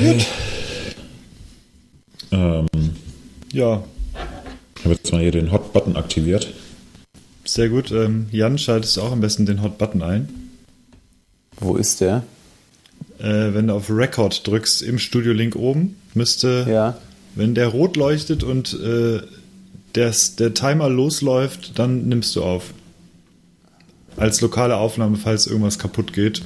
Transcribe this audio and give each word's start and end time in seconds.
Okay. 0.00 0.24
Ähm, 2.30 2.66
ja. 3.52 3.82
Ich 4.76 4.84
habe 4.84 4.94
jetzt 4.94 5.10
mal 5.10 5.20
hier 5.22 5.32
den 5.32 5.50
Hot-Button 5.50 5.96
aktiviert. 5.96 6.54
Sehr 7.44 7.68
gut. 7.68 7.90
Ähm, 7.90 8.26
Jan, 8.30 8.58
schaltest 8.58 8.96
du 8.96 9.02
auch 9.02 9.10
am 9.10 9.20
besten 9.20 9.44
den 9.44 9.60
Hot-Button 9.60 10.02
ein? 10.02 10.28
Wo 11.58 11.74
ist 11.74 12.00
der? 12.00 12.22
Äh, 13.18 13.54
wenn 13.54 13.66
du 13.66 13.74
auf 13.74 13.90
Record 13.90 14.46
drückst 14.46 14.82
im 14.82 15.00
Studio-Link 15.00 15.56
oben, 15.56 15.96
müsste, 16.14 16.64
Ja. 16.68 16.98
wenn 17.34 17.56
der 17.56 17.66
rot 17.68 17.96
leuchtet 17.96 18.44
und 18.44 18.78
äh, 18.80 19.20
das, 19.94 20.36
der 20.36 20.54
Timer 20.54 20.88
losläuft, 20.88 21.76
dann 21.76 22.06
nimmst 22.08 22.36
du 22.36 22.44
auf. 22.44 22.72
Als 24.16 24.40
lokale 24.40 24.76
Aufnahme, 24.76 25.16
falls 25.16 25.48
irgendwas 25.48 25.80
kaputt 25.80 26.12
geht. 26.12 26.42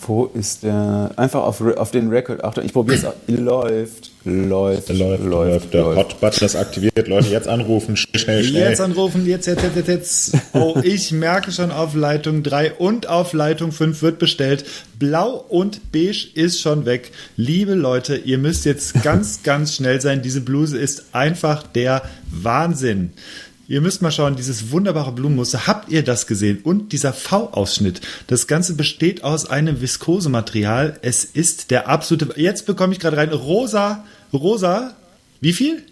Wo 0.00 0.26
ist 0.34 0.62
der? 0.64 1.12
Einfach 1.16 1.42
auf, 1.42 1.60
auf 1.60 1.90
den 1.90 2.08
Record. 2.08 2.42
Achtung, 2.44 2.64
ich 2.64 2.72
probiere 2.72 2.98
es. 2.98 3.04
aus. 3.04 3.14
Läuft, 3.26 4.10
läuft, 4.24 4.88
Läuft, 4.88 5.24
läuft. 5.24 5.74
Der 5.74 5.84
Hot-Button 5.96 6.46
ist 6.46 6.56
aktiviert. 6.56 7.08
Leute, 7.08 7.28
jetzt 7.28 7.46
anrufen. 7.46 7.96
Schnell, 7.96 8.20
schnell, 8.20 8.44
schnell. 8.44 8.70
Jetzt 8.70 8.80
anrufen, 8.80 9.26
jetzt, 9.26 9.46
jetzt, 9.46 9.62
jetzt, 9.62 9.76
jetzt, 9.76 9.88
jetzt. 9.88 10.32
Oh, 10.54 10.76
ich 10.82 11.12
merke 11.12 11.52
schon 11.52 11.70
auf 11.70 11.94
Leitung 11.94 12.42
3 12.42 12.74
und 12.74 13.08
auf 13.08 13.32
Leitung 13.32 13.72
5 13.72 14.02
wird 14.02 14.18
bestellt. 14.18 14.64
Blau 14.98 15.44
und 15.48 15.92
beige 15.92 16.26
ist 16.34 16.60
schon 16.60 16.86
weg. 16.86 17.12
Liebe 17.36 17.74
Leute, 17.74 18.16
ihr 18.16 18.38
müsst 18.38 18.64
jetzt 18.64 19.02
ganz, 19.02 19.40
ganz 19.44 19.74
schnell 19.74 20.00
sein. 20.00 20.22
Diese 20.22 20.40
Bluse 20.40 20.78
ist 20.78 21.04
einfach 21.12 21.62
der 21.62 22.02
Wahnsinn. 22.30 23.12
Ihr 23.66 23.80
müsst 23.80 24.02
mal 24.02 24.10
schauen, 24.10 24.36
dieses 24.36 24.70
wunderbare 24.70 25.12
Blumenmuster. 25.12 25.66
Habt 25.66 25.90
ihr 25.90 26.02
das 26.02 26.26
gesehen? 26.26 26.60
Und 26.64 26.92
dieser 26.92 27.14
V-Ausschnitt. 27.14 28.02
Das 28.26 28.46
Ganze 28.46 28.74
besteht 28.74 29.24
aus 29.24 29.46
einem 29.46 29.80
Viskosematerial. 29.80 30.98
Es 31.00 31.24
ist 31.24 31.70
der 31.70 31.88
absolute. 31.88 32.38
Jetzt 32.38 32.66
bekomme 32.66 32.92
ich 32.92 33.00
gerade 33.00 33.16
rein. 33.16 33.30
Rosa, 33.30 34.04
rosa. 34.34 34.94
Wie 35.40 35.54
viel? 35.54 35.82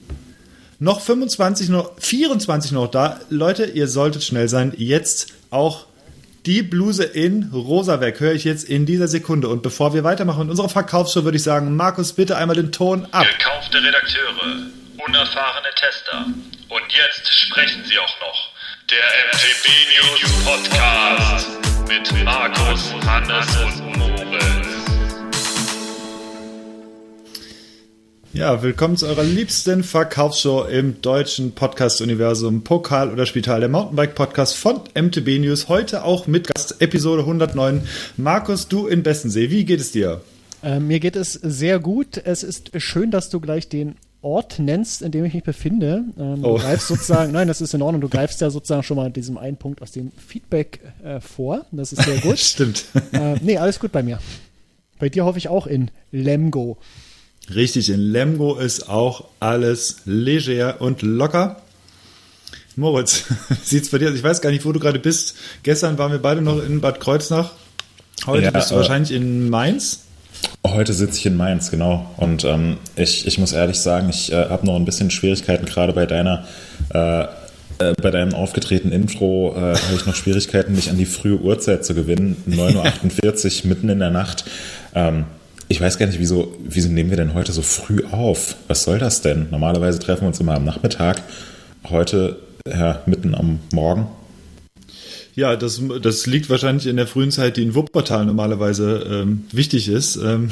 Noch 0.79 1.01
25, 1.01 1.71
noch 1.71 1.93
24 1.99 2.73
noch 2.73 2.89
da. 2.89 3.21
Leute, 3.31 3.65
ihr 3.65 3.89
solltet 3.89 4.23
schnell 4.23 4.49
sein. 4.49 4.75
Jetzt 4.77 5.33
auch 5.51 5.87
die 6.45 6.63
Bluse 6.63 7.05
in 7.05 7.51
rosa 7.55 8.01
weg. 8.01 8.21
Höre 8.21 8.35
ich 8.35 8.45
jetzt 8.45 8.65
in 8.65 8.85
dieser 8.85 9.09
Sekunde. 9.09 9.49
Und 9.49 9.63
bevor 9.63 9.95
wir 9.95 10.05
weitermachen 10.05 10.43
in 10.43 10.51
unserer 10.51 10.69
Verkaufsshow, 10.69 11.25
würde 11.25 11.37
ich 11.37 11.43
sagen, 11.43 11.75
Markus, 11.77 12.13
bitte 12.13 12.37
einmal 12.37 12.57
den 12.57 12.73
Ton 12.73 13.07
ab. 13.13 13.25
Gekaufte 13.39 13.79
Redakteure, 13.79 14.73
unerfahrene 15.07 15.69
Tester. 15.75 16.27
Und 16.69 16.93
jetzt 16.93 17.29
sprechen 17.29 17.83
sie 17.85 17.99
auch 17.99 18.21
noch. 18.21 18.53
Der 18.91 19.03
MTB 19.33 19.67
News 19.91 20.45
Podcast 20.45 21.49
mit 21.89 22.25
Markus, 22.25 22.93
Hannes 23.05 23.57
und 23.57 23.97
Moritz. 23.97 24.67
Ja, 28.33 28.63
willkommen 28.63 28.97
zu 28.97 29.07
eurer 29.07 29.25
liebsten 29.25 29.83
Verkaufsshow 29.83 30.65
im 30.65 31.03
deutschen 31.03 31.55
Podcast-Universum 31.55 32.63
Pokal 32.63 33.11
oder 33.11 33.27
Spital, 33.27 33.61
der 33.61 33.69
Mountainbike-Podcast 33.69 34.57
von 34.57 34.83
MTB 34.95 35.41
News. 35.41 35.69
Heute 35.69 36.05
auch 36.05 36.27
mit 36.27 36.47
Gast 36.47 36.81
Episode 36.81 37.23
109. 37.23 37.87
Markus, 38.17 38.69
du 38.69 38.87
in 38.87 39.03
Bessensee. 39.03 39.51
Wie 39.51 39.65
geht 39.65 39.81
es 39.81 39.91
dir? 39.91 40.21
Äh, 40.63 40.79
mir 40.79 41.01
geht 41.01 41.17
es 41.17 41.33
sehr 41.33 41.81
gut. 41.81 42.19
Es 42.19 42.43
ist 42.43 42.71
schön, 42.81 43.11
dass 43.11 43.31
du 43.31 43.41
gleich 43.41 43.69
den 43.69 43.97
Ort 44.23 44.59
nennst, 44.59 45.03
in 45.03 45.11
dem 45.11 45.25
ich 45.25 45.35
mich 45.35 45.43
befinde. 45.45 46.05
Ähm, 46.19 46.45
Oh. 46.45 46.57
Du 46.57 46.63
greifst 46.63 46.89
sozusagen, 46.89 47.33
nein, 47.33 47.49
das 47.49 47.61
ist 47.61 47.75
in 47.75 47.83
Ordnung, 47.83 48.01
du 48.01 48.09
greifst 48.09 48.41
ja 48.41 48.51
sozusagen 48.51 48.83
schon 48.83 48.97
mal 48.97 49.11
diesem 49.11 49.37
einen 49.37 49.57
Punkt 49.57 49.83
aus 49.83 49.91
dem 49.93 50.13
Feedback 50.17 50.81
äh, 51.05 51.21
vor. 51.21 51.67
Das 51.73 51.93
ist 51.93 52.03
sehr 52.03 52.19
gut. 52.19 52.39
Stimmt. 52.39 52.85
äh, 53.13 53.35
nee, 53.43 53.59
alles 53.59 53.79
gut 53.81 53.93
bei 53.93 54.03
mir. 54.03 54.19
Bei 54.99 55.09
dir 55.09 55.25
hoffe 55.25 55.39
ich 55.39 55.49
auch 55.49 55.67
in 55.67 55.91
Lemgo. 56.13 56.79
Richtig, 57.53 57.91
in 57.91 58.01
Lemgo 58.01 58.57
ist 58.57 58.89
auch 58.89 59.25
alles 59.41 59.97
leger 60.05 60.81
und 60.81 61.03
locker. 61.03 61.61
Moritz, 62.77 63.25
wie 63.49 63.55
sieht's 63.65 63.91
bei 63.91 63.99
dir 63.99 64.09
aus? 64.11 64.15
Ich 64.15 64.23
weiß 64.23 64.41
gar 64.41 64.51
nicht, 64.51 64.65
wo 64.65 64.73
du 64.73 64.79
gerade 64.81 64.99
bist. 65.01 65.35
Gestern 65.65 65.99
waren 65.99 66.13
wir 66.13 66.21
beide 66.21 66.41
noch 66.41 66.63
in 66.63 66.81
Bad 66.81 67.01
Kreuznach. 67.01 67.53
Heute 68.27 68.45
Ja, 68.45 68.51
bist 68.53 68.71
du 68.71 68.75
äh, 68.75 68.79
wahrscheinlich 68.79 69.11
in 69.11 69.51
Mainz. 69.51 70.05
Heute 70.67 70.93
sitze 70.93 71.19
ich 71.19 71.27
in 71.27 71.37
Mainz, 71.37 71.71
genau. 71.71 72.07
Und 72.17 72.45
ähm, 72.45 72.79
ich, 72.97 73.27
ich 73.27 73.39
muss 73.39 73.53
ehrlich 73.53 73.79
sagen, 73.79 74.09
ich 74.09 74.33
äh, 74.33 74.49
habe 74.49 74.67
noch 74.67 74.77
ein 74.77 74.85
bisschen 74.85 75.11
Schwierigkeiten, 75.11 75.67
gerade 75.67 75.93
bei 75.93 76.07
deiner, 76.07 76.45
äh, 76.95 77.23
äh, 77.23 77.95
bei 78.01 78.11
deinem 78.11 78.35
aufgetretenen 78.35 78.93
Intro 78.93 79.55
äh, 79.57 79.77
habe 79.77 79.95
ich 79.97 80.07
noch 80.07 80.15
Schwierigkeiten, 80.15 80.75
mich 80.75 80.89
an 80.89 80.99
die 80.99 81.07
frühe 81.07 81.37
Uhrzeit 81.37 81.85
zu 81.85 81.95
gewinnen. 81.95 82.37
9.48 82.49 83.65
Uhr 83.65 83.69
mitten 83.69 83.89
in 83.89 83.99
der 83.99 84.11
Nacht. 84.11 84.45
Ähm, 84.95 85.25
ich 85.69 85.81
weiß 85.81 85.99
gar 85.99 86.07
nicht, 86.07 86.19
wieso, 86.19 86.55
wieso 86.65 86.91
nehmen 86.91 87.11
wir 87.11 87.17
denn 87.17 87.35
heute 87.35 87.53
so 87.53 87.63
früh 87.63 88.05
auf? 88.11 88.57
Was 88.69 88.85
soll 88.85 88.99
das 88.99 89.21
denn? 89.21 89.49
Normalerweise 89.51 89.99
treffen 89.99 90.23
wir 90.23 90.29
uns 90.29 90.41
immer 90.41 90.55
am 90.55 90.65
Nachmittag. 90.65 91.23
Heute 91.89 92.37
ja, 92.69 93.01
mitten 93.07 93.35
am 93.35 93.59
Morgen. 93.73 94.07
Ja, 95.35 95.57
das, 95.57 95.81
das 96.03 96.27
liegt 96.27 96.51
wahrscheinlich 96.51 96.87
in 96.87 96.97
der 96.97 97.07
frühen 97.07 97.31
Zeit, 97.31 97.57
die 97.57 97.63
in 97.63 97.75
Wuppertal 97.75 98.27
normalerweise 98.27 99.07
ähm, 99.11 99.45
wichtig 99.51 99.89
ist. 99.89 100.17
Ähm, 100.17 100.51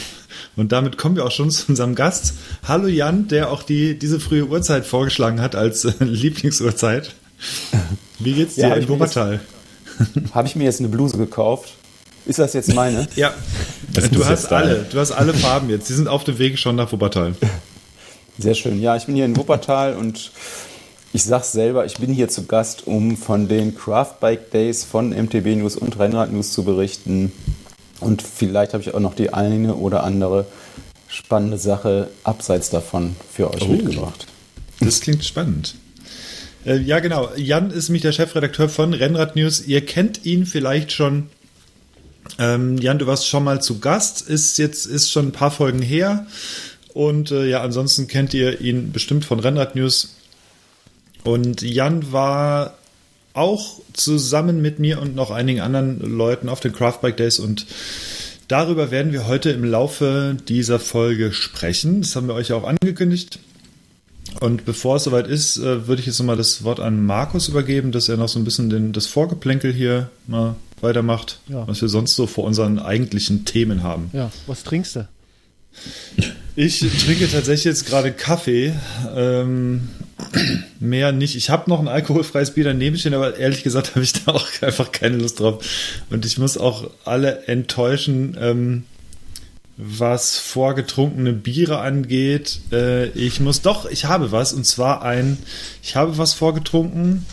und 0.57 0.73
damit 0.73 0.97
kommen 0.97 1.17
wir 1.17 1.27
auch 1.27 1.31
schon 1.31 1.51
zu 1.51 1.69
unserem 1.69 1.95
Gast. 1.95 2.35
Hallo 2.67 2.87
Jan, 2.87 3.29
der 3.29 3.51
auch 3.51 3.63
die, 3.63 3.99
diese 3.99 4.21
frühe 4.21 4.47
Uhrzeit 4.47 4.87
vorgeschlagen 4.87 5.43
hat 5.43 5.55
als 5.55 5.85
äh, 5.85 5.93
Lieblingsuhrzeit. 6.01 7.15
Wie 8.19 8.33
geht's 8.33 8.55
dir 8.55 8.69
Ja, 8.69 8.75
in 8.75 8.89
Wuppertal? 8.89 9.41
Habe 10.33 10.49
ich 10.49 10.57
mir 10.57 10.65
jetzt 10.65 10.81
eine 10.81 10.89
Bluse 10.89 11.19
gekauft? 11.19 11.75
Ist 12.25 12.39
das 12.39 12.55
jetzt 12.55 12.75
meine? 12.75 13.07
Ja, 13.17 13.35
Das 13.93 14.09
du 14.11 14.25
hast 14.25 14.51
alle, 14.51 14.87
du 14.91 14.99
hast 14.99 15.13
alle 15.13 15.35
Farben 15.35 15.69
jetzt. 15.69 15.91
Die 15.91 15.95
sind 15.95 16.09
auf 16.09 16.25
dem 16.25 16.39
Weg 16.39 16.59
schon 16.59 16.77
nach 16.77 16.91
Wuppertal. 16.91 17.35
Sehr 18.39 18.55
schön. 18.55 18.81
Ja, 18.81 18.97
ich 18.97 19.05
bin 19.05 19.15
hier 19.15 19.27
in 19.27 19.37
Wuppertal 19.37 19.95
und 19.95 20.31
ich 21.13 21.25
sag's 21.25 21.53
selber, 21.53 21.85
ich 21.87 21.95
bin 21.97 22.13
hier 22.13 22.29
zu 22.29 22.47
Gast, 22.47 22.87
um 22.87 23.17
von 23.17 23.49
den 23.49 23.75
Craft 23.77 24.15
Bike 24.21 24.51
Days 24.51 24.85
von 24.85 25.11
MTB 25.11 25.57
News 25.57 25.77
und 25.77 25.99
Rennrad 25.99 26.33
News 26.33 26.53
zu 26.53 26.65
berichten. 26.65 27.33
Und 28.01 28.23
vielleicht 28.23 28.73
habe 28.73 28.83
ich 28.83 28.95
auch 28.95 29.01
noch 29.01 29.15
die 29.15 29.33
eine 29.33 29.75
oder 29.75 30.05
andere 30.05 30.47
spannende 31.09 31.59
Sache 31.59 32.09
abseits 32.23 32.71
davon 32.71 33.17
für 33.33 33.53
euch 33.53 33.63
Oh. 33.63 33.67
mitgebracht. 33.69 34.27
Das 34.81 35.01
klingt 35.01 35.25
spannend. 35.25 35.75
Äh, 36.65 36.79
ja, 36.79 37.01
genau. 37.01 37.31
Jan 37.37 37.71
ist 37.71 37.89
mich 37.89 38.03
der 38.03 38.13
Chefredakteur 38.13 38.69
von 38.69 38.95
Rennrad 38.95 39.35
News. 39.35 39.63
Ihr 39.67 39.85
kennt 39.85 40.25
ihn 40.25 40.47
vielleicht 40.47 40.93
schon. 40.93 41.29
Ähm, 42.39 42.79
Jan, 42.79 42.99
du 42.99 43.07
warst 43.07 43.27
schon 43.27 43.45
mal 43.45 43.61
zu 43.61 43.81
Gast, 43.81 44.23
ist 44.23 44.57
jetzt 44.59 44.87
ist 44.87 45.11
schon 45.11 45.29
ein 45.29 45.33
paar 45.33 45.51
Folgen 45.51 45.83
her. 45.83 46.27
Und 46.95 47.31
äh, 47.33 47.47
ja, 47.49 47.61
ansonsten 47.63 48.07
kennt 48.07 48.33
ihr 48.35 48.61
ihn 48.61 48.93
bestimmt 48.93 49.25
von 49.25 49.41
Rennrad 49.41 49.75
News. 49.75 50.15
Und 51.25 51.63
Jan 51.63 52.13
war 52.13 52.77
auch 53.33 53.81
zusammen 53.93 54.61
mit 54.61 54.79
mir 54.79 55.01
und 55.01 55.15
noch 55.15 55.31
einigen 55.31 55.61
anderen 55.61 56.01
Leuten 56.01 56.49
auf 56.49 56.61
den 56.61 56.73
Craft 56.73 56.99
Bike 57.03 57.17
Days 57.17 57.39
und 57.39 57.67
darüber 58.49 58.91
werden 58.91 59.13
wir 59.13 59.27
heute 59.29 59.51
im 59.51 59.63
Laufe 59.65 60.37
dieser 60.49 60.79
Folge 60.81 61.33
sprechen. 61.33 62.01
Das 62.03 62.17
haben 62.17 62.27
wir 62.27 62.35
euch 62.35 62.49
ja 62.49 62.57
auch 62.57 62.65
angekündigt. 62.67 63.39
Und 64.41 64.65
bevor 64.65 64.97
es 64.97 65.05
soweit 65.05 65.27
ist, 65.27 65.57
äh, 65.59 65.87
würde 65.89 66.01
ich 66.01 66.07
jetzt 66.07 66.19
nochmal 66.21 66.37
das 66.37 66.63
Wort 66.63 66.79
an 66.79 67.05
Markus 67.05 67.49
übergeben, 67.49 67.91
dass 67.91 68.09
er 68.09 68.17
noch 68.17 68.29
so 68.29 68.39
ein 68.39 68.45
bisschen 68.45 68.71
den, 68.71 68.93
das 68.93 69.07
Vorgeplänkel 69.07 69.73
hier 69.73 70.09
mal 70.29 70.55
weitermacht, 70.81 71.41
Ja. 71.49 71.67
was 71.67 71.81
wir 71.83 71.89
sonst 71.89 72.15
so 72.17 72.27
vor 72.27 72.45
unseren 72.45 72.79
eigentlichen 72.79 73.45
Themen 73.45 73.83
haben. 73.83 74.11
Ja, 74.13 74.31
was 74.47 74.63
trinkst 74.63 74.97
du? 74.97 75.09
Ich 76.57 76.81
trinke 76.81 77.31
tatsächlich 77.31 77.65
jetzt 77.65 77.87
gerade 77.87 78.13
Kaffee. 78.13 78.75
Ähm, 79.15 79.89
mehr 80.81 81.13
nicht. 81.13 81.37
Ich 81.37 81.51
habe 81.51 81.71
noch 81.71 81.81
ein 81.81 81.89
alkoholfreies 81.89 82.53
Bier 82.53 82.65
daneben 82.65 82.99
stehen, 82.99 83.15
aber 83.15 83.37
ehrlich 83.37 83.63
gesagt 83.63 83.91
habe 83.91 84.03
ich 84.03 84.13
da 84.13 84.33
auch 84.33 84.47
einfach 84.61 84.93
keine 84.93 85.17
Lust 85.17 85.41
drauf. 85.41 85.65
Und 86.11 86.27
ich 86.27 86.39
muss 86.39 86.59
auch 86.59 86.91
alle 87.05 87.47
enttäuschen, 87.47 88.37
ähm, 88.39 88.85
was 89.77 90.39
vorgetrunkene 90.39 91.33
Biere 91.33 91.79
angeht. 91.79 92.61
Äh, 92.73 93.09
ich 93.11 93.41
muss 93.41 93.63
doch, 93.63 93.89
ich 93.89 94.05
habe 94.05 94.33
was. 94.33 94.53
Und 94.53 94.65
zwar 94.67 95.03
ein, 95.03 95.39
ich 95.83 95.97
habe 95.97 96.19
was 96.19 96.35
vorgetrunken. 96.35 97.25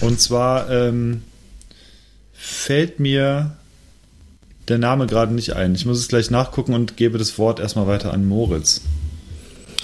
Und 0.00 0.20
zwar 0.20 0.70
ähm, 0.70 1.22
fällt 2.32 3.00
mir 3.00 3.56
der 4.68 4.78
Name 4.78 5.06
gerade 5.06 5.34
nicht 5.34 5.54
ein. 5.54 5.74
Ich 5.74 5.86
muss 5.86 5.98
es 5.98 6.08
gleich 6.08 6.30
nachgucken 6.30 6.74
und 6.74 6.96
gebe 6.96 7.18
das 7.18 7.38
Wort 7.38 7.60
erstmal 7.60 7.86
weiter 7.86 8.12
an 8.12 8.26
Moritz. 8.26 8.82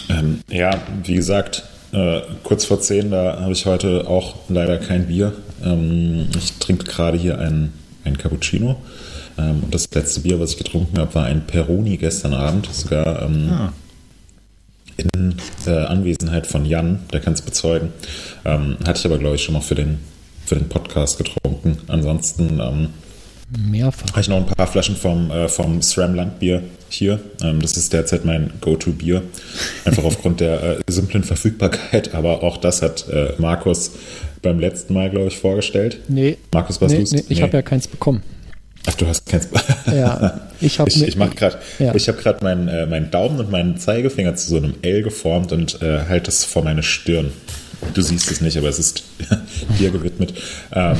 Ähm, 0.08 0.40
ja, 0.48 0.80
wie 1.04 1.14
gesagt, 1.14 1.64
äh, 1.92 2.20
kurz 2.44 2.64
vor 2.64 2.80
zehn, 2.80 3.10
da 3.10 3.40
habe 3.40 3.52
ich 3.52 3.66
heute 3.66 4.06
auch 4.06 4.36
leider 4.48 4.78
kein 4.78 5.06
Bier. 5.08 5.32
Ähm, 5.64 6.28
ich 6.36 6.52
trinke 6.58 6.84
gerade 6.84 7.18
hier 7.18 7.38
ein, 7.38 7.72
ein 8.04 8.16
Cappuccino. 8.18 8.76
Ähm, 9.38 9.64
und 9.64 9.74
das 9.74 9.88
letzte 9.92 10.20
Bier, 10.20 10.38
was 10.38 10.52
ich 10.52 10.58
getrunken 10.58 10.98
habe, 10.98 11.14
war 11.14 11.24
ein 11.24 11.46
Peroni 11.46 11.96
gestern 11.96 12.34
Abend. 12.34 12.68
Sogar 12.72 13.22
ähm, 13.22 13.50
Ah. 13.50 13.72
in 14.96 15.36
äh, 15.66 15.70
Anwesenheit 15.70 16.46
von 16.46 16.64
Jan, 16.64 17.00
der 17.12 17.20
kann 17.20 17.32
es 17.32 17.42
bezeugen. 17.42 17.92
Ähm, 18.44 18.76
hatte 18.86 19.00
ich 19.00 19.06
aber, 19.06 19.18
glaube 19.18 19.36
ich, 19.36 19.42
schon 19.42 19.54
mal 19.54 19.60
für 19.60 19.74
den, 19.74 19.98
für 20.44 20.54
den 20.54 20.68
Podcast 20.68 21.18
getrunken. 21.18 21.78
Ansonsten 21.88 22.60
ähm, 22.60 22.88
Mehrfach. 23.48 24.10
habe 24.10 24.20
ich 24.20 24.28
noch 24.28 24.38
ein 24.38 24.46
paar 24.46 24.66
Flaschen 24.66 24.96
vom, 24.96 25.30
äh, 25.30 25.48
vom 25.48 25.80
SRAM 25.80 26.14
Landbier 26.14 26.62
hier. 26.88 27.20
Ähm, 27.42 27.60
das 27.60 27.76
ist 27.76 27.92
derzeit 27.92 28.24
mein 28.24 28.52
Go-To-Bier. 28.60 29.22
Einfach 29.84 30.04
aufgrund 30.04 30.40
der 30.40 30.62
äh, 30.62 30.78
simplen 30.88 31.22
Verfügbarkeit. 31.24 32.14
Aber 32.14 32.42
auch 32.42 32.56
das 32.56 32.82
hat 32.82 33.08
äh, 33.08 33.32
Markus 33.38 33.92
beim 34.42 34.58
letzten 34.58 34.94
Mal, 34.94 35.10
glaube 35.10 35.28
ich, 35.28 35.38
vorgestellt. 35.38 35.98
Nee. 36.08 36.38
Markus, 36.52 36.80
was 36.80 36.92
nee, 36.92 37.04
du 37.04 37.14
nee, 37.16 37.24
Ich 37.28 37.42
habe 37.42 37.52
ja 37.52 37.62
keins 37.62 37.86
bekommen. 37.88 38.22
Ach, 38.88 38.94
du 38.94 39.06
hast 39.06 39.26
keins. 39.26 39.48
Ja, 39.92 40.48
ich 40.60 40.78
habe 40.80 40.90
ich, 40.90 41.02
ich 41.02 41.16
mach 41.16 41.34
grad, 41.34 41.58
Ja. 41.78 41.94
ich 41.94 42.08
habe 42.08 42.18
gerade 42.18 42.42
meinen, 42.42 42.68
äh, 42.68 42.86
meinen 42.86 43.10
Daumen 43.10 43.38
und 43.38 43.50
meinen 43.50 43.78
Zeigefinger 43.78 44.34
zu 44.34 44.48
so 44.48 44.56
einem 44.56 44.74
L 44.82 45.02
geformt 45.02 45.52
und 45.52 45.80
äh, 45.82 46.00
halte 46.08 46.30
es 46.30 46.44
vor 46.44 46.64
meine 46.64 46.82
Stirn. 46.82 47.32
Du 47.94 48.02
siehst 48.02 48.30
es 48.30 48.40
nicht, 48.40 48.56
aber 48.56 48.68
es 48.68 48.78
ist 48.78 49.04
dir 49.78 49.90
gewidmet. 49.90 50.34
Ähm, 50.72 50.96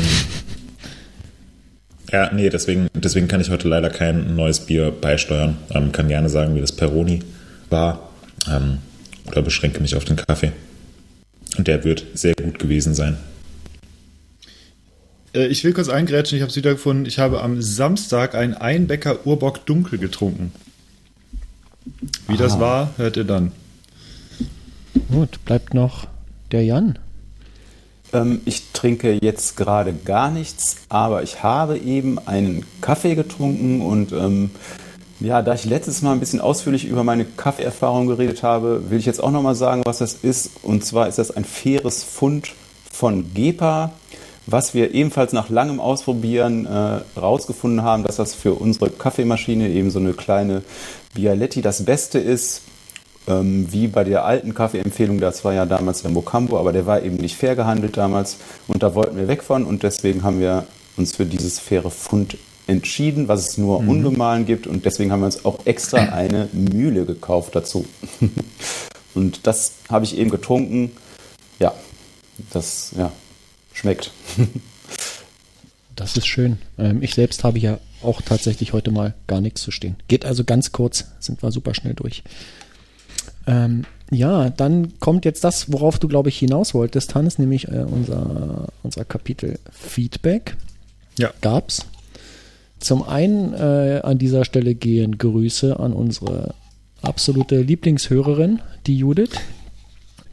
ja, 2.16 2.32
nee, 2.32 2.48
deswegen, 2.48 2.88
deswegen 2.94 3.28
kann 3.28 3.42
ich 3.42 3.50
heute 3.50 3.68
leider 3.68 3.90
kein 3.90 4.36
neues 4.36 4.60
Bier 4.60 4.90
beisteuern. 4.90 5.58
Ähm, 5.70 5.92
kann 5.92 6.08
gerne 6.08 6.30
sagen, 6.30 6.54
wie 6.54 6.60
das 6.62 6.72
Peroni 6.72 7.20
war. 7.68 8.08
Ähm, 8.50 8.78
oder 9.26 9.42
beschränke 9.42 9.80
mich 9.80 9.96
auf 9.96 10.06
den 10.06 10.16
Kaffee. 10.16 10.52
Und 11.58 11.68
der 11.68 11.84
wird 11.84 12.06
sehr 12.14 12.34
gut 12.34 12.58
gewesen 12.58 12.94
sein. 12.94 13.18
Äh, 15.34 15.48
Ich 15.48 15.62
will 15.62 15.74
kurz 15.74 15.90
eingrätschen, 15.90 16.36
ich 16.36 16.42
habe 16.42 16.50
es 16.50 16.56
wiedergefunden. 16.56 17.04
Ich 17.04 17.18
habe 17.18 17.42
am 17.42 17.60
Samstag 17.60 18.34
ein 18.34 18.54
Einbecker 18.54 19.26
Urbock 19.26 19.66
Dunkel 19.66 19.98
getrunken. 19.98 20.52
Wie 22.28 22.38
das 22.38 22.58
war, 22.58 22.94
hört 22.96 23.18
ihr 23.18 23.24
dann. 23.24 23.52
Gut, 25.10 25.44
bleibt 25.44 25.74
noch 25.74 26.06
der 26.50 26.64
Jan. 26.64 26.98
Ähm, 28.16 28.40
ich 28.44 28.72
trinke 28.72 29.18
jetzt 29.20 29.56
gerade 29.56 29.92
gar 29.92 30.30
nichts, 30.30 30.76
aber 30.88 31.22
ich 31.22 31.42
habe 31.42 31.78
eben 31.78 32.18
einen 32.18 32.64
Kaffee 32.80 33.14
getrunken 33.14 33.82
und 33.82 34.12
ähm, 34.12 34.50
ja, 35.20 35.42
da 35.42 35.54
ich 35.54 35.64
letztes 35.64 36.02
Mal 36.02 36.12
ein 36.12 36.20
bisschen 36.20 36.40
ausführlich 36.40 36.84
über 36.84 37.02
meine 37.02 37.24
Kaffeeerfahrung 37.24 38.06
geredet 38.06 38.42
habe, 38.42 38.90
will 38.90 38.98
ich 38.98 39.06
jetzt 39.06 39.22
auch 39.22 39.30
nochmal 39.30 39.54
sagen, 39.54 39.82
was 39.86 39.98
das 39.98 40.14
ist. 40.14 40.50
Und 40.62 40.84
zwar 40.84 41.08
ist 41.08 41.18
das 41.18 41.30
ein 41.30 41.44
faires 41.44 42.02
Fund 42.04 42.52
von 42.92 43.32
Gepa, 43.32 43.92
was 44.46 44.74
wir 44.74 44.94
ebenfalls 44.94 45.32
nach 45.32 45.48
langem 45.48 45.80
Ausprobieren 45.80 46.66
äh, 46.66 47.00
haben, 47.16 48.04
dass 48.04 48.16
das 48.16 48.34
für 48.34 48.54
unsere 48.54 48.90
Kaffeemaschine 48.90 49.70
eben 49.70 49.90
so 49.90 49.98
eine 49.98 50.12
kleine 50.12 50.62
Bialetti 51.14 51.62
das 51.62 51.84
Beste 51.84 52.18
ist. 52.18 52.62
Ähm, 53.28 53.67
wie 53.73 53.88
bei 53.88 54.05
der 54.05 54.25
alten 54.25 54.55
Kaffeeempfehlung, 54.55 55.19
das 55.19 55.44
war 55.44 55.52
ja 55.52 55.67
damals 55.67 56.02
der 56.02 56.12
Mocambo, 56.12 56.58
aber 56.58 56.73
der 56.73 56.87
war 56.87 57.02
eben 57.02 57.17
nicht 57.17 57.37
fair 57.37 57.56
gehandelt 57.56 57.96
damals 57.96 58.37
und 58.69 58.82
da 58.82 58.94
wollten 58.94 59.17
wir 59.17 59.26
weg 59.26 59.43
von 59.43 59.64
und 59.64 59.82
deswegen 59.82 60.23
haben 60.23 60.38
wir 60.38 60.67
uns 60.96 61.17
für 61.17 61.26
dieses 61.26 61.58
faire 61.58 61.90
Fund 61.90 62.38
entschieden, 62.69 63.28
was 63.28 63.49
es 63.49 63.58
nur 63.58 63.78
ungemahlen 63.78 64.46
gibt 64.46 64.67
und 64.67 64.84
deswegen 64.84 65.12
haben 65.12 65.20
wir 65.20 65.26
uns 65.26 65.44
auch 65.44 65.67
extra 65.67 65.99
eine 66.12 66.49
Mühle 66.52 67.05
gekauft 67.05 67.55
dazu. 67.55 67.84
und 69.14 69.46
das 69.46 69.73
habe 69.88 70.05
ich 70.05 70.17
eben 70.17 70.31
getrunken. 70.31 70.93
Ja, 71.58 71.75
das 72.52 72.93
ja, 72.96 73.11
schmeckt. 73.73 74.12
Das 75.96 76.14
ist 76.14 76.26
schön. 76.26 76.58
Ähm, 76.78 77.02
ich 77.02 77.14
selbst 77.14 77.43
habe 77.43 77.58
ja 77.58 77.78
auch 78.02 78.20
tatsächlich 78.20 78.75
heute 78.75 78.90
mal 78.90 79.14
gar 79.26 79.40
nichts 79.40 79.62
zu 79.62 79.70
stehen. 79.70 79.96
Geht 80.08 80.26
also 80.26 80.44
ganz 80.44 80.70
kurz, 80.70 81.06
sind 81.20 81.43
wir 81.43 81.50
super 81.50 81.75
schnell 81.75 81.94
durch. 81.94 82.23
Ähm, 83.46 83.84
ja, 84.10 84.50
dann 84.50 84.98
kommt 85.00 85.25
jetzt 85.25 85.43
das, 85.44 85.72
worauf 85.72 85.98
du, 85.98 86.08
glaube 86.08 86.28
ich, 86.28 86.38
hinaus 86.38 86.75
wolltest, 86.75 87.14
Hannes, 87.14 87.38
nämlich 87.38 87.69
äh, 87.69 87.84
unser, 87.88 88.69
unser 88.82 89.04
Kapitel 89.04 89.58
Feedback. 89.70 90.56
Ja. 91.19 91.32
Gab's. 91.40 91.87
Zum 92.78 93.02
einen 93.02 93.54
äh, 93.54 94.00
an 94.02 94.19
dieser 94.19 94.44
Stelle 94.44 94.75
gehen 94.75 95.19
Grüße 95.19 95.81
an 95.81 95.93
unsere 95.93 96.54
absolute 97.02 97.60
Lieblingshörerin, 97.62 98.60
die 98.87 98.98
Judith. 98.98 99.38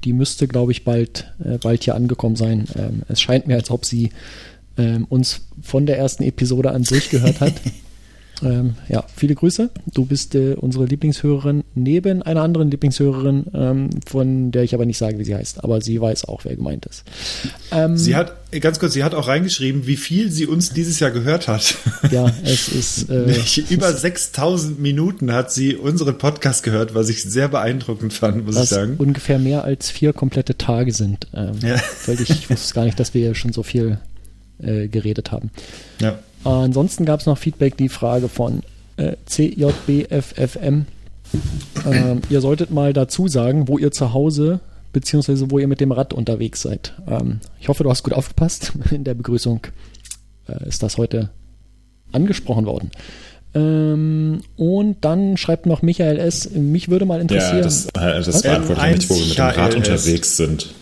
Die 0.03 0.13
müsste, 0.13 0.47
glaube 0.47 0.73
ich, 0.73 0.83
bald, 0.83 1.31
äh, 1.43 1.57
bald 1.57 1.83
hier 1.83 1.95
angekommen 1.95 2.35
sein. 2.35 2.65
Ähm, 2.75 3.03
es 3.07 3.21
scheint 3.21 3.47
mir, 3.47 3.55
als 3.55 3.71
ob 3.71 3.85
sie 3.85 4.11
ähm, 4.77 5.05
uns 5.09 5.41
von 5.61 5.85
der 5.85 5.97
ersten 5.97 6.23
Episode 6.23 6.71
an 6.71 6.83
durchgehört 6.83 7.39
hat. 7.39 7.53
ähm, 8.41 8.75
ja, 8.89 9.03
viele 9.15 9.35
Grüße. 9.35 9.69
Du 9.93 10.05
bist 10.05 10.33
äh, 10.35 10.53
unsere 10.55 10.85
Lieblingshörerin 10.85 11.63
neben 11.75 12.21
einer 12.23 12.41
anderen 12.41 12.71
Lieblingshörerin, 12.71 13.45
ähm, 13.53 13.89
von 14.07 14.51
der 14.51 14.63
ich 14.63 14.73
aber 14.73 14.85
nicht 14.85 14.97
sage, 14.97 15.19
wie 15.19 15.23
sie 15.23 15.35
heißt. 15.35 15.63
Aber 15.63 15.81
sie 15.81 16.01
weiß 16.01 16.25
auch, 16.25 16.43
wer 16.45 16.55
gemeint 16.55 16.85
ist. 16.85 17.03
Ähm, 17.71 17.95
Sie 17.97 18.15
hat, 18.15 18.33
äh, 18.51 18.59
ganz 18.59 18.79
kurz, 18.79 18.93
sie 18.93 19.03
hat 19.03 19.13
auch 19.13 19.27
reingeschrieben, 19.27 19.85
wie 19.87 19.95
viel 19.97 20.31
sie 20.31 20.45
uns 20.47 20.71
dieses 20.71 20.99
Jahr 20.99 21.11
gehört 21.11 21.47
hat. 21.47 21.75
ja, 22.11 22.31
es 22.43 22.67
ist. 22.69 23.09
Äh, 23.09 23.35
Über 23.69 23.93
6000 23.93 24.79
Minuten 24.79 25.31
hat 25.31 25.51
sie 25.51 25.75
unseren 25.75 26.17
Podcast 26.17 26.63
gehört, 26.63 26.95
was 26.95 27.09
ich 27.09 27.23
sehr 27.23 27.47
beeindruckend 27.47 28.13
fand, 28.13 28.45
muss 28.45 28.57
ich 28.59 28.69
sagen. 28.69 28.95
ungefähr 28.97 29.39
mehr 29.39 29.63
als 29.63 29.89
vier 29.89 30.11
komplette 30.13 30.57
Tage 30.57 30.91
sind. 30.91 31.27
Ähm, 31.33 31.51
Ja. 31.61 31.77
Völlig, 31.77 32.29
ich 32.29 32.49
wusste 32.49 32.73
gar 32.73 32.85
nicht, 32.85 32.99
dass 32.99 33.13
wir 33.13 33.35
schon 33.35 33.53
so 33.53 33.63
viel 33.63 33.99
äh, 34.61 34.87
geredet 34.87 35.31
haben. 35.31 35.51
Ja. 36.01 36.17
Ansonsten 36.43 37.05
gab 37.05 37.19
es 37.19 37.25
noch 37.25 37.37
Feedback, 37.37 37.77
die 37.77 37.89
Frage 37.89 38.27
von 38.29 38.61
äh, 38.97 39.15
CJBFFM. 39.25 40.85
Ähm, 41.85 42.21
ihr 42.29 42.41
solltet 42.41 42.71
mal 42.71 42.93
dazu 42.93 43.27
sagen, 43.27 43.67
wo 43.67 43.77
ihr 43.77 43.91
zu 43.91 44.13
Hause 44.13 44.59
beziehungsweise 44.93 45.51
wo 45.51 45.59
ihr 45.59 45.67
mit 45.67 45.81
dem 45.81 45.91
Rad 45.91 46.13
unterwegs 46.13 46.61
seid. 46.61 46.93
Ähm, 47.07 47.39
ich 47.59 47.67
hoffe, 47.67 47.83
du 47.83 47.89
hast 47.89 48.03
gut 48.03 48.13
aufgepasst. 48.13 48.73
In 48.91 49.03
der 49.03 49.15
Begrüßung 49.15 49.61
äh, 50.47 50.67
ist 50.67 50.83
das 50.83 50.97
heute 50.97 51.31
angesprochen 52.11 52.65
worden. 52.65 52.91
Ähm, 53.55 54.41
und 54.55 54.97
dann 55.01 55.37
schreibt 55.37 55.65
noch 55.65 55.81
Michael 55.81 56.17
S. 56.19 56.51
Mich 56.51 56.89
würde 56.89 57.05
mal 57.05 57.19
interessieren. 57.19 57.57
Ja, 57.57 57.63
das, 57.63 57.85
äh, 57.87 58.23
das 58.23 58.41
beantwortet 58.43 58.95
nicht, 58.95 59.09
wo 59.09 59.15
wir 59.15 59.25
mit 59.25 59.37
dem 59.37 59.43
Rad 59.43 59.73
M1 59.73 59.75
unterwegs 59.75 60.37
sind. 60.37 60.73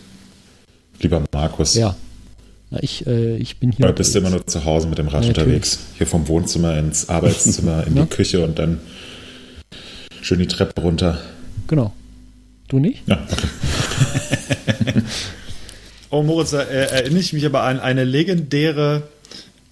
Lieber 1.00 1.22
Markus. 1.32 1.74
Ja. 1.74 1.96
Na, 2.72 2.78
ich, 2.82 3.06
äh, 3.06 3.36
ich 3.36 3.58
bin 3.58 3.70
hier. 3.70 3.84
Oder 3.84 3.92
bist 3.92 4.14
du 4.14 4.18
immer 4.18 4.30
nur 4.30 4.46
zu 4.46 4.64
Hause 4.64 4.86
mit 4.88 4.96
dem 4.96 5.08
Rad 5.08 5.22
Ja, 5.24 5.28
natürlich. 5.28 5.46
unterwegs? 5.46 5.78
Hier 5.98 6.06
vom 6.06 6.26
Wohnzimmer 6.26 6.78
ins 6.78 7.08
Arbeitszimmer, 7.10 7.86
in 7.86 7.96
Ja. 7.96 8.02
die 8.04 8.08
Küche 8.08 8.42
und 8.42 8.58
dann 8.58 8.80
schön 10.22 10.38
die 10.38 10.46
Treppe 10.46 10.80
runter. 10.80 11.20
Genau. 11.68 11.92
Du 12.68 12.78
nicht? 12.78 13.02
Ja, 13.06 13.18
okay. 13.30 15.02
Oh, 16.10 16.22
Moritz, 16.22 16.50
da 16.50 16.60
äh, 16.62 16.90
erinnere 16.90 17.20
ich 17.20 17.32
mich 17.32 17.46
aber 17.46 17.62
an 17.62 17.80
eine 17.80 18.04
legendäre, 18.04 19.04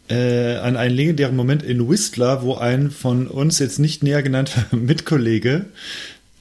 äh, 0.09 0.57
an 0.57 0.79
einen 0.79 0.95
legendären 0.95 1.37
Moment 1.37 1.63
in 1.63 1.87
Whistler, 1.87 2.41
wo 2.43 2.55
ein 2.55 2.91
von 2.91 3.27
uns 3.27 3.59
jetzt 3.59 3.79
nicht 3.79 4.03
näher 4.03 4.23
genannter 4.23 4.65
Mitkollege 4.75 5.67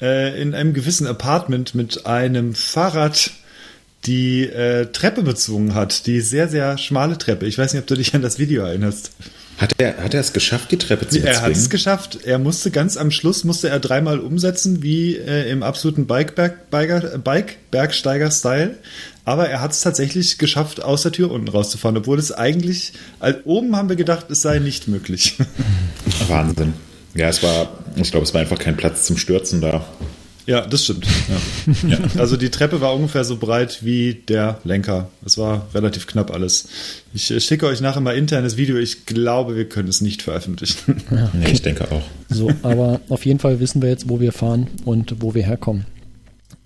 äh, 0.02 0.42
in 0.42 0.54
einem 0.56 0.74
gewissen 0.74 1.06
Apartment 1.06 1.76
mit 1.76 2.06
einem 2.06 2.56
Fahrrad 2.56 3.32
die 4.06 4.44
äh, 4.44 4.88
Treppe 4.88 5.24
bezwungen 5.24 5.74
hat. 5.76 6.06
Die 6.08 6.22
sehr, 6.22 6.48
sehr 6.48 6.78
schmale 6.78 7.18
Treppe. 7.18 7.46
Ich 7.46 7.58
weiß 7.58 7.74
nicht, 7.74 7.82
ob 7.82 7.88
du 7.88 7.96
dich 7.96 8.14
an 8.16 8.22
das 8.22 8.40
Video 8.40 8.64
erinnerst. 8.64 9.12
Hat 9.58 9.74
er, 9.78 9.98
hat 9.98 10.14
er 10.14 10.22
es 10.22 10.32
geschafft, 10.32 10.72
die 10.72 10.78
Treppe 10.78 11.10
zu 11.10 11.20
Er 11.20 11.42
hat 11.42 11.44
es 11.44 11.48
bezwingen? 11.50 11.70
geschafft. 11.70 12.20
Er 12.24 12.40
musste 12.40 12.72
ganz 12.72 12.96
am 12.96 13.12
Schluss 13.12 13.44
musste 13.44 13.68
er 13.68 13.80
dreimal 13.82 14.20
umsetzen, 14.20 14.82
wie 14.82 15.18
äh, 15.18 15.50
im 15.52 15.64
absoluten 15.64 16.08
Bike-Bergsteiger-Style. 16.08 17.20
Bike 17.20 17.58
Bergsteiger-Style. 17.70 18.78
Aber 19.26 19.50
er 19.50 19.60
hat 19.60 19.72
es 19.74 19.82
tatsächlich 19.82 20.38
geschafft, 20.38 20.82
aus 20.82 21.02
der 21.04 21.12
Tür 21.12 21.30
unten 21.32 21.50
rauszufahren, 21.50 21.98
obwohl 21.98 22.18
es 22.18 22.32
eigentlich, 22.32 22.94
also 23.20 23.38
oben 23.44 23.76
haben 23.76 23.90
wir 23.90 23.98
gedacht, 23.98 24.32
es 24.32 24.42
sei 24.42 24.60
nicht 24.60 24.88
möglich. 24.88 25.36
Wahnsinn. 26.30 26.74
Ja, 27.14 27.28
es 27.28 27.44
war, 27.44 27.80
ich 27.98 28.12
glaube, 28.12 28.24
es 28.26 28.34
war 28.34 28.40
einfach 28.42 28.60
kein 28.60 28.78
Platz 28.78 29.06
zum 29.06 29.18
Stürzen 29.18 29.60
da. 29.60 29.86
Ja, 30.50 30.66
das 30.66 30.86
stimmt. 30.86 31.06
Ja. 31.88 32.00
Also 32.18 32.36
die 32.36 32.50
Treppe 32.50 32.82
war 32.82 32.96
ungefähr 32.96 33.24
so 33.24 33.38
breit 33.38 33.84
wie 33.84 34.16
der 34.16 34.60
Lenker. 34.64 35.10
Es 35.24 35.38
war 35.38 35.68
relativ 35.76 36.08
knapp 36.08 36.34
alles. 36.34 36.68
Ich 37.14 37.30
äh, 37.30 37.40
schicke 37.40 37.68
euch 37.68 37.82
nachher 37.82 38.02
mal 38.02 38.18
internes 38.18 38.58
Video. 38.58 38.78
Ich 38.78 39.06
glaube, 39.06 39.56
wir 39.56 39.70
können 39.70 39.90
es 39.90 40.02
nicht 40.02 40.24
veröffentlichen. 40.24 41.04
Nee, 41.34 41.52
ich 41.52 41.62
denke 41.62 41.92
auch. 41.92 42.02
So, 42.30 42.52
aber 42.64 43.00
auf 43.10 43.28
jeden 43.28 43.38
Fall 43.38 43.60
wissen 43.60 43.84
wir 43.84 43.90
jetzt, 43.90 44.10
wo 44.10 44.20
wir 44.20 44.32
fahren 44.32 44.66
und 44.86 45.22
wo 45.22 45.36
wir 45.36 45.46
herkommen. 45.46 45.86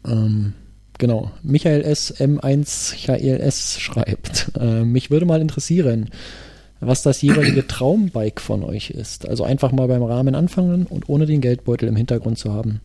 Ähm, 0.08 0.54
genau. 0.98 1.32
Michael 1.44 1.82
S. 1.82 2.14
M1 2.22 3.06
HLS 3.06 3.82
schreibt, 3.82 4.52
äh, 4.58 4.86
mich 4.86 5.12
würde 5.12 5.26
mal 5.26 5.42
interessieren, 5.42 6.10
was 6.80 7.04
das 7.04 7.22
jeweilige 7.22 7.68
Traumbike 7.68 8.42
von 8.42 8.64
euch 8.64 8.92
ist. 8.92 9.28
Also 9.28 9.44
einfach 9.44 9.74
mal 9.74 9.90
beim 9.90 10.04
Rahmen 10.04 10.36
anfangen 10.36 10.86
und 10.86 11.10
ohne 11.10 11.26
den 11.26 11.42
Geldbeutel 11.42 11.90
im 11.90 11.98
Hintergrund 11.98 12.40
zu 12.40 12.54
haben. 12.54 12.80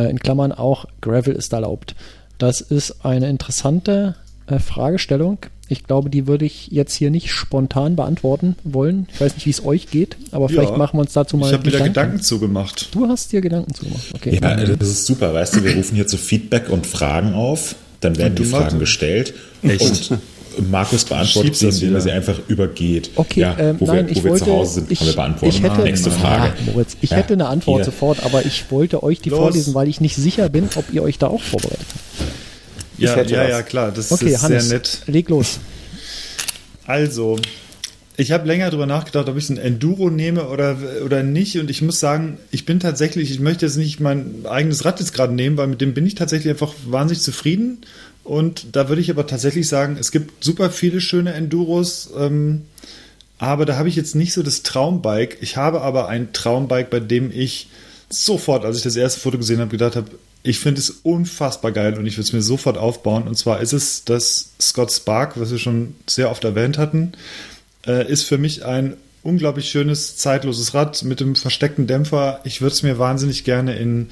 Äh, 0.00 0.10
in 0.10 0.18
Klammern 0.18 0.52
auch 0.52 0.86
Gravel 1.00 1.34
ist 1.34 1.52
erlaubt. 1.52 1.94
Das 2.38 2.60
ist 2.60 3.04
eine 3.04 3.28
interessante 3.28 4.16
äh, 4.46 4.58
Fragestellung. 4.58 5.38
Ich 5.68 5.84
glaube, 5.84 6.10
die 6.10 6.26
würde 6.26 6.44
ich 6.44 6.68
jetzt 6.68 6.94
hier 6.94 7.10
nicht 7.10 7.30
spontan 7.30 7.94
beantworten 7.94 8.56
wollen. 8.64 9.06
Ich 9.12 9.20
weiß 9.20 9.34
nicht, 9.34 9.46
wie 9.46 9.50
es 9.50 9.64
euch 9.64 9.88
geht, 9.88 10.16
aber 10.32 10.48
vielleicht 10.48 10.70
Ja. 10.72 10.76
machen 10.76 10.96
wir 10.96 11.02
uns 11.02 11.12
dazu 11.12 11.36
mal 11.36 11.46
Ich 11.46 11.52
habe 11.52 11.64
wieder 11.64 11.80
Gedanken 11.80 12.20
zugemacht. 12.20 12.88
Du 12.92 13.06
hast 13.06 13.30
dir 13.30 13.40
Gedanken 13.40 13.72
zugemacht. 13.72 14.06
Okay. 14.14 14.40
Ja, 14.42 14.56
das 14.56 14.88
ist 14.88 15.06
super. 15.06 15.32
Weißt 15.32 15.54
du, 15.54 15.62
wir 15.62 15.76
rufen 15.76 15.94
hier 15.94 16.08
zu 16.08 16.16
Feedback 16.16 16.68
und 16.70 16.86
Fragen 16.88 17.34
auf. 17.34 17.76
Dann 18.00 18.16
werden 18.16 18.34
die 18.34 18.44
Fragen 18.46 18.78
gestellt. 18.80 19.34
Echt? 19.62 20.10
Und 20.10 20.18
Markus 20.70 21.04
beantwortet 21.04 21.56
sie, 21.56 21.68
indem 21.68 21.94
er 21.94 22.00
sie 22.00 22.10
einfach 22.10 22.38
übergeht. 22.48 23.10
Okay, 23.16 23.40
ja, 23.40 23.56
ähm, 23.58 23.76
wo 23.78 23.86
nein, 23.86 23.96
wir, 23.96 24.04
wo 24.06 24.10
ich 24.18 24.24
wir 24.24 24.30
wollte, 24.32 24.44
zu 24.44 24.52
Hause 24.52 24.74
sind, 24.74 24.90
ich, 24.90 25.00
haben 25.00 25.06
wir 25.08 25.14
beantwortet. 25.16 25.56
ich 25.58 25.62
hätte, 25.62 25.80
Nächste 25.82 26.10
Frage. 26.10 26.52
Ah, 26.56 26.62
Moritz, 26.66 26.96
ich 27.00 27.10
Ja, 27.10 27.16
hätte 27.18 27.32
eine 27.34 27.46
Antwort 27.46 27.78
hier. 27.78 27.84
sofort, 27.86 28.22
aber 28.24 28.44
ich 28.44 28.64
wollte 28.70 29.02
euch 29.02 29.20
die 29.20 29.30
Los. 29.30 29.38
vorlesen, 29.38 29.74
weil 29.74 29.88
ich 29.88 30.00
nicht 30.00 30.16
sicher 30.16 30.48
bin, 30.48 30.68
ob 30.76 30.84
ihr 30.92 31.02
euch 31.02 31.18
da 31.18 31.28
auch 31.28 31.42
vorbereitet. 31.42 31.86
Ja, 32.98 33.14
hätte 33.14 33.32
ja, 33.34 33.42
was. 33.44 33.50
ja, 33.50 33.62
klar, 33.62 33.92
das 33.92 34.12
Okay, 34.12 34.30
ist 34.34 34.42
Hannes, 34.42 34.68
sehr 34.68 34.78
nett. 34.78 35.02
leg 35.06 35.28
los. 35.28 35.58
Also, 36.86 37.38
ich 38.16 38.32
habe 38.32 38.46
länger 38.46 38.66
darüber 38.66 38.86
nachgedacht, 38.86 39.28
ob 39.28 39.36
ich 39.38 39.48
ein 39.48 39.56
Enduro 39.56 40.10
nehme 40.10 40.48
oder, 40.48 40.76
oder 41.04 41.22
nicht. 41.22 41.58
Und 41.58 41.70
ich 41.70 41.80
muss 41.80 42.00
sagen, 42.00 42.36
ich 42.50 42.66
bin 42.66 42.80
tatsächlich, 42.80 43.30
ich 43.30 43.40
möchte 43.40 43.64
jetzt 43.64 43.76
nicht 43.76 44.00
mein 44.00 44.44
eigenes 44.48 44.84
Rad 44.84 45.00
jetzt 45.00 45.14
gerade 45.14 45.32
nehmen, 45.32 45.56
weil 45.56 45.68
mit 45.68 45.80
dem 45.80 45.94
bin 45.94 46.04
ich 46.06 46.16
tatsächlich 46.16 46.50
einfach 46.50 46.74
wahnsinnig 46.86 47.22
zufrieden. 47.22 47.78
Und 48.30 48.76
da 48.76 48.88
würde 48.88 49.02
ich 49.02 49.10
aber 49.10 49.26
tatsächlich 49.26 49.66
sagen, 49.66 49.96
es 49.98 50.12
gibt 50.12 50.44
super 50.44 50.70
viele 50.70 51.00
schöne 51.00 51.32
Enduros. 51.32 52.10
Ähm, 52.16 52.62
aber 53.38 53.66
da 53.66 53.76
habe 53.76 53.88
ich 53.88 53.96
jetzt 53.96 54.14
nicht 54.14 54.32
so 54.34 54.44
das 54.44 54.62
Traumbike. 54.62 55.38
Ich 55.40 55.56
habe 55.56 55.80
aber 55.80 56.06
ein 56.06 56.32
Traumbike, 56.32 56.90
bei 56.90 57.00
dem 57.00 57.32
ich 57.34 57.70
sofort, 58.08 58.64
als 58.64 58.76
ich 58.76 58.84
das 58.84 58.94
erste 58.94 59.18
Foto 59.18 59.36
gesehen 59.36 59.58
habe, 59.58 59.72
gedacht 59.72 59.96
habe, 59.96 60.12
ich 60.44 60.60
finde 60.60 60.78
es 60.78 60.90
unfassbar 61.02 61.72
geil 61.72 61.98
und 61.98 62.06
ich 62.06 62.18
würde 62.18 62.22
es 62.22 62.32
mir 62.32 62.40
sofort 62.40 62.78
aufbauen. 62.78 63.26
Und 63.26 63.34
zwar 63.34 63.58
ist 63.58 63.72
es 63.72 64.04
das 64.04 64.52
Scott 64.60 64.92
Spark, 64.92 65.40
was 65.40 65.50
wir 65.50 65.58
schon 65.58 65.96
sehr 66.06 66.30
oft 66.30 66.44
erwähnt 66.44 66.78
hatten. 66.78 67.14
Äh, 67.84 68.08
ist 68.08 68.22
für 68.22 68.38
mich 68.38 68.64
ein 68.64 68.96
unglaublich 69.24 69.68
schönes, 69.68 70.18
zeitloses 70.18 70.72
Rad 70.72 71.02
mit 71.02 71.18
dem 71.18 71.34
versteckten 71.34 71.88
Dämpfer. 71.88 72.42
Ich 72.44 72.60
würde 72.60 72.74
es 72.74 72.84
mir 72.84 72.96
wahnsinnig 72.96 73.42
gerne 73.42 73.74
in, 73.74 74.10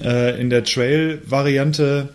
äh, 0.00 0.40
in 0.40 0.48
der 0.48 0.62
Trail-Variante 0.62 2.10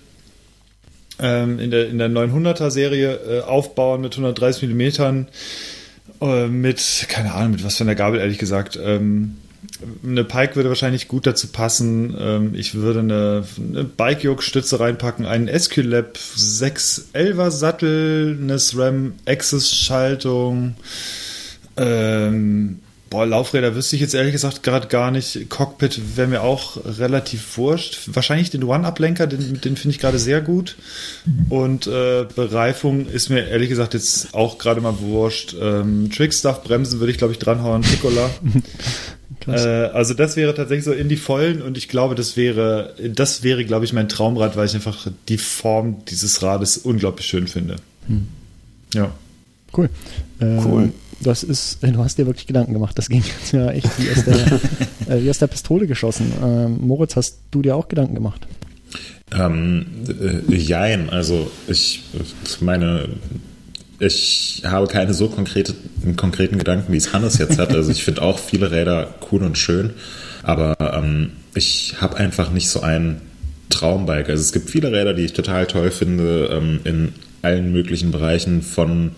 ähm, 1.19 1.59
in 1.59 1.71
der, 1.71 1.89
in 1.89 1.97
der 1.97 2.09
900er 2.09 2.69
Serie 2.69 3.15
äh, 3.15 3.41
aufbauen 3.41 4.01
mit 4.01 4.13
130 4.13 4.63
Millimetern 4.63 5.27
äh, 6.21 6.47
mit, 6.47 7.05
keine 7.09 7.33
Ahnung, 7.33 7.51
mit 7.51 7.63
was 7.63 7.77
für 7.77 7.83
einer 7.83 7.95
Gabel, 7.95 8.19
ehrlich 8.19 8.37
gesagt. 8.37 8.79
Ähm, 8.81 9.37
eine 10.03 10.23
Pike 10.23 10.55
würde 10.55 10.69
wahrscheinlich 10.69 11.07
gut 11.07 11.27
dazu 11.27 11.47
passen. 11.47 12.15
Ähm, 12.19 12.55
ich 12.55 12.75
würde 12.75 12.99
eine, 12.99 13.45
eine 13.57 13.83
Bike-Yoke-Stütze 13.83 14.79
reinpacken, 14.79 15.25
einen 15.25 15.47
SQ-Lab 15.47 16.17
611er 16.17 17.51
Sattel, 17.51 18.37
eine 18.41 18.59
SRAM 18.59 19.13
Access-Schaltung. 19.25 20.75
Ähm, 21.77 22.79
boah, 23.13 23.27
Laufräder 23.27 23.75
wüsste 23.75 23.95
ich 23.95 24.01
jetzt 24.01 24.15
ehrlich 24.15 24.31
gesagt 24.31 24.63
gerade 24.63 24.87
gar 24.87 25.11
nicht. 25.11 25.47
Cockpit 25.47 26.17
wäre 26.17 26.27
mir 26.27 26.41
auch 26.41 26.77
relativ 26.83 27.59
wurscht. 27.59 28.09
Wahrscheinlich 28.11 28.49
den 28.49 28.63
One-Up-Lenker, 28.63 29.27
den, 29.27 29.61
den 29.61 29.77
finde 29.77 29.89
ich 29.91 29.99
gerade 29.99 30.17
sehr 30.17 30.41
gut. 30.41 30.75
Und 31.49 31.85
äh, 31.85 32.25
Bereifung 32.35 33.05
ist 33.07 33.29
mir 33.29 33.47
ehrlich 33.47 33.69
gesagt 33.69 33.93
jetzt 33.93 34.33
auch 34.33 34.57
gerade 34.57 34.81
mal 34.81 34.99
wurscht. 34.99 35.55
Ähm, 35.61 36.09
Trickstuff, 36.11 36.63
Bremsen 36.63 36.99
würde 36.99 37.11
ich 37.11 37.19
glaube 37.19 37.33
ich 37.33 37.39
dranhauen. 37.39 37.83
Piccola. 37.83 38.29
Äh, 39.45 39.57
also 39.57 40.13
das 40.13 40.37
wäre 40.37 40.55
tatsächlich 40.55 40.85
so 40.85 40.93
in 40.93 41.09
die 41.09 41.17
Vollen 41.17 41.61
und 41.61 41.77
ich 41.77 41.89
glaube, 41.89 42.15
das 42.15 42.37
wäre, 42.37 42.95
das 43.13 43.43
wäre, 43.43 43.65
glaube 43.65 43.83
ich, 43.83 43.91
mein 43.91 44.07
Traumrad, 44.07 44.55
weil 44.55 44.67
ich 44.67 44.75
einfach 44.75 45.07
die 45.27 45.37
Form 45.37 46.05
dieses 46.05 46.41
Rades 46.41 46.77
unglaublich 46.77 47.27
schön 47.27 47.47
finde. 47.47 47.75
Ja. 48.93 49.11
Cool. 49.75 49.89
Ähm, 50.39 50.65
Cool. 50.65 50.93
Das 51.23 51.43
ist, 51.43 51.79
du 51.81 51.97
hast 52.03 52.17
dir 52.17 52.25
wirklich 52.25 52.47
Gedanken 52.47 52.73
gemacht. 52.73 52.97
Das 52.97 53.09
ging 53.09 53.23
jetzt 53.23 53.51
ja 53.51 53.69
echt 53.71 53.89
wie 53.99 54.11
aus 54.11 54.25
der, 54.25 55.17
äh, 55.17 55.23
wie 55.23 55.29
aus 55.29 55.39
der 55.39 55.47
Pistole 55.47 55.87
geschossen. 55.87 56.31
Ähm, 56.43 56.77
Moritz, 56.81 57.15
hast 57.15 57.39
du 57.51 57.61
dir 57.61 57.75
auch 57.75 57.87
Gedanken 57.87 58.15
gemacht? 58.15 58.47
Ähm, 59.31 59.85
äh, 60.07 60.55
jein, 60.55 61.09
also 61.09 61.49
ich 61.67 62.03
meine, 62.61 63.09
ich 63.99 64.63
habe 64.65 64.87
keine 64.87 65.13
so 65.13 65.29
konkrete, 65.29 65.73
konkreten 66.17 66.57
Gedanken, 66.57 66.91
wie 66.91 66.97
es 66.97 67.13
Hannes 67.13 67.37
jetzt 67.37 67.57
hat. 67.57 67.73
Also 67.73 67.91
ich 67.91 68.03
finde 68.03 68.21
auch 68.21 68.37
viele 68.37 68.71
Räder 68.71 69.15
cool 69.31 69.43
und 69.43 69.57
schön, 69.57 69.91
aber 70.43 70.75
ähm, 70.79 71.31
ich 71.55 71.95
habe 72.01 72.17
einfach 72.17 72.51
nicht 72.51 72.69
so 72.69 72.81
ein 72.81 73.21
Traumbike. 73.69 74.29
Also 74.29 74.41
es 74.41 74.51
gibt 74.51 74.69
viele 74.69 74.91
Räder, 74.91 75.13
die 75.13 75.23
ich 75.23 75.33
total 75.33 75.65
toll 75.67 75.89
finde, 75.89 76.49
ähm, 76.51 76.79
in 76.83 77.13
allen 77.43 77.71
möglichen 77.71 78.11
Bereichen 78.11 78.61
von 78.61 79.11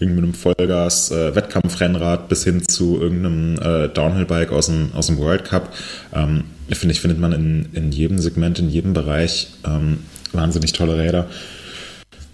irgendeinem 0.00 0.34
Vollgas 0.34 1.10
äh, 1.10 1.34
Wettkampfrennrad 1.34 2.28
bis 2.28 2.44
hin 2.44 2.66
zu 2.66 3.00
irgendeinem 3.00 3.58
äh, 3.58 3.88
Downhill-Bike 3.88 4.52
aus 4.52 4.66
dem, 4.66 4.90
aus 4.94 5.06
dem 5.06 5.18
World 5.18 5.44
Cup. 5.44 5.72
Ähm, 6.12 6.44
finde 6.70 6.92
ich, 6.92 7.00
findet 7.00 7.20
man 7.20 7.32
in, 7.32 7.68
in 7.72 7.92
jedem 7.92 8.18
Segment, 8.18 8.58
in 8.58 8.68
jedem 8.68 8.92
Bereich 8.92 9.48
ähm, 9.64 10.00
wahnsinnig 10.32 10.72
tolle 10.72 10.98
Räder. 10.98 11.28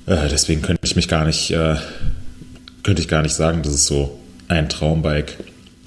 Äh, 0.06 0.28
deswegen 0.30 0.62
könnte 0.62 0.80
ich 0.84 0.96
mich 0.96 1.08
gar 1.08 1.24
nicht, 1.24 1.50
äh, 1.50 1.76
könnte 2.82 3.02
ich 3.02 3.08
gar 3.08 3.22
nicht 3.22 3.34
sagen, 3.34 3.62
dass 3.62 3.72
es 3.72 3.86
so 3.86 4.18
ein 4.48 4.68
Traumbike 4.68 5.34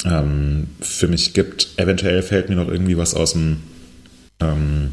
ähm, 0.05 0.67
für 0.81 1.07
mich 1.07 1.33
gibt. 1.33 1.69
Eventuell 1.77 2.21
fällt 2.21 2.49
mir 2.49 2.55
noch 2.55 2.69
irgendwie 2.69 2.97
was 2.97 3.13
aus 3.13 3.33
dem 3.33 3.57
ähm, 4.39 4.91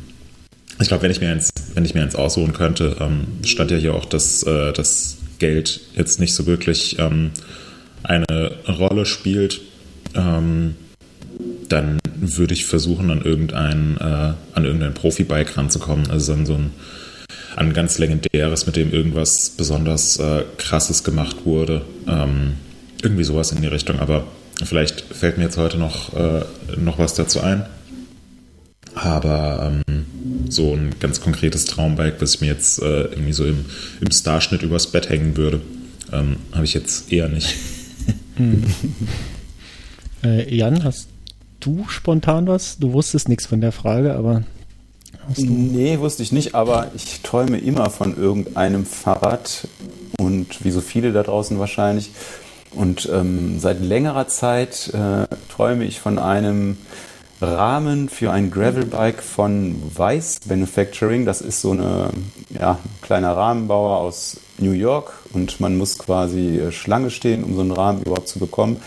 ich 0.81 0.88
glaube, 0.88 1.02
wenn 1.02 1.11
ich 1.11 1.21
mir 1.21 1.31
eins, 1.31 1.50
wenn 1.75 1.85
ich 1.85 1.95
mir 1.95 2.02
eins 2.02 2.16
aussuchen 2.16 2.52
könnte, 2.52 2.97
ähm, 3.00 3.26
stand 3.45 3.71
ja 3.71 3.76
hier 3.76 3.95
auch, 3.95 4.04
dass 4.04 4.43
äh, 4.43 4.73
das 4.73 5.19
Geld 5.38 5.81
jetzt 5.95 6.21
nicht 6.21 6.35
so 6.35 6.47
wirklich 6.47 6.99
ähm, 6.99 7.31
eine 8.02 8.52
Rolle 8.69 9.07
spielt. 9.07 9.61
Ähm, 10.14 10.76
dann 11.69 11.99
würde 12.16 12.54
ich 12.54 12.66
versuchen, 12.66 13.11
an 13.11 13.23
irgendein, 13.23 13.97
äh, 13.99 14.35
an 14.54 14.64
irgendein 14.64 14.95
Profibike 14.95 15.57
ranzukommen. 15.57 16.11
Also 16.11 16.33
an 16.33 16.47
so 16.47 16.54
ein, 16.54 16.71
an 17.57 17.73
ganz 17.73 17.99
legendäres, 17.99 18.66
mit 18.66 18.76
dem 18.76 18.93
irgendwas 18.93 19.50
besonders 19.50 20.19
äh, 20.19 20.45
krasses 20.59 21.04
gemacht 21.04 21.38
wurde. 21.45 21.83
Ähm, 22.07 22.54
irgendwie 23.02 23.25
sowas 23.25 23.52
in 23.52 23.62
die 23.62 23.69
Richtung. 23.69 24.00
Aber 24.00 24.26
vielleicht 24.64 25.00
fällt 25.00 25.38
mir 25.38 25.45
jetzt 25.45 25.57
heute 25.57 25.78
noch, 25.78 26.14
äh, 26.14 26.43
noch 26.76 26.99
was 26.99 27.14
dazu 27.14 27.40
ein. 27.40 27.64
Aber 28.95 29.73
ähm, 29.89 30.07
so 30.49 30.73
ein 30.73 30.95
ganz 31.01 31.21
konkretes 31.21 31.65
Traumbike, 31.65 32.21
was 32.21 32.37
ich 32.37 32.41
mir 32.41 32.49
jetzt 32.49 32.81
äh, 32.81 33.03
irgendwie 33.05 33.33
so 33.33 33.45
im, 33.45 33.65
im 34.01 34.11
Starschnitt 34.11 34.63
übers 34.63 34.87
Bett 34.87 35.09
hängen 35.09 35.37
würde, 35.37 35.61
ähm, 36.13 36.37
habe 36.53 36.65
ich 36.65 36.75
jetzt 36.75 37.13
eher 37.13 37.29
nicht. 37.29 37.55
Äh, 40.25 40.55
Jan, 40.55 40.85
hast 40.85 41.09
du 41.61 41.85
spontan 41.87 42.47
was? 42.47 42.79
Du 42.79 42.95
wusstest 42.95 43.29
nichts 43.29 43.45
von 43.45 43.61
der 43.61 43.73
Frage, 43.73 44.15
aber 44.15 44.43
hast 45.29 45.41
du. 45.41 45.45
Nee, 45.45 45.99
wusste 45.99 46.23
ich 46.23 46.33
nicht, 46.33 46.55
aber 46.55 46.91
ich 46.95 47.21
träume 47.21 47.59
immer 47.59 47.91
von 47.91 48.17
irgendeinem 48.17 48.87
Fahrrad 48.87 49.69
und 50.19 50.65
wie 50.65 50.71
so 50.71 50.81
viele 50.81 51.13
da 51.13 51.23
draußen 51.23 51.59
wahrscheinlich. 51.59 52.11
Und 52.71 53.09
ähm, 53.13 53.61
seit 53.61 53.83
längerer 53.83 54.27
Zeit 54.27 54.91
äh, 54.95 55.27
träume 55.49 55.85
ich 55.85 56.01
von 56.01 56.19
einem 56.19 56.79
Rahmen 57.45 58.09
für 58.09 58.33
ein 58.33 58.51
Gravelbike 58.51 59.23
von 59.23 59.77
Weiss 59.95 60.41
Manufacturing. 60.47 61.25
Das 61.27 61.41
ist 61.41 61.61
so 61.61 61.73
eine 61.73 62.11
ja, 62.51 62.79
kleiner 63.03 63.37
Rahmenbauer 63.37 63.99
aus 63.99 64.39
New 64.59 64.73
York 64.73 65.13
und 65.33 65.61
man 65.61 65.77
muss 65.77 65.99
quasi 65.99 66.59
äh, 66.59 66.73
Schlange 66.73 67.11
stehen, 67.11 67.45
um 67.45 67.55
so 67.55 67.61
einen 67.61 67.73
Rahmen 67.73 68.03
überhaupt 68.03 68.29
zu 68.29 68.39
bekommen. 68.39 68.81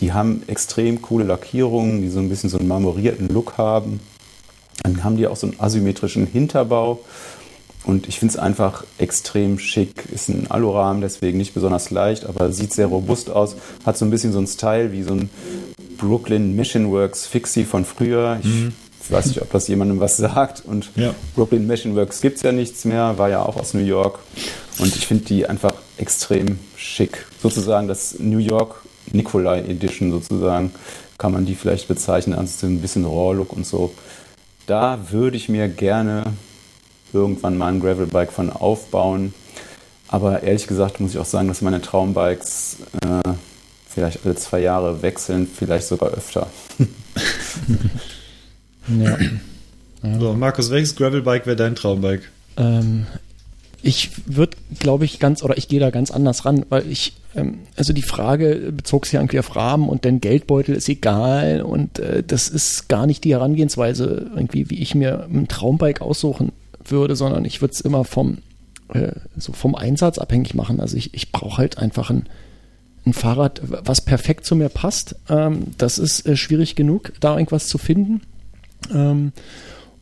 Die 0.00 0.12
haben 0.12 0.42
extrem 0.48 1.00
coole 1.02 1.24
Lackierungen, 1.24 2.02
die 2.02 2.08
so 2.08 2.18
ein 2.18 2.28
bisschen 2.28 2.50
so 2.50 2.58
einen 2.58 2.68
marmorierten 2.68 3.28
Look 3.28 3.58
haben. 3.58 4.00
Dann 4.82 5.04
haben 5.04 5.16
die 5.16 5.26
auch 5.26 5.36
so 5.36 5.46
einen 5.46 5.60
asymmetrischen 5.60 6.26
Hinterbau. 6.26 7.00
Und 7.84 8.08
ich 8.08 8.18
finde 8.18 8.34
es 8.34 8.38
einfach 8.38 8.84
extrem 8.98 9.58
schick. 9.58 10.10
Ist 10.12 10.28
ein 10.28 10.50
Alurahmen, 10.50 11.00
deswegen 11.00 11.38
nicht 11.38 11.54
besonders 11.54 11.90
leicht, 11.90 12.26
aber 12.26 12.52
sieht 12.52 12.72
sehr 12.72 12.86
robust 12.86 13.30
aus. 13.30 13.56
Hat 13.86 13.96
so 13.96 14.04
ein 14.04 14.10
bisschen 14.10 14.32
so 14.32 14.38
einen 14.38 14.46
Style 14.46 14.92
wie 14.92 15.02
so 15.02 15.14
ein 15.14 15.30
Brooklyn 15.98 16.56
Mission 16.56 16.90
Works 16.90 17.26
Fixie 17.26 17.64
von 17.64 17.84
früher. 17.84 18.40
Ich 18.42 19.10
weiß 19.12 19.26
nicht, 19.26 19.42
ob 19.42 19.50
das 19.52 19.68
jemandem 19.68 20.00
was 20.00 20.16
sagt. 20.16 20.62
Und 20.66 20.90
Ja. 20.96 21.14
Brooklyn 21.34 21.66
Mission 21.66 21.94
Works 21.96 22.20
gibt 22.20 22.36
es 22.36 22.42
ja 22.42 22.52
nichts 22.52 22.84
mehr, 22.84 23.18
war 23.18 23.28
ja 23.28 23.42
auch 23.42 23.56
aus 23.56 23.74
New 23.74 23.84
York. 23.84 24.18
Und 24.78 24.94
ich 24.96 25.06
finde 25.06 25.24
die 25.24 25.46
einfach 25.46 25.72
extrem 25.96 26.58
schick. 26.76 27.26
Sozusagen 27.42 27.88
das 27.88 28.18
New 28.18 28.38
York 28.38 28.82
Nikolai 29.12 29.60
Edition 29.60 30.10
sozusagen 30.10 30.72
kann 31.18 31.32
man 31.32 31.46
die 31.46 31.54
vielleicht 31.54 31.88
bezeichnen. 31.88 32.38
Also 32.38 32.52
so 32.58 32.66
ein 32.66 32.80
bisschen 32.80 33.04
Raw-Look 33.04 33.52
und 33.52 33.66
so. 33.66 33.92
Da 34.66 34.98
würde 35.10 35.36
ich 35.36 35.48
mir 35.48 35.68
gerne 35.68 36.24
irgendwann 37.12 37.56
mal 37.58 37.72
ein 37.72 37.80
Gravelbike 37.80 38.32
von 38.32 38.50
aufbauen. 38.50 39.34
Aber 40.08 40.42
ehrlich 40.42 40.66
gesagt 40.66 41.00
muss 41.00 41.12
ich 41.12 41.18
auch 41.18 41.24
sagen, 41.24 41.48
dass 41.48 41.60
meine 41.62 41.80
Traumbikes 41.80 42.76
äh, 43.02 43.32
vielleicht 43.88 44.24
alle 44.24 44.36
zwei 44.36 44.60
Jahre 44.60 45.02
wechseln, 45.02 45.46
vielleicht 45.46 45.86
sogar 45.86 46.10
öfter. 46.10 46.48
Ja. 48.88 49.18
So, 50.18 50.32
Markus, 50.32 50.70
welches 50.70 50.96
Gravelbike 50.96 51.46
wäre 51.46 51.56
dein 51.56 51.74
Traumbike? 51.74 52.22
Ähm, 52.56 53.06
ich 53.82 54.10
würde, 54.26 54.56
glaube 54.78 55.04
ich, 55.04 55.18
ganz, 55.18 55.42
oder 55.42 55.56
ich 55.58 55.68
gehe 55.68 55.80
da 55.80 55.90
ganz 55.90 56.10
anders 56.10 56.44
ran, 56.44 56.64
weil 56.68 56.90
ich, 56.90 57.14
ähm, 57.34 57.58
also 57.76 57.92
die 57.92 58.02
Frage 58.02 58.72
bezog 58.74 59.06
sich 59.06 59.14
irgendwie 59.14 59.38
auf 59.38 59.54
Rahmen 59.56 59.88
und 59.88 60.04
den 60.04 60.20
Geldbeutel 60.20 60.74
ist 60.74 60.88
egal 60.88 61.62
und 61.62 61.98
äh, 61.98 62.22
das 62.26 62.48
ist 62.48 62.88
gar 62.88 63.06
nicht 63.06 63.24
die 63.24 63.32
Herangehensweise 63.32 64.30
irgendwie, 64.34 64.70
wie 64.70 64.80
ich 64.80 64.94
mir 64.94 65.28
ein 65.32 65.48
Traumbike 65.48 66.02
aussuchen 66.02 66.52
würde, 66.84 67.16
sondern 67.16 67.44
ich 67.44 67.60
würde 67.60 67.72
es 67.72 67.80
immer 67.80 68.04
vom, 68.04 68.38
äh, 68.92 69.12
so 69.36 69.52
vom 69.52 69.74
Einsatz 69.74 70.18
abhängig 70.18 70.54
machen. 70.54 70.80
Also 70.80 70.96
ich, 70.96 71.14
ich 71.14 71.30
brauche 71.32 71.58
halt 71.58 71.78
einfach 71.78 72.10
ein, 72.10 72.26
ein 73.08 73.14
Fahrrad, 73.14 73.60
was 73.64 74.00
perfekt 74.00 74.44
zu 74.44 74.56
mir 74.56 74.68
passt. 74.68 75.16
Ähm, 75.28 75.68
das 75.78 75.98
ist 75.98 76.26
äh, 76.26 76.36
schwierig 76.36 76.76
genug, 76.76 77.12
da 77.20 77.34
irgendwas 77.34 77.68
zu 77.68 77.78
finden. 77.78 78.22
Ähm, 78.92 79.32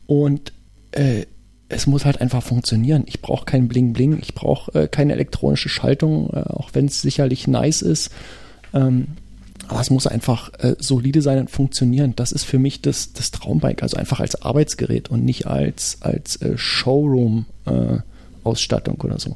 und 0.05 0.53
äh, 0.91 1.25
es 1.69 1.87
muss 1.87 2.05
halt 2.05 2.21
einfach 2.21 2.43
funktionieren. 2.43 3.03
Ich 3.07 3.21
brauche 3.21 3.45
kein 3.45 3.67
Bling 3.67 3.91
Bling, 3.93 4.19
ich 4.21 4.33
brauche 4.33 4.83
äh, 4.83 4.87
keine 4.87 5.13
elektronische 5.13 5.69
Schaltung, 5.69 6.29
äh, 6.31 6.41
auch 6.41 6.69
wenn 6.73 6.85
es 6.85 7.01
sicherlich 7.01 7.47
nice 7.47 7.81
ist. 7.81 8.11
Ähm, 8.73 9.07
aber 9.67 9.81
es 9.81 9.89
muss 9.89 10.05
einfach 10.07 10.53
äh, 10.59 10.75
solide 10.79 11.21
sein 11.21 11.39
und 11.39 11.49
funktionieren. 11.49 12.13
Das 12.15 12.31
ist 12.31 12.45
für 12.45 12.59
mich 12.59 12.81
das, 12.81 13.11
das 13.11 13.31
Traumbike, 13.31 13.83
also 13.83 13.97
einfach 13.97 14.21
als 14.21 14.41
Arbeitsgerät 14.41 15.09
und 15.09 15.25
nicht 15.25 15.47
als, 15.47 15.97
als 16.01 16.41
äh, 16.41 16.57
Showroom-Ausstattung 16.57 19.01
oder 19.01 19.19
so. 19.19 19.35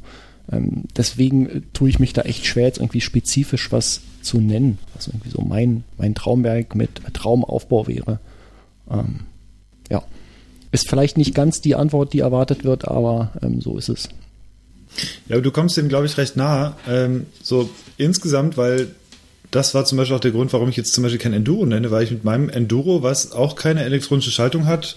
Ähm, 0.52 0.84
deswegen 0.96 1.50
äh, 1.50 1.62
tue 1.74 1.90
ich 1.90 2.00
mich 2.00 2.14
da 2.14 2.22
echt 2.22 2.46
schwer, 2.46 2.66
jetzt 2.66 2.80
irgendwie 2.80 3.02
spezifisch 3.02 3.72
was 3.72 4.02
zu 4.22 4.40
nennen, 4.40 4.78
was 4.94 5.08
irgendwie 5.08 5.30
so 5.30 5.42
mein, 5.42 5.84
mein 5.98 6.16
Traumwerk 6.16 6.76
mit 6.76 6.90
Traumaufbau 7.14 7.88
wäre. 7.88 8.20
Ähm, 8.90 9.22
ja. 9.90 10.04
Ist 10.72 10.90
vielleicht 10.90 11.18
nicht 11.18 11.36
ganz 11.36 11.62
die 11.62 11.76
Antwort, 11.76 12.14
die 12.14 12.20
erwartet 12.20 12.64
wird, 12.64 12.88
aber 12.88 13.34
ähm, 13.42 13.62
so 13.62 13.78
ist 13.78 13.90
es. 13.90 14.10
Ja, 15.28 15.40
du 15.40 15.52
kommst 15.52 15.78
dem, 15.78 15.90
glaube 15.90 16.06
ich, 16.06 16.18
recht 16.18 16.36
nahe. 16.36 16.76
Ähm, 16.88 17.26
so 17.42 17.70
insgesamt, 17.98 18.58
weil 18.58 18.94
das 19.52 19.74
war 19.74 19.86
zum 19.86 19.98
Beispiel 19.98 20.16
auch 20.16 20.22
der 20.22 20.32
Grund, 20.32 20.54
warum 20.54 20.70
ich 20.70 20.78
jetzt 20.78 20.94
zum 20.94 21.04
Beispiel 21.04 21.20
kein 21.20 21.34
Enduro 21.34 21.66
nenne, 21.66 21.92
weil 21.92 22.04
ich 22.04 22.12
mit 22.12 22.24
meinem 22.24 22.50
Enduro, 22.50 23.04
was 23.04 23.34
auch 23.34 23.56
keine 23.56 23.84
elektronische 23.84 24.32
Schaltung 24.32 24.66
hat 24.66 24.96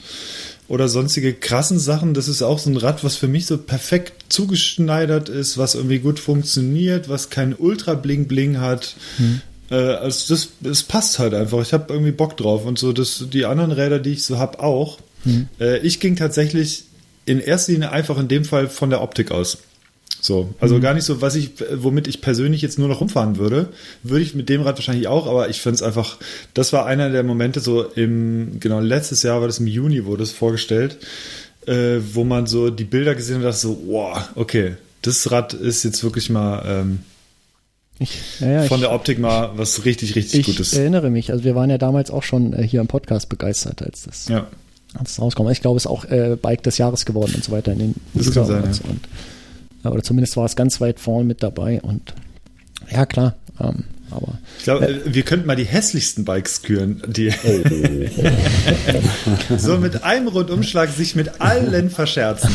oder 0.68 0.88
sonstige 0.88 1.34
krassen 1.34 1.78
Sachen, 1.78 2.14
das 2.14 2.28
ist 2.28 2.42
auch 2.42 2.58
so 2.58 2.70
ein 2.70 2.76
Rad, 2.76 3.04
was 3.04 3.16
für 3.16 3.28
mich 3.28 3.46
so 3.46 3.58
perfekt 3.58 4.32
zugeschneidert 4.32 5.28
ist, 5.28 5.58
was 5.58 5.74
irgendwie 5.74 5.98
gut 5.98 6.18
funktioniert, 6.18 7.08
was 7.08 7.30
kein 7.30 7.54
Ultra-Bling-Bling 7.54 8.60
hat. 8.60 8.96
Hm. 9.18 9.42
Äh, 9.70 9.74
also 9.74 10.34
das, 10.34 10.48
das 10.60 10.82
passt 10.82 11.18
halt 11.18 11.34
einfach. 11.34 11.60
Ich 11.60 11.72
habe 11.72 11.92
irgendwie 11.92 12.12
Bock 12.12 12.36
drauf 12.36 12.64
und 12.64 12.78
so 12.78 12.92
das, 12.92 13.26
die 13.30 13.44
anderen 13.44 13.72
Räder, 13.72 13.98
die 13.98 14.12
ich 14.12 14.24
so 14.24 14.38
habe, 14.38 14.60
auch. 14.60 14.98
Hm. 15.24 15.48
Äh, 15.60 15.78
ich 15.78 16.00
ging 16.00 16.16
tatsächlich 16.16 16.84
in 17.26 17.40
erster 17.40 17.72
Linie 17.72 17.92
einfach 17.92 18.18
in 18.18 18.28
dem 18.28 18.44
Fall 18.44 18.68
von 18.68 18.90
der 18.90 19.02
Optik 19.02 19.30
aus. 19.30 19.58
So, 20.24 20.54
also 20.58 20.76
mhm. 20.76 20.80
gar 20.80 20.94
nicht 20.94 21.04
so, 21.04 21.20
was 21.20 21.34
ich, 21.34 21.50
womit 21.74 22.08
ich 22.08 22.22
persönlich 22.22 22.62
jetzt 22.62 22.78
nur 22.78 22.88
noch 22.88 23.02
rumfahren 23.02 23.36
würde, 23.36 23.68
würde 24.02 24.24
ich 24.24 24.34
mit 24.34 24.48
dem 24.48 24.62
Rad 24.62 24.76
wahrscheinlich 24.78 25.06
auch, 25.06 25.26
aber 25.26 25.50
ich 25.50 25.60
finde 25.60 25.74
es 25.74 25.82
einfach, 25.82 26.16
das 26.54 26.72
war 26.72 26.86
einer 26.86 27.10
der 27.10 27.22
Momente 27.24 27.60
so 27.60 27.82
im, 27.82 28.58
genau, 28.58 28.80
letztes 28.80 29.22
Jahr 29.22 29.42
war 29.42 29.48
das 29.48 29.58
im 29.58 29.66
Juni, 29.66 30.06
wurde 30.06 30.22
es 30.22 30.30
vorgestellt, 30.30 30.96
äh, 31.66 31.98
wo 32.14 32.24
man 32.24 32.46
so 32.46 32.70
die 32.70 32.84
Bilder 32.84 33.14
gesehen 33.14 33.34
hat 33.34 33.40
und 33.40 33.48
dachte 33.48 33.58
so, 33.58 33.82
wow, 33.86 34.18
okay, 34.34 34.76
das 35.02 35.30
Rad 35.30 35.52
ist 35.52 35.84
jetzt 35.84 36.02
wirklich 36.02 36.30
mal 36.30 36.64
ähm, 36.66 37.00
ich, 37.98 38.40
ja, 38.40 38.62
von 38.62 38.78
ich, 38.78 38.80
der 38.80 38.92
Optik 38.94 39.18
mal 39.18 39.50
was 39.56 39.84
richtig, 39.84 40.16
richtig 40.16 40.40
ich 40.40 40.46
Gutes. 40.46 40.72
Ich 40.72 40.78
erinnere 40.78 41.10
mich, 41.10 41.32
also 41.32 41.44
wir 41.44 41.54
waren 41.54 41.68
ja 41.68 41.76
damals 41.76 42.10
auch 42.10 42.22
schon 42.22 42.54
äh, 42.54 42.66
hier 42.66 42.80
im 42.80 42.86
Podcast 42.86 43.28
begeistert, 43.28 43.82
als 43.82 44.04
das, 44.04 44.28
ja. 44.28 44.46
als 44.94 45.16
das 45.16 45.20
rauskam. 45.20 45.50
Ich 45.50 45.60
glaube, 45.60 45.76
es 45.76 45.84
ist 45.84 45.90
auch 45.90 46.06
äh, 46.06 46.38
Bike 46.40 46.62
des 46.62 46.78
Jahres 46.78 47.04
geworden 47.04 47.34
und 47.34 47.44
so 47.44 47.52
weiter 47.52 47.72
in 47.72 47.78
den 47.78 47.94
das 48.14 48.32
kann 48.32 48.46
sein, 48.46 48.64
ja. 48.64 48.90
und 48.90 49.00
oder 49.90 50.02
zumindest 50.02 50.36
war 50.36 50.44
es 50.44 50.56
ganz 50.56 50.80
weit 50.80 51.00
vorne 51.00 51.24
mit 51.24 51.42
dabei 51.42 51.80
und 51.80 52.14
ja 52.90 53.06
klar, 53.06 53.34
ähm, 53.60 53.84
aber 54.10 54.38
ich 54.58 54.64
glaube, 54.64 54.86
äh, 54.86 55.14
wir 55.14 55.22
könnten 55.22 55.46
mal 55.46 55.56
die 55.56 55.64
hässlichsten 55.64 56.24
Bikes 56.24 56.62
küren, 56.62 57.02
die 57.06 57.30
so 59.58 59.78
mit 59.78 60.04
einem 60.04 60.28
Rundumschlag 60.28 60.90
sich 60.90 61.16
mit 61.16 61.40
allen 61.40 61.90
verscherzen. 61.90 62.50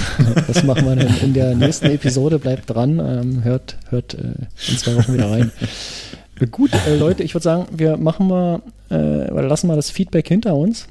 Das 0.48 0.64
machen 0.64 0.86
wir 0.86 0.96
dann 0.96 1.18
in 1.22 1.34
der 1.34 1.56
nächsten 1.56 1.88
Episode. 1.88 2.40
Bleibt 2.40 2.70
dran, 2.70 3.00
ähm, 3.00 3.44
hört, 3.44 3.78
hört 3.90 4.14
äh, 4.14 4.46
in 4.70 4.78
zwei 4.78 4.96
Wochen 4.96 5.14
wieder 5.14 5.32
rein. 5.32 5.52
Gut, 6.52 6.72
äh, 6.88 6.96
Leute, 6.96 7.24
ich 7.24 7.34
würde 7.34 7.44
sagen, 7.44 7.68
wir 7.78 7.98
machen 7.98 8.28
mal, 8.28 8.62
äh, 8.90 9.30
lassen 9.30 9.68
mal 9.68 9.76
das 9.76 9.92
Feedback 9.92 10.28
hinter 10.28 10.56
uns 10.56 10.88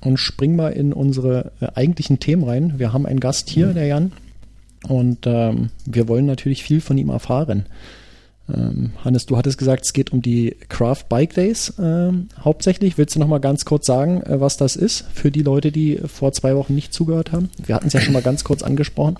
und 0.00 0.18
springen 0.18 0.56
mal 0.56 0.72
in 0.72 0.92
unsere 0.92 1.52
äh, 1.60 1.66
eigentlichen 1.74 2.20
Themen 2.20 2.44
rein. 2.44 2.74
Wir 2.78 2.92
haben 2.92 3.06
einen 3.06 3.20
Gast 3.20 3.50
hier, 3.50 3.68
der 3.68 3.86
Jan. 3.86 4.12
Und 4.88 5.26
ähm, 5.26 5.70
wir 5.84 6.08
wollen 6.08 6.26
natürlich 6.26 6.62
viel 6.62 6.80
von 6.80 6.96
ihm 6.96 7.10
erfahren. 7.10 7.66
Ähm, 8.52 8.92
Hannes, 9.04 9.26
du 9.26 9.36
hattest 9.36 9.58
gesagt, 9.58 9.84
es 9.84 9.92
geht 9.92 10.12
um 10.12 10.22
die 10.22 10.56
Craft 10.68 11.04
Bike 11.08 11.34
Days 11.34 11.74
ähm, 11.78 12.28
hauptsächlich. 12.38 12.98
Willst 12.98 13.14
du 13.14 13.20
noch 13.20 13.28
mal 13.28 13.38
ganz 13.38 13.64
kurz 13.64 13.86
sagen, 13.86 14.22
äh, 14.22 14.40
was 14.40 14.56
das 14.56 14.76
ist 14.76 15.04
für 15.12 15.30
die 15.30 15.42
Leute, 15.42 15.72
die 15.72 16.00
vor 16.06 16.32
zwei 16.32 16.56
Wochen 16.56 16.74
nicht 16.74 16.92
zugehört 16.92 17.32
haben? 17.32 17.50
Wir 17.64 17.74
hatten 17.74 17.88
es 17.88 17.92
ja 17.92 18.00
schon 18.00 18.14
mal 18.14 18.22
ganz 18.22 18.44
kurz 18.44 18.62
angesprochen. 18.62 19.16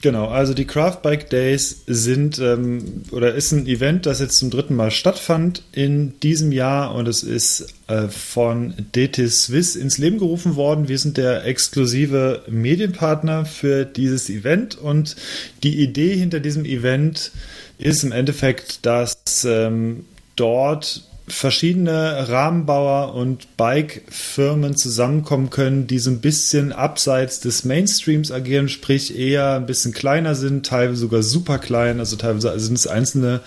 Genau, 0.00 0.26
also 0.26 0.54
die 0.54 0.66
Craft 0.66 0.98
Bike 1.02 1.30
Days 1.30 1.82
sind 1.86 2.38
ähm, 2.38 3.02
oder 3.10 3.34
ist 3.34 3.52
ein 3.52 3.66
Event, 3.66 4.06
das 4.06 4.20
jetzt 4.20 4.38
zum 4.38 4.50
dritten 4.50 4.74
Mal 4.74 4.90
stattfand 4.90 5.62
in 5.72 6.18
diesem 6.20 6.52
Jahr 6.52 6.94
und 6.94 7.06
es 7.06 7.22
ist 7.22 7.74
äh, 7.86 8.08
von 8.08 8.74
DT 8.94 9.30
Swiss 9.30 9.76
ins 9.76 9.98
Leben 9.98 10.18
gerufen 10.18 10.56
worden. 10.56 10.88
Wir 10.88 10.98
sind 10.98 11.16
der 11.16 11.44
exklusive 11.44 12.42
Medienpartner 12.48 13.46
für 13.46 13.84
dieses 13.84 14.28
Event 14.28 14.76
und 14.76 15.16
die 15.62 15.80
Idee 15.80 16.16
hinter 16.16 16.40
diesem 16.40 16.64
Event 16.64 17.30
ist 17.78 18.04
im 18.04 18.12
Endeffekt, 18.12 18.84
dass 18.86 19.16
ähm, 19.44 20.06
dort 20.36 21.04
verschiedene 21.26 22.28
Rahmenbauer 22.28 23.14
und 23.14 23.56
Bike-Firmen 23.56 24.76
zusammenkommen 24.76 25.48
können, 25.48 25.86
die 25.86 25.98
so 25.98 26.10
ein 26.10 26.20
bisschen 26.20 26.72
abseits 26.72 27.40
des 27.40 27.64
Mainstreams 27.64 28.30
agieren, 28.30 28.68
sprich 28.68 29.18
eher 29.18 29.54
ein 29.54 29.66
bisschen 29.66 29.94
kleiner 29.94 30.34
sind, 30.34 30.66
teilweise 30.66 31.00
sogar 31.00 31.22
super 31.22 31.58
klein, 31.58 31.98
also 31.98 32.16
teilweise 32.16 32.58
sind 32.58 32.74
es 32.74 32.86
einzelne 32.86 33.40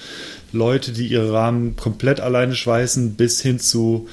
Leute, 0.52 0.92
die 0.92 1.08
ihre 1.08 1.32
Rahmen 1.32 1.76
komplett 1.76 2.20
alleine 2.20 2.56
schweißen, 2.56 3.14
bis 3.16 3.42
hin 3.42 3.60
zu 3.60 4.08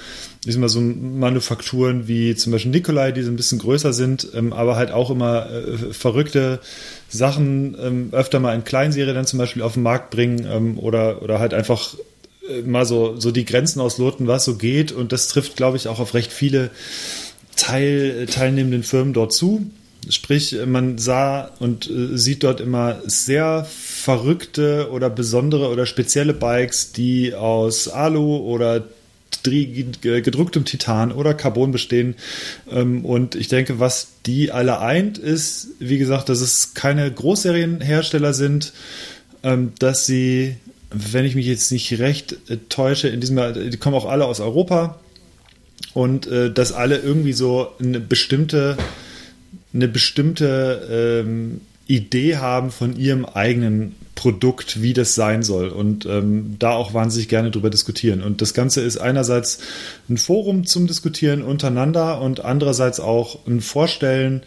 ich 0.47 0.53
sag 0.53 0.61
mal, 0.61 0.69
so 0.69 0.81
Manufakturen 0.81 2.07
wie 2.07 2.35
zum 2.35 2.53
Beispiel 2.53 2.71
Nikolai, 2.71 3.13
die 3.13 3.23
so 3.23 3.31
ein 3.31 3.37
bisschen 3.37 3.59
größer 3.59 3.93
sind, 3.93 4.29
ähm, 4.35 4.53
aber 4.53 4.77
halt 4.77 4.91
auch 4.91 5.11
immer 5.11 5.51
äh, 5.51 5.93
verrückte 5.93 6.61
Sachen 7.09 7.77
ähm, 7.81 8.09
öfter 8.13 8.41
mal 8.41 8.55
in 8.55 8.65
Kleinserie 8.65 9.15
dann 9.15 9.27
zum 9.27 9.39
Beispiel 9.39 9.63
auf 9.63 9.75
den 9.75 9.83
Markt 9.83 10.11
bringen 10.11 10.47
ähm, 10.51 10.79
oder, 10.79 11.23
oder 11.23 11.39
halt 11.39 11.55
einfach 11.55 11.95
mal 12.65 12.85
so, 12.85 13.19
so 13.19 13.31
die 13.31 13.45
Grenzen 13.45 13.81
ausloten, 13.81 14.27
was 14.27 14.45
so 14.45 14.57
geht. 14.57 14.93
Und 14.93 15.13
das 15.13 15.29
trifft, 15.29 15.57
glaube 15.57 15.77
ich, 15.77 15.89
auch 15.89 15.99
auf 15.99 16.15
recht 16.15 16.33
viele 16.33 16.71
Teil, 17.57 18.27
teilnehmenden 18.27 18.83
Firmen 18.83 19.15
dort 19.15 19.33
zu. 19.33 19.71
Sprich, 20.11 20.55
man 20.67 20.99
sah 20.99 21.51
und 21.61 21.89
äh, 21.89 22.19
sieht 22.19 22.43
dort 22.43 22.61
immer 22.61 23.01
sehr 23.07 23.67
verrückte 23.71 24.91
oder 24.91 25.09
besondere 25.09 25.71
oder 25.71 25.87
spezielle 25.87 26.35
Bikes, 26.35 26.93
die 26.93 27.35
aus 27.35 27.89
Alu 27.89 28.37
oder 28.37 28.85
gedrucktem 29.43 30.65
Titan 30.65 31.13
oder 31.13 31.35
Carbon 31.35 31.73
bestehen. 31.73 32.17
Ähm, 32.71 33.05
und 33.05 33.35
ich 33.35 33.49
denke, 33.49 33.81
was 33.81 34.09
die 34.27 34.53
alle 34.53 34.81
eint, 34.81 35.19
ist, 35.19 35.69
wie 35.79 35.99
gesagt, 35.99 36.29
dass 36.29 36.41
es 36.41 36.75
keine 36.75 37.11
Großserienhersteller 37.11 38.35
sind, 38.35 38.73
ähm, 39.43 39.73
dass 39.79 40.07
sie 40.07 40.57
wenn 40.95 41.25
ich 41.25 41.35
mich 41.35 41.47
jetzt 41.47 41.73
nicht 41.73 41.99
recht 41.99 42.37
äh, 42.49 42.59
täusche, 42.69 43.09
in 43.09 43.21
diesem 43.21 43.39
Jahr, 43.39 43.53
die 43.53 43.77
kommen 43.77 43.97
auch 43.97 44.07
alle 44.07 44.27
aus 44.27 44.41
Europa 44.41 44.99
und 45.93 46.27
äh, 46.27 46.53
dass 46.53 46.73
alle 46.73 46.99
irgendwie 46.99 47.33
so 47.33 47.69
eine 47.81 48.01
bestimmte, 48.01 48.77
eine 49.73 49.89
bestimmte 49.89 51.23
ähm, 51.25 51.61
Idee 51.87 52.37
haben 52.37 52.71
von 52.71 52.97
ihrem 52.97 53.25
eigenen 53.25 53.95
Produkt, 54.15 54.81
wie 54.81 54.93
das 54.93 55.15
sein 55.15 55.43
soll. 55.43 55.69
Und 55.69 56.07
ähm, 56.07 56.57
da 56.59 56.73
auch 56.73 56.95
wahnsinnig 56.95 57.29
gerne 57.29 57.51
drüber 57.51 57.71
diskutieren. 57.71 58.23
Und 58.23 58.41
das 58.41 58.55
Ganze 58.55 58.81
ist 58.81 58.97
einerseits 58.97 59.59
ein 60.09 60.17
Forum 60.17 60.67
zum 60.67 60.87
Diskutieren 60.87 61.43
untereinander 61.43 62.21
und 62.21 62.45
andererseits 62.45 63.01
auch 63.01 63.47
ein 63.47 63.61
Vorstellen 63.61 64.43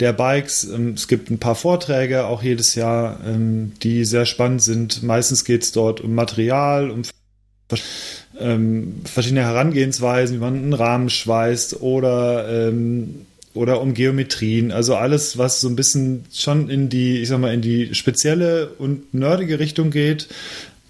der 0.00 0.12
Bikes. 0.12 0.64
Ähm, 0.64 0.94
es 0.94 1.08
gibt 1.08 1.30
ein 1.30 1.38
paar 1.38 1.54
Vorträge 1.54 2.26
auch 2.26 2.42
jedes 2.42 2.74
Jahr, 2.74 3.20
ähm, 3.26 3.72
die 3.82 4.04
sehr 4.04 4.26
spannend 4.26 4.62
sind. 4.62 5.02
Meistens 5.02 5.44
geht 5.44 5.62
es 5.62 5.72
dort 5.72 6.00
um 6.00 6.14
Material, 6.14 6.90
um 6.90 7.02
ähm, 8.38 9.00
verschiedene 9.04 9.42
Herangehensweisen, 9.42 10.36
wie 10.36 10.40
man 10.40 10.56
einen 10.56 10.72
Rahmen 10.74 11.08
schweißt 11.08 11.80
oder 11.80 12.72
oder 13.54 13.80
um 13.82 13.94
Geometrien, 13.94 14.72
also 14.72 14.96
alles, 14.96 15.36
was 15.36 15.60
so 15.60 15.68
ein 15.68 15.76
bisschen 15.76 16.24
schon 16.32 16.70
in 16.70 16.88
die, 16.88 17.20
ich 17.20 17.28
sag 17.28 17.38
mal, 17.38 17.52
in 17.52 17.60
die 17.60 17.94
spezielle 17.94 18.68
und 18.78 19.12
nerdige 19.12 19.58
Richtung 19.58 19.90
geht, 19.90 20.28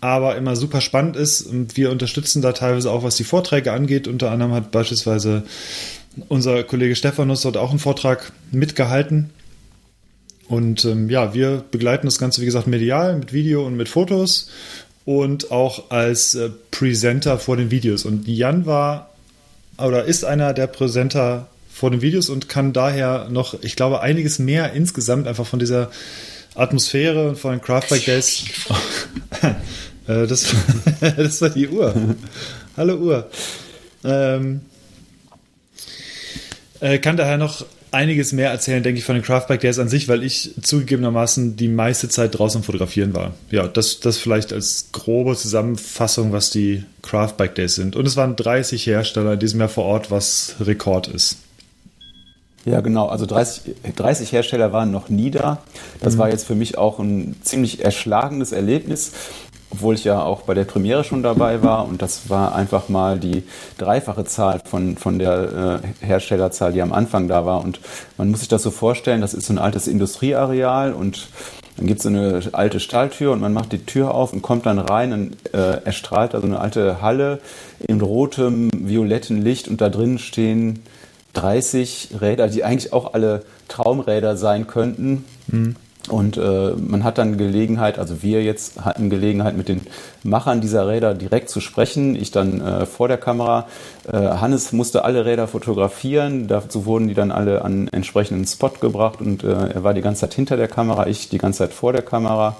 aber 0.01 0.37
immer 0.37 0.57
super 0.57 0.81
spannend 0.81 1.17
ist. 1.17 1.43
Und 1.43 1.77
wir 1.77 1.91
unterstützen 1.91 2.43
da 2.43 2.53
teilweise 2.53 2.91
auch, 2.91 3.03
was 3.03 3.17
die 3.17 3.25
Vorträge 3.25 3.73
angeht. 3.73 4.07
Unter 4.07 4.31
anderem 4.31 4.53
hat 4.53 4.71
beispielsweise 4.71 5.45
unser 6.29 6.63
Kollege 6.65 6.97
Stephanus 6.97 7.43
dort 7.43 7.57
auch 7.57 7.71
einen 7.71 7.79
Vortrag 7.79 8.33
mitgehalten. 8.51 9.31
Und 10.49 10.85
ähm, 10.85 11.09
ja, 11.09 11.35
wir 11.35 11.65
begleiten 11.71 12.07
das 12.07 12.19
Ganze, 12.19 12.43
wie 12.43 12.47
gesagt, 12.47 12.67
medial 12.67 13.17
mit 13.17 13.33
Video 13.33 13.67
und 13.67 13.77
mit 13.77 13.89
Fotos 13.89 14.51
und 15.05 15.51
auch 15.51 15.91
als 15.91 16.35
äh, 16.35 16.51
Presenter 16.71 17.39
vor 17.39 17.57
den 17.57 17.71
Videos. 17.71 18.05
Und 18.05 18.29
Jan 18.29 18.67
war 18.67 19.11
oder 19.79 20.05
ist 20.05 20.25
einer 20.25 20.53
der 20.53 20.67
Präsenter 20.67 21.49
vor 21.73 21.91
den 21.91 22.03
Videos 22.03 22.29
und 22.29 22.49
kann 22.49 22.73
daher 22.73 23.29
noch, 23.31 23.63
ich 23.63 23.77
glaube, 23.77 24.03
einiges 24.03 24.39
mehr 24.39 24.73
insgesamt 24.75 25.27
einfach 25.27 25.47
von 25.47 25.59
dieser 25.59 25.91
Atmosphäre 26.55 27.31
und 27.31 27.39
von 27.39 27.53
den 27.53 27.63
Craftback 27.63 28.05
Days. 28.05 28.45
Äh, 30.09 30.27
das, 30.27 30.53
das 31.01 31.41
war 31.41 31.51
die 31.51 31.69
Uhr. 31.69 31.95
Hallo 32.77 32.97
Uhr. 32.97 33.31
Ähm, 34.03 34.63
äh, 36.83 36.99
kann 36.99 37.17
daher 37.17 37.39
noch 37.39 37.65
einiges 37.93 38.33
mehr 38.33 38.51
erzählen, 38.51 38.83
denke 38.83 38.99
ich, 38.99 39.05
von 39.05 39.15
den 39.15 39.23
Craftback 39.23 39.61
Days 39.61 39.79
an 39.79 39.89
sich, 39.89 40.09
weil 40.09 40.25
ich 40.25 40.55
zugegebenermaßen 40.61 41.57
die 41.57 41.69
meiste 41.69 42.09
Zeit 42.09 42.37
draußen 42.37 42.63
fotografieren 42.63 43.15
war. 43.15 43.35
Ja, 43.51 43.69
das, 43.69 44.01
das 44.01 44.19
vielleicht 44.19 44.53
als 44.53 44.89
grobe 44.93 45.37
Zusammenfassung, 45.37 46.33
was 46.33 46.51
die 46.51 46.85
Craftback 47.03 47.55
Days 47.55 47.77
sind. 47.77 47.95
Und 47.95 48.07
es 48.07 48.17
waren 48.17 48.35
30 48.35 48.87
Hersteller 48.87 49.35
in 49.35 49.39
diesem 49.39 49.61
Jahr 49.61 49.69
vor 49.69 49.85
Ort, 49.85 50.11
was 50.11 50.57
Rekord 50.61 51.07
ist. 51.09 51.37
Ja, 52.65 52.81
genau. 52.81 53.09
Also 53.09 53.27
30, 53.27 53.75
30 53.97 54.33
Hersteller 54.33 54.73
waren 54.73 54.91
noch 54.91 55.09
nie 55.09 55.31
da. 55.31 55.63
Das 56.01 56.15
mhm. 56.15 56.19
war 56.19 56.31
jetzt 56.31 56.47
für 56.47 56.55
mich 56.55 56.79
auch 56.79 56.99
ein 56.99 57.37
ziemlich 57.43 57.85
erschlagendes 57.85 58.53
Erlebnis 58.53 59.13
obwohl 59.73 59.95
ich 59.95 60.05
ja 60.05 60.23
auch 60.23 60.43
bei 60.43 60.55
der 60.55 60.65
Premiere 60.65 61.03
schon 61.03 61.23
dabei 61.23 61.63
war 61.63 61.89
und 61.89 62.03
das 62.03 62.29
war 62.29 62.55
einfach 62.55 62.89
mal 62.89 63.19
die 63.19 63.43
dreifache 63.79 64.25
Zahl 64.25 64.61
von, 64.65 64.97
von 64.97 65.19
der 65.19 65.81
äh, 66.03 66.07
Herstellerzahl, 66.07 66.73
die 66.73 66.83
am 66.83 66.93
Anfang 66.93 67.27
da 67.27 67.47
war. 67.47 67.65
Und 67.65 67.81
man 68.19 68.31
muss 68.31 68.41
sich 68.41 68.49
das 68.49 68.63
so 68.63 68.71
vorstellen, 68.71 69.21
das 69.21 69.35
ist 69.35 69.47
so 69.47 69.55
ein 69.55 69.59
altes 69.59 69.89
Industrieareal 69.89 70.93
und 70.93 71.29
dann 71.77 71.87
gibt 71.87 72.01
es 72.01 72.03
so 72.03 72.11
eine 72.11 72.43
alte 72.53 72.81
Stahltür 72.81 73.33
und 73.33 73.41
man 73.41 73.55
macht 73.55 73.73
die 73.73 73.85
Tür 73.85 74.15
auf 74.15 74.35
und 74.35 74.43
kommt 74.43 74.67
dann 74.67 74.79
rein 74.79 75.13
und 75.13 75.55
äh, 75.55 75.83
erstrahlt 75.85 76.35
also 76.35 76.47
eine 76.47 76.61
alte 76.61 77.01
Halle 77.01 77.41
in 77.81 78.03
rotem, 78.03 78.71
violetten 78.75 79.41
Licht 79.41 79.69
und 79.69 79.81
da 79.81 79.89
drin 79.89 80.19
stehen 80.19 80.81
30 81.33 82.17
Räder, 82.21 82.49
die 82.49 82.63
eigentlich 82.63 82.93
auch 82.93 83.15
alle 83.15 83.45
Traumräder 83.69 84.37
sein 84.37 84.67
könnten. 84.67 85.25
Mhm. 85.47 85.77
Und 86.09 86.37
äh, 86.37 86.73
man 86.77 87.05
hat 87.05 87.19
dann 87.19 87.39
Gelegenheit, 87.39 87.99
also 87.99 88.23
wir 88.23 88.43
jetzt 88.43 88.85
hatten 88.85 89.09
Gelegenheit, 89.09 89.57
mit 89.57 89.69
den 89.69 89.83
Machern 90.25 90.61
dieser 90.61 90.89
Räder 90.89 91.15
direkt 91.15 91.49
zu 91.49 91.61
sprechen. 91.61 92.17
Ich 92.17 92.33
dann 92.33 92.61
äh, 92.61 92.87
vor 92.87 93.07
der 93.07 93.19
Kamera. 93.19 93.69
Äh, 94.11 94.17
Hannes 94.17 94.73
musste 94.73 95.05
alle 95.05 95.25
Räder 95.25 95.47
fotografieren. 95.47 96.49
Dazu 96.49 96.87
wurden 96.87 97.07
die 97.07 97.15
dann 97.15 97.31
alle 97.31 97.63
an 97.63 97.89
entsprechenden 97.89 98.47
Spot 98.47 98.71
gebracht 98.81 99.21
und 99.21 99.45
äh, 99.45 99.53
er 99.53 99.85
war 99.85 99.95
die 99.95 100.03
ganze 100.03 100.23
Zeit 100.23 100.35
hinter 100.35 100.57
der 100.57 100.69
Kamera, 100.69 101.07
ich 101.07 101.29
die 101.29 101.39
ganze 101.39 101.61
Zeit 101.61 101.73
vor 101.73 101.93
der 101.93 102.03
Kamera. 102.03 102.57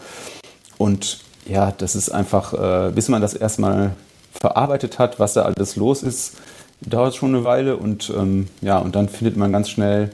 Und 0.79 1.19
ja, 1.47 1.73
das 1.77 1.97
ist 1.97 2.11
einfach, 2.11 2.55
äh, 2.55 2.93
bis 2.93 3.09
man 3.09 3.21
das 3.21 3.35
erstmal 3.35 3.93
verarbeitet 4.33 4.99
hat, 4.99 5.19
was 5.19 5.35
da 5.35 5.43
alles 5.43 5.77
los 5.77 6.03
ist, 6.03 6.37
dauert 6.81 7.15
schon 7.15 7.35
eine 7.35 7.45
Weile 7.45 7.77
und 7.77 8.13
ähm, 8.17 8.49
ja, 8.61 8.79
und 8.79 8.97
dann 8.97 9.09
findet 9.09 9.37
man 9.37 9.53
ganz 9.53 9.69
schnell 9.69 10.11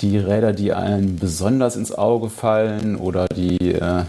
die 0.00 0.18
Räder, 0.18 0.52
die 0.52 0.72
einem 0.72 1.16
besonders 1.16 1.76
ins 1.76 1.92
Auge 1.92 2.30
fallen 2.30 2.96
oder 2.96 3.26
die, 3.28 3.72
äh, 3.72 4.04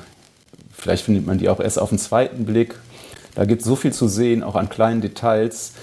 vielleicht 0.71 1.06
findet 1.06 1.25
man 1.25 1.38
die 1.38 1.49
auch 1.49 1.60
erst 1.60 1.80
auf 1.80 1.89
den 1.89 1.99
zweiten 1.99 2.45
Blick. 2.45 2.75
Da 3.36 3.45
gibt 3.45 3.62
es 3.62 3.67
so 3.67 3.75
viel 3.75 3.93
zu 3.93 4.08
sehen, 4.08 4.43
auch 4.43 4.56
an 4.56 4.69
kleinen 4.69 5.01
Details. 5.01 5.73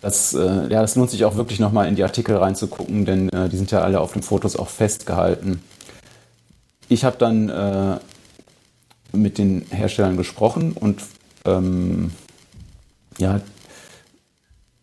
Das, 0.00 0.32
äh, 0.34 0.38
ja, 0.68 0.80
das 0.80 0.96
lohnt 0.96 1.10
sich 1.10 1.24
auch 1.24 1.36
wirklich 1.36 1.60
nochmal 1.60 1.88
in 1.88 1.96
die 1.96 2.04
Artikel 2.04 2.36
reinzugucken, 2.36 3.04
denn 3.04 3.28
äh, 3.30 3.48
die 3.48 3.56
sind 3.56 3.70
ja 3.70 3.80
alle 3.80 4.00
auf 4.00 4.12
den 4.12 4.22
Fotos 4.22 4.56
auch 4.56 4.68
festgehalten. 4.68 5.62
Ich 6.88 7.04
habe 7.04 7.16
dann 7.18 7.48
äh, 7.48 7.96
mit 9.12 9.38
den 9.38 9.66
Herstellern 9.70 10.16
gesprochen 10.16 10.72
und 10.72 11.02
ähm, 11.44 12.12
ja, 13.18 13.40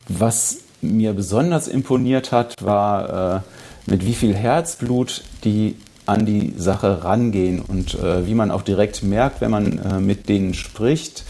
was 0.08 0.58
mir 0.82 1.13
besonders 1.13 1.67
imponiert 1.67 2.32
hat, 2.32 2.56
war 2.62 3.38
äh, 3.38 3.41
mit 3.86 4.06
wie 4.06 4.13
viel 4.13 4.34
Herzblut 4.34 5.24
die 5.43 5.76
an 6.06 6.26
die 6.26 6.54
Sache 6.58 7.04
rangehen 7.04 7.60
und 7.62 7.95
äh, 7.95 8.28
wie 8.28 8.36
man 8.36 8.52
auch 8.52 8.62
direkt 8.62 9.04
merkt, 9.04 9.41
wenn 9.41 9.52
man 9.52 9.80
äh, 9.80 10.00
mit 10.00 10.30
denen 10.30 10.54
spricht, 10.54 11.24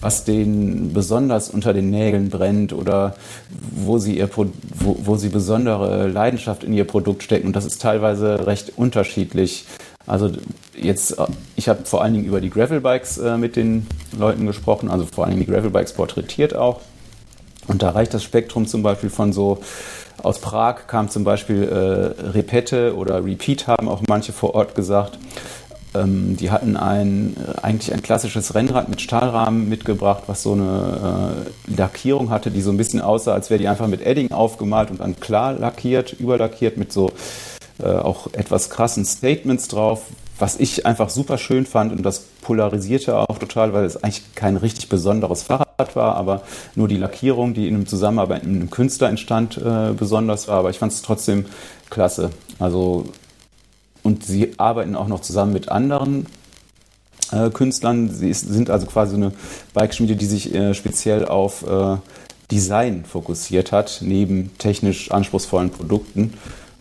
was 0.00 0.24
denen 0.24 0.92
besonders 0.92 1.50
unter 1.50 1.72
den 1.72 1.90
Nägeln 1.90 2.28
brennt 2.28 2.72
oder 2.72 3.16
wo 3.48 3.98
sie, 3.98 4.18
ihr 4.18 4.28
wo, 4.34 4.46
wo 5.02 5.16
sie 5.16 5.28
besondere 5.28 6.08
Leidenschaft 6.08 6.62
in 6.62 6.72
ihr 6.72 6.84
Produkt 6.84 7.22
stecken. 7.22 7.48
Und 7.48 7.56
das 7.56 7.64
ist 7.64 7.82
teilweise 7.82 8.46
recht 8.46 8.74
unterschiedlich. 8.76 9.64
Also 10.06 10.30
jetzt, 10.76 11.16
ich 11.56 11.68
habe 11.68 11.84
vor 11.84 12.02
allen 12.02 12.14
Dingen 12.14 12.26
über 12.26 12.40
die 12.40 12.50
Gravelbikes 12.50 13.18
äh, 13.18 13.38
mit 13.38 13.56
den 13.56 13.86
Leuten 14.16 14.46
gesprochen, 14.46 14.90
also 14.90 15.06
vor 15.06 15.24
allen 15.24 15.34
Dingen 15.34 15.46
die 15.46 15.52
Gravelbikes 15.52 15.94
porträtiert 15.94 16.54
auch. 16.54 16.80
Und 17.66 17.82
da 17.82 17.90
reicht 17.90 18.14
das 18.14 18.22
Spektrum 18.22 18.66
zum 18.66 18.82
Beispiel 18.82 19.10
von 19.10 19.32
so 19.32 19.58
aus 20.22 20.40
Prag 20.40 20.86
kam 20.86 21.08
zum 21.08 21.24
Beispiel 21.24 21.64
äh, 21.64 22.28
Repette 22.30 22.96
oder 22.96 23.24
Repeat, 23.24 23.66
haben 23.66 23.88
auch 23.88 24.02
manche 24.08 24.32
vor 24.32 24.54
Ort 24.54 24.74
gesagt. 24.74 25.18
Ähm, 25.94 26.36
die 26.36 26.50
hatten 26.50 26.76
ein, 26.76 27.36
äh, 27.36 27.60
eigentlich 27.62 27.92
ein 27.92 28.02
klassisches 28.02 28.54
Rennrad 28.54 28.88
mit 28.88 29.00
Stahlrahmen 29.00 29.68
mitgebracht, 29.68 30.24
was 30.26 30.42
so 30.42 30.52
eine 30.52 31.44
äh, 31.68 31.76
Lackierung 31.76 32.30
hatte, 32.30 32.50
die 32.50 32.60
so 32.60 32.70
ein 32.70 32.76
bisschen 32.76 33.00
aussah, 33.00 33.32
als 33.32 33.48
wäre 33.50 33.58
die 33.58 33.68
einfach 33.68 33.86
mit 33.86 34.02
Edding 34.04 34.32
aufgemalt 34.32 34.90
und 34.90 35.00
dann 35.00 35.18
klar 35.18 35.54
lackiert, 35.54 36.12
überlackiert 36.12 36.76
mit 36.76 36.92
so 36.92 37.12
äh, 37.82 37.88
auch 37.88 38.32
etwas 38.32 38.70
krassen 38.70 39.04
Statements 39.04 39.68
drauf, 39.68 40.02
was 40.38 40.58
ich 40.60 40.86
einfach 40.86 41.10
super 41.10 41.38
schön 41.38 41.66
fand 41.66 41.92
und 41.92 42.02
das 42.02 42.20
polarisierte 42.40 43.16
auch 43.16 43.38
total, 43.38 43.72
weil 43.72 43.84
es 43.84 44.02
eigentlich 44.02 44.34
kein 44.34 44.56
richtig 44.56 44.88
besonderes 44.88 45.42
Fahrrad 45.42 45.96
war, 45.96 46.16
aber 46.16 46.42
nur 46.74 46.88
die 46.88 46.96
Lackierung, 46.96 47.54
die 47.54 47.66
in 47.66 47.74
einem 47.74 47.86
Zusammenarbeit 47.86 48.44
mit 48.44 48.54
einem 48.54 48.70
Künstler 48.70 49.08
entstand, 49.08 49.58
äh, 49.58 49.92
besonders 49.92 50.48
war. 50.48 50.58
Aber 50.58 50.70
ich 50.70 50.78
fand 50.78 50.92
es 50.92 51.02
trotzdem 51.02 51.46
klasse. 51.90 52.30
Also 52.58 53.06
und 54.02 54.24
sie 54.24 54.52
arbeiten 54.58 54.96
auch 54.96 55.08
noch 55.08 55.20
zusammen 55.20 55.52
mit 55.52 55.68
anderen 55.68 56.26
äh, 57.32 57.50
Künstlern. 57.50 58.10
Sie 58.10 58.30
ist, 58.30 58.48
sind 58.48 58.70
also 58.70 58.86
quasi 58.86 59.16
eine 59.16 59.32
Bikeschmiede, 59.74 60.16
die 60.16 60.26
sich 60.26 60.54
äh, 60.54 60.72
speziell 60.74 61.26
auf 61.26 61.66
äh, 61.68 61.96
Design 62.50 63.04
fokussiert 63.04 63.72
hat, 63.72 63.98
neben 64.02 64.56
technisch 64.58 65.10
anspruchsvollen 65.10 65.70
Produkten. 65.70 66.34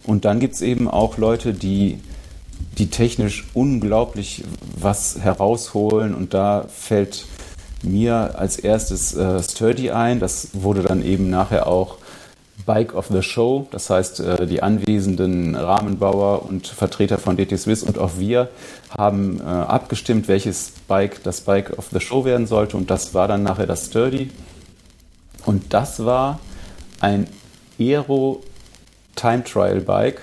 Und 0.06 0.24
dann 0.24 0.40
gibt 0.40 0.54
es 0.54 0.62
eben 0.62 0.88
auch 0.88 1.18
Leute, 1.18 1.54
die 1.54 2.00
die 2.78 2.90
technisch 2.90 3.46
unglaublich 3.54 4.44
was 4.80 5.20
herausholen 5.20 6.14
und 6.14 6.34
da 6.34 6.66
fällt 6.68 7.26
mir 7.84 8.38
als 8.38 8.58
erstes 8.58 9.16
äh, 9.16 9.42
Sturdy 9.42 9.92
ein. 9.92 10.20
Das 10.20 10.50
wurde 10.54 10.82
dann 10.82 11.04
eben 11.04 11.30
nachher 11.30 11.68
auch 11.68 11.98
Bike 12.66 12.96
of 12.96 13.08
the 13.08 13.22
Show. 13.22 13.68
Das 13.72 13.90
heißt, 13.90 14.20
äh, 14.20 14.46
die 14.46 14.62
anwesenden 14.62 15.56
Rahmenbauer 15.56 16.44
und 16.48 16.68
Vertreter 16.68 17.18
von 17.18 17.38
DT 17.38 17.58
Swiss 17.58 17.84
und 17.84 17.98
auch 17.98 18.12
wir 18.18 18.50
haben 18.96 19.40
äh, 19.40 19.44
abgestimmt, 19.44 20.28
welches 20.28 20.74
Bike 20.88 21.24
das 21.24 21.42
Bike 21.42 21.78
of 21.78 21.88
the 21.92 22.00
Show 22.00 22.26
werden 22.26 22.48
sollte. 22.48 22.78
Und 22.78 22.92
das 22.92 23.14
war 23.14 23.28
dann 23.28 23.44
nachher 23.44 23.68
das 23.68 23.88
Sturdy. 23.88 24.30
Und 25.46 25.74
das 25.74 26.04
war 26.04 26.40
ein 27.00 27.28
Aero 27.80 28.44
Time 29.16 29.44
Trial 29.44 29.82
Bike 29.82 30.22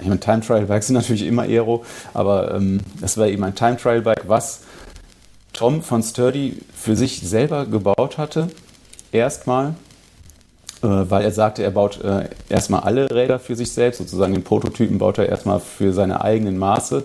ich 0.00 0.06
meine, 0.06 0.20
Time 0.20 0.40
Trial 0.40 0.66
Bikes 0.66 0.88
sind 0.88 0.94
natürlich 0.94 1.26
immer 1.26 1.42
Aero, 1.42 1.84
aber 2.12 2.54
ähm, 2.54 2.80
das 3.00 3.16
war 3.16 3.26
eben 3.26 3.44
ein 3.44 3.54
Time 3.54 3.76
Trial 3.76 4.02
Bike, 4.02 4.24
was 4.26 4.60
Tom 5.52 5.82
von 5.82 6.02
Sturdy 6.02 6.60
für 6.74 6.96
sich 6.96 7.20
selber 7.20 7.64
gebaut 7.64 8.18
hatte. 8.18 8.48
Erstmal, 9.10 9.74
äh, 10.82 10.88
weil 10.88 11.24
er 11.24 11.32
sagte, 11.32 11.62
er 11.62 11.70
baut 11.70 12.02
äh, 12.04 12.28
erstmal 12.50 12.80
alle 12.80 13.10
Räder 13.10 13.38
für 13.38 13.56
sich 13.56 13.72
selbst, 13.72 13.98
sozusagen 13.98 14.34
den 14.34 14.44
Prototypen 14.44 14.98
baut 14.98 15.16
er 15.16 15.28
erstmal 15.28 15.60
für 15.60 15.94
seine 15.94 16.20
eigenen 16.20 16.58
Maße 16.58 17.04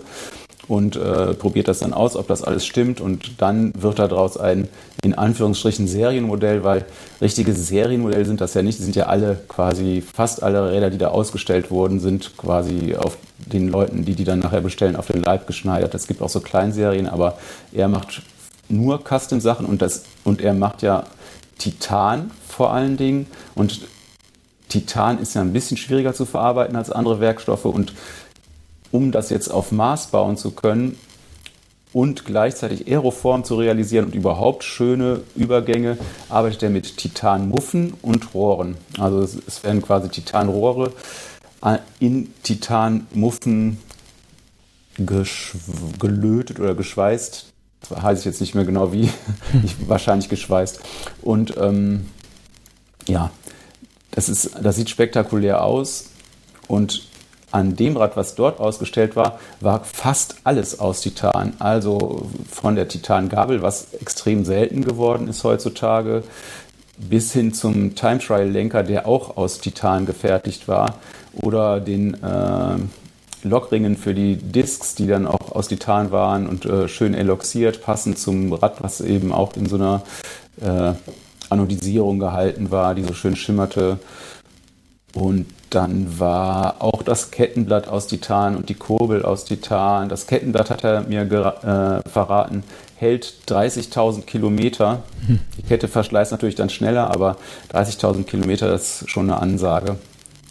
und 0.68 0.96
äh, 0.96 1.34
probiert 1.34 1.68
das 1.68 1.80
dann 1.80 1.92
aus, 1.92 2.16
ob 2.16 2.28
das 2.28 2.42
alles 2.42 2.64
stimmt. 2.64 3.00
Und 3.00 3.40
dann 3.40 3.72
wird 3.80 3.98
daraus 3.98 4.36
ein 4.36 4.68
in 5.02 5.14
Anführungsstrichen 5.14 5.88
Serienmodell, 5.88 6.62
weil 6.62 6.84
richtige 7.20 7.52
Serienmodelle 7.52 8.24
sind 8.24 8.40
das 8.40 8.54
ja 8.54 8.62
nicht, 8.62 8.78
die 8.78 8.84
sind 8.84 8.94
ja 8.94 9.06
alle 9.06 9.40
quasi, 9.48 10.00
fast 10.00 10.42
alle 10.42 10.70
Räder, 10.70 10.90
die 10.90 10.98
da 10.98 11.08
ausgestellt 11.08 11.70
wurden, 11.70 11.98
sind 11.98 12.36
quasi 12.36 12.94
auf 12.94 13.18
den 13.38 13.68
Leuten, 13.68 14.04
die 14.04 14.14
die 14.14 14.24
dann 14.24 14.38
nachher 14.38 14.60
bestellen, 14.60 14.94
auf 14.94 15.08
den 15.08 15.22
Leib 15.22 15.48
geschneidert. 15.48 15.94
Es 15.94 16.06
gibt 16.06 16.22
auch 16.22 16.28
so 16.28 16.40
Kleinserien, 16.40 17.08
aber 17.08 17.38
er 17.72 17.88
macht 17.88 18.22
nur 18.68 19.02
Custom-Sachen 19.02 19.66
und, 19.66 19.84
und 20.24 20.40
er 20.40 20.54
macht 20.54 20.82
ja 20.82 21.04
Titan 21.58 22.30
vor 22.48 22.72
allen 22.72 22.96
Dingen. 22.96 23.26
Und 23.56 23.80
Titan 24.68 25.18
ist 25.18 25.34
ja 25.34 25.42
ein 25.42 25.52
bisschen 25.52 25.76
schwieriger 25.76 26.14
zu 26.14 26.24
verarbeiten 26.24 26.76
als 26.76 26.90
andere 26.90 27.20
Werkstoffe 27.20 27.64
und 27.64 27.92
um 28.92 29.10
das 29.10 29.30
jetzt 29.30 29.48
auf 29.48 29.72
Maß 29.72 30.08
bauen 30.08 30.36
zu 30.36 30.52
können 30.52 30.96
und 31.92 32.24
gleichzeitig 32.24 32.86
Aeroform 32.86 33.44
zu 33.44 33.56
realisieren 33.56 34.06
und 34.06 34.14
überhaupt 34.14 34.64
schöne 34.64 35.22
Übergänge, 35.34 35.98
arbeitet 36.28 36.62
er 36.62 36.70
mit 36.70 36.96
Titanmuffen 36.96 37.94
und 38.02 38.34
Rohren. 38.34 38.76
Also 38.98 39.22
es, 39.22 39.64
werden 39.64 39.82
quasi 39.82 40.08
Titanrohre 40.08 40.92
äh, 41.64 41.78
in 41.98 42.32
Titanmuffen 42.42 43.78
gelötet 44.96 46.60
oder 46.60 46.74
geschweißt. 46.74 47.46
Das 47.80 48.02
weiß 48.02 48.20
ich 48.20 48.24
jetzt 48.24 48.40
nicht 48.40 48.54
mehr 48.54 48.64
genau 48.64 48.92
wie. 48.92 49.10
wahrscheinlich 49.86 50.28
geschweißt. 50.28 50.80
Und 51.22 51.56
ähm, 51.58 52.06
ja, 53.08 53.30
das, 54.12 54.28
ist, 54.28 54.52
das 54.62 54.76
sieht 54.76 54.88
spektakulär 54.88 55.64
aus. 55.64 56.10
Und 56.68 57.06
an 57.52 57.76
dem 57.76 57.96
Rad, 57.96 58.16
was 58.16 58.34
dort 58.34 58.58
ausgestellt 58.58 59.14
war, 59.14 59.38
war 59.60 59.84
fast 59.84 60.36
alles 60.44 60.80
aus 60.80 61.02
Titan. 61.02 61.52
Also 61.58 62.26
von 62.50 62.74
der 62.74 62.88
Titan-Gabel, 62.88 63.62
was 63.62 63.94
extrem 63.94 64.44
selten 64.44 64.84
geworden 64.84 65.28
ist 65.28 65.44
heutzutage, 65.44 66.24
bis 66.96 67.32
hin 67.32 67.52
zum 67.52 67.94
Time 67.94 68.18
Trial 68.18 68.48
Lenker, 68.48 68.82
der 68.82 69.06
auch 69.06 69.36
aus 69.36 69.58
Titan 69.58 70.06
gefertigt 70.06 70.66
war, 70.68 70.96
oder 71.34 71.80
den 71.80 72.14
äh, 72.22 72.76
Lockringen 73.44 73.96
für 73.96 74.14
die 74.14 74.36
Discs, 74.36 74.94
die 74.94 75.06
dann 75.06 75.26
auch 75.26 75.52
aus 75.52 75.68
Titan 75.68 76.10
waren 76.10 76.46
und 76.46 76.64
äh, 76.64 76.88
schön 76.88 77.14
eloxiert, 77.14 77.82
passend 77.82 78.18
zum 78.18 78.52
Rad, 78.52 78.82
was 78.82 79.00
eben 79.00 79.32
auch 79.32 79.56
in 79.56 79.66
so 79.66 79.76
einer 79.76 80.02
äh, 80.60 80.92
Anodisierung 81.50 82.18
gehalten 82.18 82.70
war, 82.70 82.94
die 82.94 83.02
so 83.02 83.14
schön 83.14 83.36
schimmerte. 83.36 83.98
Und 85.14 85.46
dann 85.70 86.18
war 86.18 86.76
auch 86.80 87.02
das 87.02 87.30
Kettenblatt 87.30 87.88
aus 87.88 88.06
Titan 88.06 88.56
und 88.56 88.68
die 88.68 88.74
Kurbel 88.74 89.24
aus 89.24 89.44
Titan. 89.44 90.08
Das 90.08 90.26
Kettenblatt 90.26 90.70
hat 90.70 90.84
er 90.84 91.02
mir 91.02 91.22
äh, 91.22 92.08
verraten, 92.08 92.62
hält 92.96 93.34
30.000 93.48 94.22
Kilometer. 94.22 95.02
Hm. 95.26 95.40
Die 95.58 95.62
Kette 95.62 95.88
verschleißt 95.88 96.32
natürlich 96.32 96.54
dann 96.54 96.70
schneller, 96.70 97.10
aber 97.10 97.36
30.000 97.72 98.24
Kilometer, 98.24 98.68
das 98.68 99.02
ist 99.02 99.10
schon 99.10 99.30
eine 99.30 99.40
Ansage. 99.40 99.96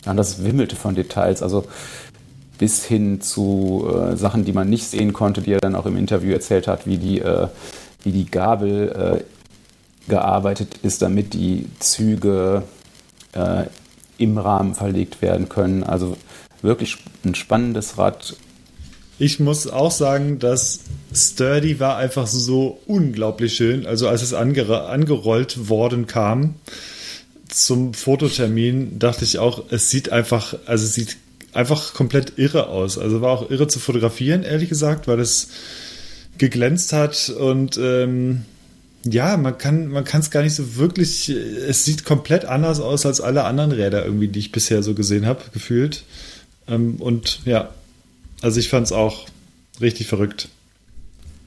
Ja, 0.05 0.13
das 0.13 0.43
wimmelte 0.43 0.75
von 0.75 0.95
Details, 0.95 1.43
also 1.43 1.65
bis 2.57 2.85
hin 2.85 3.21
zu 3.21 3.87
äh, 3.91 4.15
Sachen, 4.15 4.45
die 4.45 4.53
man 4.53 4.69
nicht 4.69 4.85
sehen 4.85 5.13
konnte, 5.13 5.41
die 5.41 5.53
er 5.53 5.59
dann 5.59 5.75
auch 5.75 5.85
im 5.87 5.97
Interview 5.97 6.31
erzählt 6.31 6.67
hat, 6.67 6.85
wie 6.85 6.97
die, 6.97 7.19
äh, 7.19 7.47
wie 8.03 8.11
die 8.11 8.29
Gabel 8.29 9.23
äh, 9.25 10.09
gearbeitet 10.09 10.79
ist, 10.83 11.01
damit 11.01 11.33
die 11.33 11.67
Züge 11.79 12.63
äh, 13.33 13.63
im 14.21 14.37
Rahmen 14.37 14.75
verlegt 14.75 15.21
werden 15.21 15.49
können. 15.49 15.83
Also 15.83 16.17
wirklich 16.61 16.97
ein 17.25 17.35
spannendes 17.35 17.97
Rad. 17.97 18.35
Ich 19.19 19.39
muss 19.39 19.67
auch 19.67 19.91
sagen, 19.91 20.39
dass 20.39 20.81
Sturdy 21.13 21.79
war 21.79 21.97
einfach 21.97 22.27
so 22.27 22.79
unglaublich 22.85 23.55
schön. 23.55 23.85
Also 23.85 24.07
als 24.07 24.21
es 24.21 24.33
ange 24.33 24.81
angerollt 24.81 25.69
worden 25.69 26.07
kam 26.07 26.55
zum 27.47 27.93
Fototermin, 27.93 28.97
dachte 28.97 29.25
ich 29.25 29.37
auch, 29.37 29.63
es 29.69 29.89
sieht 29.89 30.11
einfach, 30.11 30.55
also 30.65 30.85
es 30.85 30.93
sieht 30.93 31.17
einfach 31.53 31.93
komplett 31.93 32.33
irre 32.37 32.67
aus. 32.67 32.97
Also 32.97 33.21
war 33.21 33.31
auch 33.31 33.49
irre 33.49 33.67
zu 33.67 33.79
fotografieren, 33.79 34.43
ehrlich 34.43 34.69
gesagt, 34.69 35.07
weil 35.07 35.19
es 35.19 35.49
geglänzt 36.37 36.93
hat 36.93 37.29
und 37.29 37.77
ähm, 37.77 38.45
ja, 39.03 39.37
man 39.37 39.57
kann 39.57 39.87
man 39.87 40.03
kann 40.03 40.21
es 40.21 40.31
gar 40.31 40.43
nicht 40.43 40.55
so 40.55 40.75
wirklich. 40.75 41.29
Es 41.29 41.85
sieht 41.85 42.05
komplett 42.05 42.45
anders 42.45 42.79
aus 42.79 43.05
als 43.05 43.21
alle 43.21 43.43
anderen 43.43 43.71
Räder 43.71 44.05
irgendwie, 44.05 44.27
die 44.27 44.39
ich 44.39 44.51
bisher 44.51 44.83
so 44.83 44.93
gesehen 44.93 45.25
habe, 45.25 45.41
gefühlt. 45.53 46.03
Ähm, 46.67 46.97
und 46.99 47.41
ja, 47.45 47.69
also 48.41 48.59
ich 48.59 48.69
fand 48.69 48.85
es 48.85 48.91
auch 48.91 49.25
richtig 49.79 50.07
verrückt. 50.07 50.49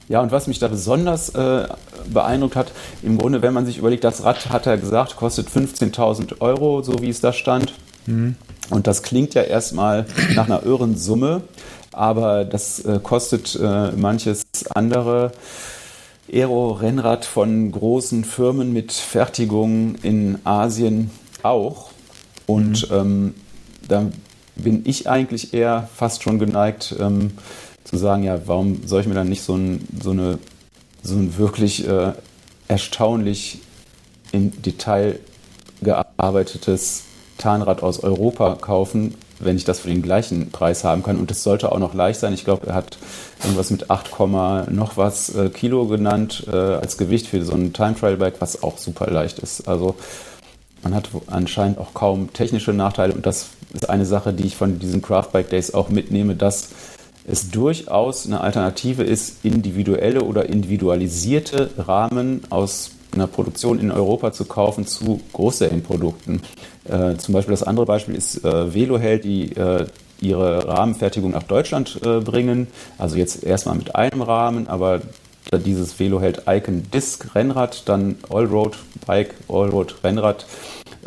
Ja, 0.08 0.20
und 0.20 0.32
was 0.32 0.48
mich 0.48 0.58
da 0.58 0.68
besonders 0.68 1.30
äh, 1.30 1.66
beeindruckt 2.12 2.56
hat, 2.56 2.72
im 3.02 3.16
Grunde, 3.16 3.40
wenn 3.40 3.54
man 3.54 3.64
sich 3.64 3.78
überlegt, 3.78 4.04
das 4.04 4.22
Rad 4.22 4.50
hat 4.50 4.66
er 4.66 4.76
gesagt, 4.76 5.16
kostet 5.16 5.48
15.000 5.48 6.40
Euro, 6.40 6.82
so 6.82 7.00
wie 7.00 7.08
es 7.08 7.20
da 7.20 7.32
stand. 7.32 7.72
Mhm. 8.06 8.36
Und 8.70 8.86
das 8.86 9.02
klingt 9.02 9.34
ja 9.34 9.42
erstmal 9.42 10.06
nach 10.34 10.46
einer 10.46 10.64
irren 10.64 10.96
Summe, 10.96 11.42
aber 11.92 12.44
das 12.44 12.80
äh, 12.80 12.98
kostet 13.02 13.58
äh, 13.60 13.92
manches 13.92 14.42
andere 14.74 15.32
Aero-Rennrad 16.32 17.24
von 17.24 17.70
großen 17.70 18.24
Firmen 18.24 18.72
mit 18.72 18.92
Fertigung 18.92 19.96
in 20.02 20.38
Asien 20.44 21.10
auch. 21.42 21.90
Und 22.46 22.90
mhm. 22.90 22.96
ähm, 22.96 23.34
da 23.86 24.10
bin 24.56 24.82
ich 24.84 25.08
eigentlich 25.08 25.54
eher 25.54 25.88
fast 25.94 26.22
schon 26.22 26.38
geneigt 26.38 26.94
ähm, 26.98 27.32
zu 27.84 27.96
sagen, 27.96 28.22
ja, 28.22 28.46
warum 28.46 28.86
soll 28.86 29.00
ich 29.00 29.06
mir 29.06 29.14
dann 29.14 29.28
nicht 29.28 29.42
so 29.42 29.56
ein, 29.56 29.86
so 30.02 30.10
eine, 30.10 30.38
so 31.02 31.16
ein 31.16 31.36
wirklich 31.36 31.86
äh, 31.86 32.12
erstaunlich 32.68 33.60
im 34.32 34.62
Detail 34.62 35.20
gearbeitetes 35.82 37.04
Tarnrad 37.38 37.82
aus 37.82 38.00
Europa 38.00 38.54
kaufen, 38.54 39.14
wenn 39.44 39.56
ich 39.56 39.64
das 39.64 39.80
für 39.80 39.88
den 39.88 40.02
gleichen 40.02 40.50
Preis 40.50 40.84
haben 40.84 41.02
kann. 41.02 41.18
Und 41.18 41.30
es 41.30 41.42
sollte 41.42 41.72
auch 41.72 41.78
noch 41.78 41.94
leicht 41.94 42.20
sein. 42.20 42.34
Ich 42.34 42.44
glaube, 42.44 42.66
er 42.66 42.74
hat 42.74 42.98
irgendwas 43.42 43.70
mit 43.70 43.90
8, 43.90 44.10
noch 44.70 44.96
was 44.96 45.34
äh, 45.34 45.48
Kilo 45.50 45.86
genannt 45.86 46.44
äh, 46.50 46.56
als 46.56 46.98
Gewicht 46.98 47.26
für 47.28 47.44
so 47.44 47.54
ein 47.54 47.72
Time 47.72 47.94
Trial 47.94 48.16
Bike, 48.16 48.40
was 48.40 48.62
auch 48.62 48.78
super 48.78 49.10
leicht 49.10 49.38
ist. 49.38 49.68
Also 49.68 49.96
man 50.82 50.94
hat 50.94 51.08
anscheinend 51.28 51.78
auch 51.78 51.94
kaum 51.94 52.32
technische 52.32 52.72
Nachteile 52.72 53.14
und 53.14 53.24
das 53.26 53.48
ist 53.72 53.88
eine 53.88 54.04
Sache, 54.04 54.32
die 54.32 54.44
ich 54.44 54.56
von 54.56 54.78
diesen 54.78 55.02
Craft 55.02 55.30
Bike 55.32 55.48
Days 55.48 55.72
auch 55.72 55.88
mitnehme, 55.88 56.36
dass 56.36 56.68
es 57.26 57.50
durchaus 57.50 58.26
eine 58.26 58.42
Alternative 58.42 59.02
ist, 59.02 59.44
individuelle 59.44 60.22
oder 60.22 60.46
individualisierte 60.46 61.70
Rahmen 61.78 62.42
aus 62.50 62.90
einer 63.12 63.26
Produktion 63.26 63.78
in 63.78 63.90
Europa 63.90 64.32
zu 64.32 64.44
kaufen 64.44 64.86
zu 64.86 65.20
Großserienprodukten. 65.32 66.42
Äh, 66.88 67.16
zum 67.16 67.34
Beispiel 67.34 67.52
das 67.52 67.62
andere 67.62 67.86
Beispiel 67.86 68.14
ist 68.14 68.44
äh, 68.44 68.74
Veloheld, 68.74 69.24
die 69.24 69.52
äh, 69.52 69.86
ihre 70.20 70.66
Rahmenfertigung 70.66 71.30
nach 71.32 71.42
Deutschland 71.42 72.00
äh, 72.04 72.20
bringen. 72.20 72.68
Also 72.98 73.16
jetzt 73.16 73.44
erstmal 73.44 73.76
mit 73.76 73.94
einem 73.94 74.22
Rahmen, 74.22 74.68
aber 74.68 75.00
dieses 75.52 76.00
Veloheld 76.00 76.42
Icon 76.46 76.84
Disc 76.92 77.34
Rennrad, 77.34 77.88
dann 77.88 78.16
Allroad 78.30 78.78
Bike, 79.06 79.34
Allroad 79.48 79.96
Rennrad 80.02 80.46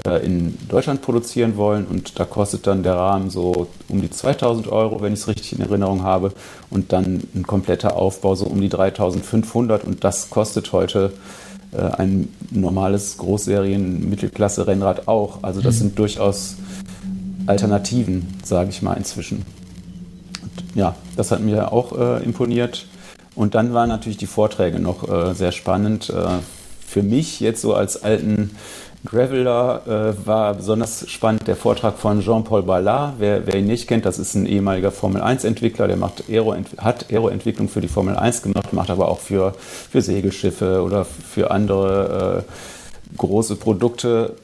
äh, 0.05 0.25
in 0.25 0.57
Deutschland 0.69 1.01
produzieren 1.01 1.57
wollen. 1.57 1.85
Und 1.85 2.19
da 2.19 2.25
kostet 2.25 2.67
dann 2.67 2.83
der 2.83 2.95
Rahmen 2.95 3.29
so 3.29 3.67
um 3.89 4.01
die 4.01 4.09
2000 4.09 4.67
Euro, 4.67 5.01
wenn 5.01 5.13
ich 5.13 5.19
es 5.19 5.27
richtig 5.27 5.53
in 5.53 5.61
Erinnerung 5.61 6.03
habe. 6.03 6.31
Und 6.69 6.93
dann 6.93 7.23
ein 7.35 7.45
kompletter 7.47 7.95
Aufbau 7.95 8.35
so 8.35 8.45
um 8.45 8.61
die 8.61 8.69
3500 8.69 9.83
und 9.83 10.03
das 10.03 10.29
kostet 10.29 10.71
heute 10.71 11.11
ein 11.75 12.29
normales 12.49 13.17
Großserien-Mittelklasse-Rennrad 13.17 15.07
auch. 15.07 15.43
Also 15.43 15.61
das 15.61 15.75
mhm. 15.75 15.79
sind 15.79 15.99
durchaus 15.99 16.55
Alternativen, 17.45 18.27
sage 18.43 18.69
ich 18.69 18.81
mal 18.81 18.93
inzwischen. 18.93 19.45
Und 20.43 20.75
ja, 20.75 20.95
das 21.15 21.31
hat 21.31 21.41
mir 21.41 21.71
auch 21.71 21.97
äh, 21.97 22.23
imponiert. 22.23 22.85
Und 23.35 23.55
dann 23.55 23.73
waren 23.73 23.89
natürlich 23.89 24.17
die 24.17 24.27
Vorträge 24.27 24.79
noch 24.79 25.07
äh, 25.07 25.33
sehr 25.33 25.51
spannend. 25.51 26.09
Äh, 26.09 26.39
für 26.85 27.03
mich 27.03 27.39
jetzt 27.39 27.61
so 27.61 27.73
als 27.73 28.01
alten 28.01 28.51
Graveler 29.05 29.81
äh, 29.87 30.25
war 30.27 30.55
besonders 30.55 31.09
spannend 31.09 31.47
der 31.47 31.55
Vortrag 31.55 31.97
von 31.97 32.21
Jean-Paul 32.21 32.63
Ballard. 32.63 33.15
Wer, 33.19 33.45
wer, 33.45 33.55
ihn 33.55 33.67
nicht 33.67 33.87
kennt, 33.87 34.05
das 34.05 34.19
ist 34.19 34.35
ein 34.35 34.45
ehemaliger 34.45 34.91
Formel-1-Entwickler, 34.91 35.87
der 35.87 35.97
macht 35.97 36.23
Aero, 36.29 36.55
hat 36.77 37.11
Aero-Entwicklung 37.11 37.69
für 37.69 37.81
die 37.81 37.87
Formel 37.87 38.15
1 38.15 38.41
gemacht, 38.41 38.73
macht 38.73 38.89
aber 38.89 39.07
auch 39.09 39.19
für, 39.19 39.53
für 39.59 40.01
Segelschiffe 40.01 40.81
oder 40.81 41.05
für 41.05 41.51
andere 41.51 42.45
äh, 42.45 43.17
große 43.17 43.55
Produkte 43.55 44.35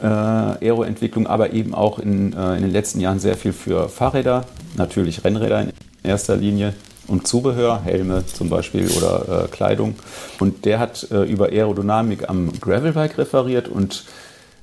äh, 0.00 0.06
Aero-Entwicklung, 0.06 1.26
aber 1.26 1.52
eben 1.52 1.74
auch 1.74 1.98
in, 1.98 2.32
äh, 2.32 2.56
in 2.56 2.62
den 2.62 2.72
letzten 2.72 3.00
Jahren 3.00 3.20
sehr 3.20 3.36
viel 3.36 3.52
für 3.52 3.88
Fahrräder, 3.88 4.44
natürlich 4.76 5.24
Rennräder 5.24 5.62
in 5.62 5.72
erster 6.02 6.36
Linie 6.36 6.74
und 7.08 7.26
Zubehör, 7.26 7.82
Helme 7.84 8.24
zum 8.26 8.48
Beispiel 8.48 8.88
oder 8.96 9.44
äh, 9.44 9.48
Kleidung. 9.48 9.94
Und 10.38 10.64
der 10.64 10.78
hat 10.78 11.08
äh, 11.10 11.22
über 11.22 11.46
Aerodynamik 11.46 12.28
am 12.28 12.52
Gravelbike 12.60 13.18
referiert 13.18 13.68
und 13.68 14.04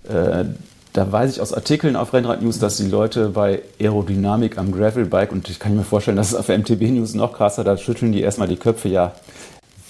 äh, 0.08 0.46
da 0.94 1.12
weiß 1.12 1.32
ich 1.32 1.42
aus 1.42 1.54
Artikeln 1.54 1.96
auf 1.96 2.14
Rennrad 2.14 2.42
News, 2.42 2.58
dass 2.60 2.78
die 2.78 2.88
Leute 2.88 3.30
bei 3.30 3.62
Aerodynamik 3.80 4.58
am 4.58 4.72
Gravelbike, 4.72 5.32
und 5.32 5.50
ich 5.50 5.60
kann 5.60 5.76
mir 5.76 5.84
vorstellen, 5.84 6.18
dass 6.18 6.30
es 6.30 6.36
auf 6.36 6.48
MTB 6.50 6.82
News 6.92 7.14
noch 7.14 7.34
krasser, 7.34 7.64
da 7.64 7.78
schütteln 7.78 8.12
die 8.12 8.22
erstmal 8.22 8.48
die 8.48 8.56
Köpfe, 8.56 8.90
ja, 8.90 9.14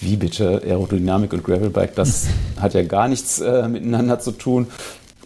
wie 0.00 0.16
bitte 0.16 0.62
Aerodynamik 0.62 1.32
und 1.32 1.44
Gravelbike, 1.44 1.94
das 1.94 2.26
hat 2.60 2.74
ja 2.74 2.82
gar 2.82 3.08
nichts 3.08 3.40
äh, 3.40 3.66
miteinander 3.68 4.18
zu 4.18 4.32
tun. 4.32 4.66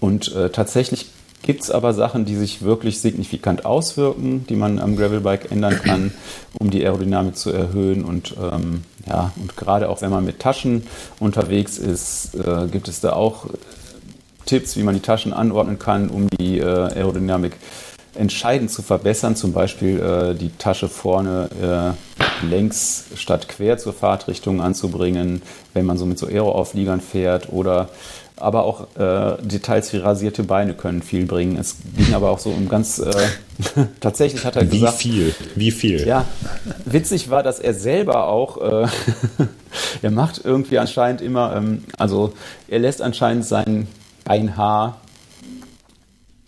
Und 0.01 0.35
äh, 0.35 0.51
tatsächlich 0.51 1.07
Gibt 1.45 1.61
es 1.61 1.71
aber 1.71 1.93
Sachen, 1.93 2.25
die 2.25 2.37
sich 2.37 2.63
wirklich 2.63 3.01
signifikant 3.03 3.67
auswirken, 3.67 4.47
die 4.49 4.57
man 4.57 4.79
am 4.79 4.97
Gravelbike 4.97 5.53
ändern 5.53 5.79
kann, 5.83 6.15
um 6.59 6.71
die 6.71 6.83
Aerodynamik 6.83 7.37
zu 7.37 7.51
erhöhen. 7.51 8.03
Und 8.03 8.35
ähm, 8.41 8.83
ja, 9.07 9.31
und 9.37 9.55
gerade 9.55 9.91
auch 9.91 10.01
wenn 10.01 10.09
man 10.09 10.25
mit 10.25 10.39
Taschen 10.39 10.87
unterwegs 11.21 11.77
ist, 11.77 12.35
äh, 12.35 12.67
gibt 12.69 12.89
es 12.89 13.01
da 13.01 13.13
auch 13.13 13.45
Tipps, 14.47 14.79
wie 14.79 14.85
man 14.85 14.95
die 14.95 15.03
Taschen 15.03 15.35
anordnen 15.35 15.79
kann, 15.79 16.09
um 16.09 16.31
die 16.31 16.61
äh, 16.61 16.65
Aerodynamik 16.65 17.59
entscheidend 18.15 18.71
zu 18.71 18.81
verbessern. 18.81 19.37
Zum 19.37 19.53
Beispiel 19.53 20.01
äh, 20.01 20.35
die 20.35 20.51
Tasche 20.57 20.89
vorne 20.89 21.51
äh, 22.43 22.47
längs 22.47 23.05
statt 23.17 23.49
quer 23.49 23.77
zur 23.77 23.93
Fahrtrichtung 23.93 24.63
anzubringen, 24.63 25.43
wenn 25.75 25.85
man 25.85 25.99
so 25.99 26.07
mit 26.07 26.19
so 26.19 26.27
Aero-Aufliegern 26.27 27.03
fährt 27.03 27.53
oder 27.53 27.91
aber 28.37 28.65
auch 28.65 28.89
äh, 28.97 29.41
Details 29.43 29.93
wie 29.93 29.99
rasierte 29.99 30.43
Beine 30.43 30.75
können 30.75 31.03
viel 31.03 31.25
bringen. 31.27 31.57
Es 31.57 31.77
ging 31.97 32.15
aber 32.15 32.31
auch 32.31 32.39
so 32.39 32.51
um 32.51 32.69
ganz, 32.69 32.99
äh, 32.99 33.13
tatsächlich 34.01 34.45
hat 34.45 34.57
er 34.57 34.71
wie 34.71 34.81
gesagt. 34.81 35.05
Wie 35.05 35.11
viel? 35.11 35.35
Wie 35.55 35.71
viel? 35.71 36.07
Ja, 36.07 36.25
witzig 36.85 37.31
war, 37.31 37.43
dass 37.43 37.61
er 37.61 37.75
selber 37.75 38.27
auch, 38.27 38.61
äh, 38.61 38.89
er 40.03 40.11
macht 40.11 40.41
irgendwie 40.45 40.79
anscheinend 40.79 41.21
immer, 41.21 41.55
ähm, 41.57 41.85
also 41.97 42.33
er 42.67 42.81
lässt 42.81 43.03
anscheinend 43.03 43.45
sein 43.45 43.87
Beinhaar 44.25 45.01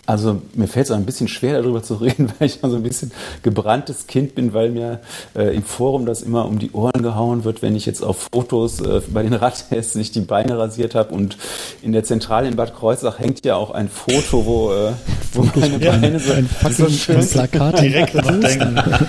Also 0.06 0.40
mir 0.54 0.68
fällt 0.68 0.86
es 0.86 0.92
ein 0.92 1.04
bisschen 1.04 1.28
schwer 1.28 1.60
darüber 1.60 1.82
zu 1.82 1.94
reden, 1.96 2.32
weil 2.38 2.46
ich 2.46 2.62
mal 2.62 2.70
so 2.70 2.76
ein 2.76 2.82
bisschen 2.82 3.10
gebranntes 3.42 4.06
Kind 4.06 4.34
bin, 4.34 4.54
weil 4.54 4.70
mir 4.70 5.00
äh, 5.34 5.54
im 5.54 5.64
Forum 5.64 6.06
das 6.06 6.22
immer 6.22 6.46
um 6.46 6.58
die 6.58 6.70
Ohren 6.72 7.02
gehauen 7.02 7.44
wird, 7.44 7.60
wenn 7.62 7.74
ich 7.74 7.86
jetzt 7.86 8.02
auf 8.02 8.28
Fotos 8.32 8.80
äh, 8.80 9.00
bei 9.08 9.22
den 9.22 9.34
Radtests 9.34 9.96
nicht 9.96 10.14
die 10.14 10.20
Beine 10.20 10.58
rasiert 10.58 10.94
habe. 10.94 11.14
Und 11.14 11.36
in 11.82 11.92
der 11.92 12.04
Zentrale 12.04 12.48
in 12.48 12.56
Bad 12.56 12.74
Kreuznach 12.76 13.18
hängt 13.18 13.44
ja 13.44 13.56
auch 13.56 13.72
ein 13.72 13.88
Foto, 13.88 14.46
wo, 14.46 14.72
äh, 14.72 14.92
wo 15.32 15.42
meine 15.58 15.84
Ja, 15.84 15.90
Beine 15.92 16.20
so 16.20 16.32
ein 16.32 16.48
fucking 16.48 16.88
schön 16.90 17.26
Plakat. 17.26 17.80
Direkt 17.80 18.14
nachdenken. 18.14 18.76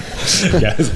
Ja, 0.59 0.73
also, 0.77 0.91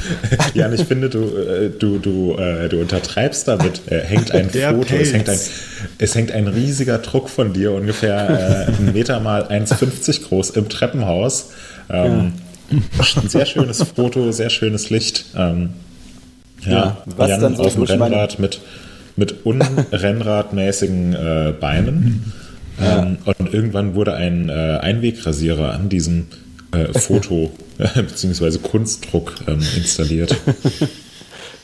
Jan, 0.54 0.74
ich 0.74 0.84
finde, 0.84 1.10
du, 1.10 1.20
äh, 1.20 1.70
du, 1.70 2.00
du, 2.00 2.36
äh, 2.38 2.68
du 2.70 2.82
untertreibst 2.82 3.48
damit. 3.48 3.82
Äh, 3.90 4.02
hängt 4.02 4.32
ein 4.32 4.52
Der 4.52 4.72
Foto, 4.76 4.96
es 4.96 5.14
hängt 5.14 5.30
ein, 5.30 5.40
es 5.98 6.16
hängt 6.16 6.32
ein 6.32 6.48
riesiger 6.48 6.98
Druck 6.98 7.30
von 7.30 7.54
dir, 7.54 7.72
ungefähr 7.72 8.68
äh, 8.68 8.78
einen 8.78 8.94
Meter 8.94 9.20
mal 9.20 9.48
1,50 9.91 10.23
groß 10.27 10.49
im 10.51 10.69
Treppenhaus. 10.69 11.49
Ähm, 11.89 12.34
Ein 12.69 13.27
sehr 13.30 13.45
schönes 13.45 13.84
Foto, 13.84 14.32
sehr 14.32 14.49
schönes 14.49 14.89
Licht. 14.89 15.25
Ähm, 15.36 15.71
ja, 16.65 16.71
Ja, 16.71 16.97
was 17.17 17.30
Jan 17.30 17.41
dann 17.41 17.56
so 17.56 17.63
auf 17.63 17.73
dem 17.73 17.86
zwischen 17.86 17.99
meine- 17.99 18.15
Rennrad 18.15 18.39
mit, 18.39 18.62
mit 19.17 19.45
unrennradmäßigen 19.45 21.13
äh, 21.13 21.54
Beinen. 21.60 22.34
Ähm, 22.82 23.17
und 23.25 23.54
irgendwann 23.54 23.95
wurde 23.95 24.13
ein 24.15 24.49
äh, 24.49 24.54
Einwegrasierer 24.82 25.73
an 25.73 25.89
diesem 25.89 26.27
äh, 26.71 26.97
Foto 26.97 27.51
äh, 27.77 28.01
bzw. 28.01 28.58
Kunstdruck 28.60 29.34
ähm, 29.47 29.62
installiert. 29.75 30.36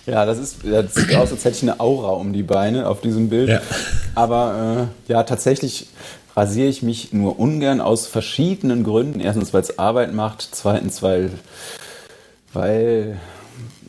Ja, 0.09 0.25
das 0.25 0.39
ist, 0.39 0.59
das 0.63 0.93
sieht 0.95 1.13
aus, 1.15 1.33
als 1.33 1.43
hätte 1.43 1.57
ich 1.57 1.63
eine 1.63 1.81
Aura 1.81 2.11
um 2.11 2.31
die 2.31 2.41
Beine 2.43 2.87
auf 2.87 3.01
diesem 3.01 3.27
Bild. 3.27 3.49
Ja. 3.49 3.59
Aber 4.15 4.87
äh, 5.09 5.11
ja, 5.11 5.23
tatsächlich 5.23 5.87
rasiere 6.37 6.67
ich 6.67 6.83
mich 6.83 7.13
nur 7.13 7.39
ungern 7.39 7.81
aus 7.81 8.05
verschiedenen 8.05 8.83
Gründen. 8.83 9.19
Erstens, 9.19 9.53
weil 9.53 9.61
es 9.61 9.79
Arbeit 9.79 10.13
macht. 10.13 10.47
Zweitens, 10.51 11.01
weil, 11.01 11.31
weil, 12.53 13.17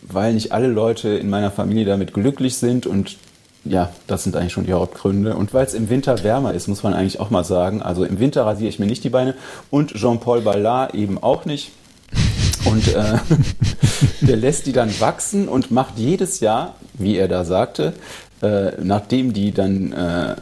weil 0.03 0.33
nicht 0.33 0.53
alle 0.53 0.69
Leute 0.69 1.11
in 1.11 1.29
meiner 1.29 1.51
Familie 1.51 1.85
damit 1.85 2.15
glücklich 2.15 2.57
sind. 2.57 2.87
Und 2.87 3.19
ja, 3.65 3.91
das 4.07 4.25
sind 4.25 4.35
eigentlich 4.35 4.55
schon 4.55 4.65
die 4.65 4.73
Hauptgründe. 4.73 5.37
Und 5.37 5.53
weil 5.53 5.67
es 5.67 5.75
im 5.75 5.91
Winter 5.91 6.25
wärmer 6.25 6.55
ist, 6.55 6.69
muss 6.69 6.83
man 6.83 6.95
eigentlich 6.95 7.21
auch 7.21 7.29
mal 7.29 7.45
sagen. 7.45 7.83
Also 7.83 8.05
im 8.05 8.19
Winter 8.19 8.47
rasiere 8.47 8.71
ich 8.71 8.79
mir 8.79 8.87
nicht 8.87 9.05
die 9.05 9.11
Beine 9.11 9.35
und 9.71 9.93
Jean-Paul 9.93 10.41
Ballard 10.41 10.95
eben 10.95 11.23
auch 11.23 11.45
nicht. 11.45 11.73
Und 12.65 12.89
äh, 12.89 13.19
der 14.23 14.37
lässt 14.37 14.65
die 14.65 14.73
dann 14.73 14.99
wachsen 15.01 15.49
und 15.49 15.71
macht 15.71 15.99
jedes 15.99 16.41
Jahr, 16.41 16.77
wie 16.95 17.19
er 17.19 17.29
da 17.29 17.45
sagte, 17.45 17.93
äh, 18.41 18.73
nachdem 18.83 19.35
die 19.35 19.53
dann 19.53 19.93
äh, 19.93 20.37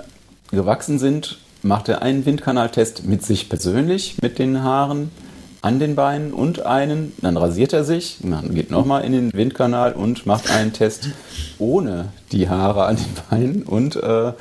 gewachsen 0.53 1.01
sind, 1.01 1.38
macht 1.66 1.88
er 1.88 2.02
einen 2.02 2.24
Windkanaltest 2.24 3.05
mit 3.05 3.24
sich 3.24 3.48
persönlich, 3.48 4.16
mit 4.22 4.38
den 4.38 4.62
Haaren 4.62 5.11
an 5.62 5.79
den 5.81 5.96
Beinen 5.96 6.33
und 6.33 6.64
einen, 6.64 7.12
dann 7.22 7.37
rasiert 7.37 7.72
er 7.72 7.83
sich, 7.83 8.18
dann 8.22 8.55
geht 8.55 8.70
nochmal 8.70 9.05
in 9.05 9.12
den 9.12 9.33
Windkanal 9.33 9.92
und 9.92 10.24
macht 10.24 10.50
einen 10.50 10.72
Test 10.72 11.09
ohne 11.59 12.12
die 12.31 12.48
Haare 12.48 12.85
an 12.85 12.96
den 12.96 13.14
Beinen. 13.29 13.62
Und 13.64 13.96
äh, 13.96 14.33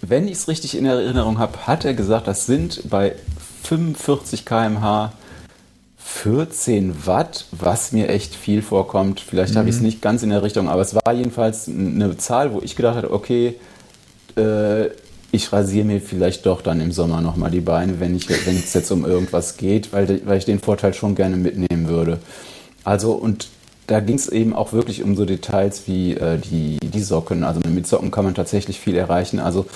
wenn 0.00 0.26
ich 0.26 0.34
es 0.34 0.48
richtig 0.48 0.76
in 0.76 0.86
Erinnerung 0.86 1.38
habe, 1.38 1.66
hat 1.66 1.84
er 1.84 1.94
gesagt, 1.94 2.26
das 2.26 2.46
sind 2.46 2.90
bei 2.90 3.14
45 3.62 4.44
km/h 4.44 5.12
14 5.98 7.06
Watt, 7.06 7.46
was 7.50 7.92
mir 7.92 8.08
echt 8.08 8.34
viel 8.34 8.62
vorkommt. 8.62 9.20
Vielleicht 9.20 9.56
habe 9.56 9.68
ich 9.68 9.74
es 9.76 9.80
nicht 9.82 10.00
ganz 10.00 10.22
in 10.22 10.30
der 10.30 10.42
Richtung, 10.42 10.68
aber 10.68 10.80
es 10.80 10.94
war 10.94 11.12
jedenfalls 11.12 11.68
eine 11.68 12.16
Zahl, 12.16 12.52
wo 12.52 12.60
ich 12.62 12.76
gedacht 12.76 12.96
habe, 12.96 13.12
okay, 13.12 13.56
äh, 14.36 14.86
ich 15.36 15.52
rasiere 15.52 15.84
mir 15.84 16.00
vielleicht 16.00 16.46
doch 16.46 16.62
dann 16.62 16.80
im 16.80 16.90
Sommer 16.90 17.20
nochmal 17.20 17.50
die 17.50 17.60
Beine, 17.60 18.00
wenn 18.00 18.16
es 18.16 18.74
jetzt 18.74 18.90
um 18.90 19.04
irgendwas 19.04 19.56
geht, 19.56 19.92
weil, 19.92 20.22
weil 20.26 20.38
ich 20.38 20.44
den 20.44 20.58
Vorteil 20.58 20.94
schon 20.94 21.14
gerne 21.14 21.36
mitnehmen 21.36 21.88
würde. 21.88 22.18
Also 22.82 23.12
und 23.12 23.48
da 23.86 24.00
ging 24.00 24.16
es 24.16 24.28
eben 24.28 24.52
auch 24.54 24.72
wirklich 24.72 25.02
um 25.02 25.14
so 25.14 25.24
Details 25.24 25.82
wie 25.86 26.14
äh, 26.14 26.38
die, 26.38 26.78
die 26.82 27.02
Socken. 27.02 27.44
Also 27.44 27.60
mit 27.68 27.86
Socken 27.86 28.10
kann 28.10 28.24
man 28.24 28.34
tatsächlich 28.34 28.80
viel 28.80 28.96
erreichen. 28.96 29.38
Also 29.38 29.66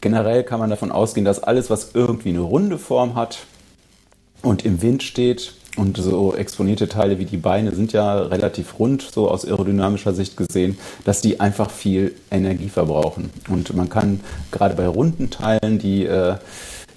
generell 0.00 0.42
kann 0.42 0.58
man 0.58 0.70
davon 0.70 0.90
ausgehen, 0.90 1.24
dass 1.24 1.42
alles, 1.42 1.70
was 1.70 1.90
irgendwie 1.94 2.30
eine 2.30 2.40
runde 2.40 2.78
Form 2.78 3.14
hat 3.14 3.38
und 4.42 4.64
im 4.64 4.82
Wind 4.82 5.02
steht 5.02 5.54
und 5.76 5.96
so 5.98 6.34
exponierte 6.34 6.88
Teile 6.88 7.18
wie 7.18 7.26
die 7.26 7.36
Beine 7.36 7.74
sind 7.74 7.92
ja 7.92 8.22
relativ 8.22 8.78
rund, 8.78 9.02
so 9.02 9.30
aus 9.30 9.44
aerodynamischer 9.44 10.14
Sicht 10.14 10.36
gesehen, 10.36 10.78
dass 11.04 11.20
die 11.20 11.38
einfach 11.40 11.70
viel 11.70 12.14
Energie 12.30 12.68
verbrauchen. 12.68 13.30
Und 13.48 13.74
man 13.76 13.88
kann 13.88 14.20
gerade 14.50 14.74
bei 14.74 14.88
runden 14.88 15.30
Teilen 15.30 15.78
die, 15.78 16.06
äh, 16.06 16.36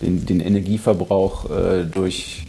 den, 0.01 0.25
den 0.25 0.39
Energieverbrauch 0.39 1.49
äh, 1.49 1.83
durch, 1.85 2.45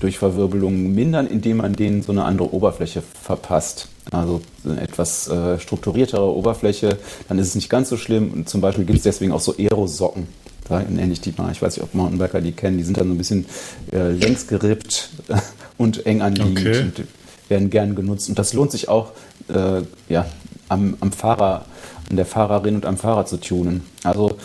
durch 0.00 0.18
Verwirbelungen 0.18 0.94
mindern, 0.94 1.26
indem 1.26 1.58
man 1.58 1.74
denen 1.74 2.02
so 2.02 2.12
eine 2.12 2.24
andere 2.24 2.52
Oberfläche 2.52 3.02
verpasst. 3.02 3.88
Also 4.10 4.40
eine 4.64 4.80
etwas 4.80 5.28
äh, 5.28 5.58
strukturiertere 5.60 6.34
Oberfläche, 6.34 6.98
dann 7.28 7.38
ist 7.38 7.48
es 7.48 7.54
nicht 7.54 7.68
ganz 7.68 7.88
so 7.88 7.96
schlimm. 7.96 8.32
Und 8.32 8.48
zum 8.48 8.60
Beispiel 8.60 8.84
gibt 8.84 8.98
es 8.98 9.04
deswegen 9.04 9.32
auch 9.32 9.40
so 9.40 9.54
Aerosocken. 9.56 10.26
Da 10.68 10.80
nenne 10.80 11.12
ich 11.12 11.20
die 11.20 11.32
mal. 11.36 11.50
Ich 11.52 11.62
weiß 11.62 11.76
nicht, 11.76 11.84
ob 11.84 11.94
Mountainbiker 11.94 12.40
die 12.40 12.52
kennen. 12.52 12.78
Die 12.78 12.84
sind 12.84 12.96
dann 12.98 13.08
so 13.08 13.14
ein 13.14 13.18
bisschen 13.18 13.46
äh, 13.92 14.10
längs 14.12 14.46
gerippt 14.46 15.10
und 15.78 16.06
eng 16.06 16.22
anliegend 16.22 16.58
Okay. 16.58 16.80
und 16.82 17.02
werden 17.48 17.70
gern 17.70 17.94
genutzt. 17.94 18.28
Und 18.28 18.38
das 18.38 18.52
lohnt 18.52 18.70
sich 18.70 18.88
auch, 18.88 19.12
äh, 19.48 19.82
ja, 20.08 20.26
am, 20.68 20.96
am 21.00 21.12
Fahrer, 21.12 21.64
an 22.10 22.16
der 22.16 22.26
Fahrerin 22.26 22.74
und 22.74 22.86
am 22.86 22.96
Fahrer 22.96 23.24
zu 23.26 23.38
tunen. 23.38 23.84
Also 24.04 24.36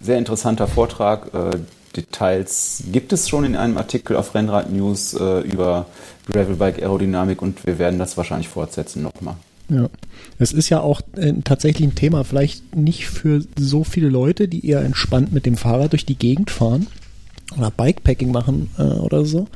sehr 0.00 0.18
interessanter 0.18 0.66
Vortrag. 0.66 1.32
Äh, 1.34 1.58
Details 1.96 2.84
gibt 2.92 3.12
es 3.12 3.28
schon 3.28 3.44
in 3.44 3.56
einem 3.56 3.76
Artikel 3.76 4.16
auf 4.16 4.34
Rennrad 4.34 4.70
News 4.70 5.14
äh, 5.14 5.40
über 5.40 5.86
Gravelbike 6.30 6.78
Aerodynamik 6.80 7.42
und 7.42 7.66
wir 7.66 7.78
werden 7.78 7.98
das 7.98 8.16
wahrscheinlich 8.16 8.48
fortsetzen 8.48 9.02
nochmal. 9.02 9.34
Ja. 9.70 9.88
Es 10.38 10.52
ist 10.52 10.68
ja 10.68 10.80
auch 10.80 11.00
äh, 11.16 11.32
tatsächlich 11.44 11.88
ein 11.88 11.94
Thema, 11.94 12.24
vielleicht 12.24 12.74
nicht 12.74 13.06
für 13.06 13.44
so 13.58 13.84
viele 13.84 14.08
Leute, 14.08 14.48
die 14.48 14.66
eher 14.66 14.82
entspannt 14.82 15.32
mit 15.32 15.46
dem 15.46 15.56
Fahrrad 15.56 15.92
durch 15.92 16.04
die 16.04 16.16
Gegend 16.16 16.50
fahren 16.50 16.86
oder 17.56 17.70
Bikepacking 17.70 18.32
machen 18.32 18.70
äh, 18.78 18.82
oder 18.82 19.24
so. 19.24 19.46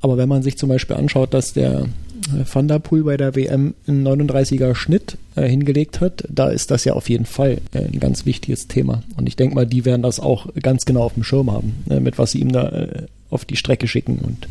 Aber 0.00 0.16
wenn 0.16 0.28
man 0.28 0.42
sich 0.42 0.56
zum 0.56 0.68
Beispiel 0.68 0.96
anschaut, 0.96 1.34
dass 1.34 1.52
der 1.52 1.80
äh, 1.80 2.44
Van 2.50 2.68
der 2.68 2.78
Poel 2.78 3.02
bei 3.02 3.16
der 3.16 3.34
WM 3.34 3.74
einen 3.86 4.06
39er 4.06 4.74
Schnitt 4.74 5.18
äh, 5.34 5.48
hingelegt 5.48 6.00
hat, 6.00 6.24
da 6.28 6.48
ist 6.48 6.70
das 6.70 6.84
ja 6.84 6.92
auf 6.92 7.08
jeden 7.08 7.26
Fall 7.26 7.60
äh, 7.72 7.84
ein 7.84 7.98
ganz 7.98 8.26
wichtiges 8.26 8.68
Thema. 8.68 9.02
Und 9.16 9.26
ich 9.26 9.36
denke 9.36 9.54
mal, 9.54 9.66
die 9.66 9.84
werden 9.84 10.02
das 10.02 10.20
auch 10.20 10.46
ganz 10.62 10.84
genau 10.84 11.02
auf 11.02 11.14
dem 11.14 11.24
Schirm 11.24 11.50
haben, 11.50 11.84
äh, 11.90 12.00
mit 12.00 12.18
was 12.18 12.32
sie 12.32 12.40
ihm 12.40 12.52
da 12.52 12.68
äh, 12.68 13.06
auf 13.30 13.44
die 13.44 13.56
Strecke 13.56 13.88
schicken. 13.88 14.18
Und 14.18 14.48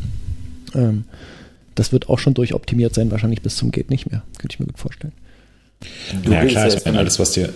ähm, 0.74 1.04
das 1.78 1.92
wird 1.92 2.08
auch 2.08 2.18
schon 2.18 2.34
durchoptimiert 2.34 2.94
sein, 2.94 3.10
wahrscheinlich 3.10 3.42
bis 3.42 3.56
zum 3.56 3.70
geht 3.70 3.90
nicht 3.90 4.10
mehr. 4.10 4.22
Könnte 4.38 4.54
ich 4.54 4.60
mir 4.60 4.66
gut 4.66 4.78
vorstellen. 4.78 5.12
Du 6.22 6.32
ja 6.32 6.44
klar, 6.44 6.66
ich 6.66 6.84
meine, 6.84 6.98
alles, 6.98 7.18
was 7.18 7.32
dir. 7.32 7.52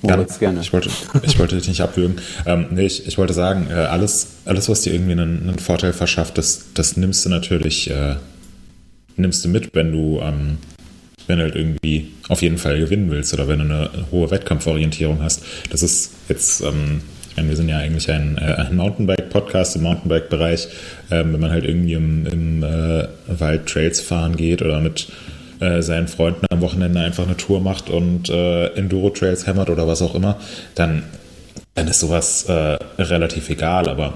Moritz, 0.00 0.38
gerne. 0.38 0.60
Ich 0.60 0.72
wollte, 0.72 0.90
ich 1.22 1.38
wollte 1.38 1.56
dich 1.56 1.68
nicht 1.68 1.80
abwürgen. 1.80 2.16
Ähm, 2.46 2.66
nee, 2.70 2.86
ich, 2.86 3.06
ich 3.06 3.18
wollte 3.18 3.34
sagen, 3.34 3.66
äh, 3.68 3.74
alles, 3.74 4.28
alles, 4.44 4.68
was 4.68 4.82
dir 4.82 4.94
irgendwie 4.94 5.12
einen, 5.12 5.48
einen 5.48 5.58
Vorteil 5.58 5.92
verschafft, 5.92 6.38
das, 6.38 6.66
das 6.72 6.96
nimmst 6.96 7.24
du 7.24 7.28
natürlich, 7.28 7.90
äh, 7.90 8.14
nimmst 9.16 9.44
du 9.44 9.48
mit, 9.48 9.74
wenn 9.74 9.92
du, 9.92 10.20
ähm, 10.22 10.58
wenn 11.26 11.38
du 11.38 11.44
halt 11.44 11.56
irgendwie 11.56 12.12
auf 12.28 12.42
jeden 12.42 12.58
Fall 12.58 12.78
gewinnen 12.78 13.10
willst 13.10 13.34
oder 13.34 13.48
wenn 13.48 13.58
du 13.58 13.64
eine 13.64 13.90
hohe 14.12 14.30
Wettkampforientierung 14.30 15.20
hast. 15.20 15.42
Das 15.70 15.82
ist 15.82 16.12
jetzt, 16.28 16.62
ähm, 16.62 17.02
meine, 17.38 17.50
wir 17.50 17.56
sind 17.56 17.68
ja 17.68 17.78
eigentlich 17.78 18.10
ein, 18.10 18.36
äh, 18.38 18.72
Mountainbike-Podcast 18.72 19.76
im 19.76 19.82
Mountainbike-Bereich. 19.82 20.68
Ähm, 21.10 21.32
wenn 21.32 21.40
man 21.40 21.50
halt 21.50 21.64
irgendwie 21.64 21.92
im, 21.92 22.26
im 22.26 22.62
äh, 22.64 23.06
Wald 23.28 23.66
Trails 23.66 24.00
fahren 24.00 24.36
geht 24.36 24.60
oder 24.60 24.80
mit 24.80 25.08
äh, 25.60 25.80
seinen 25.82 26.08
Freunden 26.08 26.46
am 26.50 26.60
Wochenende 26.60 27.00
einfach 27.00 27.24
eine 27.24 27.36
Tour 27.36 27.60
macht 27.60 27.90
und 27.90 28.28
äh, 28.28 28.66
Enduro-Trails 28.74 29.46
hämmert 29.46 29.70
oder 29.70 29.86
was 29.86 30.02
auch 30.02 30.16
immer, 30.16 30.36
dann, 30.74 31.04
dann 31.74 31.86
ist 31.86 32.00
sowas 32.00 32.46
äh, 32.48 32.78
relativ 32.98 33.48
egal. 33.50 33.88
Aber 33.88 34.14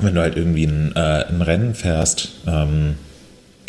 wenn 0.00 0.14
du 0.14 0.22
halt 0.22 0.36
irgendwie 0.36 0.64
ein, 0.64 0.92
äh, 0.96 1.26
ein 1.28 1.42
Rennen 1.42 1.74
fährst 1.74 2.32
ähm, 2.46 2.94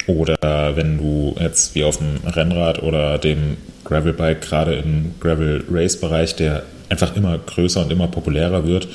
oder 0.08 0.76
wenn 0.76 0.98
du 0.98 1.36
jetzt 1.40 1.76
wie 1.76 1.84
auf 1.84 1.98
dem 1.98 2.18
Rennrad 2.26 2.82
oder 2.82 3.18
dem 3.20 3.58
Gravelbike 3.84 4.42
gerade 4.42 4.76
im 4.76 5.14
Gravel-Race-Bereich, 5.20 6.36
der 6.36 6.64
einfach 6.92 7.16
immer 7.16 7.38
größer 7.38 7.82
und 7.82 7.92
immer 7.92 8.08
populärer 8.08 8.68
wird, 8.68 8.88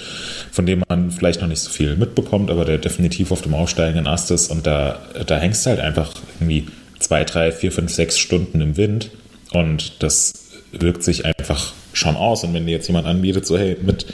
von 0.53 0.66
dem 0.66 0.84
man 0.88 1.11
vielleicht 1.11 1.40
noch 1.40 1.49
nicht 1.49 1.61
so 1.61 1.70
viel 1.70 1.97
mitbekommt, 1.97 2.51
aber 2.51 2.64
der 2.64 2.78
definitiv 2.78 3.32
auf 3.32 3.42
dem 3.42 3.55
aufsteigenden 3.55 4.07
Ast 4.07 4.30
ist 4.30 4.51
und 4.51 4.66
da, 4.66 5.01
da 5.26 5.38
hängst 5.38 5.64
du 5.64 5.70
halt 5.70 5.80
einfach 5.80 6.14
irgendwie 6.38 6.66
zwei, 6.99 7.24
drei, 7.24 7.53
vier, 7.53 7.72
fünf, 7.72 7.92
sechs 7.92 8.18
Stunden 8.18 8.61
im 8.61 8.76
Wind 8.76 9.11
und 9.53 10.03
das 10.03 10.34
wirkt 10.72 11.03
sich 11.03 11.24
einfach 11.24 11.72
schon 11.92 12.16
aus. 12.16 12.44
Und 12.44 12.55
wenn 12.55 12.66
dir 12.66 12.72
jetzt 12.72 12.86
jemand 12.86 13.07
anbietet, 13.07 13.47
so 13.47 13.59
hey, 13.59 13.76
mit 13.80 14.07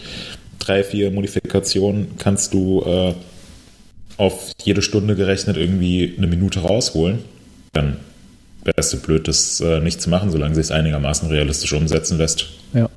drei, 0.58 0.84
vier 0.84 1.10
Modifikationen 1.10 2.16
kannst 2.18 2.54
du 2.54 2.82
äh, 2.86 3.14
auf 4.16 4.52
jede 4.62 4.82
Stunde 4.82 5.16
gerechnet 5.16 5.56
irgendwie 5.56 6.14
eine 6.16 6.26
Minute 6.26 6.60
rausholen, 6.60 7.20
dann 7.72 7.96
wärst 8.64 8.92
du 8.92 9.00
blöd, 9.00 9.26
das 9.26 9.60
äh, 9.60 9.80
nicht 9.80 10.00
zu 10.00 10.10
machen, 10.10 10.30
solange 10.30 10.54
sich 10.54 10.66
es 10.66 10.70
einigermaßen 10.70 11.28
realistisch 11.28 11.72
umsetzen 11.72 12.18
lässt. 12.18 12.46
Ja. 12.74 12.88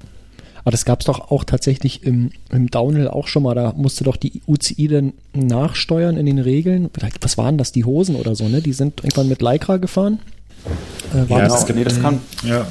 Aber 0.66 0.72
das 0.72 0.84
gab 0.84 1.02
es 1.02 1.06
doch 1.06 1.32
auch 1.32 1.44
tatsächlich 1.44 2.02
im, 2.04 2.32
im 2.50 2.72
Downhill 2.72 3.08
auch 3.08 3.28
schon 3.28 3.44
mal. 3.44 3.54
Da 3.54 3.74
musste 3.78 4.04
doch 4.04 4.18
die 4.18 4.42
UCI 4.48 4.88
dann 4.88 5.14
nachsteuern 5.34 6.18
in 6.18 6.26
den 6.26 6.40
Regeln. 6.40 6.90
Was 7.22 7.38
waren 7.38 7.60
das, 7.60 7.72
die 7.72 7.86
Hosen 7.86 8.16
oder 8.16 8.36
so, 8.36 8.50
ne? 8.50 8.64
Die 8.64 8.74
sind 8.74 9.02
irgendwann 9.04 9.30
mit 9.30 9.44
Lycra 9.44 9.78
gefahren. 9.78 10.18
Äh, 11.14 11.32
ja, 11.32 11.48
das, 11.48 11.70
nee, 11.70 11.84
das 11.84 12.02
kann. 12.02 12.20
Ja. 12.44 12.66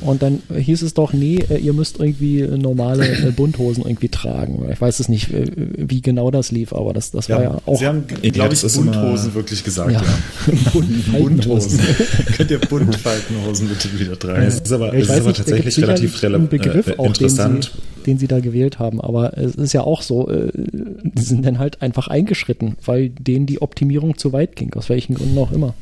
Und 0.00 0.22
dann 0.22 0.42
hieß 0.54 0.82
es 0.82 0.94
doch, 0.94 1.12
nee, 1.12 1.38
äh, 1.48 1.58
ihr 1.58 1.72
müsst 1.72 1.98
irgendwie 1.98 2.42
normale 2.42 3.06
äh, 3.06 3.30
Bunthosen 3.30 3.84
irgendwie 3.84 4.08
tragen. 4.08 4.68
Ich 4.70 4.80
weiß 4.80 5.00
es 5.00 5.08
nicht, 5.08 5.32
äh, 5.32 5.46
wie 5.76 6.00
genau 6.00 6.30
das 6.30 6.50
lief, 6.52 6.72
aber 6.72 6.92
das, 6.92 7.10
das 7.10 7.28
ja, 7.28 7.36
war 7.36 7.42
ja 7.42 7.58
auch. 7.66 7.78
Sie 7.78 7.86
haben, 7.86 8.06
glaube 8.06 8.54
ich, 8.54 8.62
Bunthosen 8.62 9.34
wirklich 9.34 9.64
gesagt, 9.64 9.92
ja. 9.92 10.02
ja. 10.02 10.80
Bunthosen. 11.18 11.80
Könnt 12.36 12.50
ihr 12.50 12.60
Buntfaltenhosen 12.60 13.68
bitte 13.68 13.98
wieder 13.98 14.18
tragen? 14.18 14.42
Es 14.42 14.60
ist 14.60 14.72
aber, 14.72 14.94
es 14.94 15.08
ist 15.08 15.20
aber 15.20 15.32
tatsächlich 15.32 15.78
relativ 15.78 16.22
relevant. 16.22 16.50
Begriff 16.50 16.98
auch, 16.98 17.06
interessant. 17.06 17.72
Den 17.74 17.82
sie, 17.82 18.04
den 18.06 18.18
sie 18.18 18.28
da 18.28 18.40
gewählt 18.40 18.78
haben. 18.78 19.00
Aber 19.00 19.36
es 19.36 19.54
ist 19.54 19.72
ja 19.72 19.82
auch 19.82 20.02
so, 20.02 20.28
äh, 20.28 20.50
die 20.54 21.22
sind 21.22 21.44
dann 21.44 21.58
halt 21.58 21.82
einfach 21.82 22.08
eingeschritten, 22.08 22.76
weil 22.84 23.10
denen 23.10 23.46
die 23.46 23.60
Optimierung 23.62 24.16
zu 24.16 24.32
weit 24.32 24.56
ging, 24.56 24.72
aus 24.74 24.88
welchen 24.88 25.14
Gründen 25.14 25.38
auch 25.38 25.52
immer. 25.52 25.74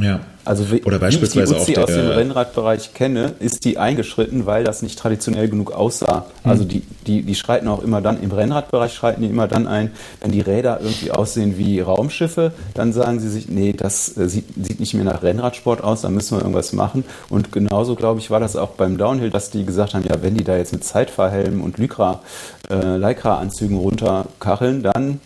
Ja. 0.00 0.20
Also 0.48 0.64
Oder 0.86 0.98
beispielsweise 0.98 1.54
wie 1.54 1.58
ich 1.58 1.64
die 1.66 1.72
Uzi 1.72 1.80
aus 1.80 1.90
dem 1.90 2.08
Rennradbereich 2.08 2.94
kenne, 2.94 3.34
ist 3.38 3.66
die 3.66 3.76
eingeschritten, 3.76 4.46
weil 4.46 4.64
das 4.64 4.80
nicht 4.80 4.98
traditionell 4.98 5.50
genug 5.50 5.72
aussah. 5.72 6.24
Mhm. 6.42 6.50
Also 6.50 6.64
die, 6.64 6.82
die, 7.06 7.22
die 7.22 7.34
schreiten 7.34 7.68
auch 7.68 7.82
immer 7.82 8.00
dann, 8.00 8.22
im 8.22 8.32
Rennradbereich 8.32 8.94
schreiten 8.94 9.20
die 9.20 9.28
immer 9.28 9.46
dann 9.46 9.66
ein, 9.66 9.90
wenn 10.22 10.32
die 10.32 10.40
Räder 10.40 10.80
irgendwie 10.80 11.10
aussehen 11.10 11.58
wie 11.58 11.80
Raumschiffe, 11.80 12.52
dann 12.72 12.94
sagen 12.94 13.20
sie 13.20 13.28
sich, 13.28 13.50
nee, 13.50 13.74
das 13.74 14.16
äh, 14.16 14.26
sieht, 14.30 14.46
sieht 14.56 14.80
nicht 14.80 14.94
mehr 14.94 15.04
nach 15.04 15.22
Rennradsport 15.22 15.84
aus, 15.84 16.00
da 16.00 16.08
müssen 16.08 16.38
wir 16.38 16.40
irgendwas 16.40 16.72
machen. 16.72 17.04
Und 17.28 17.52
genauso, 17.52 17.94
glaube 17.94 18.20
ich, 18.20 18.30
war 18.30 18.40
das 18.40 18.56
auch 18.56 18.70
beim 18.70 18.96
Downhill, 18.96 19.28
dass 19.28 19.50
die 19.50 19.66
gesagt 19.66 19.92
haben, 19.92 20.04
ja, 20.08 20.22
wenn 20.22 20.34
die 20.34 20.44
da 20.44 20.56
jetzt 20.56 20.72
mit 20.72 20.82
Zeitfahrhelmen 20.82 21.60
und 21.60 21.76
Lycra, 21.76 22.22
äh, 22.70 22.96
Lycra-Anzügen 22.96 23.76
runterkacheln, 23.76 24.82
dann 24.82 25.20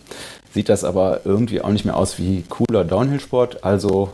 sieht 0.53 0.67
das 0.67 0.83
aber 0.83 1.21
irgendwie 1.23 1.61
auch 1.61 1.69
nicht 1.69 1.85
mehr 1.85 1.95
aus 1.95 2.19
wie 2.19 2.43
cooler 2.49 2.83
Downhill-Sport. 2.83 3.63
Also 3.63 4.09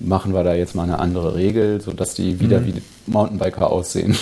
machen 0.00 0.32
wir 0.32 0.44
da 0.44 0.54
jetzt 0.54 0.74
mal 0.74 0.84
eine 0.84 0.98
andere 0.98 1.34
Regel, 1.34 1.80
sodass 1.80 2.14
die 2.14 2.40
wieder 2.40 2.60
mhm. 2.60 2.66
wie 2.66 2.82
Mountainbiker 3.06 3.70
aussehen. 3.70 4.16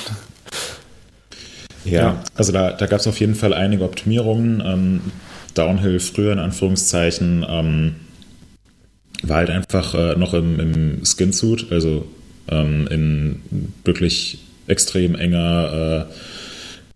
Ja, 1.84 2.22
also 2.34 2.52
da, 2.52 2.72
da 2.72 2.86
gab 2.86 3.00
es 3.00 3.06
auf 3.06 3.20
jeden 3.20 3.34
Fall 3.34 3.54
einige 3.54 3.84
Optimierungen. 3.84 4.60
Ähm, 4.64 5.00
Downhill 5.54 6.00
früher 6.00 6.32
in 6.32 6.38
Anführungszeichen 6.38 7.46
ähm, 7.48 7.94
war 9.22 9.38
halt 9.38 9.50
einfach 9.50 9.94
äh, 9.94 10.16
noch 10.16 10.34
im, 10.34 10.60
im 10.60 11.04
Skinsuit, 11.04 11.66
also 11.70 12.06
ähm, 12.48 12.86
in 12.90 13.42
wirklich 13.84 14.38
extrem 14.66 15.14
enger 15.14 16.08
äh, 16.10 16.12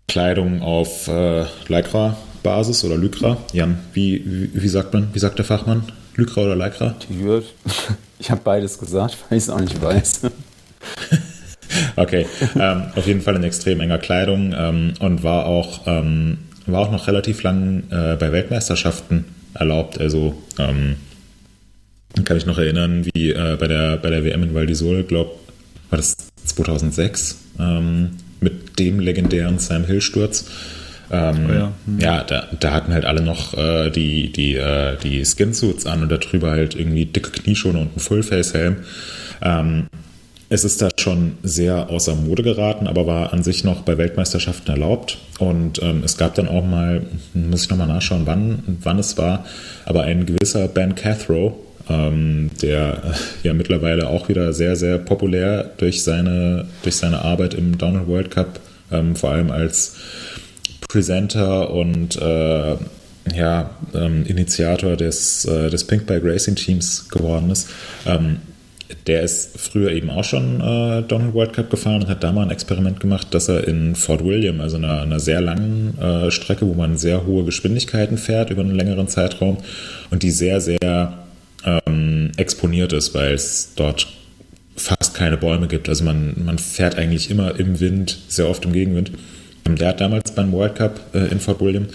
Kleidung 0.07 0.61
auf 0.61 1.07
äh, 1.07 1.45
Lycra-Basis 1.67 2.83
oder 2.83 2.97
Lycra. 2.97 3.37
Jan, 3.53 3.79
wie, 3.93 4.21
wie, 4.25 4.49
wie, 4.61 4.67
sagt 4.67 4.93
man, 4.93 5.09
wie 5.13 5.19
sagt 5.19 5.37
der 5.37 5.45
Fachmann? 5.45 5.83
Lycra 6.15 6.41
oder 6.41 6.55
Lycra? 6.55 6.95
Ich 8.19 8.31
habe 8.31 8.41
beides 8.43 8.77
gesagt, 8.77 9.17
weil 9.29 9.37
ich 9.37 9.45
es 9.45 9.49
auch 9.49 9.59
nicht 9.59 9.81
weiß. 9.81 10.21
okay, 11.95 12.25
ähm, 12.55 12.83
auf 12.95 13.07
jeden 13.07 13.21
Fall 13.21 13.35
in 13.35 13.43
extrem 13.43 13.79
enger 13.79 13.97
Kleidung 13.97 14.53
ähm, 14.57 14.93
und 14.99 15.23
war 15.23 15.45
auch, 15.45 15.87
ähm, 15.87 16.39
war 16.65 16.81
auch 16.81 16.91
noch 16.91 17.07
relativ 17.07 17.43
lang 17.43 17.83
äh, 17.89 18.15
bei 18.15 18.31
Weltmeisterschaften 18.31 19.25
erlaubt. 19.53 19.99
Also 19.99 20.35
ähm, 20.57 20.97
kann 22.25 22.37
ich 22.37 22.45
noch 22.45 22.57
erinnern, 22.57 23.05
wie 23.13 23.31
äh, 23.31 23.57
bei, 23.59 23.67
der, 23.67 23.97
bei 23.97 24.09
der 24.09 24.23
WM 24.23 24.43
in 24.43 24.53
Val 24.53 24.65
di 24.65 24.75
Sol, 24.75 25.03
glaube 25.03 25.31
war 25.89 25.97
das 25.97 26.15
2006, 26.45 27.37
ähm, 27.59 28.11
mit 28.39 28.79
dem 28.79 28.99
legendären 28.99 29.59
Sam 29.59 29.85
Hill-Sturz. 29.85 30.45
Ähm, 31.11 31.45
oh 31.49 31.53
ja. 31.53 31.71
Hm. 31.85 31.99
ja, 31.99 32.23
da, 32.23 32.47
da 32.59 32.71
hatten 32.71 32.93
halt 32.93 33.05
alle 33.05 33.21
noch 33.21 33.53
äh, 33.57 33.89
die, 33.89 34.31
die, 34.31 34.55
äh, 34.55 34.95
die 35.03 35.25
Skinsuits 35.25 35.85
an 35.85 36.03
und 36.03 36.11
darüber 36.11 36.51
halt 36.51 36.75
irgendwie 36.75 37.05
dicke 37.05 37.31
Knieschoner 37.31 37.79
und 37.79 37.97
ein 37.97 37.99
Fullface-Helm. 37.99 38.77
Ähm, 39.41 39.87
es 40.53 40.65
ist 40.65 40.81
da 40.81 40.89
schon 40.99 41.37
sehr 41.43 41.89
außer 41.89 42.13
Mode 42.13 42.43
geraten, 42.43 42.87
aber 42.87 43.07
war 43.07 43.31
an 43.31 43.41
sich 43.41 43.63
noch 43.63 43.83
bei 43.83 43.97
Weltmeisterschaften 43.97 44.69
erlaubt. 44.69 45.17
Und 45.39 45.81
ähm, 45.81 46.01
es 46.03 46.17
gab 46.17 46.35
dann 46.35 46.49
auch 46.49 46.65
mal, 46.65 47.03
muss 47.33 47.63
ich 47.63 47.69
nochmal 47.69 47.87
nachschauen, 47.87 48.23
wann, 48.25 48.77
wann 48.81 48.99
es 48.99 49.17
war, 49.17 49.45
aber 49.85 50.03
ein 50.03 50.25
gewisser 50.25 50.67
Ben 50.67 50.93
Cathro, 50.95 51.57
ähm, 51.89 52.51
der 52.61 53.01
äh, 53.43 53.47
ja 53.47 53.53
mittlerweile 53.53 54.07
auch 54.07 54.27
wieder 54.27 54.51
sehr, 54.51 54.75
sehr 54.75 54.97
populär 54.97 55.71
durch 55.77 56.03
seine, 56.03 56.65
durch 56.83 56.97
seine 56.97 57.21
Arbeit 57.21 57.53
im 57.53 57.77
Downhill 57.77 58.07
World 58.07 58.31
Cup, 58.31 58.59
ähm, 58.91 59.15
vor 59.15 59.31
allem 59.31 59.51
als 59.51 59.95
Presenter 60.91 61.71
und 61.71 62.17
äh, 62.17 62.75
ja, 63.33 63.69
ähm, 63.93 64.25
Initiator 64.25 64.97
des, 64.97 65.45
äh, 65.45 65.69
des 65.69 65.85
Pink 65.85 66.05
Bike 66.05 66.23
Racing 66.25 66.55
Teams 66.55 67.07
geworden 67.07 67.49
ist. 67.49 67.69
Ähm, 68.05 68.37
der 69.07 69.21
ist 69.21 69.57
früher 69.57 69.91
eben 69.91 70.09
auch 70.09 70.25
schon 70.25 70.59
äh, 70.59 71.01
Donald 71.03 71.33
World 71.33 71.53
Cup 71.53 71.69
gefahren 71.69 72.01
und 72.01 72.09
hat 72.09 72.23
da 72.25 72.33
mal 72.33 72.43
ein 72.43 72.51
Experiment 72.51 72.99
gemacht, 72.99 73.27
dass 73.31 73.47
er 73.47 73.65
in 73.67 73.95
Fort 73.95 74.25
William, 74.25 74.59
also 74.59 74.75
einer, 74.75 75.03
einer 75.03 75.21
sehr 75.21 75.39
langen 75.39 75.97
äh, 75.97 76.29
Strecke, 76.29 76.67
wo 76.67 76.73
man 76.73 76.97
sehr 76.97 77.25
hohe 77.25 77.45
Geschwindigkeiten 77.45 78.17
fährt 78.17 78.49
über 78.49 78.61
einen 78.61 78.75
längeren 78.75 79.07
Zeitraum 79.07 79.57
und 80.09 80.23
die 80.23 80.31
sehr, 80.31 80.59
sehr 80.59 81.13
ähm, 81.63 82.33
exponiert 82.35 82.91
ist, 82.91 83.13
weil 83.13 83.33
es 83.33 83.73
dort 83.77 84.07
fast 84.75 85.13
keine 85.13 85.37
Bäume 85.37 85.67
gibt. 85.67 85.87
Also 85.87 86.03
man, 86.03 86.33
man 86.43 86.57
fährt 86.57 86.97
eigentlich 86.97 87.31
immer 87.31 87.57
im 87.57 87.79
Wind, 87.79 88.17
sehr 88.27 88.49
oft 88.49 88.65
im 88.65 88.73
Gegenwind. 88.73 89.11
Der 89.67 89.89
hat 89.89 90.01
damals 90.01 90.33
beim 90.33 90.51
World 90.51 90.75
Cup 90.75 90.99
äh, 91.13 91.31
in 91.31 91.39
Fort 91.39 91.61
William, 91.61 91.87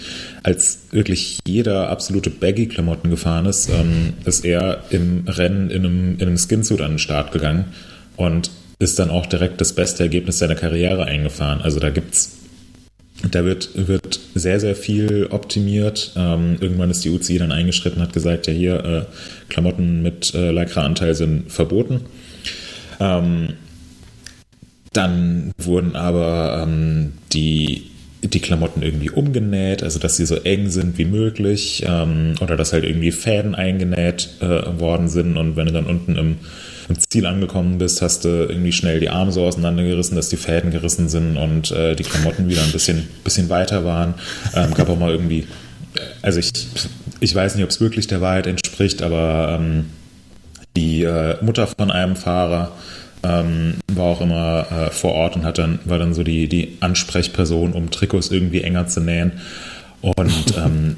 als 0.43 0.79
wirklich 0.91 1.39
jeder 1.45 1.89
absolute 1.89 2.29
Baggy-Klamotten 2.29 3.09
gefahren 3.09 3.45
ist, 3.45 3.69
ähm, 3.69 4.13
ist 4.25 4.45
er 4.45 4.83
im 4.89 5.25
Rennen 5.27 5.69
in 5.69 5.85
einem, 5.85 6.13
in 6.15 6.27
einem 6.27 6.37
Skinsuit 6.37 6.81
an 6.81 6.93
den 6.93 6.99
Start 6.99 7.31
gegangen 7.31 7.65
und 8.15 8.51
ist 8.79 8.99
dann 8.99 9.09
auch 9.09 9.25
direkt 9.25 9.59
das 9.59 9.73
beste 9.73 10.03
Ergebnis 10.03 10.39
seiner 10.39 10.55
Karriere 10.55 11.05
eingefahren. 11.05 11.61
Also 11.61 11.79
da 11.79 11.89
gibt's 11.89 12.37
da 13.31 13.43
wird, 13.43 13.71
wird 13.87 14.19
sehr, 14.35 14.59
sehr 14.59 14.75
viel 14.75 15.27
optimiert. 15.31 16.13
Ähm, 16.15 16.57
irgendwann 16.59 16.91
ist 16.91 17.03
die 17.03 17.09
UCI 17.09 17.39
dann 17.39 17.51
eingeschritten, 17.51 18.01
hat 18.01 18.13
gesagt, 18.13 18.45
ja 18.45 18.53
hier, 18.53 18.85
äh, 18.85 19.05
Klamotten 19.49 20.03
mit 20.03 20.35
äh, 20.35 20.51
Lycra-Anteil 20.51 21.15
sind 21.15 21.51
verboten. 21.51 22.01
Ähm, 22.99 23.53
dann 24.97 25.51
wurden 25.57 25.95
aber 25.95 26.63
ähm, 26.63 27.13
die, 27.31 27.91
die 28.23 28.39
Klamotten 28.39 28.81
irgendwie 28.81 29.11
umgenäht, 29.11 29.83
also 29.83 29.99
dass 29.99 30.17
sie 30.17 30.25
so 30.25 30.35
eng 30.35 30.69
sind 30.69 30.97
wie 30.97 31.05
möglich 31.05 31.83
ähm, 31.87 32.35
oder 32.41 32.57
dass 32.57 32.73
halt 32.73 32.83
irgendwie 32.83 33.11
Fäden 33.11 33.53
eingenäht 33.53 34.29
äh, 34.41 34.79
worden 34.79 35.07
sind 35.07 35.37
und 35.37 35.55
wenn 35.55 35.67
du 35.67 35.73
dann 35.73 35.85
unten 35.85 36.15
im, 36.15 36.37
im, 36.89 36.99
Ziel 37.09 37.27
angekommen 37.27 37.77
bist, 37.77 38.01
hast 38.01 38.25
du 38.25 38.47
irgendwie 38.49 38.71
schnell 38.71 38.99
die 38.99 39.09
Arme 39.09 39.31
so 39.31 39.45
auseinandergerissen, 39.45 40.15
dass 40.15 40.29
die 40.29 40.37
Fäden 40.37 40.71
gerissen 40.71 41.09
sind 41.09 41.37
und 41.37 41.71
äh, 41.71 41.95
die 41.95 42.03
Klamotten 42.03 42.49
wieder 42.49 42.63
ein 42.63 42.71
bisschen, 42.71 43.07
bisschen 43.23 43.49
weiter 43.49 43.85
waren. 43.85 44.15
Ähm, 44.55 44.73
gab 44.73 44.89
auch 44.89 44.97
mal 44.97 45.11
irgendwie, 45.11 45.45
also 46.23 46.39
ich, 46.39 46.51
ich 47.19 47.35
weiß 47.35 47.55
nicht, 47.55 47.63
ob 47.63 47.69
es 47.69 47.79
wirklich 47.79 48.07
der 48.07 48.21
Wahrheit 48.21 48.47
entspricht, 48.47 49.03
aber 49.03 49.59
ähm, 49.59 49.85
die 50.75 51.03
äh, 51.03 51.35
Mutter 51.43 51.67
von 51.67 51.91
einem 51.91 52.15
Fahrer 52.15 52.71
ähm, 53.27 53.75
war 53.91 54.05
auch 54.05 54.21
immer 54.21 54.67
äh, 54.71 54.91
vor 54.91 55.13
Ort 55.13 55.35
und 55.35 55.43
hat 55.43 55.57
dann, 55.57 55.79
war 55.85 55.99
dann 55.99 56.13
so 56.13 56.23
die, 56.23 56.47
die 56.47 56.77
Ansprechperson, 56.79 57.73
um 57.73 57.91
Trikots 57.91 58.31
irgendwie 58.31 58.61
enger 58.61 58.87
zu 58.87 59.01
nähen. 59.01 59.33
Und 60.01 60.53
ähm, 60.57 60.97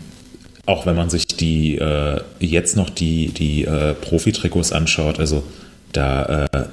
auch 0.65 0.85
wenn 0.85 0.95
man 0.95 1.09
sich 1.09 1.25
die 1.25 1.77
äh, 1.77 2.21
jetzt 2.39 2.75
noch 2.75 2.89
die, 2.89 3.29
die 3.29 3.65
äh, 3.65 3.93
Profi-Trikots 3.95 4.71
anschaut, 4.71 5.19
also 5.19 5.43
da, 5.91 6.45
äh, 6.45 6.65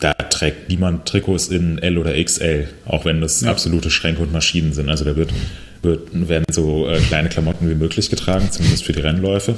da 0.00 0.12
trägt 0.14 0.68
niemand 0.68 1.06
Trikots 1.06 1.48
in 1.48 1.78
L 1.78 1.98
oder 1.98 2.22
XL, 2.22 2.68
auch 2.86 3.04
wenn 3.04 3.20
das 3.20 3.42
ja. 3.42 3.50
absolute 3.50 3.90
Schränke 3.90 4.22
und 4.22 4.32
Maschinen 4.32 4.72
sind. 4.72 4.88
Also 4.88 5.04
da 5.04 5.14
wird, 5.14 5.32
wird 5.82 6.08
werden 6.12 6.46
so 6.50 6.88
äh, 6.88 6.98
kleine 6.98 7.28
Klamotten 7.28 7.70
wie 7.70 7.74
möglich 7.74 8.10
getragen, 8.10 8.48
zumindest 8.50 8.84
für 8.84 8.92
die 8.92 9.00
Rennläufe. 9.00 9.54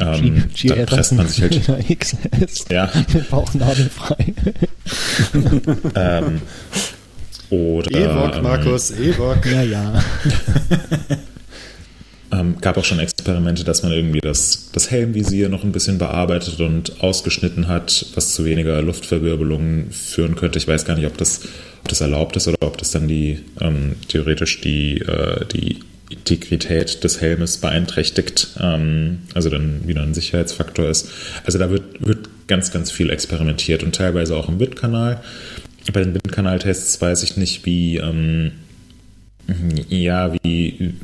Ähm, 0.00 0.44
da 0.64 0.74
presst 0.86 1.12
man 1.12 1.28
sich 1.28 1.68
halt. 1.68 1.98
XS. 1.98 2.64
Ja. 2.70 2.90
Bauchnabelfrei. 3.30 4.34
ähm, 5.94 6.40
oder. 7.50 7.90
Ewok, 7.90 8.36
ähm, 8.36 8.42
Markus, 8.42 8.90
Ewok. 8.90 9.44
Ja, 9.46 9.62
ja. 9.62 10.04
ähm, 12.32 12.56
gab 12.60 12.78
auch 12.78 12.84
schon 12.84 12.98
Experimente, 12.98 13.64
dass 13.64 13.82
man 13.82 13.92
irgendwie 13.92 14.20
das, 14.20 14.70
das 14.72 14.90
Helmvisier 14.90 15.50
noch 15.50 15.62
ein 15.62 15.72
bisschen 15.72 15.98
bearbeitet 15.98 16.60
und 16.60 17.02
ausgeschnitten 17.02 17.68
hat, 17.68 18.06
was 18.14 18.34
zu 18.34 18.46
weniger 18.46 18.80
Luftverwirbelungen 18.80 19.90
führen 19.90 20.34
könnte. 20.34 20.58
Ich 20.58 20.66
weiß 20.66 20.86
gar 20.86 20.96
nicht, 20.96 21.06
ob 21.06 21.18
das, 21.18 21.42
ob 21.82 21.88
das 21.88 22.00
erlaubt 22.00 22.36
ist 22.36 22.48
oder 22.48 22.56
ob 22.62 22.78
das 22.78 22.92
dann 22.92 23.06
die 23.06 23.40
ähm, 23.60 23.96
theoretisch 24.08 24.62
die, 24.62 24.98
äh, 25.00 25.44
die 25.46 25.80
Integrität 26.12 27.04
des 27.04 27.20
Helmes 27.20 27.58
beeinträchtigt, 27.58 28.48
ähm, 28.60 29.20
also 29.34 29.50
dann 29.50 29.86
wieder 29.86 30.02
ein 30.02 30.14
Sicherheitsfaktor 30.14 30.88
ist. 30.88 31.08
Also 31.44 31.58
da 31.58 31.70
wird, 31.70 32.06
wird 32.06 32.28
ganz, 32.46 32.72
ganz 32.72 32.90
viel 32.90 33.10
experimentiert 33.10 33.82
und 33.82 33.94
teilweise 33.94 34.36
auch 34.36 34.48
im 34.48 34.60
Windkanal. 34.60 35.22
Bei 35.92 36.02
den 36.02 36.14
Windkanaltests 36.14 37.00
weiß 37.00 37.22
ich 37.22 37.36
nicht, 37.36 37.66
wie, 37.66 37.96
ähm, 37.96 38.52
Ja, 39.88 40.32
wie, 40.42 40.94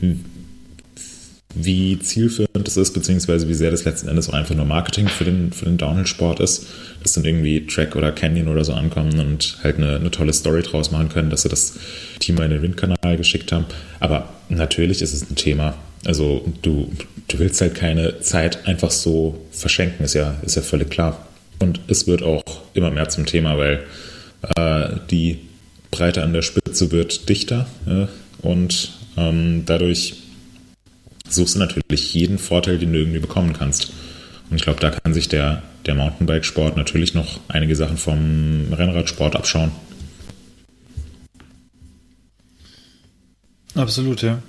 wie 1.61 1.99
zielführend 1.99 2.67
das 2.67 2.77
ist, 2.77 2.93
beziehungsweise 2.93 3.49
wie 3.49 3.55
sehr 3.55 3.71
das 3.71 3.85
letzten 3.85 4.09
Endes 4.09 4.29
auch 4.29 4.35
einfach 4.35 4.55
nur 4.55 4.65
Marketing 4.65 5.09
für 5.09 5.25
den, 5.25 5.53
für 5.53 5.65
den 5.65 5.77
Downhill-Sport 5.77 6.41
ist, 6.41 6.67
dass 7.03 7.15
dann 7.15 7.25
irgendwie 7.25 7.67
Track 7.67 7.97
oder 7.97 8.13
Canyon 8.13 8.49
oder 8.49 8.65
so 8.65 8.73
ankommen 8.73 9.19
und 9.19 9.59
halt 9.63 9.77
eine, 9.77 9.97
eine 9.97 10.11
tolle 10.11 10.33
Story 10.33 10.63
draus 10.63 10.91
machen 10.91 11.09
können, 11.09 11.31
dass 11.31 11.43
sie 11.43 11.49
das 11.49 11.75
Team 12.21 12.37
mal 12.37 12.45
in 12.45 12.53
den 12.53 12.63
Windkanal 12.63 13.17
geschickt 13.17 13.51
haben. 13.53 13.67
Aber 14.01 14.29
natürlich 14.49 15.03
ist 15.03 15.13
es 15.13 15.29
ein 15.29 15.37
Thema. 15.37 15.75
Also 16.05 16.45
du, 16.63 16.93
du 17.27 17.39
willst 17.39 17.61
halt 17.61 17.75
keine 17.75 18.21
Zeit 18.21 18.67
einfach 18.67 18.91
so 18.91 19.45
verschenken, 19.51 20.05
ist 20.05 20.15
ja, 20.15 20.37
ist 20.43 20.55
ja 20.55 20.63
völlig 20.63 20.91
klar. 20.91 21.27
Und 21.59 21.81
es 21.89 22.07
wird 22.07 22.23
auch 22.23 22.43
immer 22.75 22.91
mehr 22.91 23.09
zum 23.09 23.27
Thema, 23.27 23.59
weil 23.59 23.81
äh, 24.57 24.91
die 25.11 25.39
Breite 25.91 26.23
an 26.23 26.33
der 26.33 26.43
Spitze 26.43 26.93
wird 26.93 27.29
dichter 27.29 27.67
äh, 27.87 28.07
und 28.47 28.93
ähm, 29.17 29.65
dadurch 29.67 30.15
suchst 31.29 31.55
du 31.55 31.59
natürlich 31.59 32.15
jeden 32.15 32.39
Vorteil, 32.39 32.79
den 32.79 32.93
du 32.93 32.99
irgendwie 32.99 33.19
bekommen 33.19 33.53
kannst. 33.53 33.93
Und 34.51 34.57
ich 34.57 34.63
glaube, 34.63 34.81
da 34.81 34.91
kann 34.91 35.15
sich 35.15 35.29
der, 35.29 35.63
der 35.87 35.95
Mountainbike-Sport 35.95 36.77
natürlich 36.77 37.15
noch 37.15 37.41
einige 37.49 37.77
Sachen 37.77 37.97
vom 37.97 38.73
Rennradsport 38.73 39.37
abschauen. 39.37 39.71
Absolut, 43.75 44.23
ja. 44.23 44.43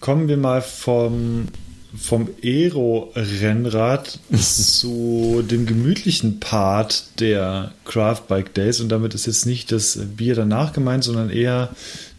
Kommen 0.00 0.28
wir 0.28 0.36
mal 0.36 0.62
vom, 0.62 1.48
vom 1.96 2.28
Aero-Rennrad 2.42 4.18
zu 4.36 5.44
dem 5.48 5.66
gemütlichen 5.66 6.40
Part 6.40 7.20
der 7.20 7.72
Craft 7.84 8.22
Bike 8.28 8.54
Days. 8.54 8.80
Und 8.80 8.90
damit 8.90 9.14
ist 9.14 9.26
jetzt 9.26 9.46
nicht 9.46 9.72
das 9.72 9.98
Bier 10.16 10.34
danach 10.34 10.72
gemeint, 10.72 11.04
sondern 11.04 11.30
eher 11.30 11.74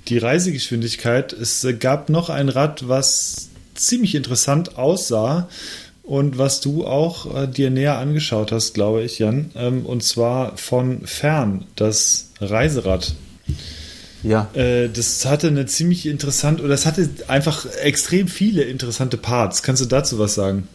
die 0.07 0.17
Reisegeschwindigkeit. 0.17 1.33
Es 1.33 1.65
gab 1.79 2.09
noch 2.09 2.29
ein 2.29 2.49
Rad, 2.49 2.87
was 2.87 3.49
ziemlich 3.75 4.15
interessant 4.15 4.77
aussah 4.77 5.47
und 6.03 6.37
was 6.37 6.61
du 6.61 6.85
auch 6.85 7.35
äh, 7.35 7.47
dir 7.47 7.71
näher 7.71 7.97
angeschaut 7.97 8.51
hast, 8.51 8.73
glaube 8.73 9.03
ich, 9.03 9.19
Jan. 9.19 9.51
Ähm, 9.55 9.85
und 9.85 10.03
zwar 10.03 10.57
von 10.57 11.05
fern, 11.05 11.65
das 11.75 12.29
Reiserad. 12.39 13.15
Ja. 14.23 14.49
Äh, 14.53 14.89
das 14.89 15.25
hatte 15.25 15.47
eine 15.47 15.65
ziemlich 15.65 16.05
interessante, 16.05 16.61
oder 16.61 16.69
das 16.69 16.85
hatte 16.85 17.09
einfach 17.27 17.65
extrem 17.81 18.27
viele 18.27 18.63
interessante 18.63 19.17
Parts. 19.17 19.63
Kannst 19.63 19.81
du 19.81 19.87
dazu 19.87 20.19
was 20.19 20.35
sagen? 20.35 20.67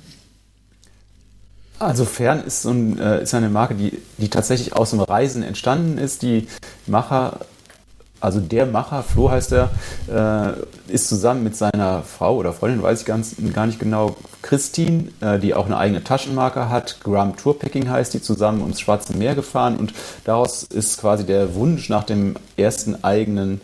Also 1.79 2.05
Fern 2.05 2.45
ist, 2.45 2.63
so 2.63 2.71
ein, 2.71 2.99
äh, 2.99 3.23
ist 3.23 3.33
eine 3.33 3.49
Marke, 3.49 3.75
die, 3.75 3.99
die 4.19 4.29
tatsächlich 4.29 4.75
aus 4.75 4.91
dem 4.91 5.01
Reisen 5.01 5.43
entstanden 5.43 5.97
ist. 5.97 6.23
Die 6.23 6.47
Macher 6.87 7.41
also 8.21 8.41
der 8.41 8.67
Macher, 8.67 9.03
Flo 9.03 9.31
heißt 9.31 9.53
er, 9.53 9.71
äh, 10.09 10.93
ist 10.93 11.09
zusammen 11.09 11.43
mit 11.43 11.57
seiner 11.57 12.03
Frau 12.03 12.37
oder 12.37 12.53
Freundin, 12.53 12.83
weiß 12.83 13.01
ich 13.01 13.07
ganz, 13.07 13.37
gar 13.53 13.67
nicht 13.67 13.79
genau, 13.79 14.17
Christine, 14.43 15.09
äh, 15.21 15.39
die 15.39 15.55
auch 15.55 15.67
eine 15.67 15.77
eigene 15.77 16.05
Taschenmarke 16.05 16.69
hat. 16.69 17.01
Graham 17.03 17.37
Tourpacking 17.37 17.89
heißt 17.89 18.15
die, 18.15 18.23
zusammen 18.23 18.63
ums 18.63 18.81
Schwarze 18.81 19.17
Meer 19.17 19.35
gefahren 19.35 19.77
und 19.77 19.93
daraus 20.25 20.63
ist 20.63 21.01
quasi 21.01 21.25
der 21.25 21.55
Wunsch 21.55 21.89
nach 21.89 22.05
dem 22.05 22.37
ersten 22.57 23.05
eigenen 23.05 23.61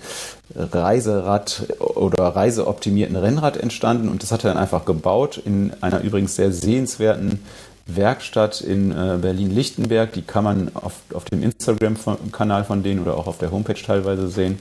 Reiserad 0.54 1.64
oder 1.80 2.28
reiseoptimierten 2.28 3.16
Rennrad 3.16 3.56
entstanden 3.56 4.08
und 4.08 4.22
das 4.22 4.32
hat 4.32 4.44
er 4.44 4.50
dann 4.54 4.62
einfach 4.62 4.84
gebaut 4.84 5.38
in 5.44 5.72
einer 5.80 6.00
übrigens 6.00 6.36
sehr 6.36 6.52
sehenswerten 6.52 7.42
Werkstatt 7.86 8.60
in 8.60 8.90
äh, 8.90 9.18
Berlin-Lichtenberg. 9.20 10.12
Die 10.12 10.22
kann 10.22 10.44
man 10.44 10.70
auf, 10.74 10.94
auf 11.14 11.24
dem 11.24 11.42
Instagram-Kanal 11.42 12.64
von 12.64 12.82
denen 12.82 13.00
oder 13.00 13.16
auch 13.16 13.26
auf 13.26 13.38
der 13.38 13.50
Homepage 13.50 13.80
teilweise 13.80 14.28
sehen. 14.28 14.58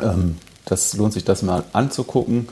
Ähm, 0.00 0.38
das 0.64 0.94
lohnt 0.94 1.12
sich, 1.12 1.24
das 1.24 1.42
mal 1.42 1.64
anzugucken. 1.72 2.48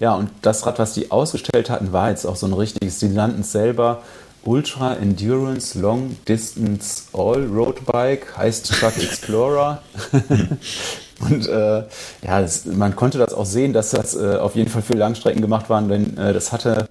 Ja, 0.00 0.14
und 0.14 0.30
das 0.42 0.66
Rad, 0.66 0.78
was 0.78 0.94
die 0.94 1.10
ausgestellt 1.10 1.70
hatten, 1.70 1.92
war 1.92 2.10
jetzt 2.10 2.26
auch 2.26 2.36
so 2.36 2.46
ein 2.46 2.54
richtiges, 2.54 2.98
die 2.98 3.06
es 3.06 3.52
selber 3.52 4.02
Ultra 4.44 4.94
Endurance 4.94 5.78
Long 5.78 6.16
Distance 6.26 7.04
All 7.12 7.44
Road 7.46 7.84
Bike, 7.84 8.36
heißt 8.36 8.72
Truck 8.72 8.96
Explorer. 8.96 9.82
Und 11.20 11.46
äh, 11.46 11.84
ja, 12.22 12.40
das, 12.40 12.64
man 12.64 12.96
konnte 12.96 13.18
das 13.18 13.34
auch 13.34 13.44
sehen, 13.44 13.74
dass 13.74 13.90
das 13.90 14.16
äh, 14.16 14.36
auf 14.36 14.56
jeden 14.56 14.70
Fall 14.70 14.80
für 14.80 14.94
Langstrecken 14.94 15.42
gemacht 15.42 15.68
war, 15.68 15.82
denn 15.82 16.16
äh, 16.16 16.32
das 16.32 16.50
hatte 16.50 16.88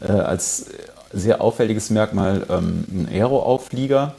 äh, 0.00 0.12
als 0.12 0.66
sehr 1.12 1.40
auffälliges 1.40 1.90
Merkmal 1.90 2.46
ähm, 2.48 2.84
ein 2.90 3.08
Aero-Auflieger. 3.10 4.14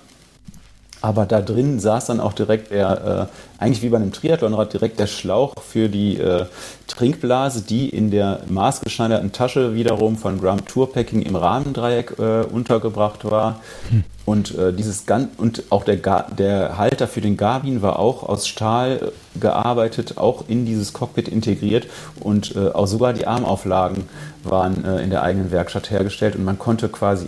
Aber 1.04 1.26
da 1.26 1.42
drin 1.42 1.82
saß 1.82 2.06
dann 2.06 2.22
auch 2.22 2.32
direkt 2.32 2.72
der, 2.72 3.30
äh, 3.60 3.62
eigentlich 3.62 3.82
wie 3.82 3.90
bei 3.90 3.98
einem 3.98 4.14
Triathlonrad, 4.14 4.72
direkt 4.72 5.02
der 5.02 5.08
Schlauch 5.08 5.54
für 5.62 5.90
die 5.90 6.18
äh, 6.18 6.46
Trinkblase, 6.88 7.62
die 7.62 7.90
in 7.90 8.10
der 8.10 8.40
maßgeschneiderten 8.48 9.34
Tasche 9.34 9.76
wiederum 9.76 10.16
von 10.16 10.40
Graham 10.40 10.66
Tourpacking 10.66 11.22
im 11.22 11.36
Rahmendreieck 11.36 12.16
äh, 12.20 12.46
untergebracht 12.46 13.30
war. 13.30 13.60
Hm. 13.90 14.06
Und 14.24 14.58
äh, 14.58 14.72
dieses 14.72 15.06
Gan 15.06 15.28
und 15.36 15.64
auch 15.72 15.84
der, 15.84 15.98
Ga 15.98 16.26
der 16.38 16.78
Halter 16.78 17.10
für 17.10 17.20
den 17.20 17.36
Garbin 17.36 17.82
war 17.82 18.00
auch 18.00 18.24
aus 18.24 18.48
Stahl 18.48 19.12
gearbeitet, 19.38 20.18
auch 20.18 20.46
in 20.48 20.66
dieses 20.66 20.94
Cockpit 20.94 21.28
integriert 21.28 21.88
und 22.22 22.56
äh, 22.56 22.70
auch 22.70 22.88
sogar 22.88 23.12
die 23.12 23.28
Armauflagen 23.28 24.06
waren 24.46 24.86
äh, 24.86 25.04
in 25.04 25.10
der 25.10 25.24
eigenen 25.24 25.52
Werkstatt 25.52 25.92
hergestellt 25.92 26.38
und 26.38 26.46
man 26.46 26.58
konnte 26.58 26.88
quasi 26.88 27.28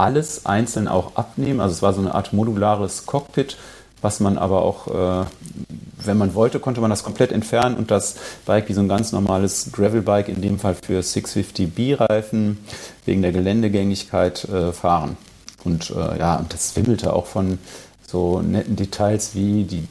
alles 0.00 0.46
einzeln 0.46 0.88
auch 0.88 1.16
abnehmen. 1.16 1.60
Also 1.60 1.74
es 1.74 1.82
war 1.82 1.92
so 1.92 2.00
eine 2.00 2.14
Art 2.14 2.32
modulares 2.32 3.06
Cockpit, 3.06 3.56
was 4.00 4.18
man 4.18 4.38
aber 4.38 4.62
auch, 4.62 4.86
äh, 4.88 5.26
wenn 6.02 6.16
man 6.16 6.34
wollte, 6.34 6.58
konnte 6.58 6.80
man 6.80 6.88
das 6.88 7.04
komplett 7.04 7.32
entfernen 7.32 7.76
und 7.76 7.90
das 7.90 8.16
Bike 8.46 8.68
wie 8.68 8.72
so 8.72 8.80
ein 8.80 8.88
ganz 8.88 9.12
normales 9.12 9.70
Gravelbike, 9.72 10.28
in 10.28 10.40
dem 10.40 10.58
Fall 10.58 10.74
für 10.74 11.00
650B-Reifen, 11.00 12.58
wegen 13.04 13.20
der 13.20 13.32
Geländegängigkeit 13.32 14.44
äh, 14.44 14.72
fahren. 14.72 15.18
Und 15.64 15.90
äh, 15.90 16.18
ja, 16.18 16.44
das 16.48 16.74
wimmelte 16.76 17.12
auch 17.12 17.26
von 17.26 17.58
so 18.06 18.40
netten 18.40 18.76
Details 18.76 19.34
wie 19.34 19.64
die, 19.64 19.86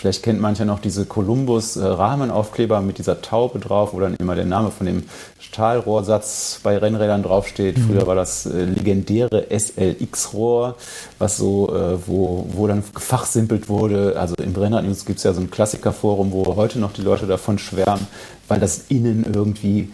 vielleicht 0.00 0.22
kennt 0.22 0.40
mancher 0.40 0.64
noch 0.64 0.80
diese 0.80 1.04
Columbus-Rahmenaufkleber 1.04 2.80
mit 2.80 2.98
dieser 2.98 3.20
Taube 3.20 3.58
drauf, 3.58 3.92
wo 3.92 4.00
dann 4.00 4.14
immer 4.16 4.34
der 4.34 4.46
Name 4.46 4.70
von 4.70 4.86
dem 4.86 5.04
Stahlrohrsatz 5.38 6.60
bei 6.62 6.78
Rennrädern 6.78 7.22
draufsteht. 7.22 7.76
Mhm. 7.76 7.82
Früher 7.82 8.06
war 8.06 8.14
das 8.14 8.46
äh, 8.46 8.64
legendäre 8.64 9.46
SLX-Rohr, 9.50 10.76
was 11.18 11.36
so, 11.36 11.74
äh, 11.74 11.98
wo, 12.06 12.46
wo 12.50 12.66
dann 12.66 12.82
gefachsimpelt 12.94 13.68
wurde. 13.68 14.18
Also 14.18 14.34
im 14.42 14.54
Rennrad-News 14.54 15.04
gibt 15.04 15.18
es 15.18 15.24
ja 15.24 15.34
so 15.34 15.40
ein 15.40 15.50
Klassikerforum, 15.50 16.32
wo 16.32 16.56
heute 16.56 16.78
noch 16.78 16.92
die 16.92 17.02
Leute 17.02 17.26
davon 17.26 17.58
schwärmen, 17.58 18.06
weil 18.48 18.58
das 18.58 18.86
innen 18.88 19.26
irgendwie 19.30 19.90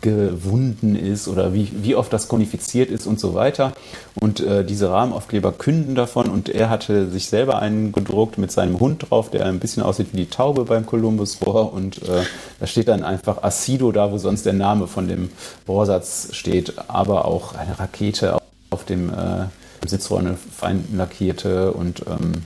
gewunden 0.00 0.96
ist 0.96 1.28
oder 1.28 1.54
wie, 1.54 1.70
wie 1.82 1.94
oft 1.94 2.12
das 2.12 2.28
konifiziert 2.28 2.90
ist 2.90 3.06
und 3.06 3.20
so 3.20 3.34
weiter. 3.34 3.72
Und 4.20 4.40
äh, 4.40 4.64
diese 4.64 4.90
Rahmenaufkleber 4.90 5.52
künden 5.52 5.94
davon 5.94 6.28
und 6.28 6.48
er 6.48 6.70
hatte 6.70 7.10
sich 7.10 7.28
selber 7.28 7.60
einen 7.60 7.92
gedruckt 7.92 8.38
mit 8.38 8.52
seinem 8.52 8.80
Hund 8.80 9.10
drauf, 9.10 9.30
der 9.30 9.46
ein 9.46 9.60
bisschen 9.60 9.82
aussieht 9.82 10.08
wie 10.12 10.18
die 10.18 10.30
Taube 10.30 10.64
beim 10.64 10.86
Columbus-Rohr 10.86 11.72
und 11.72 12.02
äh, 12.02 12.22
da 12.58 12.66
steht 12.66 12.88
dann 12.88 13.04
einfach 13.04 13.42
Acido 13.42 13.92
da, 13.92 14.12
wo 14.12 14.18
sonst 14.18 14.46
der 14.46 14.52
Name 14.52 14.86
von 14.86 15.08
dem 15.08 15.30
Rohrsatz 15.68 16.28
steht, 16.32 16.74
aber 16.88 17.24
auch 17.24 17.54
eine 17.54 17.78
Rakete 17.78 18.38
auf 18.70 18.84
dem 18.84 19.10
äh, 19.10 19.46
Sitzrohr, 19.86 20.20
eine 20.20 20.36
fein 20.36 20.84
lackierte 20.92 21.72
und 21.72 22.04
ähm, 22.06 22.42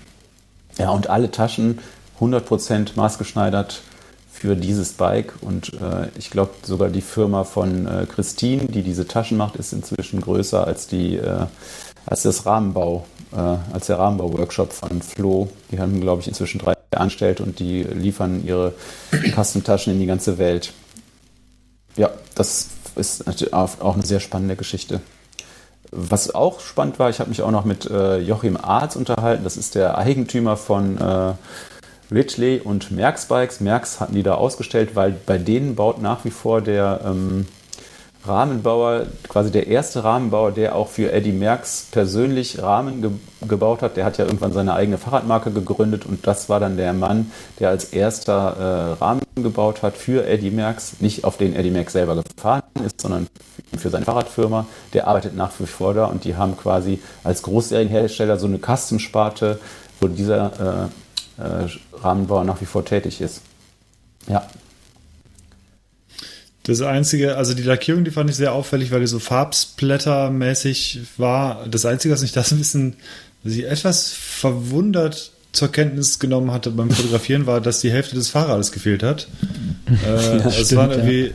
ja, 0.79 0.91
und 0.91 1.09
alle 1.09 1.31
Taschen 1.31 1.79
100% 2.21 2.91
maßgeschneidert 2.97 3.83
für 4.45 4.57
dieses 4.57 4.93
Bike. 4.93 5.33
Und 5.41 5.73
äh, 5.73 6.09
ich 6.19 6.29
glaube, 6.29 6.51
sogar 6.65 6.91
die 6.91 7.01
Firma 7.01 7.45
von 7.45 7.87
äh, 7.87 8.05
Christine, 8.05 8.67
die 8.67 8.83
diese 8.83 9.09
Taschen 9.09 9.39
macht, 9.39 9.57
ist 9.57 9.73
inzwischen 9.73 10.21
größer 10.21 10.67
als 10.67 10.87
die 10.87 11.17
äh, 11.17 11.47
als 12.05 12.25
das 12.25 12.45
Rahmenbau, 12.45 13.07
äh, 13.33 13.39
als 13.73 13.87
der 13.87 13.99
Rahmenbau-Workshop 13.99 14.75
von 14.75 15.01
Flo. 15.01 15.49
Die 15.71 15.79
haben, 15.79 15.99
glaube 16.03 16.21
ich, 16.21 16.29
inzwischen 16.29 16.59
drei 16.59 16.75
angestellt 16.95 17.41
und 17.41 17.59
die 17.59 17.85
liefern 17.85 18.45
ihre 18.45 18.75
Custom-Taschen 19.35 19.95
in 19.95 19.99
die 19.99 20.07
ganze 20.07 20.37
Welt. 20.37 20.75
Ja, 21.97 22.11
das 22.35 22.69
ist 22.97 23.25
auch 23.55 23.95
eine 23.95 24.05
sehr 24.05 24.21
spannende 24.21 24.57
Geschichte. 24.57 25.01
Was 25.91 26.35
auch 26.35 26.61
spannend 26.61 26.99
war, 26.99 27.09
ich 27.09 27.19
habe 27.19 27.31
mich 27.31 27.41
auch 27.41 27.51
noch 27.51 27.65
mit 27.65 27.87
äh, 27.87 28.19
Joachim 28.19 28.59
Arz 28.59 28.95
unterhalten. 28.95 29.43
Das 29.43 29.57
ist 29.57 29.75
der 29.75 29.97
Eigentümer 29.97 30.59
von 30.59 30.99
äh, 30.99 31.33
Ridgely 32.11 32.61
und 32.61 32.91
Merckx 32.91 33.27
Bikes. 33.27 33.61
Merckx 33.61 34.01
hatten 34.01 34.15
die 34.15 34.23
da 34.23 34.35
ausgestellt, 34.35 34.95
weil 34.95 35.13
bei 35.27 35.39
denen 35.39 35.75
baut 35.75 36.01
nach 36.01 36.25
wie 36.25 36.31
vor 36.31 36.61
der 36.61 37.01
ähm, 37.05 37.47
Rahmenbauer, 38.27 39.07
quasi 39.29 39.51
der 39.51 39.67
erste 39.67 40.03
Rahmenbauer, 40.03 40.53
der 40.53 40.75
auch 40.75 40.89
für 40.89 41.13
Eddie 41.13 41.33
Merckx 41.33 41.89
persönlich 41.91 42.63
Rahmen 42.63 43.03
ge 43.03 43.11
gebaut 43.47 43.83
hat. 43.83 43.99
Der 43.99 44.07
hat 44.07 44.17
ja 44.17 44.25
irgendwann 44.25 44.55
seine 44.55 44.73
eigene 44.73 44.97
Fahrradmarke 44.97 45.51
gegründet 45.51 46.07
und 46.07 46.27
das 46.27 46.49
war 46.49 46.61
dann 46.61 46.79
der 46.79 46.95
Mann, 46.95 47.31
der 47.61 47.69
als 47.69 47.85
erster 47.85 48.97
äh, 48.99 49.05
Rahmen 49.05 49.21
gebaut 49.35 49.83
hat 49.83 49.99
für 49.99 50.27
Eddie 50.27 50.51
Merckx. 50.51 51.01
Nicht 51.01 51.25
auf 51.25 51.37
den 51.37 51.55
Eddie 51.55 51.71
Merckx 51.71 51.93
selber 51.93 52.17
gefahren 52.17 52.63
ist, 52.87 53.03
sondern 53.03 53.27
für 53.77 53.91
seine 53.91 54.07
Fahrradfirma. 54.07 54.67
Der 54.95 55.07
arbeitet 55.07 55.37
nach 55.37 55.51
wie 55.59 55.67
vor 55.67 55.93
da 55.93 56.07
und 56.07 56.25
die 56.25 56.37
haben 56.37 56.57
quasi 56.57 57.01
als 57.23 57.43
Großserienhersteller 57.43 58.39
so 58.39 58.47
eine 58.47 58.59
Custom-Sparte, 58.59 59.59
wo 60.01 60.09
dieser 60.09 60.87
äh, 60.87 61.04
Rahmenbauer 61.39 62.45
nach 62.45 62.61
wie 62.61 62.67
vor 62.67 62.85
tätig 62.85 63.21
ist. 63.21 63.41
Ja. 64.29 64.49
Das 66.65 66.81
einzige, 66.81 67.37
also 67.37 67.53
die 67.53 67.63
Lackierung, 67.63 68.05
die 68.05 68.11
fand 68.11 68.31
ich 68.31 68.37
sehr 68.37 68.53
auffällig, 68.53 68.91
weil 68.91 69.01
die 69.01 69.07
so 69.07 69.19
farbsplattermäßig 69.19 71.01
war. 71.19 71.67
Das 71.69 71.85
einzige, 71.85 72.15
was 72.15 72.23
mich 72.23 72.33
das 72.33 72.53
ein 72.53 72.59
bisschen, 72.59 72.97
sie 73.45 73.65
etwas 73.65 74.13
verwundert 74.13 75.33
zur 75.53 75.71
Kenntnis 75.71 76.19
genommen 76.19 76.53
hatte 76.53 76.71
beim 76.71 76.91
Fotografieren, 76.91 77.47
war, 77.47 77.61
dass 77.61 77.81
die 77.81 77.93
Hälfte 77.93 78.15
des 78.15 78.31
Fahrrades 78.31 78.73
gefehlt 78.73 79.03
hat. 79.03 79.29
äh, 80.07 80.39
ja, 80.39 80.47
es 80.47 80.67
stimmt, 80.67 80.81
waren 80.81 80.91
irgendwie, 80.91 81.27
ja. 81.27 81.33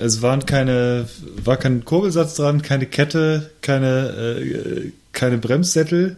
es 0.00 0.20
waren 0.20 0.46
keine, 0.46 1.06
war 1.44 1.58
kein 1.58 1.84
Kurbelsatz 1.84 2.34
dran, 2.34 2.62
keine 2.62 2.86
Kette, 2.86 3.50
keine, 3.60 4.08
äh, 4.08 4.92
keine 5.12 5.38
Bremssättel 5.38 6.16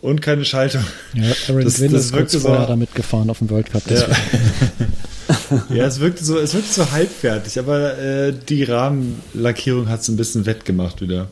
und 0.00 0.22
keine 0.22 0.44
Schaltung. 0.44 0.84
Ja, 1.14 1.32
Aaron 1.48 1.64
das, 1.64 1.76
Gwynn 1.76 1.92
das 1.92 2.06
ist 2.06 2.12
kurz 2.12 2.34
vorher 2.36 2.62
so, 2.62 2.66
damit 2.68 2.94
gefahren 2.94 3.30
auf 3.30 3.38
dem 3.38 3.50
World 3.50 3.70
Cup. 3.70 3.82
Ja. 3.90 4.06
ja, 5.74 5.86
es 5.86 6.00
wirkte 6.00 6.24
so, 6.24 6.38
es 6.38 6.54
wirkte 6.54 6.72
so 6.72 6.90
halbfertig, 6.90 7.58
aber 7.58 7.98
äh, 7.98 8.32
die 8.32 8.64
Rahmenlackierung 8.64 9.88
hat 9.88 10.00
es 10.00 10.08
ein 10.08 10.16
bisschen 10.16 10.46
wettgemacht 10.46 11.00
wieder. 11.00 11.28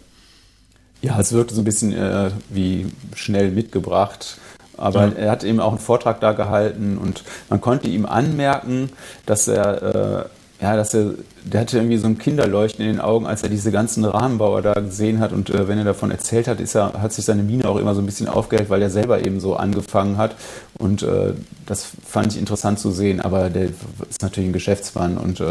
Ja, 1.00 1.18
es 1.18 1.32
wirkte 1.32 1.54
so 1.54 1.60
ein 1.60 1.64
bisschen 1.64 1.92
äh, 1.92 2.30
wie 2.50 2.86
schnell 3.14 3.50
mitgebracht. 3.50 4.38
Aber 4.76 5.06
ja. 5.06 5.12
er 5.12 5.30
hat 5.32 5.44
eben 5.44 5.60
auch 5.60 5.70
einen 5.70 5.80
Vortrag 5.80 6.20
da 6.20 6.32
gehalten 6.32 6.98
und 6.98 7.24
man 7.48 7.60
konnte 7.60 7.88
ihm 7.88 8.06
anmerken, 8.06 8.90
dass 9.26 9.48
er 9.48 9.82
äh, 9.82 10.28
ja, 10.60 10.76
dass 10.76 10.94
er, 10.94 11.12
der 11.52 11.60
hatte 11.62 11.78
irgendwie 11.78 11.96
so 11.96 12.06
ein 12.06 12.18
Kinderleuchten 12.18 12.84
in 12.84 12.92
den 12.92 13.00
Augen, 13.00 13.26
als 13.26 13.42
er 13.42 13.48
diese 13.48 13.72
ganzen 13.72 14.04
Rahmenbauer 14.04 14.62
da 14.62 14.74
gesehen 14.74 15.20
hat. 15.20 15.32
Und 15.32 15.50
äh, 15.50 15.66
wenn 15.68 15.78
er 15.78 15.84
davon 15.84 16.10
erzählt 16.10 16.48
hat, 16.48 16.60
ist 16.60 16.74
er, 16.74 16.94
hat 17.00 17.12
sich 17.12 17.24
seine 17.24 17.42
Miene 17.42 17.68
auch 17.68 17.76
immer 17.76 17.94
so 17.94 18.00
ein 18.00 18.06
bisschen 18.06 18.28
aufgehellt, 18.28 18.70
weil 18.70 18.82
er 18.82 18.90
selber 18.90 19.24
eben 19.24 19.40
so 19.40 19.56
angefangen 19.56 20.18
hat. 20.18 20.34
Und 20.78 21.02
äh, 21.02 21.32
das 21.66 21.88
fand 22.06 22.32
ich 22.32 22.38
interessant 22.38 22.78
zu 22.78 22.90
sehen. 22.90 23.20
Aber 23.20 23.50
der 23.50 23.64
ist 24.08 24.22
natürlich 24.22 24.50
ein 24.50 24.52
Geschäftsmann 24.52 25.16
und 25.16 25.40
äh, 25.40 25.44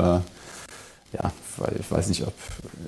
ja, 1.14 1.32
weil 1.58 1.74
ich 1.80 1.89
weiß 1.89 2.10
nicht, 2.10 2.24
ob, 2.28 2.34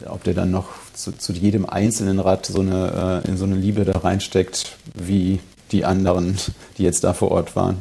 ob 0.07 0.23
der 0.23 0.33
dann 0.33 0.51
noch 0.51 0.67
zu, 0.93 1.17
zu 1.17 1.33
jedem 1.33 1.67
einzelnen 1.67 2.19
Rad 2.19 2.45
so 2.45 2.59
eine, 2.59 3.21
äh, 3.25 3.27
in 3.29 3.37
so 3.37 3.45
eine 3.45 3.55
Liebe 3.55 3.85
da 3.85 3.99
reinsteckt, 3.99 4.75
wie 4.93 5.39
die 5.71 5.85
anderen, 5.85 6.37
die 6.77 6.83
jetzt 6.83 7.03
da 7.03 7.13
vor 7.13 7.31
Ort 7.31 7.55
waren 7.55 7.77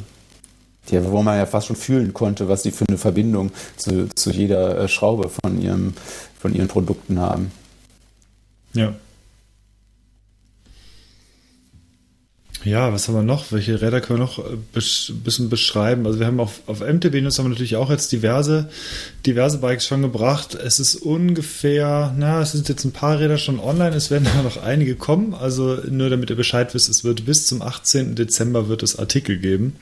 die, 0.91 1.05
wo 1.05 1.23
man 1.23 1.39
ja 1.39 1.47
fast 1.47 1.67
schon 1.67 1.77
fühlen 1.77 2.13
konnte, 2.13 2.49
was 2.49 2.63
die 2.63 2.71
für 2.71 2.85
eine 2.89 2.99
Verbindung 2.99 3.51
zu, 3.77 4.09
zu 4.15 4.31
jeder 4.31 4.79
äh, 4.79 4.89
Schraube 4.89 5.29
von, 5.29 5.61
ihrem, 5.61 5.95
von 6.41 6.55
ihren 6.55 6.69
Produkten 6.69 7.21
haben. 7.21 7.53
Ja. 8.75 8.95
Ja, 12.65 12.93
was 12.93 13.07
haben 13.07 13.15
wir 13.15 13.23
noch? 13.23 13.53
Welche 13.53 13.81
Räder 13.81 14.01
können 14.01 14.19
wir 14.19 14.25
noch 14.25 14.39
ein 14.39 14.55
äh, 14.55 15.13
bisschen 15.25 15.49
beschreiben? 15.49 16.07
Also 16.07 16.19
wir 16.19 16.27
haben 16.27 16.41
auf, 16.41 16.61
auf 16.67 16.81
MTB 16.81 17.23
News 17.23 17.39
haben 17.39 17.47
wir 17.47 17.51
natürlich 17.51 17.77
auch 17.77 17.89
jetzt 17.89 18.11
diverse, 18.11 18.69
diverse 19.25 19.59
Bikes 19.59 19.87
schon 19.87 20.03
gebracht. 20.03 20.55
Es 20.55 20.81
ist 20.81 20.97
ungefähr, 20.97 22.13
na, 22.19 22.43
es 22.43 22.53
sind 22.53 22.69
jetzt 22.69 22.85
ein 22.85 22.93
paar 22.93 23.21
Räder 23.21 23.39
schon 23.39 23.61
online, 23.61 23.95
es 23.95 24.11
werden 24.11 24.27
aber 24.35 24.43
noch 24.43 24.63
einige 24.63 24.97
kommen. 24.97 25.35
Also 25.35 25.79
nur 25.89 26.11
damit 26.11 26.31
ihr 26.31 26.37
Bescheid 26.37 26.75
wisst, 26.75 26.89
es 26.89 27.05
wird 27.05 27.27
bis 27.27 27.47
zum 27.47 27.63
18. 27.63 28.17
Dezember 28.17 28.69
wird 28.69 28.83
es 28.83 28.99
Artikel 28.99 29.39
geben. 29.39 29.77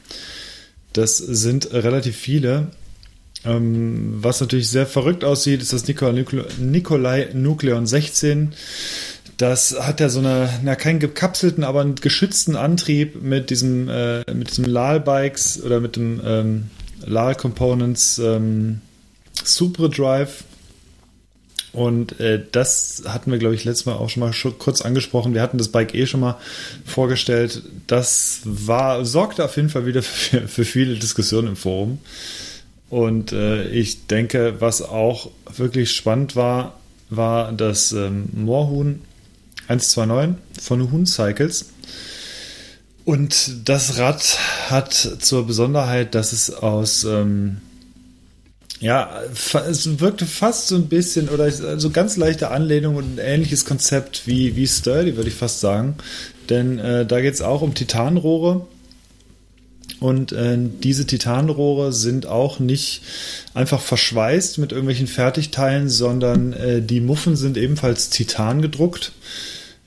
Das 0.96 1.18
sind 1.18 1.74
relativ 1.74 2.16
viele. 2.16 2.68
Ähm, 3.44 4.14
was 4.22 4.40
natürlich 4.40 4.70
sehr 4.70 4.86
verrückt 4.86 5.24
aussieht, 5.24 5.60
ist 5.60 5.74
das 5.74 5.86
Nikolai, 5.86 7.28
Nucleon 7.34 7.86
16. 7.86 8.54
Das 9.36 9.76
hat 9.78 10.00
ja 10.00 10.08
so 10.08 10.20
eine, 10.20 10.48
na, 10.64 10.74
keinen 10.74 10.98
gekapselten, 10.98 11.64
aber 11.64 11.82
einen 11.82 11.96
geschützten 11.96 12.56
Antrieb 12.56 13.22
mit 13.22 13.50
diesem, 13.50 13.90
äh, 13.90 14.20
mit 14.32 14.48
diesem 14.50 14.64
LAL-Bikes 14.64 15.62
oder 15.62 15.80
mit 15.80 15.96
dem 15.96 16.22
ähm, 16.24 16.70
LAL 17.04 17.34
Components 17.34 18.18
ähm, 18.18 18.80
Super 19.44 19.90
Drive 19.90 20.44
und 21.76 22.18
äh, 22.20 22.42
das 22.52 23.02
hatten 23.06 23.30
wir, 23.30 23.38
glaube 23.38 23.54
ich, 23.54 23.64
letztes 23.64 23.84
Mal 23.84 23.96
auch 23.96 24.08
schon 24.08 24.20
mal 24.22 24.32
kurz 24.56 24.80
angesprochen. 24.80 25.34
Wir 25.34 25.42
hatten 25.42 25.58
das 25.58 25.68
Bike 25.68 25.94
eh 25.94 26.06
schon 26.06 26.20
mal 26.20 26.38
vorgestellt. 26.86 27.60
Das 27.86 28.40
war, 28.44 29.04
sorgte 29.04 29.44
auf 29.44 29.56
jeden 29.56 29.68
Fall 29.68 29.84
wieder 29.84 30.02
für, 30.02 30.48
für 30.48 30.64
viele 30.64 30.94
Diskussionen 30.94 31.48
im 31.48 31.56
Forum. 31.56 31.98
Und 32.88 33.32
äh, 33.32 33.68
ich 33.68 34.06
denke, 34.06 34.54
was 34.58 34.80
auch 34.80 35.30
wirklich 35.54 35.94
spannend 35.94 36.34
war, 36.34 36.80
war 37.10 37.52
das 37.52 37.92
ähm, 37.92 38.30
Moorhuhn 38.32 39.02
129 39.68 40.36
von 40.58 40.90
Huhn 40.90 41.04
Cycles. 41.04 41.66
Und 43.04 43.68
das 43.68 43.98
Rad 43.98 44.38
hat 44.70 44.94
zur 44.94 45.46
Besonderheit, 45.46 46.14
dass 46.14 46.32
es 46.32 46.50
aus 46.50 47.04
ähm, 47.04 47.58
ja, 48.80 49.22
es 49.68 50.00
wirkte 50.00 50.26
fast 50.26 50.68
so 50.68 50.76
ein 50.76 50.88
bisschen 50.88 51.28
oder 51.28 51.50
so 51.50 51.66
also 51.66 51.90
ganz 51.90 52.16
leichte 52.16 52.50
Anlehnung 52.50 52.96
und 52.96 53.18
ein 53.18 53.18
ähnliches 53.18 53.64
Konzept 53.64 54.26
wie, 54.26 54.54
wie 54.56 54.66
Sturdy, 54.66 55.16
würde 55.16 55.30
ich 55.30 55.34
fast 55.34 55.60
sagen. 55.60 55.96
Denn 56.50 56.78
äh, 56.78 57.06
da 57.06 57.20
geht 57.20 57.34
es 57.34 57.42
auch 57.42 57.62
um 57.62 57.74
Titanrohre. 57.74 58.66
Und 59.98 60.32
äh, 60.32 60.58
diese 60.58 61.06
Titanrohre 61.06 61.92
sind 61.92 62.26
auch 62.26 62.58
nicht 62.58 63.00
einfach 63.54 63.80
verschweißt 63.80 64.58
mit 64.58 64.72
irgendwelchen 64.72 65.06
Fertigteilen, 65.06 65.88
sondern 65.88 66.52
äh, 66.52 66.82
die 66.82 67.00
Muffen 67.00 67.34
sind 67.34 67.56
ebenfalls 67.56 68.10
Titan 68.10 68.60
gedruckt 68.60 69.12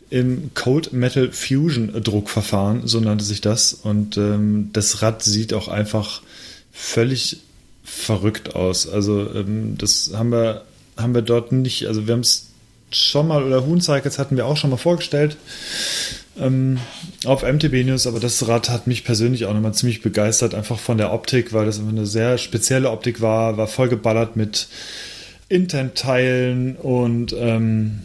im 0.09 0.49
Cold 0.55 0.93
Metal 0.93 1.31
Fusion 1.31 1.91
Druckverfahren, 2.03 2.87
so 2.87 2.99
nannte 2.99 3.23
sich 3.23 3.41
das. 3.41 3.73
Und 3.73 4.17
ähm, 4.17 4.71
das 4.73 5.03
Rad 5.03 5.21
sieht 5.21 5.53
auch 5.53 5.67
einfach 5.67 6.23
völlig 6.71 7.37
verrückt 7.89 8.55
aus. 8.55 8.87
Also 8.87 9.33
ähm, 9.33 9.77
das 9.77 10.11
haben 10.13 10.31
wir, 10.31 10.63
haben 10.97 11.13
wir 11.13 11.21
dort 11.21 11.51
nicht, 11.51 11.87
also 11.87 12.07
wir 12.07 12.13
haben 12.13 12.21
es 12.21 12.47
schon 12.91 13.27
mal, 13.27 13.43
oder 13.43 13.65
Huhn 13.65 13.81
Cycles 13.81 14.17
hatten 14.19 14.37
wir 14.37 14.45
auch 14.45 14.57
schon 14.57 14.69
mal 14.69 14.77
vorgestellt 14.77 15.37
ähm, 16.39 16.79
auf 17.25 17.43
MTB 17.43 17.85
News, 17.85 18.07
aber 18.07 18.19
das 18.19 18.47
Rad 18.47 18.69
hat 18.69 18.87
mich 18.87 19.03
persönlich 19.03 19.45
auch 19.45 19.53
nochmal 19.53 19.73
ziemlich 19.73 20.01
begeistert, 20.01 20.55
einfach 20.55 20.79
von 20.79 20.97
der 20.97 21.13
Optik, 21.13 21.53
weil 21.53 21.65
das 21.65 21.79
eine 21.79 22.05
sehr 22.05 22.37
spezielle 22.37 22.89
Optik 22.89 23.21
war, 23.21 23.57
war 23.57 23.67
voll 23.67 23.89
geballert 23.89 24.35
mit 24.35 24.67
Intent-Teilen 25.49 26.75
und 26.75 27.35
ähm, 27.37 28.03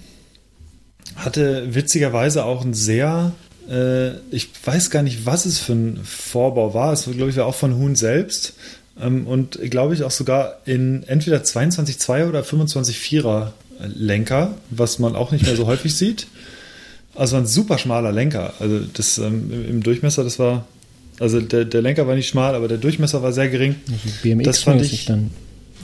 hatte 1.16 1.74
witzigerweise 1.74 2.44
auch 2.44 2.64
ein 2.64 2.74
sehr 2.74 3.32
äh, 3.68 4.18
ich 4.30 4.50
weiß 4.64 4.90
gar 4.90 5.02
nicht, 5.02 5.26
was 5.26 5.46
es 5.46 5.58
für 5.58 5.72
ein 5.72 6.00
Vorbau 6.04 6.74
war. 6.74 6.92
Es 6.92 7.06
war, 7.06 7.14
glaube 7.14 7.30
ich, 7.30 7.40
auch 7.40 7.54
von 7.54 7.76
Huhn 7.76 7.94
selbst. 7.94 8.54
Ähm, 9.00 9.26
und 9.26 9.58
glaube 9.70 9.94
ich 9.94 10.04
auch 10.04 10.10
sogar 10.10 10.60
in 10.64 11.02
entweder 11.04 11.38
22,2er 11.38 12.28
oder 12.28 12.42
25,4er 12.42 13.52
Lenker, 13.94 14.54
was 14.70 14.98
man 14.98 15.16
auch 15.16 15.32
nicht 15.32 15.44
mehr 15.44 15.56
so 15.56 15.66
häufig 15.66 15.94
sieht. 15.94 16.26
Also 17.14 17.36
ein 17.36 17.46
super 17.46 17.78
schmaler 17.78 18.12
Lenker. 18.12 18.54
Also 18.58 18.80
das 18.80 19.18
ähm, 19.18 19.50
im 19.68 19.82
Durchmesser, 19.82 20.24
das 20.24 20.38
war, 20.38 20.66
also 21.20 21.40
der, 21.40 21.64
der 21.64 21.82
Lenker 21.82 22.06
war 22.06 22.14
nicht 22.14 22.28
schmal, 22.28 22.54
aber 22.54 22.68
der 22.68 22.78
Durchmesser 22.78 23.22
war 23.22 23.32
sehr 23.32 23.48
gering. 23.48 23.76
Also 23.90 24.08
BMX 24.22 24.44
das 24.44 24.62
fand 24.62 24.82
ich 24.82 25.06
dann. 25.06 25.30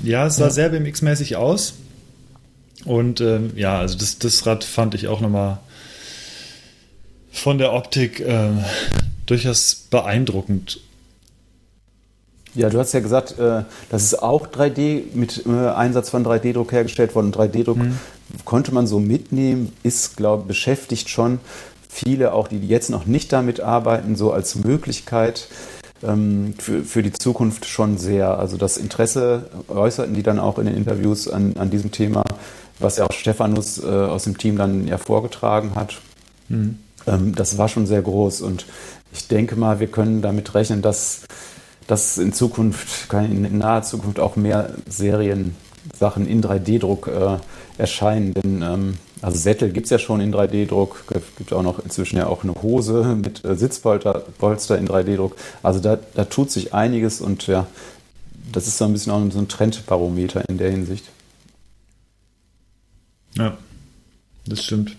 Ja, 0.03 0.27
es 0.27 0.37
sah 0.37 0.45
ja. 0.45 0.51
sehr 0.51 0.73
BMX-mäßig 0.73 1.37
aus. 1.37 1.75
Und 2.85 3.21
ähm, 3.21 3.51
ja, 3.57 3.79
also 3.79 3.99
das, 3.99 4.19
das 4.19 4.47
Rad 4.47 4.65
fand 4.65 4.95
ich 4.95 5.09
auch 5.09 5.21
nochmal 5.21 5.59
von 7.31 7.59
der 7.59 7.73
Optik 7.73 8.21
äh, 8.21 8.51
durchaus 9.27 9.75
beeindruckend. 9.91 10.81
Ja, 12.55 12.69
du 12.69 12.79
hast 12.79 12.93
ja 12.93 13.01
gesagt, 13.01 13.39
äh, 13.39 13.63
das 13.91 14.03
ist 14.03 14.23
auch 14.23 14.49
3D 14.49 15.15
mit 15.15 15.45
äh, 15.47 15.69
Einsatz 15.69 16.11
von 16.11 16.25
3D-Druck 16.25 16.73
hergestellt 16.73 17.15
worden. 17.15 17.33
3D-Druck 17.33 17.79
mhm. 17.79 17.99
konnte 18.45 18.75
man 18.75 18.87
so 18.87 18.99
mitnehmen, 18.99 19.73
ist, 19.83 20.17
glaube 20.17 20.43
ich, 20.43 20.49
beschäftigt 20.49 21.09
schon 21.09 21.39
viele, 21.89 22.33
auch 22.33 22.49
die 22.49 22.59
jetzt 22.59 22.91
noch 22.91 23.07
nicht 23.07 23.33
damit 23.33 23.61
arbeiten, 23.61 24.17
so 24.17 24.33
als 24.33 24.57
Möglichkeit 24.57 25.49
ähm, 26.03 26.55
für, 26.59 26.83
für 26.83 27.03
die 27.03 27.13
Zukunft 27.13 27.67
schon 27.67 27.99
sehr. 27.99 28.39
Also 28.39 28.57
das 28.57 28.77
Interesse 28.77 29.51
äußerten 29.69 30.15
die 30.15 30.23
dann 30.23 30.39
auch 30.39 30.59
in 30.59 30.67
den 30.67 30.77
Interviews 30.77 31.29
an, 31.29 31.55
an 31.57 31.71
diesem 31.71 31.91
Thema, 31.91 32.25
was 32.79 32.97
ja 32.97 33.07
auch 33.07 33.13
Stephanus 33.13 33.83
äh, 33.83 33.87
aus 33.87 34.25
dem 34.25 34.39
Team 34.39 34.57
dann 34.57 34.87
ja 34.87 34.99
vorgetragen 34.99 35.73
hat. 35.75 36.01
Mhm. 36.49 36.79
Ähm, 37.07 37.35
das 37.35 37.59
war 37.59 37.69
schon 37.69 37.87
sehr 37.87 38.03
groß 38.03 38.41
und 38.41 38.67
ich 39.13 39.27
denke 39.27 39.57
mal, 39.57 39.81
wir 39.81 39.89
können 39.89 40.23
damit 40.23 40.55
rechnen, 40.55 40.83
dass 40.83 41.23
dass 41.91 42.19
in 42.19 42.33
Zukunft, 42.33 43.13
in 43.13 43.59
naher 43.59 43.83
Zukunft 43.83 44.21
auch 44.21 44.37
mehr 44.37 44.75
Seriensachen 44.89 46.25
in 46.29 46.41
3D-Druck 46.41 47.09
äh, 47.09 47.39
erscheinen. 47.79 48.33
Denn 48.33 48.63
ähm, 48.63 48.95
also 49.21 49.37
Sättel 49.37 49.73
gibt 49.73 49.87
es 49.87 49.91
ja 49.91 49.99
schon 49.99 50.21
in 50.21 50.33
3D-Druck, 50.33 51.05
Es 51.11 51.23
gibt 51.37 51.53
auch 51.53 51.65
noch 51.65 51.81
inzwischen 51.81 52.17
ja 52.17 52.29
auch 52.29 52.45
eine 52.45 52.55
Hose 52.63 53.17
mit 53.21 53.45
äh, 53.45 53.57
Sitzpolster 53.57 54.23
in 54.79 54.87
3D-Druck. 54.87 55.35
Also 55.65 55.81
da, 55.81 55.99
da 56.15 56.27
tut 56.27 56.53
sich 56.53 56.75
einiges 56.75 57.21
und 57.21 57.49
ja, 57.49 57.67
das 58.53 58.69
ist 58.69 58.79
so 58.79 58.85
ein 58.85 58.93
bisschen 58.93 59.13
auch 59.13 59.33
so 59.33 59.41
ein 59.41 59.49
Trendbarometer 59.49 60.49
in 60.49 60.59
der 60.59 60.71
Hinsicht. 60.71 61.07
Ja, 63.35 63.59
das 64.47 64.63
stimmt. 64.63 64.97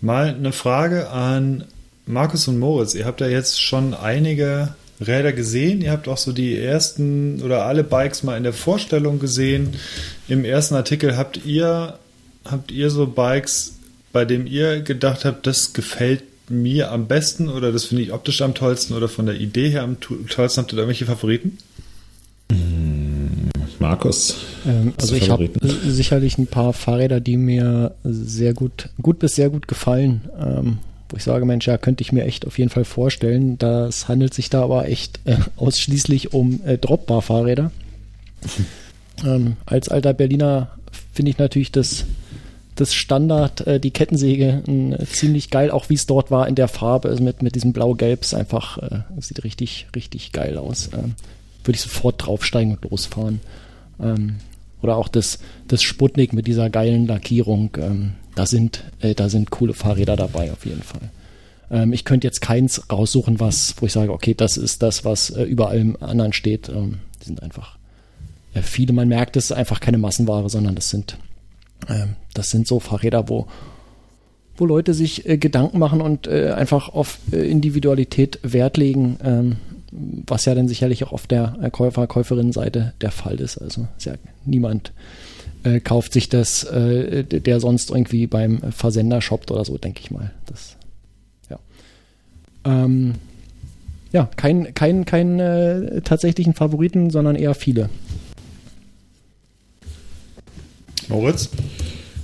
Mal 0.00 0.28
eine 0.28 0.52
Frage 0.52 1.10
an 1.10 1.64
Markus 2.06 2.46
und 2.46 2.60
Moritz. 2.60 2.94
Ihr 2.94 3.04
habt 3.04 3.20
ja 3.20 3.26
jetzt 3.26 3.60
schon 3.60 3.94
einige 3.94 4.76
Räder 5.00 5.32
gesehen. 5.32 5.80
Ihr 5.80 5.92
habt 5.92 6.08
auch 6.08 6.16
so 6.16 6.32
die 6.32 6.58
ersten 6.58 7.42
oder 7.42 7.64
alle 7.64 7.84
Bikes 7.84 8.22
mal 8.22 8.36
in 8.36 8.42
der 8.42 8.52
Vorstellung 8.52 9.18
gesehen. 9.18 9.74
Im 10.28 10.44
ersten 10.44 10.74
Artikel 10.74 11.16
habt 11.16 11.44
ihr, 11.44 11.98
habt 12.44 12.70
ihr 12.70 12.90
so 12.90 13.06
Bikes, 13.06 13.74
bei 14.12 14.24
dem 14.24 14.46
ihr 14.46 14.80
gedacht 14.80 15.24
habt, 15.24 15.46
das 15.46 15.72
gefällt 15.72 16.22
mir 16.50 16.90
am 16.90 17.06
besten 17.06 17.48
oder 17.48 17.72
das 17.72 17.84
finde 17.84 18.02
ich 18.02 18.12
optisch 18.12 18.40
am 18.42 18.54
tollsten 18.54 18.94
oder 18.94 19.08
von 19.08 19.26
der 19.26 19.36
Idee 19.36 19.70
her 19.70 19.82
am 19.82 19.98
tollsten? 20.00 20.62
Habt 20.62 20.72
ihr 20.72 20.76
da 20.76 20.82
irgendwelche 20.82 21.06
Favoriten? 21.06 21.58
Markus? 23.78 24.36
Ähm, 24.66 24.92
also 25.00 25.14
ich 25.14 25.30
habe 25.30 25.48
sicherlich 25.86 26.38
ein 26.38 26.46
paar 26.46 26.72
Fahrräder, 26.72 27.20
die 27.20 27.36
mir 27.36 27.94
sehr 28.04 28.54
gut, 28.54 28.88
gut 29.00 29.18
bis 29.18 29.34
sehr 29.34 29.50
gut 29.50 29.68
gefallen. 29.68 30.22
Ähm, 30.40 30.78
wo 31.08 31.16
ich 31.16 31.24
sage, 31.24 31.44
Mensch, 31.44 31.66
ja, 31.66 31.78
könnte 31.78 32.02
ich 32.02 32.12
mir 32.12 32.24
echt 32.24 32.46
auf 32.46 32.58
jeden 32.58 32.70
Fall 32.70 32.84
vorstellen. 32.84 33.58
Das 33.58 34.08
handelt 34.08 34.34
sich 34.34 34.50
da 34.50 34.62
aber 34.62 34.88
echt 34.88 35.20
äh, 35.24 35.36
ausschließlich 35.56 36.34
um 36.34 36.60
äh, 36.64 36.76
Dropbar-Fahrräder. 36.76 37.70
ähm, 39.24 39.56
als 39.66 39.88
alter 39.88 40.12
Berliner 40.12 40.70
finde 41.12 41.30
ich 41.30 41.38
natürlich 41.38 41.72
das, 41.72 42.04
das 42.74 42.94
Standard, 42.94 43.66
äh, 43.66 43.80
die 43.80 43.90
Kettensäge, 43.90 44.62
äh, 44.66 45.04
ziemlich 45.06 45.50
geil, 45.50 45.70
auch 45.70 45.88
wie 45.88 45.94
es 45.94 46.06
dort 46.06 46.30
war 46.30 46.46
in 46.46 46.54
der 46.54 46.68
Farbe, 46.68 47.08
also 47.08 47.22
mit, 47.22 47.42
mit 47.42 47.54
diesem 47.54 47.72
Blau-Gelb, 47.72 48.24
einfach, 48.34 48.78
äh, 48.78 49.00
sieht 49.20 49.44
richtig, 49.44 49.86
richtig 49.96 50.32
geil 50.32 50.58
aus. 50.58 50.90
Ähm, 50.92 51.14
Würde 51.64 51.76
ich 51.76 51.82
sofort 51.82 52.26
draufsteigen 52.26 52.76
und 52.76 52.90
losfahren. 52.90 53.40
Ähm, 54.00 54.36
oder 54.82 54.96
auch 54.96 55.08
das, 55.08 55.38
das 55.66 55.82
Sputnik 55.82 56.32
mit 56.32 56.46
dieser 56.46 56.70
geilen 56.70 57.06
Lackierung. 57.06 57.70
Ähm, 57.78 58.12
da, 58.38 58.46
sind, 58.46 58.84
äh, 59.00 59.14
da 59.14 59.28
sind 59.28 59.50
coole 59.50 59.74
Fahrräder 59.74 60.14
dabei 60.14 60.52
auf 60.52 60.64
jeden 60.64 60.82
Fall. 60.82 61.10
Ähm, 61.70 61.92
ich 61.92 62.04
könnte 62.04 62.26
jetzt 62.26 62.40
keins 62.40 62.90
raussuchen, 62.90 63.40
was, 63.40 63.74
wo 63.80 63.86
ich 63.86 63.92
sage, 63.92 64.12
okay, 64.12 64.34
das 64.34 64.56
ist 64.56 64.82
das, 64.82 65.04
was 65.04 65.30
äh, 65.30 65.42
über 65.42 65.70
allem 65.70 65.96
anderen 66.00 66.32
steht. 66.32 66.68
Ähm, 66.68 66.98
die 67.20 67.26
sind 67.26 67.42
einfach 67.42 67.78
äh, 68.54 68.62
viele, 68.62 68.92
man 68.92 69.08
merkt, 69.08 69.36
es 69.36 69.46
ist 69.46 69.52
einfach 69.52 69.80
keine 69.80 69.98
Massenware, 69.98 70.48
sondern 70.48 70.76
das 70.76 70.88
sind, 70.88 71.18
ähm, 71.88 72.14
das 72.32 72.50
sind 72.50 72.68
so 72.68 72.78
Fahrräder, 72.78 73.28
wo, 73.28 73.48
wo 74.56 74.66
Leute 74.66 74.94
sich 74.94 75.28
äh, 75.28 75.36
Gedanken 75.36 75.80
machen 75.80 76.00
und 76.00 76.28
äh, 76.28 76.52
einfach 76.52 76.90
auf 76.90 77.18
äh, 77.32 77.38
Individualität 77.38 78.38
Wert 78.44 78.76
legen. 78.76 79.18
Ähm, 79.24 79.56
was 79.90 80.44
ja 80.44 80.54
dann 80.54 80.68
sicherlich 80.68 81.02
auch 81.02 81.12
auf 81.12 81.26
der 81.26 81.56
Käufer, 81.72 82.06
Käuferinnenseite 82.06 82.92
der 83.00 83.10
Fall 83.10 83.40
ist. 83.40 83.56
Also 83.56 83.88
ist 83.96 84.04
ja 84.04 84.12
niemand 84.44 84.92
äh, 85.68 85.80
kauft 85.80 86.12
sich 86.12 86.28
das, 86.28 86.64
äh, 86.64 87.24
der 87.24 87.60
sonst 87.60 87.90
irgendwie 87.90 88.26
beim 88.26 88.60
Versender 88.72 89.20
shoppt 89.20 89.50
oder 89.50 89.64
so, 89.64 89.78
denke 89.78 90.00
ich 90.00 90.10
mal. 90.10 90.32
Das, 90.46 90.76
ja. 91.50 91.58
Ähm, 92.64 93.14
ja, 94.12 94.28
kein, 94.36 94.74
kein, 94.74 95.04
kein 95.04 95.38
äh, 95.38 96.00
tatsächlichen 96.02 96.54
Favoriten, 96.54 97.10
sondern 97.10 97.36
eher 97.36 97.54
viele. 97.54 97.90
Moritz? 101.08 101.50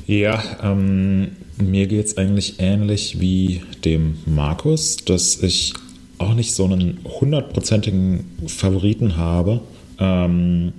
Ja, 0.07 0.43
ähm, 0.63 1.33
mir 1.59 1.87
geht 1.87 2.07
es 2.07 2.17
eigentlich 2.17 2.57
ähnlich 2.59 3.21
wie 3.21 3.63
dem 3.85 4.19
Markus, 4.27 4.97
dass 4.97 5.43
ich 5.43 5.75
auch 6.19 6.35
nicht 6.35 6.55
so 6.55 6.65
einen 6.65 6.99
hundertprozentigen 7.05 8.25
Favoriten 8.47 9.17
habe. 9.17 9.61
Ähm, 9.99 10.73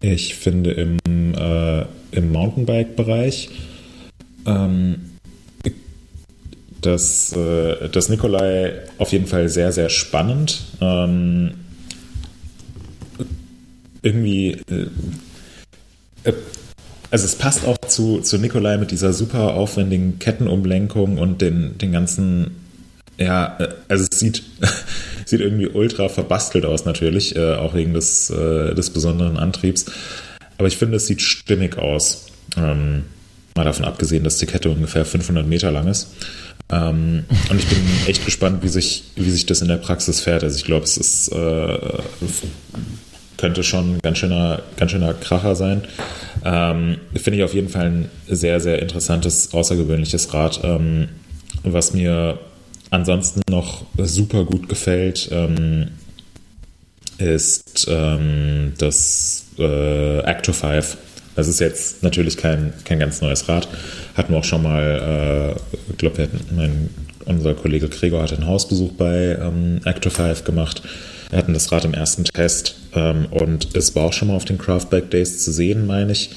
ich 0.00 0.34
finde 0.34 0.72
im, 0.72 1.34
äh, 1.34 1.84
im 2.12 2.32
Mountainbike-Bereich 2.32 3.50
ähm, 4.46 5.10
das, 6.80 7.32
äh, 7.32 7.88
das 7.88 8.08
Nikolai 8.08 8.82
auf 8.98 9.12
jeden 9.12 9.26
Fall 9.26 9.48
sehr, 9.48 9.72
sehr 9.72 9.88
spannend. 9.88 10.62
Ähm, 10.80 11.54
irgendwie, 14.02 14.52
äh, 14.70 14.86
äh 16.24 16.32
also 17.10 17.24
es 17.24 17.36
passt 17.36 17.66
auch 17.66 17.78
zu, 17.78 18.20
zu 18.20 18.36
Nikolai 18.36 18.76
mit 18.76 18.90
dieser 18.90 19.14
super 19.14 19.54
aufwendigen 19.54 20.18
Kettenumlenkung 20.18 21.16
und 21.16 21.40
den, 21.40 21.78
den 21.78 21.90
ganzen 21.90 22.50
ja, 23.18 23.56
äh, 23.58 23.68
also 23.88 24.06
es 24.10 24.18
sieht, 24.18 24.42
sieht 25.28 25.40
irgendwie 25.40 25.68
ultra 25.68 26.08
verbastelt 26.08 26.64
aus 26.64 26.84
natürlich, 26.84 27.36
äh, 27.36 27.54
auch 27.54 27.74
wegen 27.74 27.94
des, 27.94 28.30
äh, 28.30 28.74
des 28.74 28.90
besonderen 28.90 29.36
Antriebs. 29.36 29.86
Aber 30.56 30.68
ich 30.68 30.76
finde, 30.76 30.96
es 30.96 31.06
sieht 31.06 31.20
stimmig 31.20 31.76
aus. 31.76 32.26
Ähm, 32.56 33.04
mal 33.54 33.64
davon 33.64 33.84
abgesehen, 33.84 34.24
dass 34.24 34.38
die 34.38 34.46
Kette 34.46 34.70
ungefähr 34.70 35.04
500 35.04 35.46
Meter 35.46 35.70
lang 35.70 35.86
ist. 35.86 36.14
Ähm, 36.70 37.24
und 37.50 37.58
ich 37.58 37.66
bin 37.66 37.78
echt 38.06 38.24
gespannt, 38.24 38.62
wie 38.62 38.68
sich, 38.68 39.04
wie 39.16 39.30
sich 39.30 39.46
das 39.46 39.60
in 39.62 39.68
der 39.68 39.76
Praxis 39.76 40.20
fährt. 40.20 40.44
Also 40.44 40.56
ich 40.56 40.64
glaube, 40.64 40.84
es 40.84 40.96
ist, 40.96 41.28
äh, 41.28 41.78
könnte 43.36 43.62
schon 43.62 43.96
ein 43.96 43.98
ganz 44.02 44.18
schöner, 44.18 44.62
ganz 44.76 44.90
schöner 44.90 45.14
Kracher 45.14 45.54
sein. 45.54 45.82
Ähm, 46.44 46.98
finde 47.14 47.38
ich 47.38 47.44
auf 47.44 47.54
jeden 47.54 47.68
Fall 47.68 47.86
ein 47.86 48.10
sehr, 48.28 48.60
sehr 48.60 48.80
interessantes, 48.80 49.52
außergewöhnliches 49.52 50.32
Rad, 50.32 50.60
ähm, 50.64 51.08
was 51.62 51.92
mir 51.92 52.38
ansonsten 52.90 53.42
noch 53.50 53.84
super 53.98 54.44
gut 54.44 54.68
gefällt, 54.68 55.28
ähm, 55.32 55.88
ist 57.18 57.86
ähm, 57.90 58.72
das 58.78 59.46
äh, 59.58 60.20
Acto 60.20 60.52
5. 60.52 60.96
Das 61.34 61.48
ist 61.48 61.60
jetzt 61.60 62.02
natürlich 62.02 62.36
kein, 62.36 62.72
kein 62.84 62.98
ganz 62.98 63.20
neues 63.20 63.48
Rad. 63.48 63.68
Hatten 64.16 64.32
wir 64.32 64.38
auch 64.38 64.44
schon 64.44 64.62
mal, 64.62 65.56
äh, 65.56 65.76
ich 65.90 65.98
glaube, 65.98 66.28
mein, 66.54 66.90
unser 67.26 67.54
Kollege 67.54 67.88
Gregor 67.88 68.22
hat 68.22 68.32
einen 68.32 68.46
Hausbesuch 68.46 68.92
bei 68.92 69.38
ähm, 69.40 69.80
Acto 69.84 70.10
5 70.10 70.44
gemacht. 70.44 70.82
Wir 71.30 71.38
hatten 71.38 71.52
das 71.52 71.70
Rad 71.70 71.84
im 71.84 71.94
ersten 71.94 72.24
Test 72.24 72.76
ähm, 72.94 73.26
und 73.30 73.76
es 73.76 73.94
war 73.94 74.04
auch 74.04 74.12
schon 74.12 74.28
mal 74.28 74.34
auf 74.34 74.46
den 74.46 74.58
Craftback 74.58 75.10
Days 75.10 75.44
zu 75.44 75.52
sehen, 75.52 75.86
meine 75.86 76.12
ich. 76.12 76.30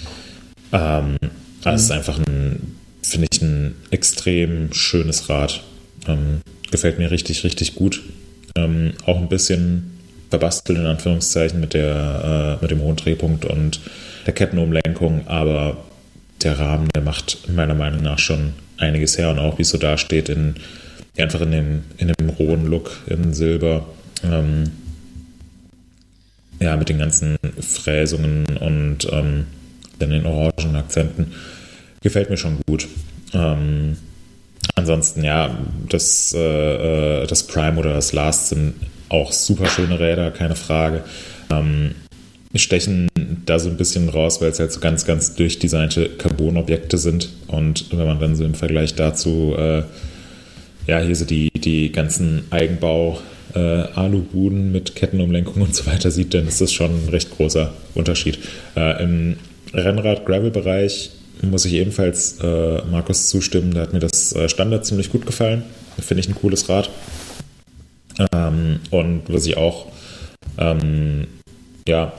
Ähm, 0.73 1.17
also 1.63 1.75
Es 1.75 1.83
ist 1.83 1.91
einfach 1.91 2.19
ein, 2.19 2.75
finde 3.01 3.27
ich, 3.31 3.41
ein 3.41 3.75
extrem 3.91 4.73
schönes 4.73 5.29
Rad. 5.29 5.63
Ähm, 6.07 6.41
gefällt 6.69 6.97
mir 6.97 7.11
richtig, 7.11 7.43
richtig 7.43 7.75
gut. 7.75 8.01
Ähm, 8.55 8.93
auch 9.05 9.17
ein 9.17 9.29
bisschen 9.29 9.99
verbastelt 10.29 10.79
in 10.79 10.85
Anführungszeichen 10.85 11.59
mit, 11.59 11.73
der, 11.73 12.57
äh, 12.59 12.61
mit 12.61 12.71
dem 12.71 12.81
hohen 12.81 12.95
Drehpunkt 12.95 13.45
und 13.45 13.81
der 14.25 14.33
Kettenumlenkung, 14.33 15.27
aber 15.27 15.77
der 16.43 16.59
Rahmen, 16.59 16.89
der 16.95 17.01
macht 17.01 17.49
meiner 17.49 17.75
Meinung 17.75 18.01
nach 18.01 18.19
schon 18.19 18.53
einiges 18.77 19.17
her 19.17 19.29
und 19.29 19.39
auch 19.39 19.57
wie 19.57 19.63
es 19.63 19.69
so 19.69 19.77
dasteht, 19.77 20.29
in, 20.29 20.55
einfach 21.17 21.41
in 21.41 21.51
dem, 21.51 21.83
in 21.97 22.07
dem 22.07 22.29
rohen 22.29 22.65
Look 22.65 23.01
in 23.07 23.33
Silber. 23.33 23.85
Ähm, 24.23 24.71
ja, 26.59 26.77
mit 26.77 26.89
den 26.89 26.99
ganzen 26.99 27.37
Fräsungen 27.59 28.45
und 28.57 29.07
ähm, 29.11 29.47
dann 29.97 30.11
den 30.11 30.25
orangen 30.25 30.75
Akzenten. 30.75 31.33
Gefällt 32.01 32.29
mir 32.29 32.37
schon 32.37 32.59
gut. 32.67 32.87
Ähm, 33.33 33.97
Ansonsten, 34.75 35.23
ja, 35.23 35.57
das, 35.89 36.33
äh, 36.35 37.23
äh, 37.23 37.27
das 37.27 37.43
Prime 37.43 37.79
oder 37.79 37.93
das 37.93 38.13
Last 38.13 38.49
sind 38.49 38.73
auch 39.09 39.31
super 39.31 39.67
schöne 39.67 39.99
Räder, 39.99 40.31
keine 40.31 40.55
Frage. 40.55 41.03
Ähm, 41.49 41.95
stechen 42.55 43.07
da 43.45 43.59
so 43.59 43.69
ein 43.69 43.77
bisschen 43.77 44.09
raus, 44.09 44.41
weil 44.41 44.49
es 44.49 44.59
halt 44.59 44.71
so 44.71 44.79
ganz, 44.79 45.05
ganz 45.05 45.35
durchdesignte 45.35 46.09
Carbon-Objekte 46.09 46.97
sind. 46.97 47.29
Und 47.47 47.85
wenn 47.91 48.05
man 48.05 48.19
dann 48.19 48.35
so 48.35 48.43
im 48.43 48.53
Vergleich 48.53 48.95
dazu, 48.95 49.55
äh, 49.57 49.83
ja, 50.87 50.99
hier 50.99 51.15
so 51.15 51.25
die, 51.25 51.49
die 51.51 51.91
ganzen 51.91 52.43
Eigenbau- 52.51 53.19
äh, 53.53 53.59
Alubuden 53.59 54.71
mit 54.71 54.95
Kettenumlenkung 54.95 55.61
und 55.61 55.75
so 55.75 55.85
weiter 55.85 56.11
sieht, 56.11 56.33
dann 56.33 56.47
ist 56.47 56.61
das 56.61 56.71
schon 56.71 56.91
ein 56.91 57.09
recht 57.09 57.31
großer 57.35 57.73
Unterschied. 57.95 58.39
Äh, 58.75 59.03
Im 59.03 59.37
Rennrad-Gravel-Bereich 59.73 61.11
muss 61.41 61.65
ich 61.65 61.73
ebenfalls 61.73 62.37
äh, 62.41 62.81
Markus 62.89 63.27
zustimmen. 63.27 63.73
Da 63.73 63.81
hat 63.81 63.93
mir 63.93 63.99
das 63.99 64.33
äh, 64.33 64.49
Standard 64.49 64.85
ziemlich 64.85 65.11
gut 65.11 65.25
gefallen. 65.25 65.63
Finde 65.99 66.21
ich 66.21 66.29
ein 66.29 66.35
cooles 66.35 66.69
Rad. 66.69 66.89
Ähm, 68.33 68.79
und 68.91 69.23
was 69.27 69.45
ich 69.45 69.57
auch 69.57 69.87
ähm, 70.57 71.27
ja, 71.87 72.13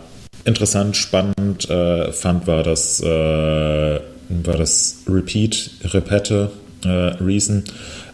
interessant, 0.44 0.96
spannend 0.96 1.68
äh, 1.70 2.12
fand, 2.12 2.46
war 2.46 2.62
das, 2.62 3.00
äh, 3.00 3.06
war 3.08 4.56
das 4.56 5.02
Repeat, 5.08 5.70
Repette, 5.84 6.50
äh, 6.84 6.88
Reason. 6.88 7.64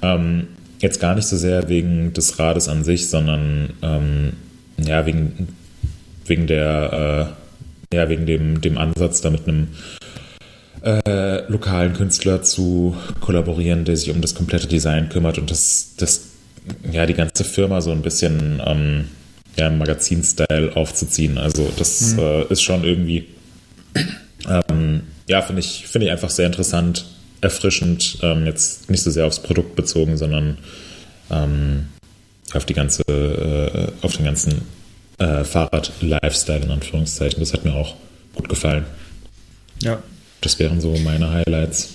Ähm, 0.03 0.49
jetzt 0.81 1.01
gar 1.01 1.15
nicht 1.15 1.27
so 1.27 1.37
sehr 1.37 1.69
wegen 1.69 2.13
des 2.13 2.39
Rades 2.39 2.69
an 2.69 2.85
sich, 2.85 3.09
sondern 3.09 3.71
ähm, 3.83 4.33
ja, 4.77 5.07
wegen, 5.07 5.49
wegen 6.27 6.47
der 6.47 7.33
äh, 7.33 7.39
ja, 7.93 8.09
wegen 8.09 8.27
dem, 8.27 8.61
dem 8.61 8.77
Ansatz, 8.77 9.21
da 9.23 9.31
mit 9.31 9.49
einem 9.49 9.69
äh, 10.89 11.51
lokalen 11.51 11.93
Künstler 11.95 12.43
zu 12.43 12.97
kollaborieren, 13.21 13.85
der 13.85 13.97
sich 13.97 14.11
um 14.11 14.21
das 14.21 14.35
komplette 14.35 14.67
Design 14.67 15.09
kümmert 15.09 15.39
und 15.39 15.51
das, 15.51 15.95
das 15.97 16.29
ja, 16.91 17.07
die 17.07 17.15
ganze 17.15 17.45
Firma 17.45 17.81
so 17.81 17.91
ein 17.91 18.03
bisschen 18.03 18.63
ähm, 18.65 19.09
ja, 19.57 19.69
im 19.69 19.79
Magazin-Style 19.79 20.77
aufzuziehen. 20.77 21.39
Also 21.39 21.71
das 21.77 22.13
mhm. 22.13 22.19
äh, 22.21 22.43
ist 22.45 22.63
schon 22.63 22.85
irgendwie, 22.85 23.27
ähm, 24.49 25.03
ja, 25.29 25.43
finde 25.43 25.61
ich, 25.61 25.87
finde 25.87 26.07
ich 26.07 26.13
einfach 26.13 26.31
sehr 26.31 26.47
interessant, 26.47 27.07
erfrischend, 27.41 28.19
ähm, 28.23 28.47
jetzt 28.47 28.91
nicht 28.91 29.03
so 29.03 29.11
sehr 29.11 29.27
aufs 29.27 29.41
Produkt 29.41 29.77
bezogen, 29.77 30.17
sondern 30.17 30.59
ähm, 31.31 31.89
auf 32.55 32.65
die 32.65 32.75
ganze, 32.75 33.03
äh, 33.03 34.05
auf 34.05 34.17
den 34.17 34.25
ganzen 34.25 34.63
äh, 35.19 35.45
Fahrrad-Lifestyle 35.45 36.65
in 36.65 36.71
Anführungszeichen. 36.71 37.41
Das 37.41 37.53
hat 37.53 37.65
mir 37.65 37.75
auch 37.75 37.95
gut 38.35 38.49
gefallen. 38.49 38.87
Ja. 39.81 40.03
Das 40.41 40.59
wären 40.59 40.81
so 40.81 40.97
meine 41.05 41.31
Highlights. 41.31 41.89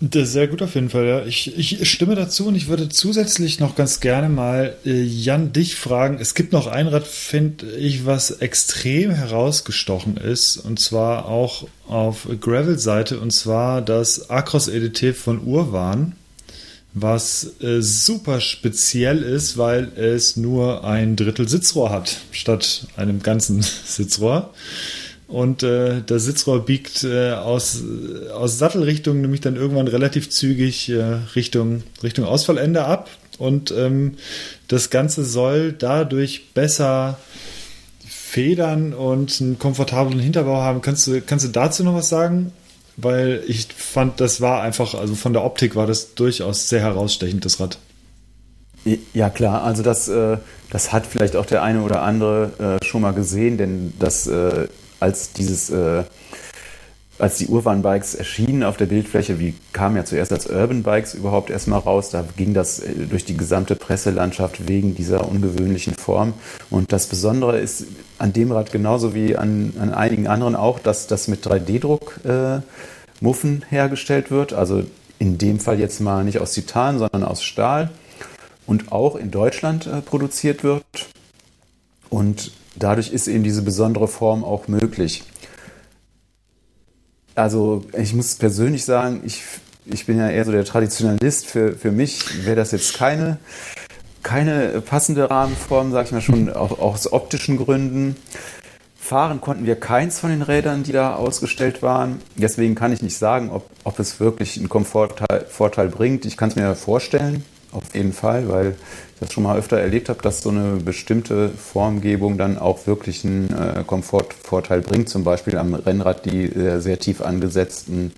Sehr 0.00 0.46
gut 0.46 0.62
auf 0.62 0.76
jeden 0.76 0.90
Fall, 0.90 1.06
ja. 1.06 1.24
Ich, 1.26 1.58
ich 1.58 1.90
stimme 1.90 2.14
dazu 2.14 2.46
und 2.46 2.54
ich 2.54 2.68
würde 2.68 2.88
zusätzlich 2.88 3.58
noch 3.58 3.74
ganz 3.74 3.98
gerne 3.98 4.28
mal 4.28 4.76
äh, 4.86 5.02
Jan 5.02 5.52
dich 5.52 5.74
fragen. 5.74 6.18
Es 6.20 6.36
gibt 6.36 6.52
noch 6.52 6.68
ein 6.68 6.86
Rad, 6.86 7.04
finde 7.04 7.66
ich, 7.72 8.06
was 8.06 8.30
extrem 8.30 9.10
herausgestochen 9.10 10.16
ist 10.16 10.56
und 10.56 10.78
zwar 10.78 11.26
auch 11.26 11.66
auf 11.88 12.28
Gravel-Seite 12.40 13.18
und 13.18 13.32
zwar 13.32 13.82
das 13.82 14.30
Acros 14.30 14.68
EDT 14.68 15.16
von 15.16 15.44
Urwan, 15.44 16.12
was 16.94 17.60
äh, 17.60 17.82
super 17.82 18.40
speziell 18.40 19.22
ist, 19.24 19.58
weil 19.58 19.90
es 19.96 20.36
nur 20.36 20.84
ein 20.84 21.16
Drittel 21.16 21.48
Sitzrohr 21.48 21.90
hat 21.90 22.18
statt 22.30 22.86
einem 22.96 23.20
ganzen 23.20 23.62
Sitzrohr. 23.84 24.54
Und 25.28 25.62
äh, 25.62 26.02
das 26.04 26.24
Sitzrohr 26.24 26.64
biegt 26.64 27.04
äh, 27.04 27.32
aus, 27.32 27.82
aus 28.32 28.58
Sattelrichtung 28.58 29.20
nämlich 29.20 29.42
dann 29.42 29.56
irgendwann 29.56 29.86
relativ 29.86 30.30
zügig 30.30 30.88
äh, 30.88 31.18
Richtung, 31.36 31.82
Richtung 32.02 32.24
Ausfallende 32.24 32.84
ab. 32.84 33.10
Und 33.38 33.70
ähm, 33.70 34.14
das 34.68 34.88
Ganze 34.88 35.24
soll 35.24 35.72
dadurch 35.72 36.54
besser 36.54 37.18
federn 38.08 38.94
und 38.94 39.40
einen 39.40 39.58
komfortablen 39.58 40.18
Hinterbau 40.18 40.62
haben. 40.62 40.80
Kannst 40.80 41.06
du, 41.06 41.20
kannst 41.20 41.44
du 41.44 41.50
dazu 41.50 41.84
noch 41.84 41.94
was 41.94 42.08
sagen? 42.08 42.52
Weil 42.96 43.42
ich 43.46 43.68
fand, 43.76 44.20
das 44.20 44.40
war 44.40 44.62
einfach, 44.62 44.94
also 44.94 45.14
von 45.14 45.34
der 45.34 45.44
Optik 45.44 45.76
war 45.76 45.86
das 45.86 46.14
durchaus 46.14 46.70
sehr 46.70 46.80
herausstechend, 46.80 47.44
das 47.44 47.60
Rad. 47.60 47.78
Ja, 49.12 49.28
klar, 49.28 49.62
also 49.62 49.82
das, 49.82 50.08
äh, 50.08 50.38
das 50.70 50.92
hat 50.92 51.06
vielleicht 51.06 51.36
auch 51.36 51.46
der 51.46 51.62
eine 51.62 51.82
oder 51.82 52.02
andere 52.02 52.78
äh, 52.80 52.84
schon 52.84 53.02
mal 53.02 53.12
gesehen, 53.12 53.58
denn 53.58 53.92
das 53.98 54.26
äh, 54.26 54.68
als 55.00 55.32
dieses, 55.32 55.70
äh, 55.70 56.04
als 57.18 57.38
die 57.38 57.48
Urban-Bikes 57.48 58.14
erschienen 58.14 58.62
auf 58.62 58.76
der 58.76 58.86
Bildfläche, 58.86 59.40
wie 59.40 59.54
kam 59.72 59.96
ja 59.96 60.04
zuerst 60.04 60.32
als 60.32 60.46
Urban 60.46 60.82
Bikes 60.82 61.14
überhaupt 61.14 61.50
erstmal 61.50 61.80
raus, 61.80 62.10
da 62.10 62.24
ging 62.36 62.54
das 62.54 62.78
äh, 62.80 63.06
durch 63.08 63.24
die 63.24 63.36
gesamte 63.36 63.74
Presselandschaft 63.76 64.68
wegen 64.68 64.94
dieser 64.94 65.28
ungewöhnlichen 65.28 65.94
Form. 65.94 66.34
Und 66.70 66.92
das 66.92 67.06
Besondere 67.06 67.58
ist 67.58 67.86
an 68.18 68.32
dem 68.32 68.52
Rad 68.52 68.72
genauso 68.72 69.14
wie 69.14 69.36
an, 69.36 69.74
an 69.80 69.92
einigen 69.92 70.26
anderen 70.28 70.54
auch, 70.54 70.78
dass 70.78 71.06
das 71.06 71.28
mit 71.28 71.44
3D-Druck 71.46 72.20
äh, 72.24 72.60
hergestellt 73.68 74.30
wird. 74.30 74.52
Also 74.52 74.84
in 75.18 75.38
dem 75.38 75.58
Fall 75.58 75.80
jetzt 75.80 76.00
mal 76.00 76.24
nicht 76.24 76.38
aus 76.38 76.52
Titan, 76.52 76.98
sondern 76.98 77.24
aus 77.24 77.42
Stahl 77.42 77.90
und 78.66 78.92
auch 78.92 79.16
in 79.16 79.30
Deutschland 79.30 79.86
äh, 79.86 80.00
produziert 80.00 80.62
wird. 80.62 80.84
Und 82.10 82.52
dadurch 82.82 83.12
ist 83.12 83.28
eben 83.28 83.44
diese 83.44 83.62
besondere 83.62 84.08
Form 84.08 84.44
auch 84.44 84.68
möglich. 84.68 85.24
Also 87.34 87.84
ich 87.96 88.14
muss 88.14 88.34
persönlich 88.34 88.84
sagen, 88.84 89.22
ich, 89.24 89.42
ich 89.86 90.06
bin 90.06 90.18
ja 90.18 90.28
eher 90.28 90.44
so 90.44 90.52
der 90.52 90.64
Traditionalist. 90.64 91.46
Für, 91.46 91.72
für 91.72 91.92
mich 91.92 92.44
wäre 92.44 92.56
das 92.56 92.72
jetzt 92.72 92.94
keine, 92.94 93.38
keine 94.22 94.80
passende 94.80 95.30
Rahmenform, 95.30 95.92
sage 95.92 96.06
ich 96.06 96.12
mal 96.12 96.20
schon, 96.20 96.52
auch, 96.52 96.72
auch 96.72 96.94
aus 96.94 97.12
optischen 97.12 97.56
Gründen. 97.56 98.16
Fahren 99.08 99.40
konnten 99.40 99.64
wir 99.64 99.76
keins 99.76 100.18
von 100.18 100.30
den 100.30 100.42
Rädern, 100.42 100.82
die 100.82 100.92
da 100.92 101.14
ausgestellt 101.14 101.80
waren. 101.80 102.20
Deswegen 102.36 102.74
kann 102.74 102.92
ich 102.92 103.00
nicht 103.00 103.16
sagen, 103.16 103.50
ob, 103.50 103.70
ob 103.84 103.98
es 104.00 104.20
wirklich 104.20 104.58
einen 104.58 104.68
Komfortvorteil 104.68 105.88
bringt. 105.88 106.26
Ich 106.26 106.36
kann 106.36 106.50
es 106.50 106.56
mir 106.56 106.74
vorstellen, 106.74 107.44
auf 107.72 107.94
jeden 107.94 108.12
Fall, 108.12 108.48
weil 108.48 108.76
das 109.20 109.32
schon 109.32 109.42
mal 109.42 109.56
öfter 109.58 109.78
erlebt 109.78 110.08
habe, 110.08 110.22
dass 110.22 110.42
so 110.42 110.50
eine 110.50 110.76
bestimmte 110.76 111.50
Formgebung 111.50 112.38
dann 112.38 112.58
auch 112.58 112.86
wirklich 112.86 113.24
einen 113.24 113.48
äh, 113.50 113.84
Komfortvorteil 113.86 114.80
bringt. 114.80 115.08
Zum 115.08 115.24
Beispiel 115.24 115.56
am 115.56 115.74
Rennrad 115.74 116.24
die 116.26 116.44
äh, 116.44 116.80
sehr 116.80 116.98
tief 116.98 117.20
angesetzten 117.20 118.12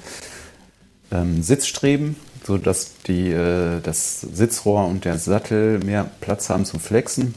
ähm, 1.12 1.42
Sitzstreben, 1.42 2.16
sodass 2.44 2.92
die, 3.06 3.30
äh, 3.30 3.80
das 3.82 4.20
Sitzrohr 4.20 4.86
und 4.86 5.04
der 5.04 5.18
Sattel 5.18 5.78
mehr 5.78 6.10
Platz 6.20 6.50
haben 6.50 6.64
zum 6.64 6.80
Flexen. 6.80 7.34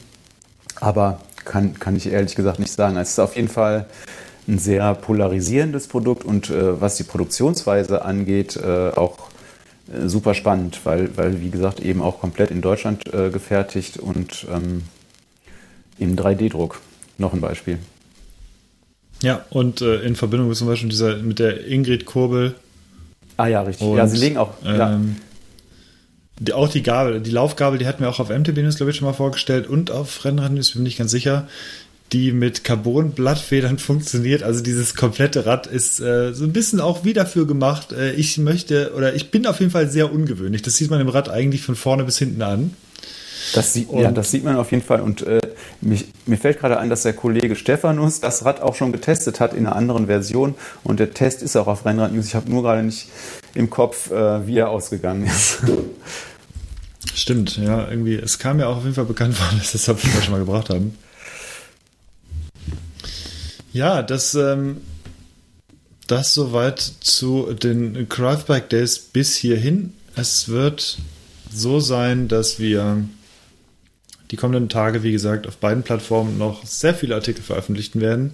Aber 0.80 1.20
kann, 1.44 1.78
kann 1.78 1.96
ich 1.96 2.06
ehrlich 2.06 2.34
gesagt 2.34 2.58
nicht 2.58 2.72
sagen. 2.72 2.96
Es 2.96 3.10
ist 3.10 3.18
auf 3.18 3.36
jeden 3.36 3.48
Fall 3.48 3.86
ein 4.46 4.58
sehr 4.58 4.94
polarisierendes 4.94 5.88
Produkt 5.88 6.24
und 6.24 6.50
äh, 6.50 6.80
was 6.80 6.96
die 6.96 7.04
Produktionsweise 7.04 8.04
angeht, 8.04 8.56
äh, 8.56 8.90
auch 8.90 9.30
äh, 9.92 10.08
super 10.08 10.34
spannend, 10.34 10.80
weil, 10.84 11.16
weil, 11.16 11.40
wie 11.40 11.50
gesagt, 11.50 11.80
eben 11.80 12.02
auch 12.02 12.20
komplett 12.20 12.50
in 12.50 12.60
Deutschland 12.60 13.12
äh, 13.12 13.30
gefertigt 13.30 13.98
und 13.98 14.46
ähm, 14.50 14.82
im 15.98 16.16
3D-Druck. 16.16 16.80
Noch 17.18 17.32
ein 17.32 17.40
Beispiel. 17.40 17.78
Ja, 19.22 19.44
und 19.50 19.80
äh, 19.80 20.00
in 20.00 20.16
Verbindung 20.16 20.48
mit 20.48 20.56
zum 20.56 20.66
Beispiel 20.66 20.88
dieser, 20.88 21.16
mit 21.18 21.38
der 21.38 21.66
Ingrid 21.66 22.04
Kurbel. 22.06 22.54
Ah 23.36 23.46
ja, 23.46 23.62
richtig. 23.62 23.86
Und, 23.86 23.96
ja, 23.96 24.06
sie 24.06 24.18
legen 24.18 24.36
auch. 24.36 24.54
Ähm, 24.64 25.16
die, 26.40 26.52
auch 26.52 26.68
die 26.68 26.82
Gabel, 26.82 27.20
die 27.20 27.30
Laufgabel, 27.30 27.78
die 27.78 27.86
hatten 27.86 28.02
wir 28.02 28.08
auch 28.08 28.18
auf 28.18 28.28
MTB 28.28 28.58
News, 28.58 28.76
glaube 28.76 28.90
ich, 28.90 28.96
schon 28.96 29.06
mal 29.06 29.14
vorgestellt 29.14 29.68
und 29.68 29.90
auf 29.90 30.24
Rennrad 30.24 30.52
News, 30.52 30.72
bin 30.72 30.84
ich 30.84 30.96
ganz 30.96 31.12
sicher 31.12 31.46
die 32.12 32.32
mit 32.32 32.64
Carbon-Blattfedern 32.64 33.78
funktioniert. 33.78 34.42
Also 34.42 34.62
dieses 34.62 34.94
komplette 34.94 35.46
Rad 35.46 35.66
ist 35.66 36.00
äh, 36.00 36.32
so 36.32 36.44
ein 36.44 36.52
bisschen 36.52 36.80
auch 36.80 37.04
wie 37.04 37.12
dafür 37.12 37.46
gemacht. 37.46 37.92
Äh, 37.92 38.12
ich 38.12 38.38
möchte 38.38 38.92
oder 38.96 39.14
ich 39.14 39.30
bin 39.30 39.46
auf 39.46 39.60
jeden 39.60 39.72
Fall 39.72 39.88
sehr 39.88 40.12
ungewöhnlich. 40.12 40.62
Das 40.62 40.76
sieht 40.76 40.90
man 40.90 41.00
im 41.00 41.08
Rad 41.08 41.28
eigentlich 41.28 41.62
von 41.62 41.76
vorne 41.76 42.04
bis 42.04 42.18
hinten 42.18 42.42
an. 42.42 42.76
Das 43.52 43.72
sieht, 43.72 43.92
ja, 43.92 44.10
das 44.10 44.30
sieht 44.30 44.42
man 44.42 44.56
auf 44.56 44.70
jeden 44.70 44.82
Fall. 44.82 45.00
Und 45.00 45.22
äh, 45.22 45.40
mich, 45.80 46.06
mir 46.26 46.38
fällt 46.38 46.60
gerade 46.60 46.78
ein, 46.78 46.88
dass 46.88 47.02
der 47.02 47.12
Kollege 47.12 47.56
Stephanus 47.56 48.20
das 48.20 48.44
Rad 48.44 48.62
auch 48.62 48.74
schon 48.74 48.90
getestet 48.90 49.38
hat 49.38 49.52
in 49.52 49.66
einer 49.66 49.76
anderen 49.76 50.06
Version. 50.06 50.54
Und 50.82 50.98
der 50.98 51.12
Test 51.12 51.42
ist 51.42 51.56
auch 51.56 51.66
auf 51.66 51.84
Rennrad 51.84 52.12
News. 52.12 52.26
Ich 52.26 52.34
habe 52.34 52.50
nur 52.50 52.62
gerade 52.62 52.82
nicht 52.82 53.08
im 53.54 53.70
Kopf, 53.70 54.10
äh, 54.10 54.46
wie 54.46 54.58
er 54.58 54.70
ausgegangen 54.70 55.26
ist. 55.26 55.58
Stimmt, 57.14 57.58
ja, 57.58 57.88
irgendwie. 57.88 58.14
Es 58.14 58.38
kam 58.38 58.56
mir 58.56 58.66
auch 58.66 58.78
auf 58.78 58.82
jeden 58.82 58.94
Fall 58.94 59.04
bekannt 59.04 59.34
vor, 59.34 59.46
dass 59.56 59.72
das 59.72 59.86
jeden 59.86 59.98
Fall 59.98 60.22
schon 60.22 60.32
mal 60.32 60.40
gebracht 60.40 60.70
haben. 60.70 60.96
Ja, 63.74 64.02
das, 64.02 64.36
ähm, 64.36 64.76
das 66.06 66.32
soweit 66.32 66.78
zu 66.78 67.52
den 67.52 68.08
Craftbike 68.08 68.70
Days 68.70 69.00
bis 69.00 69.34
hierhin. 69.34 69.92
Es 70.14 70.48
wird 70.48 70.98
so 71.52 71.80
sein, 71.80 72.28
dass 72.28 72.60
wir 72.60 73.04
die 74.30 74.36
kommenden 74.36 74.68
Tage, 74.68 75.02
wie 75.02 75.10
gesagt, 75.10 75.48
auf 75.48 75.56
beiden 75.56 75.82
Plattformen 75.82 76.38
noch 76.38 76.64
sehr 76.64 76.94
viele 76.94 77.16
Artikel 77.16 77.42
veröffentlichen 77.42 78.00
werden. 78.00 78.32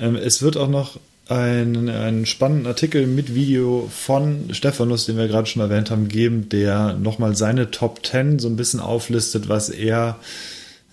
Ähm, 0.00 0.16
es 0.16 0.42
wird 0.42 0.56
auch 0.56 0.68
noch 0.68 0.98
einen, 1.28 1.88
einen 1.88 2.26
spannenden 2.26 2.66
Artikel 2.66 3.06
mit 3.06 3.32
Video 3.32 3.88
von 3.94 4.52
Stephanus, 4.52 5.06
den 5.06 5.16
wir 5.16 5.28
gerade 5.28 5.46
schon 5.46 5.62
erwähnt 5.62 5.92
haben, 5.92 6.08
geben, 6.08 6.48
der 6.48 6.94
nochmal 6.94 7.36
seine 7.36 7.70
Top 7.70 8.04
10 8.04 8.40
so 8.40 8.48
ein 8.48 8.56
bisschen 8.56 8.80
auflistet, 8.80 9.48
was 9.48 9.68
er 9.68 10.18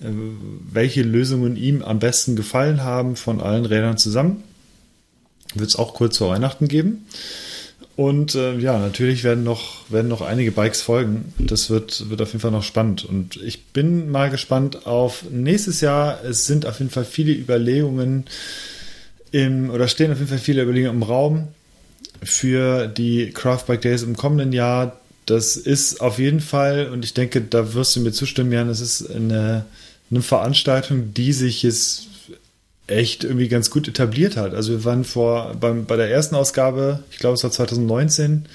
welche 0.01 1.03
Lösungen 1.03 1.55
ihm 1.55 1.83
am 1.83 1.99
besten 1.99 2.35
gefallen 2.35 2.83
haben 2.83 3.15
von 3.15 3.39
allen 3.39 3.65
Rädern 3.65 3.97
zusammen. 3.97 4.43
Wird 5.53 5.69
es 5.69 5.75
auch 5.75 5.93
kurz 5.93 6.17
vor 6.17 6.31
Weihnachten 6.31 6.67
geben. 6.67 7.05
Und 7.97 8.35
äh, 8.35 8.57
ja, 8.57 8.79
natürlich 8.79 9.23
werden 9.23 9.43
noch, 9.43 9.89
werden 9.91 10.07
noch 10.07 10.21
einige 10.21 10.51
Bikes 10.51 10.81
folgen. 10.81 11.33
Das 11.37 11.69
wird, 11.69 12.09
wird 12.09 12.21
auf 12.21 12.29
jeden 12.29 12.39
Fall 12.39 12.51
noch 12.51 12.63
spannend. 12.63 13.05
Und 13.05 13.35
ich 13.35 13.65
bin 13.65 14.09
mal 14.09 14.29
gespannt 14.29 14.87
auf 14.87 15.25
nächstes 15.29 15.81
Jahr. 15.81 16.23
Es 16.23 16.47
sind 16.47 16.65
auf 16.65 16.79
jeden 16.79 16.89
Fall 16.89 17.05
viele 17.05 17.33
Überlegungen 17.33 18.25
im, 19.31 19.69
oder 19.69 19.87
stehen 19.87 20.11
auf 20.11 20.17
jeden 20.17 20.29
Fall 20.29 20.39
viele 20.39 20.63
Überlegungen 20.63 21.01
im 21.01 21.03
Raum 21.03 21.47
für 22.23 22.87
die 22.87 23.31
Craft 23.31 23.65
Bike 23.67 23.81
Days 23.81 24.03
im 24.03 24.15
kommenden 24.15 24.53
Jahr. 24.53 24.97
Das 25.25 25.55
ist 25.55 26.01
auf 26.01 26.17
jeden 26.17 26.39
Fall, 26.39 26.89
und 26.89 27.05
ich 27.05 27.13
denke, 27.13 27.41
da 27.41 27.73
wirst 27.73 27.95
du 27.95 27.99
mir 27.99 28.11
zustimmen, 28.11 28.51
Jan, 28.51 28.69
es 28.69 28.81
ist 28.81 29.09
eine 29.11 29.65
eine 30.11 30.21
Veranstaltung, 30.21 31.13
die 31.13 31.33
sich 31.33 31.63
jetzt 31.63 32.07
echt 32.87 33.23
irgendwie 33.23 33.47
ganz 33.47 33.71
gut 33.71 33.87
etabliert 33.87 34.35
hat. 34.35 34.53
Also 34.53 34.73
wir 34.73 34.83
waren 34.83 35.05
vor 35.05 35.55
beim, 35.59 35.85
bei 35.85 35.95
der 35.95 36.11
ersten 36.11 36.35
Ausgabe, 36.35 37.03
ich 37.09 37.17
glaube 37.17 37.35
es 37.35 37.43
war 37.43 37.51
2019, 37.51 38.45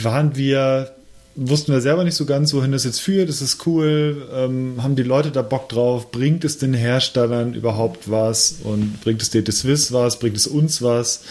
waren 0.00 0.36
wir 0.36 0.94
wussten 1.40 1.72
wir 1.72 1.80
selber 1.80 2.02
nicht 2.02 2.16
so 2.16 2.26
ganz, 2.26 2.52
wohin 2.52 2.72
das 2.72 2.84
jetzt 2.84 3.00
führt. 3.00 3.28
Das 3.28 3.40
ist 3.40 3.64
cool. 3.66 4.28
Ähm, 4.34 4.82
haben 4.82 4.96
die 4.96 5.04
Leute 5.04 5.30
da 5.30 5.42
Bock 5.42 5.68
drauf? 5.68 6.10
Bringt 6.10 6.44
es 6.44 6.58
den 6.58 6.74
Herstellern 6.74 7.54
überhaupt 7.54 8.10
was? 8.10 8.56
Und 8.64 9.00
bringt 9.02 9.22
es 9.22 9.30
DT 9.30 9.52
Swiss 9.52 9.92
was? 9.92 10.18
Bringt 10.18 10.36
es 10.36 10.48
uns 10.48 10.82
was? 10.82 11.22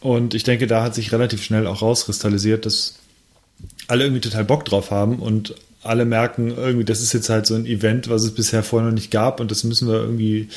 Und 0.00 0.34
ich 0.34 0.42
denke, 0.42 0.66
da 0.66 0.82
hat 0.82 0.94
sich 0.94 1.12
relativ 1.12 1.42
schnell 1.42 1.66
auch 1.66 1.80
rauskristallisiert, 1.80 2.66
dass 2.66 2.96
alle 3.88 4.04
irgendwie 4.04 4.20
total 4.20 4.44
Bock 4.44 4.64
drauf 4.66 4.90
haben 4.90 5.18
und 5.18 5.54
alle 5.82 6.04
merken 6.04 6.52
irgendwie, 6.56 6.84
das 6.84 7.00
ist 7.00 7.12
jetzt 7.12 7.28
halt 7.28 7.46
so 7.46 7.54
ein 7.54 7.66
Event, 7.66 8.08
was 8.08 8.24
es 8.24 8.32
bisher 8.32 8.62
vorher 8.62 8.88
noch 8.88 8.94
nicht 8.94 9.10
gab 9.10 9.40
und 9.40 9.50
das 9.50 9.64
müssen 9.64 9.88
wir 9.88 9.96
irgendwie 9.96 10.48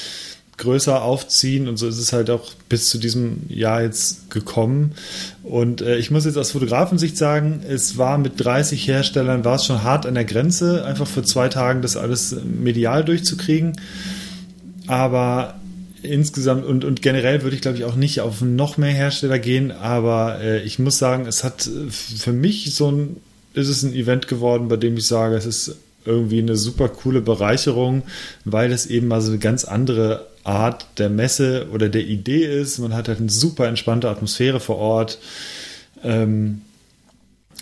größer 0.57 1.01
aufziehen 1.01 1.67
und 1.67 1.77
so 1.77 1.87
ist 1.87 1.97
es 1.97 2.13
halt 2.13 2.29
auch 2.29 2.53
bis 2.69 2.89
zu 2.89 2.97
diesem 2.97 3.41
Jahr 3.49 3.81
jetzt 3.81 4.29
gekommen. 4.29 4.93
Und 5.43 5.81
äh, 5.81 5.97
ich 5.97 6.11
muss 6.11 6.25
jetzt 6.25 6.37
aus 6.37 6.51
Fotografensicht 6.51 7.17
sagen, 7.17 7.61
es 7.67 7.97
war 7.97 8.17
mit 8.17 8.33
30 8.43 8.87
Herstellern, 8.87 9.43
war 9.43 9.55
es 9.55 9.65
schon 9.65 9.83
hart 9.83 10.05
an 10.05 10.13
der 10.13 10.23
Grenze, 10.23 10.85
einfach 10.85 11.07
für 11.07 11.23
zwei 11.23 11.49
Tagen 11.49 11.81
das 11.81 11.97
alles 11.97 12.35
medial 12.43 13.03
durchzukriegen. 13.03 13.73
Aber 14.87 15.55
insgesamt 16.03 16.65
und, 16.65 16.85
und 16.85 17.01
generell 17.01 17.41
würde 17.41 17.55
ich 17.55 17.61
glaube 17.61 17.77
ich 17.77 17.83
auch 17.83 17.95
nicht 17.95 18.21
auf 18.21 18.41
noch 18.41 18.77
mehr 18.77 18.91
Hersteller 18.91 19.39
gehen, 19.39 19.71
aber 19.71 20.39
äh, 20.39 20.61
ich 20.61 20.79
muss 20.79 20.99
sagen, 20.99 21.25
es 21.25 21.43
hat 21.43 21.69
für 21.89 22.31
mich 22.31 22.73
so 22.73 22.91
ein, 22.91 23.17
ist 23.55 23.69
es 23.69 23.83
ein 23.83 23.93
Event 23.93 24.27
geworden, 24.27 24.67
bei 24.67 24.77
dem 24.77 24.97
ich 24.97 25.07
sage, 25.07 25.35
es 25.35 25.45
ist 25.45 25.75
irgendwie 26.05 26.39
eine 26.39 26.55
super 26.55 26.89
coole 26.89 27.21
Bereicherung, 27.21 28.03
weil 28.43 28.71
es 28.71 28.85
eben 28.85 29.07
mal 29.07 29.21
so 29.21 29.31
eine 29.31 29.39
ganz 29.39 29.65
andere 29.65 30.27
Art 30.43 30.85
der 30.99 31.09
Messe 31.09 31.67
oder 31.73 31.89
der 31.89 32.03
Idee 32.03 32.45
ist. 32.45 32.77
Man 32.77 32.93
hat 32.93 33.07
halt 33.07 33.19
eine 33.19 33.29
super 33.29 33.67
entspannte 33.67 34.09
Atmosphäre 34.09 34.59
vor 34.59 34.77
Ort. 34.77 35.17
Ähm, 36.03 36.61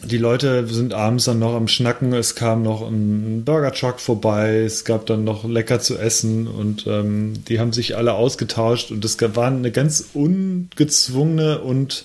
die 0.05 0.17
Leute 0.17 0.67
sind 0.67 0.93
abends 0.93 1.25
dann 1.25 1.39
noch 1.39 1.53
am 1.53 1.69
Schnacken. 1.69 2.11
Es 2.13 2.35
kam 2.35 2.61
noch 2.61 2.85
ein 2.85 3.45
Burger 3.45 3.71
Truck 3.71 4.01
vorbei. 4.01 4.63
Es 4.65 4.83
gab 4.83 5.05
dann 5.05 5.23
noch 5.23 5.45
lecker 5.45 5.79
zu 5.79 5.97
essen 5.97 6.47
und 6.47 6.85
ähm, 6.87 7.45
die 7.47 7.59
haben 7.59 7.71
sich 7.71 7.95
alle 7.95 8.13
ausgetauscht. 8.13 8.91
Und 8.91 9.05
es 9.05 9.17
war 9.21 9.47
eine 9.47 9.71
ganz 9.71 10.09
ungezwungene 10.13 11.59
und 11.61 12.03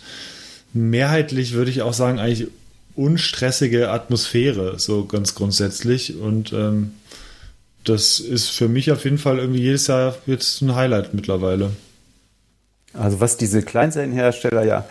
mehrheitlich 0.72 1.54
würde 1.54 1.72
ich 1.72 1.82
auch 1.82 1.92
sagen, 1.92 2.20
eigentlich 2.20 2.48
unstressige 2.98 3.90
Atmosphäre, 3.90 4.78
so 4.78 5.04
ganz 5.04 5.34
grundsätzlich. 5.34 6.18
Und 6.18 6.52
ähm, 6.52 6.94
das 7.84 8.18
ist 8.18 8.48
für 8.48 8.68
mich 8.68 8.90
auf 8.90 9.04
jeden 9.04 9.18
Fall 9.18 9.38
irgendwie 9.38 9.62
jedes 9.62 9.86
Jahr 9.86 10.16
jetzt 10.26 10.60
ein 10.62 10.74
Highlight 10.74 11.14
mittlerweile. 11.14 11.70
Also 12.92 13.20
was 13.20 13.36
diese 13.36 13.62
Kleinserienhersteller 13.62 14.64
ja 14.64 14.84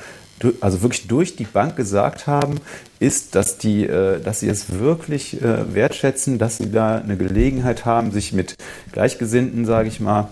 also 0.61 0.83
wirklich 0.83 1.07
durch 1.07 1.35
die 1.35 1.45
Bank 1.45 1.75
gesagt 1.75 2.27
haben, 2.27 2.59
ist, 2.99 3.35
dass 3.35 3.57
die, 3.57 3.85
äh, 3.85 4.21
dass 4.21 4.39
sie 4.39 4.47
es 4.47 4.71
wirklich 4.79 5.41
äh, 5.41 5.73
wertschätzen, 5.73 6.37
dass 6.37 6.57
sie 6.57 6.71
da 6.71 6.97
eine 6.97 7.17
Gelegenheit 7.17 7.85
haben, 7.85 8.11
sich 8.11 8.33
mit 8.33 8.55
Gleichgesinnten, 8.91 9.65
sage 9.65 9.89
ich 9.89 9.99
mal, 9.99 10.29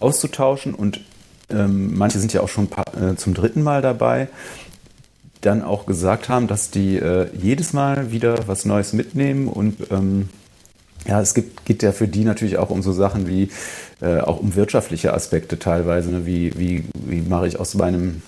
auszutauschen. 0.00 0.74
Und 0.74 1.00
ähm, 1.50 1.96
manche 1.96 2.18
sind 2.18 2.32
ja 2.32 2.40
auch 2.40 2.48
schon 2.48 2.68
äh, 3.00 3.14
zum 3.16 3.32
dritten 3.32 3.62
Mal 3.62 3.80
dabei 3.80 4.28
dann 5.44 5.62
auch 5.62 5.86
gesagt 5.86 6.28
haben, 6.28 6.46
dass 6.46 6.70
die 6.70 6.96
äh, 6.96 7.28
jedes 7.36 7.72
Mal 7.72 8.10
wieder 8.10 8.46
was 8.46 8.64
Neues 8.64 8.92
mitnehmen 8.92 9.48
und 9.48 9.90
ähm, 9.90 10.28
ja, 11.06 11.20
es 11.20 11.34
gibt, 11.34 11.64
geht 11.66 11.82
ja 11.82 11.92
für 11.92 12.08
die 12.08 12.24
natürlich 12.24 12.56
auch 12.56 12.70
um 12.70 12.82
so 12.82 12.92
Sachen 12.92 13.28
wie, 13.28 13.50
äh, 14.00 14.20
auch 14.20 14.40
um 14.40 14.54
wirtschaftliche 14.54 15.12
Aspekte 15.12 15.58
teilweise. 15.58 16.10
Ne? 16.10 16.26
Wie, 16.26 16.58
wie, 16.58 16.84
wie 16.94 17.20
mache 17.20 17.46
ich 17.46 17.60
aus 17.60 17.74
meinem 17.74 18.22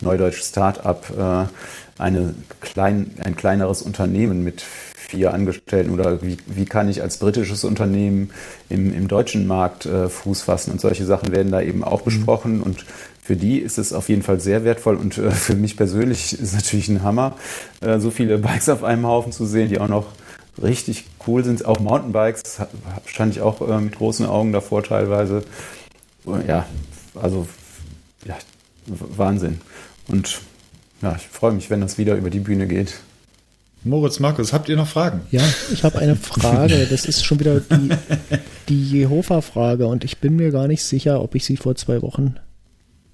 Neudeutsch 0.00 0.42
Start-up 0.42 1.12
äh, 1.18 2.00
eine 2.00 2.34
klein, 2.60 3.10
ein 3.22 3.36
kleineres 3.36 3.82
Unternehmen 3.82 4.44
mit 4.44 4.64
vier 5.12 5.34
Angestellten 5.34 5.90
oder 5.90 6.22
wie, 6.22 6.38
wie 6.46 6.64
kann 6.64 6.88
ich 6.88 7.02
als 7.02 7.18
britisches 7.18 7.64
Unternehmen 7.64 8.30
im, 8.70 8.94
im 8.94 9.08
deutschen 9.08 9.46
Markt 9.46 9.84
äh, 9.84 10.08
Fuß 10.08 10.40
fassen 10.40 10.72
und 10.72 10.80
solche 10.80 11.04
Sachen 11.04 11.32
werden 11.32 11.52
da 11.52 11.60
eben 11.60 11.84
auch 11.84 12.00
mhm. 12.00 12.04
besprochen 12.06 12.56
mhm. 12.56 12.62
und 12.62 12.86
für 13.22 13.36
die 13.36 13.58
ist 13.58 13.76
es 13.76 13.92
auf 13.92 14.08
jeden 14.08 14.22
Fall 14.22 14.40
sehr 14.40 14.64
wertvoll 14.64 14.96
und 14.96 15.18
äh, 15.18 15.30
für 15.30 15.54
mich 15.54 15.76
persönlich 15.76 16.32
ist 16.32 16.40
es 16.40 16.52
natürlich 16.54 16.88
ein 16.88 17.02
Hammer, 17.02 17.36
äh, 17.82 17.98
so 18.00 18.10
viele 18.10 18.38
Bikes 18.38 18.70
auf 18.70 18.84
einem 18.84 19.06
Haufen 19.06 19.32
zu 19.32 19.44
sehen, 19.44 19.68
die 19.68 19.78
auch 19.78 19.88
noch 19.88 20.06
richtig 20.62 21.04
cool 21.26 21.44
sind. 21.44 21.66
Auch 21.66 21.78
Mountainbikes 21.78 22.42
stand 23.04 23.34
ich 23.34 23.42
auch 23.42 23.60
äh, 23.60 23.80
mit 23.80 23.96
großen 23.96 24.24
Augen 24.24 24.52
davor 24.52 24.82
teilweise. 24.82 25.42
Ja, 26.46 26.66
also 27.20 27.46
ja, 28.24 28.36
Wahnsinn. 28.86 29.60
Und 30.08 30.40
ja, 31.02 31.14
ich 31.16 31.28
freue 31.28 31.52
mich, 31.52 31.68
wenn 31.68 31.82
das 31.82 31.98
wieder 31.98 32.16
über 32.16 32.30
die 32.30 32.40
Bühne 32.40 32.66
geht. 32.66 33.00
Moritz, 33.84 34.20
Markus, 34.20 34.52
habt 34.52 34.68
ihr 34.68 34.76
noch 34.76 34.86
Fragen? 34.86 35.22
Ja, 35.30 35.42
ich 35.72 35.82
habe 35.82 35.98
eine 35.98 36.16
Frage. 36.16 36.86
Das 36.90 37.04
ist 37.06 37.24
schon 37.24 37.40
wieder 37.40 37.60
die, 37.60 37.88
die 38.68 38.90
Jehofa-Frage 38.90 39.86
und 39.86 40.04
ich 40.04 40.18
bin 40.18 40.36
mir 40.36 40.50
gar 40.50 40.68
nicht 40.68 40.84
sicher, 40.84 41.22
ob 41.22 41.34
ich 41.34 41.44
sie 41.44 41.56
vor 41.56 41.74
zwei 41.74 42.02
Wochen 42.02 42.36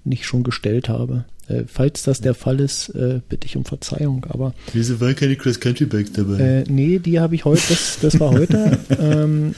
nicht 0.03 0.25
schon 0.25 0.43
gestellt 0.43 0.89
habe. 0.89 1.25
Äh, 1.47 1.63
falls 1.67 2.03
das 2.03 2.21
der 2.21 2.35
Fall 2.35 2.59
ist, 2.59 2.89
äh, 2.89 3.21
bitte 3.27 3.47
ich 3.47 3.57
um 3.57 3.65
Verzeihung. 3.65 4.25
Aber 4.29 4.53
wieso 4.73 4.99
waren 4.99 5.15
keine 5.15 5.35
Cross 5.35 5.59
Country 5.59 5.85
Bikes 5.85 6.13
dabei? 6.13 6.39
Äh, 6.39 6.63
nee, 6.69 6.99
die 6.99 7.19
habe 7.19 7.35
ich 7.35 7.45
heute. 7.45 7.61
Das, 7.69 7.97
das 8.01 8.19
war 8.19 8.31
heute. 8.31 8.77
ähm, 8.99 9.55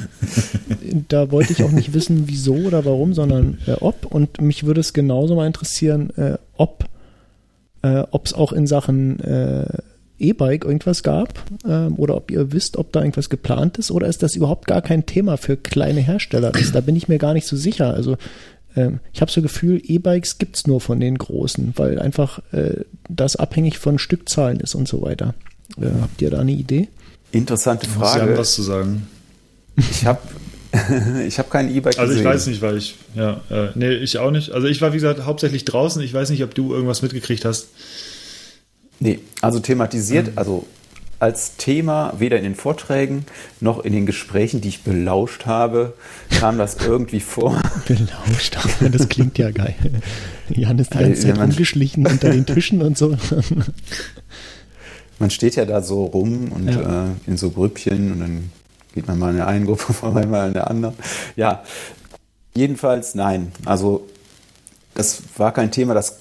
da 1.10 1.32
wollte 1.32 1.54
ich 1.54 1.64
auch 1.64 1.72
nicht 1.72 1.94
wissen, 1.94 2.24
wieso 2.28 2.56
oder 2.56 2.86
warum, 2.86 3.14
sondern 3.14 3.58
äh, 3.68 3.74
ob. 3.74 4.06
Und 4.06 4.40
mich 4.40 4.66
würde 4.66 4.82
es 4.82 4.94
genauso 4.94 5.36
mal 5.36 5.48
interessieren, 5.48 6.12
äh, 6.16 6.38
ob 6.56 6.86
äh, 7.82 8.04
es 8.24 8.34
auch 8.34 8.54
in 8.54 8.68
Sachen 8.68 9.20
E-Bike 10.22 10.66
irgendwas 10.66 11.04
gab 11.04 11.34
ähm, 11.68 11.96
oder 11.98 12.16
ob 12.16 12.32
ihr 12.32 12.52
wisst, 12.52 12.78
ob 12.78 12.92
da 12.92 13.02
irgendwas 13.02 13.30
geplant 13.30 13.78
ist 13.78 13.92
oder 13.92 14.08
ist 14.08 14.24
das 14.24 14.36
überhaupt 14.36 14.68
gar 14.68 14.82
kein 14.82 15.06
Thema 15.06 15.38
für 15.38 15.58
kleine 15.58 16.02
Hersteller 16.02 16.54
ist. 16.56 16.76
Da 16.76 16.82
bin 16.82 16.96
ich 16.96 17.08
mir 17.08 17.18
gar 17.18 17.34
nicht 17.34 17.48
so 17.48 17.56
sicher. 17.56 17.94
Also 17.94 18.18
ähm, 18.76 19.00
ich 19.14 19.22
habe 19.22 19.32
so 19.32 19.42
Gefühl, 19.42 19.82
E-Bikes 19.84 20.38
gibt 20.38 20.56
es 20.56 20.68
nur 20.68 20.82
von 20.82 21.00
den 21.00 21.18
großen, 21.18 21.74
weil 21.76 22.00
einfach 22.00 22.40
äh, 22.52 22.86
das 23.10 23.36
abhängig 23.36 23.80
von 23.80 24.00
Stückzahlen 24.00 24.60
ist 24.60 24.76
und 24.76 24.88
so 24.88 25.02
weiter. 25.02 25.34
Äh, 25.78 25.88
habt 26.02 26.22
ihr 26.22 26.30
da 26.30 26.40
eine 26.40 26.52
Idee? 26.52 26.88
Interessante 27.32 27.88
Frage. 27.88 28.20
Sie 28.20 28.22
haben 28.22 28.38
was 28.38 28.54
zu 28.54 28.62
sagen. 28.62 29.08
Ich 29.78 30.06
habe 30.06 30.20
ich 31.28 31.38
habe 31.38 31.50
kein 31.50 31.74
E-Bike 31.74 32.00
Also 32.00 32.14
ich 32.14 32.24
weiß 32.24 32.48
nicht, 32.48 32.62
weil 32.62 32.78
ich, 32.78 32.96
ja, 33.14 33.42
äh, 33.50 33.70
nee, 33.76 33.92
ich 33.92 34.18
auch 34.20 34.32
nicht. 34.32 34.52
Also 34.52 34.68
ich 34.68 34.82
war, 34.82 34.94
wie 34.94 34.98
gesagt, 34.98 35.26
hauptsächlich 35.26 35.66
draußen. 35.66 36.02
Ich 36.02 36.14
weiß 36.14 36.30
nicht, 36.30 36.44
ob 36.44 36.56
du 36.56 36.74
irgendwas 36.74 37.02
mitgekriegt 37.02 37.44
hast. 37.46 37.68
Nee, 39.02 39.20
also 39.42 39.60
thematisiert, 39.60 40.28
mhm. 40.28 40.38
also 40.38 40.66
als 41.20 41.58
Thema, 41.58 42.14
weder 42.18 42.38
in 42.38 42.44
den 42.44 42.56
Vorträgen 42.56 43.26
noch 43.60 43.84
in 43.84 43.94
den 43.94 44.06
Gesprächen, 44.06 44.62
die 44.62 44.70
ich 44.70 44.84
belauscht 44.84 45.46
habe, 45.46 45.94
kam 46.40 46.58
das 46.58 46.76
irgendwie 46.86 47.20
vor. 47.20 47.62
Belauscht, 47.88 48.58
das 48.92 49.10
klingt 49.10 49.38
ja 49.38 49.52
geil. 49.52 49.76
Jan 50.50 50.80
ist 50.80 50.94
die 50.94 51.00
ganze 51.00 51.22
Zeit 51.22 51.40
rumgeschlichen 51.40 52.08
unter 52.08 52.30
den 52.30 52.46
Tischen 52.46 52.82
und 52.82 52.98
so. 52.98 53.18
Man 55.20 55.30
steht 55.30 55.56
ja 55.56 55.66
da 55.66 55.82
so 55.82 56.06
rum 56.06 56.52
und 56.52 56.68
ja. 56.68 57.06
äh, 57.06 57.10
in 57.28 57.38
so 57.38 57.52
Grüppchen 57.52 58.14
und 58.14 58.20
dann 58.20 58.52
geht 58.94 59.08
man 59.08 59.20
mal 59.20 59.32
in 59.32 59.38
der 59.38 59.48
einen 59.48 59.66
Gruppe 59.66 59.94
vorbei, 59.94 60.26
mal 60.26 60.48
in 60.48 60.54
der 60.54 60.70
anderen. 60.70 60.96
Ja, 61.36 61.64
jedenfalls 62.56 63.16
nein. 63.16 63.52
Also 63.66 64.08
das 64.94 65.22
war 65.38 65.54
kein 65.54 65.72
Thema, 65.72 65.94
das 65.96 66.18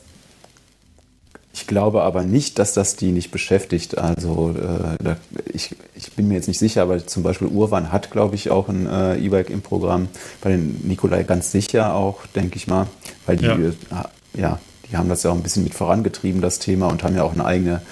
ich 1.53 1.67
glaube 1.67 2.03
aber 2.03 2.23
nicht, 2.23 2.59
dass 2.59 2.75
das 2.75 2.97
die 2.97 3.11
nicht 3.11 3.33
beschäftigt. 3.33 3.99
Also 3.99 4.55
äh, 4.57 5.03
da, 5.03 5.17
ich, 5.53 5.75
ich 5.97 6.13
bin 6.13 6.29
mir 6.29 6.35
jetzt 6.35 6.47
nicht 6.47 6.61
sicher, 6.61 6.83
aber 6.83 7.05
zum 7.07 7.23
Beispiel 7.23 7.49
Urwan 7.49 7.91
hat, 7.91 8.11
glaube 8.11 8.37
ich, 8.37 8.51
auch 8.51 8.69
ein 8.69 8.87
äh, 8.87 9.17
E-Bike 9.17 9.51
im 9.51 9.61
Programm. 9.61 10.09
Bei 10.41 10.51
den 10.51 10.81
Nikolai 10.87 11.25
ganz 11.25 11.51
sicher 11.51 11.95
auch, 11.95 12.27
denke 12.35 12.57
ich 12.57 12.69
mal, 12.69 12.87
weil 13.27 13.37
die, 13.37 13.47
ja. 13.47 13.57
Äh, 13.57 14.41
ja. 14.41 14.61
die 14.89 14.97
haben 14.97 15.09
das 15.09 15.25
ja 15.25 15.31
auch 15.31 15.35
ein 15.35 15.43
bisschen 15.43 15.65
mit 15.65 15.75
vorangetrieben, 15.75 16.41
das 16.41 16.61
Thema, 16.61 16.87
und 16.87 17.03
haben 17.03 17.17
ja 17.17 17.25
auch 17.25 17.33
eine 17.33 17.45
eigene 17.45 17.83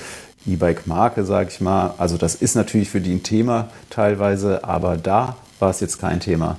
E-Bike-Marke, 0.47 1.25
sage 1.25 1.51
ich 1.51 1.61
mal. 1.61 1.95
Also 1.99 2.17
das 2.17 2.37
ist 2.37 2.55
natürlich 2.55 2.91
für 2.91 3.01
die 3.01 3.15
ein 3.15 3.25
Thema 3.25 3.71
teilweise, 3.91 4.63
aber 4.63 4.97
da 4.97 5.37
war 5.59 5.71
es 5.71 5.81
jetzt 5.81 5.99
kein 5.99 6.21
Thema. 6.21 6.59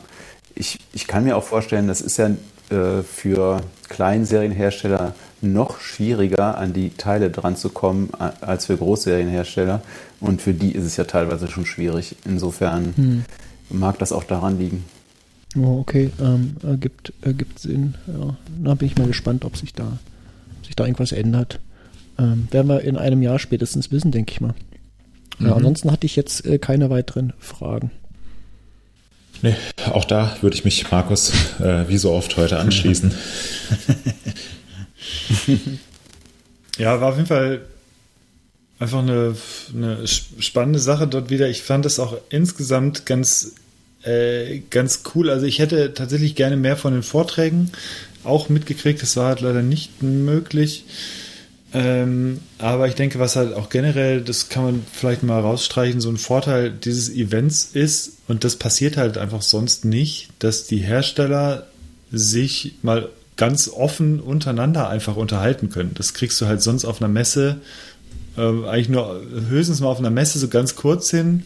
Ich, 0.54 0.78
ich 0.91 1.08
kann 1.08 1.24
mir 1.24 1.38
auch 1.38 1.43
vorstellen, 1.43 1.88
das 1.88 2.02
ist 2.02 2.18
ja 2.18 2.32
äh, 2.70 3.04
für 3.04 3.62
Kleinserienhersteller 3.88 5.16
noch 5.42 5.80
schwieriger, 5.80 6.58
an 6.58 6.74
die 6.74 6.90
Teile 6.92 7.30
dran 7.30 7.56
zu 7.56 7.70
kommen, 7.70 8.10
als 8.42 8.66
für 8.66 8.78
Großserienhersteller. 8.78 9.82
Und 10.20 10.42
für 10.42 10.54
die 10.54 10.72
ist 10.72 10.86
es 10.86 10.98
ja 10.98 11.06
teilweise 11.06 11.48
schon 11.48 11.66
schwierig. 11.66 12.16
Insofern 12.26 12.94
hm. 12.96 13.26
mag 13.70 14.00
das 14.00 14.12
auch 14.12 14.24
daran 14.24 14.60
liegen. 14.60 14.84
Oh, 15.58 15.80
okay, 15.80 16.12
ähm, 16.22 16.58
ergibt, 16.64 17.14
ergibt 17.22 17.60
Sinn. 17.60 17.96
Ja. 18.08 18.36
Da 18.64 18.76
bin 18.76 18.88
ich 18.88 18.98
mal 18.98 19.08
gespannt, 19.08 19.46
ob 19.46 19.58
sich 19.58 19.74
da, 19.74 19.98
sich 20.66 20.76
da 20.76 20.86
irgendwas 20.86 21.12
ändert. 21.12 21.60
Ähm, 22.20 22.48
werden 22.52 22.68
wir 22.68 22.82
in 22.82 22.98
einem 22.98 23.22
Jahr 23.22 23.40
spätestens 23.40 23.92
wissen, 23.92 24.12
denke 24.12 24.32
ich 24.32 24.42
mal. 24.42 24.54
Mhm. 25.40 25.48
Ja, 25.48 25.56
ansonsten 25.56 25.92
hatte 25.92 26.06
ich 26.06 26.16
jetzt 26.16 26.46
äh, 26.46 26.60
keine 26.60 26.90
weiteren 26.90 27.34
Fragen. 27.40 27.92
Nee, 29.42 29.56
auch 29.94 30.06
da 30.06 30.36
würde 30.42 30.56
ich 30.56 30.66
mich, 30.66 30.92
Markus, 30.92 31.32
äh, 31.60 31.88
wie 31.88 31.98
so 31.98 32.12
oft 32.12 32.36
heute 32.36 32.60
anschließen. 32.60 33.14
ja, 36.78 37.00
war 37.02 37.10
auf 37.10 37.16
jeden 37.16 37.28
Fall 37.28 37.62
einfach 38.80 39.00
eine, 39.00 39.36
eine 39.74 40.08
spannende 40.08 40.80
Sache 40.80 41.08
dort 41.08 41.30
wieder. 41.30 41.50
Ich 41.50 41.62
fand 41.62 41.86
es 41.86 42.00
auch 42.00 42.18
insgesamt 42.30 43.06
ganz, 43.06 43.56
äh, 44.04 44.60
ganz 44.70 45.04
cool. 45.14 45.30
Also 45.30 45.45
ich 45.45 45.60
hätte 45.60 45.93
tatsächlich 45.93 46.36
gerne 46.36 46.56
mehr 46.56 46.78
von 46.78 46.93
den 46.93 47.04
Vorträgen 47.04 47.72
auch 48.24 48.50
mitgekriegt. 48.50 49.02
Das 49.02 49.18
war 49.18 49.28
halt 49.28 49.41
leider 49.41 49.62
nicht 49.62 50.02
möglich. 50.02 50.86
Ähm, 51.72 52.39
aber 52.58 52.88
ich 52.88 52.95
denke, 52.95 53.20
was 53.20 53.36
halt 53.36 53.54
auch 53.54 53.70
generell, 53.70 54.22
das 54.22 54.50
kann 54.50 54.64
man 54.64 54.86
vielleicht 54.91 55.22
mal 55.22 55.39
rausstreichen, 55.39 56.02
so 56.02 56.10
ein 56.10 56.18
Vorteil 56.18 56.72
dieses 56.72 57.10
Events 57.10 57.70
ist, 57.74 58.14
und 58.28 58.43
das 58.43 58.56
passiert 58.56 58.97
halt 58.97 59.18
einfach 59.18 59.43
sonst 59.43 59.86
nicht, 59.86 60.30
dass 60.39 60.66
die 60.66 60.78
Hersteller 60.78 61.68
sich 62.12 62.76
mal 62.82 63.10
ganz 63.40 63.70
offen 63.70 64.20
untereinander 64.20 64.90
einfach 64.90 65.16
unterhalten 65.16 65.70
können. 65.70 65.92
Das 65.96 66.14
kriegst 66.14 66.40
du 66.42 66.46
halt 66.46 66.62
sonst 66.62 66.84
auf 66.84 67.02
einer 67.02 67.08
Messe 67.08 67.62
äh, 68.38 68.42
eigentlich 68.42 68.90
nur 68.90 69.22
höchstens 69.48 69.80
mal 69.80 69.88
auf 69.88 70.00
einer 70.00 70.10
Messe 70.10 70.40
so 70.40 70.50
ganz 70.50 70.76
kurz 70.76 71.10
hin 71.10 71.44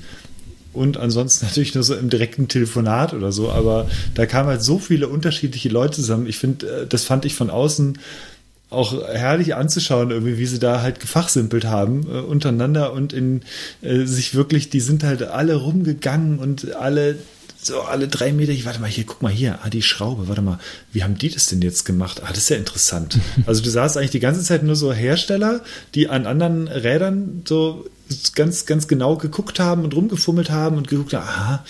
und 0.73 0.97
ansonsten 0.97 1.45
natürlich 1.45 1.75
nur 1.75 1.83
so 1.83 1.93
im 1.93 2.09
direkten 2.09 2.47
Telefonat 2.47 3.13
oder 3.13 3.31
so. 3.31 3.51
Aber 3.51 3.87
da 4.15 4.25
kamen 4.25 4.49
halt 4.49 4.63
so 4.63 4.79
viele 4.79 5.07
unterschiedliche 5.07 5.69
Leute 5.69 5.97
zusammen. 5.97 6.25
Ich 6.25 6.39
finde, 6.39 6.81
äh, 6.81 6.87
das 6.87 7.03
fand 7.03 7.25
ich 7.25 7.35
von 7.35 7.51
außen 7.51 7.99
auch 8.71 9.07
herrlich 9.07 9.53
anzuschauen, 9.53 10.09
irgendwie, 10.09 10.39
wie 10.39 10.47
sie 10.47 10.57
da 10.57 10.81
halt 10.81 10.99
gefachsimpelt 10.99 11.65
haben 11.65 12.07
äh, 12.11 12.21
untereinander 12.21 12.91
und 12.91 13.13
in 13.13 13.41
äh, 13.83 14.05
sich 14.05 14.33
wirklich, 14.33 14.71
die 14.71 14.79
sind 14.79 15.03
halt 15.03 15.21
alle 15.21 15.57
rumgegangen 15.57 16.39
und 16.39 16.73
alle 16.73 17.19
so 17.63 17.81
alle 17.81 18.07
drei 18.07 18.33
Meter, 18.33 18.51
ich 18.51 18.65
warte 18.65 18.79
mal 18.79 18.89
hier, 18.89 19.05
guck 19.05 19.21
mal 19.21 19.31
hier, 19.31 19.59
ah, 19.63 19.69
die 19.69 19.81
Schraube, 19.81 20.27
warte 20.27 20.41
mal, 20.41 20.59
wie 20.91 21.03
haben 21.03 21.17
die 21.17 21.29
das 21.29 21.47
denn 21.47 21.61
jetzt 21.61 21.85
gemacht? 21.85 22.21
Ah, 22.23 22.29
das 22.29 22.39
ist 22.39 22.49
ja 22.49 22.57
interessant. 22.57 23.19
Also 23.45 23.61
du 23.61 23.69
sahst 23.69 23.97
eigentlich 23.97 24.11
die 24.11 24.19
ganze 24.19 24.43
Zeit 24.43 24.63
nur 24.63 24.75
so 24.75 24.93
Hersteller, 24.93 25.61
die 25.95 26.07
an 26.09 26.25
anderen 26.25 26.67
Rädern 26.67 27.43
so 27.45 27.85
ganz, 28.35 28.65
ganz 28.65 28.87
genau 28.87 29.17
geguckt 29.17 29.59
haben 29.59 29.83
und 29.83 29.95
rumgefummelt 29.95 30.49
haben 30.49 30.77
und 30.77 30.87
geguckt 30.87 31.13
haben, 31.13 31.27
aha, 31.27 31.65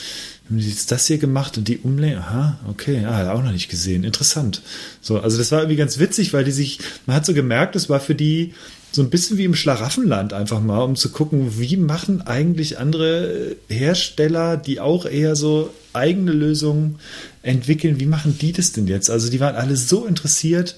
haben 0.45 0.57
die 0.57 0.69
jetzt 0.69 0.91
das 0.91 1.07
hier 1.07 1.17
gemacht 1.17 1.57
und 1.57 1.67
die 1.67 1.77
Umlänge, 1.77 2.19
aha, 2.19 2.59
okay, 2.69 3.01
ja, 3.01 3.33
auch 3.33 3.43
noch 3.43 3.51
nicht 3.51 3.69
gesehen, 3.69 4.03
interessant. 4.03 4.61
So, 5.01 5.19
also 5.19 5.37
das 5.37 5.51
war 5.51 5.59
irgendwie 5.59 5.77
ganz 5.77 5.99
witzig, 5.99 6.33
weil 6.33 6.43
die 6.43 6.51
sich, 6.51 6.79
man 7.05 7.15
hat 7.15 7.25
so 7.25 7.33
gemerkt, 7.33 7.75
das 7.75 7.89
war 7.89 7.99
für 7.99 8.15
die 8.15 8.53
so 8.91 9.01
ein 9.01 9.09
bisschen 9.09 9.37
wie 9.37 9.45
im 9.45 9.55
Schlaraffenland 9.55 10.33
einfach 10.33 10.61
mal, 10.61 10.83
um 10.83 10.95
zu 10.95 11.09
gucken, 11.09 11.59
wie 11.59 11.77
machen 11.77 12.21
eigentlich 12.21 12.77
andere 12.77 13.55
Hersteller, 13.67 14.57
die 14.57 14.79
auch 14.79 15.05
eher 15.05 15.35
so 15.35 15.71
eigene 15.93 16.31
Lösungen 16.31 16.99
entwickeln, 17.41 17.99
wie 17.99 18.05
machen 18.05 18.37
die 18.39 18.51
das 18.51 18.71
denn 18.71 18.87
jetzt? 18.87 19.09
Also 19.09 19.29
die 19.29 19.39
waren 19.39 19.55
alle 19.55 19.75
so 19.75 20.05
interessiert 20.05 20.75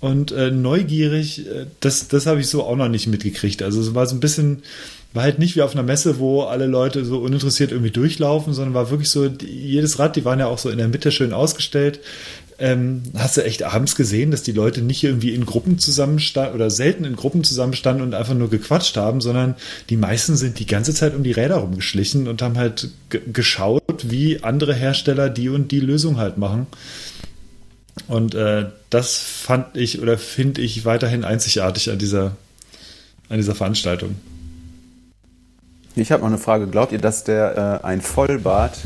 und 0.00 0.32
äh, 0.32 0.50
neugierig, 0.50 1.46
äh, 1.46 1.66
das, 1.80 2.08
das 2.08 2.26
habe 2.26 2.40
ich 2.40 2.48
so 2.48 2.64
auch 2.64 2.76
noch 2.76 2.88
nicht 2.88 3.06
mitgekriegt. 3.06 3.62
Also 3.62 3.80
es 3.80 3.94
war 3.94 4.06
so 4.06 4.14
ein 4.14 4.20
bisschen, 4.20 4.62
war 5.14 5.22
halt 5.22 5.38
nicht 5.38 5.56
wie 5.56 5.62
auf 5.62 5.72
einer 5.72 5.82
Messe, 5.82 6.18
wo 6.18 6.42
alle 6.42 6.66
Leute 6.66 7.04
so 7.04 7.20
uninteressiert 7.20 7.72
irgendwie 7.72 7.90
durchlaufen, 7.90 8.52
sondern 8.52 8.74
war 8.74 8.90
wirklich 8.90 9.10
so, 9.10 9.26
jedes 9.26 9.98
Rad, 9.98 10.16
die 10.16 10.24
waren 10.24 10.40
ja 10.40 10.46
auch 10.46 10.58
so 10.58 10.68
in 10.68 10.78
der 10.78 10.88
Mitte 10.88 11.10
schön 11.10 11.32
ausgestellt. 11.32 12.00
Ähm, 12.58 13.02
hast 13.16 13.36
du 13.36 13.44
echt 13.44 13.62
abends 13.64 13.96
gesehen, 13.96 14.30
dass 14.30 14.42
die 14.42 14.52
Leute 14.52 14.80
nicht 14.80 15.02
irgendwie 15.02 15.34
in 15.34 15.44
Gruppen 15.44 15.78
zusammenstanden 15.78 16.54
oder 16.54 16.70
selten 16.70 17.04
in 17.04 17.16
Gruppen 17.16 17.42
zusammenstanden 17.42 18.02
und 18.02 18.14
einfach 18.14 18.34
nur 18.34 18.48
gequatscht 18.48 18.96
haben, 18.96 19.20
sondern 19.20 19.56
die 19.90 19.96
meisten 19.96 20.36
sind 20.36 20.58
die 20.58 20.66
ganze 20.66 20.94
Zeit 20.94 21.14
um 21.14 21.24
die 21.24 21.32
Räder 21.32 21.56
rumgeschlichen 21.56 22.28
und 22.28 22.42
haben 22.42 22.56
halt 22.56 22.90
geschaut, 23.08 24.10
wie 24.10 24.42
andere 24.42 24.74
Hersteller 24.74 25.30
die 25.30 25.48
und 25.48 25.72
die 25.72 25.80
Lösung 25.80 26.16
halt 26.16 26.38
machen. 26.38 26.66
Und 28.08 28.34
äh, 28.34 28.66
das 28.90 29.18
fand 29.18 29.76
ich 29.76 30.00
oder 30.00 30.18
finde 30.18 30.60
ich 30.60 30.84
weiterhin 30.84 31.24
einzigartig 31.24 31.90
an 31.90 31.98
dieser, 31.98 32.36
an 33.28 33.38
dieser 33.38 33.54
Veranstaltung. 33.54 34.16
Ich 35.96 36.10
habe 36.10 36.22
noch 36.22 36.28
eine 36.28 36.38
Frage. 36.38 36.66
Glaubt 36.66 36.92
ihr, 36.92 36.98
dass 36.98 37.24
der 37.24 37.80
äh, 37.82 37.86
ein 37.86 38.00
Vollbart 38.00 38.78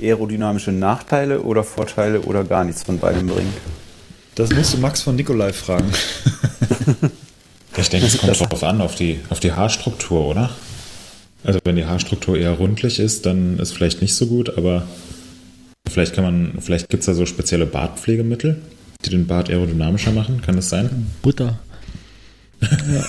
aerodynamische 0.00 0.72
Nachteile 0.72 1.42
oder 1.42 1.62
Vorteile 1.62 2.20
oder 2.22 2.44
gar 2.44 2.64
nichts 2.64 2.82
von 2.82 2.98
beidem 2.98 3.26
bringt? 3.26 3.54
Das 4.34 4.50
musst 4.50 4.74
du 4.74 4.78
Max 4.78 5.02
von 5.02 5.14
Nikolai 5.16 5.52
fragen. 5.52 5.92
ich 7.76 7.88
denke, 7.88 8.06
es 8.06 8.18
kommt 8.18 8.40
darauf 8.40 8.64
an, 8.64 8.80
auf 8.80 8.94
die, 8.94 9.20
auf 9.30 9.40
die 9.40 9.52
Haarstruktur, 9.52 10.26
oder? 10.26 10.50
Also 11.44 11.60
wenn 11.64 11.76
die 11.76 11.84
Haarstruktur 11.84 12.36
eher 12.36 12.52
rundlich 12.52 12.98
ist, 12.98 13.26
dann 13.26 13.58
ist 13.58 13.72
vielleicht 13.72 14.00
nicht 14.00 14.14
so 14.14 14.26
gut, 14.26 14.56
aber 14.56 14.84
Vielleicht 15.88 16.14
kann 16.14 16.24
man, 16.24 16.54
vielleicht 16.60 16.88
gibt 16.88 17.02
es 17.02 17.06
da 17.06 17.14
so 17.14 17.26
spezielle 17.26 17.66
Bartpflegemittel, 17.66 18.60
die 19.04 19.10
den 19.10 19.26
Bart 19.26 19.50
aerodynamischer 19.50 20.12
machen. 20.12 20.40
Kann 20.42 20.56
das 20.56 20.70
sein? 20.70 21.06
Butter. 21.22 21.58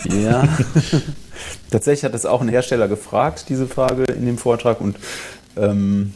Ja. 0.10 0.48
Tatsächlich 1.72 2.04
hat 2.04 2.14
das 2.14 2.26
auch 2.26 2.42
ein 2.42 2.50
Hersteller 2.50 2.88
gefragt, 2.88 3.46
diese 3.50 3.68
Frage 3.68 4.04
in 4.04 4.26
dem 4.26 4.38
Vortrag, 4.38 4.82
und 4.82 4.98
ähm, 5.58 6.14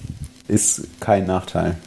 ist 0.48 0.84
kein 1.00 1.26
Nachteil. 1.26 1.78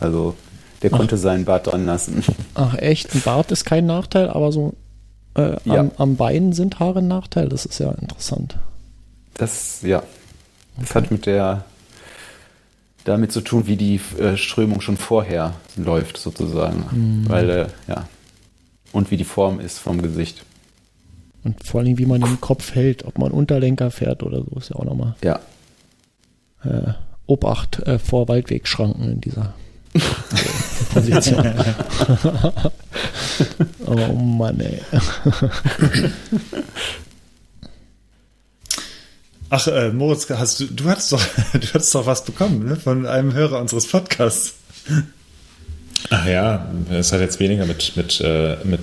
Also 0.00 0.34
der 0.82 0.92
Ach. 0.92 0.98
konnte 0.98 1.16
seinen 1.16 1.44
Bart 1.44 1.66
dran 1.66 1.86
lassen. 1.86 2.22
Ach 2.54 2.74
echt, 2.76 3.14
ein 3.14 3.22
Bart 3.22 3.50
ist 3.50 3.64
kein 3.64 3.86
Nachteil, 3.86 4.28
aber 4.28 4.52
so 4.52 4.74
äh, 5.34 5.56
ja. 5.64 5.80
am, 5.80 5.90
am 5.96 6.16
Bein 6.16 6.52
sind 6.52 6.78
Haare 6.80 7.00
ein 7.00 7.08
Nachteil. 7.08 7.48
Das 7.48 7.66
ist 7.66 7.78
ja 7.78 7.90
interessant. 7.92 8.58
Das, 9.34 9.82
ja. 9.82 10.02
Das 10.76 10.90
okay. 10.90 10.94
hat 10.94 11.10
mit 11.10 11.26
der 11.26 11.64
damit 13.04 13.32
zu 13.32 13.42
tun, 13.42 13.66
wie 13.66 13.76
die 13.76 14.00
äh, 14.18 14.36
Strömung 14.36 14.80
schon 14.80 14.96
vorher 14.96 15.54
läuft, 15.76 16.16
sozusagen. 16.16 16.84
Mhm. 16.90 17.28
Weil, 17.28 17.50
äh, 17.50 17.66
ja. 17.86 18.08
Und 18.92 19.10
wie 19.10 19.16
die 19.16 19.24
Form 19.24 19.60
ist 19.60 19.78
vom 19.78 20.00
Gesicht. 20.00 20.44
Und 21.44 21.62
vor 21.64 21.80
allem, 21.80 21.98
wie 21.98 22.06
man 22.06 22.22
den 22.22 22.40
Kopf 22.40 22.74
hält, 22.74 23.04
ob 23.04 23.18
man 23.18 23.30
Unterlenker 23.30 23.90
fährt 23.90 24.22
oder 24.22 24.38
so, 24.38 24.58
ist 24.58 24.70
ja 24.70 24.76
auch 24.76 24.84
nochmal. 24.84 25.14
Ja. 25.22 25.40
Äh, 26.64 26.94
Obacht 27.26 27.80
äh, 27.86 27.98
vor 27.98 28.28
Waldwegschranken 28.28 29.12
in 29.12 29.20
dieser 29.20 29.54
Position. 30.94 31.46
oh 33.86 34.12
Mann, 34.14 34.60
ey. 34.60 34.80
Ach, 39.50 39.66
äh, 39.68 39.90
Moritz, 39.90 40.28
hast 40.30 40.58
du, 40.58 40.66
du 40.66 40.84
hattest 40.86 41.12
doch, 41.12 41.22
du 41.52 41.66
hattest 41.74 41.94
doch 41.94 42.06
was 42.06 42.24
bekommen, 42.24 42.64
ne? 42.64 42.76
Von 42.76 43.06
einem 43.06 43.34
Hörer 43.34 43.60
unseres 43.60 43.86
Podcasts. 43.86 44.54
Ach 46.10 46.26
ja, 46.26 46.68
es 46.90 47.12
hat 47.12 47.20
jetzt 47.20 47.38
weniger 47.38 47.64
mit, 47.64 47.96
mit, 47.96 48.20
äh, 48.20 48.56
mit 48.64 48.80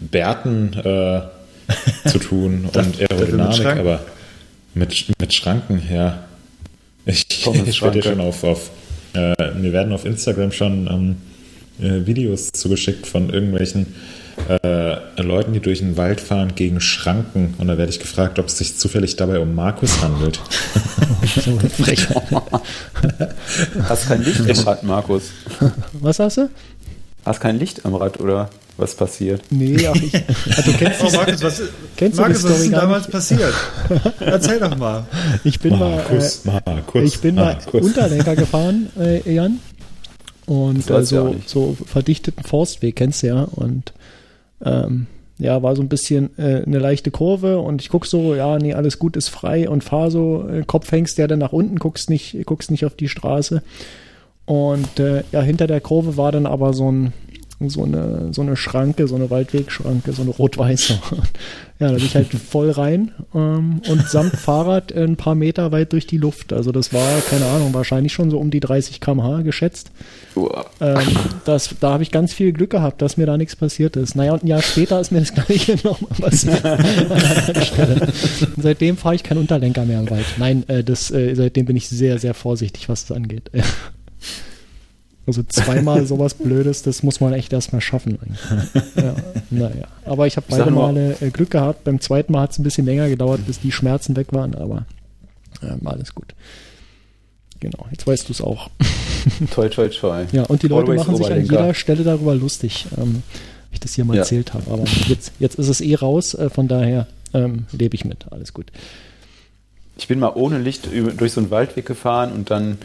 Bärten 0.00 0.72
äh, 0.72 1.22
zu 2.06 2.18
tun 2.18 2.68
und 2.72 3.00
Aerodynamik, 3.00 3.66
aber 3.66 4.00
mit, 4.74 5.06
mit 5.20 5.32
Schranken, 5.32 5.82
ja. 5.90 6.24
Ich, 7.06 7.26
ich 7.28 7.46
werde 7.82 8.00
dir 8.00 8.02
schon 8.02 8.20
auf, 8.20 8.44
auf 8.44 8.70
äh, 9.14 9.52
mir 9.52 9.72
werden 9.72 9.92
auf 9.92 10.04
Instagram 10.04 10.52
schon 10.52 10.86
ähm, 10.88 11.16
äh, 11.80 12.06
Videos 12.06 12.50
zugeschickt 12.52 13.06
von 13.06 13.30
irgendwelchen 13.30 13.94
äh, 14.48 15.22
Leuten, 15.22 15.52
die 15.52 15.60
durch 15.60 15.78
den 15.78 15.96
Wald 15.96 16.20
fahren, 16.20 16.54
gegen 16.54 16.80
Schranken. 16.80 17.54
Und 17.58 17.68
da 17.68 17.78
werde 17.78 17.90
ich 17.90 18.00
gefragt, 18.00 18.38
ob 18.38 18.46
es 18.46 18.58
sich 18.58 18.76
zufällig 18.76 19.16
dabei 19.16 19.38
um 19.38 19.54
Markus 19.54 20.02
handelt. 20.02 20.40
hast 23.88 24.08
kein 24.08 24.24
Licht 24.24 24.40
im 24.40 24.58
Rad, 24.58 24.82
Markus. 24.82 25.30
Was 25.92 26.18
hast 26.18 26.38
du? 26.38 26.50
Hast 27.24 27.40
kein 27.40 27.58
Licht 27.58 27.86
am 27.86 27.94
Rad 27.94 28.20
oder 28.20 28.50
was 28.76 28.94
passiert? 28.94 29.42
Nee, 29.50 29.86
ach, 29.86 29.94
ich, 29.94 30.14
also, 30.14 30.72
du 30.72 30.78
kennst 30.78 31.00
oh, 31.02 31.10
Markus, 31.10 31.42
was, 31.42 31.62
kennst 31.96 32.18
Markus, 32.18 32.44
was 32.44 32.50
ist 32.50 32.64
denn 32.64 32.72
damals 32.72 33.08
passiert? 33.08 33.54
Erzähl 34.20 34.58
doch 34.58 34.76
mal. 34.76 35.06
Ich 35.44 35.60
bin 35.60 35.78
Markus, 35.78 36.44
mal, 36.44 36.58
äh, 36.58 36.74
Markus, 36.74 37.02
ich 37.02 37.20
bin 37.20 37.36
Markus. 37.36 37.72
mal 37.72 37.82
Unterlenker 37.82 38.36
gefahren, 38.36 38.90
äh, 38.98 39.32
Jan. 39.32 39.60
Und 40.46 40.90
äh, 40.90 41.04
so, 41.04 41.36
so 41.46 41.76
verdichteten 41.86 42.44
Forstweg 42.44 42.96
kennst 42.96 43.22
du 43.22 43.28
ja. 43.28 43.42
Und 43.44 43.92
ähm, 44.64 45.06
ja, 45.38 45.62
war 45.62 45.74
so 45.74 45.82
ein 45.82 45.88
bisschen 45.88 46.30
äh, 46.38 46.62
eine 46.64 46.78
leichte 46.78 47.10
Kurve 47.10 47.58
und 47.58 47.82
ich 47.82 47.88
guck 47.88 48.06
so, 48.06 48.34
ja, 48.34 48.58
nee, 48.58 48.74
alles 48.74 48.98
gut, 48.98 49.16
ist 49.16 49.28
frei 49.28 49.68
und 49.68 49.82
fahr 49.82 50.10
so, 50.10 50.48
äh, 50.48 50.62
Kopf 50.64 50.90
hängst 50.92 51.18
ja 51.18 51.26
dann 51.26 51.40
nach 51.40 51.52
unten, 51.52 51.78
guckst 51.78 52.08
nicht, 52.10 52.38
guckst 52.46 52.70
nicht 52.70 52.84
auf 52.84 52.94
die 52.94 53.08
Straße. 53.08 53.62
Und 54.46 55.00
äh, 55.00 55.24
ja, 55.32 55.40
hinter 55.40 55.66
der 55.66 55.80
Kurve 55.80 56.16
war 56.16 56.30
dann 56.30 56.46
aber 56.46 56.72
so 56.74 56.90
ein, 56.90 57.12
so 57.60 57.84
eine, 57.84 58.32
so 58.32 58.42
eine 58.42 58.56
Schranke, 58.56 59.06
so 59.06 59.14
eine 59.14 59.30
Waldwegschranke, 59.30 60.12
so 60.12 60.22
eine 60.22 60.32
rot-weiße. 60.32 60.98
ja, 61.78 61.88
da 61.88 61.94
bin 61.94 62.04
ich 62.04 62.14
halt 62.14 62.28
voll 62.28 62.70
rein 62.70 63.12
ähm, 63.34 63.80
und 63.88 64.08
samt 64.08 64.36
Fahrrad 64.36 64.92
ein 64.92 65.16
paar 65.16 65.34
Meter 65.34 65.72
weit 65.72 65.92
durch 65.92 66.06
die 66.06 66.18
Luft. 66.18 66.52
Also 66.52 66.72
das 66.72 66.92
war, 66.92 67.20
keine 67.30 67.46
Ahnung, 67.46 67.72
wahrscheinlich 67.72 68.12
schon 68.12 68.30
so 68.30 68.38
um 68.38 68.50
die 68.50 68.60
30 68.60 69.00
km/h 69.00 69.42
geschätzt. 69.42 69.90
Ähm, 70.80 70.98
das, 71.44 71.76
da 71.80 71.92
habe 71.92 72.02
ich 72.02 72.10
ganz 72.10 72.34
viel 72.34 72.52
Glück 72.52 72.70
gehabt, 72.70 73.00
dass 73.02 73.16
mir 73.16 73.26
da 73.26 73.36
nichts 73.36 73.56
passiert 73.56 73.96
ist. 73.96 74.16
Naja, 74.16 74.32
und 74.32 74.44
ein 74.44 74.48
Jahr 74.48 74.62
später 74.62 75.00
ist 75.00 75.12
mir 75.12 75.20
das 75.20 75.34
gleiche 75.46 75.76
nochmal 75.84 76.18
passiert. 76.20 76.62
seitdem 78.56 78.96
fahre 78.96 79.14
ich 79.14 79.22
keinen 79.22 79.38
Unterlenker 79.38 79.84
mehr 79.84 80.00
im 80.00 80.10
Wald. 80.10 80.26
Nein, 80.38 80.68
äh, 80.68 80.82
das, 80.82 81.10
äh, 81.10 81.34
seitdem 81.34 81.66
bin 81.66 81.76
ich 81.76 81.88
sehr, 81.88 82.18
sehr 82.18 82.34
vorsichtig, 82.34 82.88
was 82.88 83.06
das 83.06 83.16
angeht. 83.16 83.50
Also 85.26 85.42
zweimal 85.42 86.06
sowas 86.06 86.34
Blödes, 86.34 86.82
das 86.82 87.02
muss 87.02 87.20
man 87.20 87.32
echt 87.32 87.52
erstmal 87.52 87.80
schaffen. 87.80 88.18
Ja, 88.96 89.14
naja. 89.50 89.86
Aber 90.04 90.26
ich 90.26 90.36
habe 90.36 90.46
beide 90.48 90.70
Male 90.70 91.16
äh, 91.20 91.30
Glück 91.30 91.50
gehabt. 91.50 91.84
Beim 91.84 92.00
zweiten 92.00 92.32
Mal 92.32 92.42
hat 92.42 92.52
es 92.52 92.58
ein 92.58 92.62
bisschen 92.62 92.84
länger 92.84 93.08
gedauert, 93.08 93.46
bis 93.46 93.60
die 93.60 93.72
Schmerzen 93.72 94.16
weg 94.16 94.32
waren, 94.32 94.54
aber 94.54 94.86
äh, 95.62 95.74
alles 95.84 96.14
gut. 96.14 96.34
Genau, 97.60 97.86
jetzt 97.90 98.06
weißt 98.06 98.28
du 98.28 98.32
es 98.32 98.40
auch. 98.42 98.70
Toi, 99.52 99.70
toi, 99.70 99.88
toi. 99.88 100.26
Ja, 100.32 100.42
und 100.44 100.62
die 100.62 100.68
Leute 100.68 100.90
Always 100.90 101.06
machen 101.06 101.16
sich 101.16 101.32
an 101.32 101.40
jeder 101.40 101.72
Stelle 101.72 102.04
darüber 102.04 102.34
lustig, 102.34 102.84
ähm, 102.98 103.22
wie 103.70 103.74
ich 103.74 103.80
das 103.80 103.94
hier 103.94 104.04
mal 104.04 104.14
ja. 104.14 104.20
erzählt 104.20 104.52
habe. 104.52 104.70
Aber 104.70 104.84
jetzt, 105.08 105.32
jetzt 105.38 105.58
ist 105.58 105.68
es 105.68 105.80
eh 105.80 105.94
raus, 105.94 106.34
äh, 106.34 106.50
von 106.50 106.68
daher 106.68 107.06
ähm, 107.32 107.64
lebe 107.72 107.94
ich 107.94 108.04
mit. 108.04 108.30
Alles 108.30 108.52
gut. 108.52 108.66
Ich 109.96 110.08
bin 110.08 110.18
mal 110.18 110.32
ohne 110.34 110.58
Licht 110.58 110.88
durch 111.16 111.32
so 111.32 111.40
einen 111.40 111.50
Waldweg 111.50 111.86
gefahren 111.86 112.32
und 112.32 112.50
dann 112.50 112.76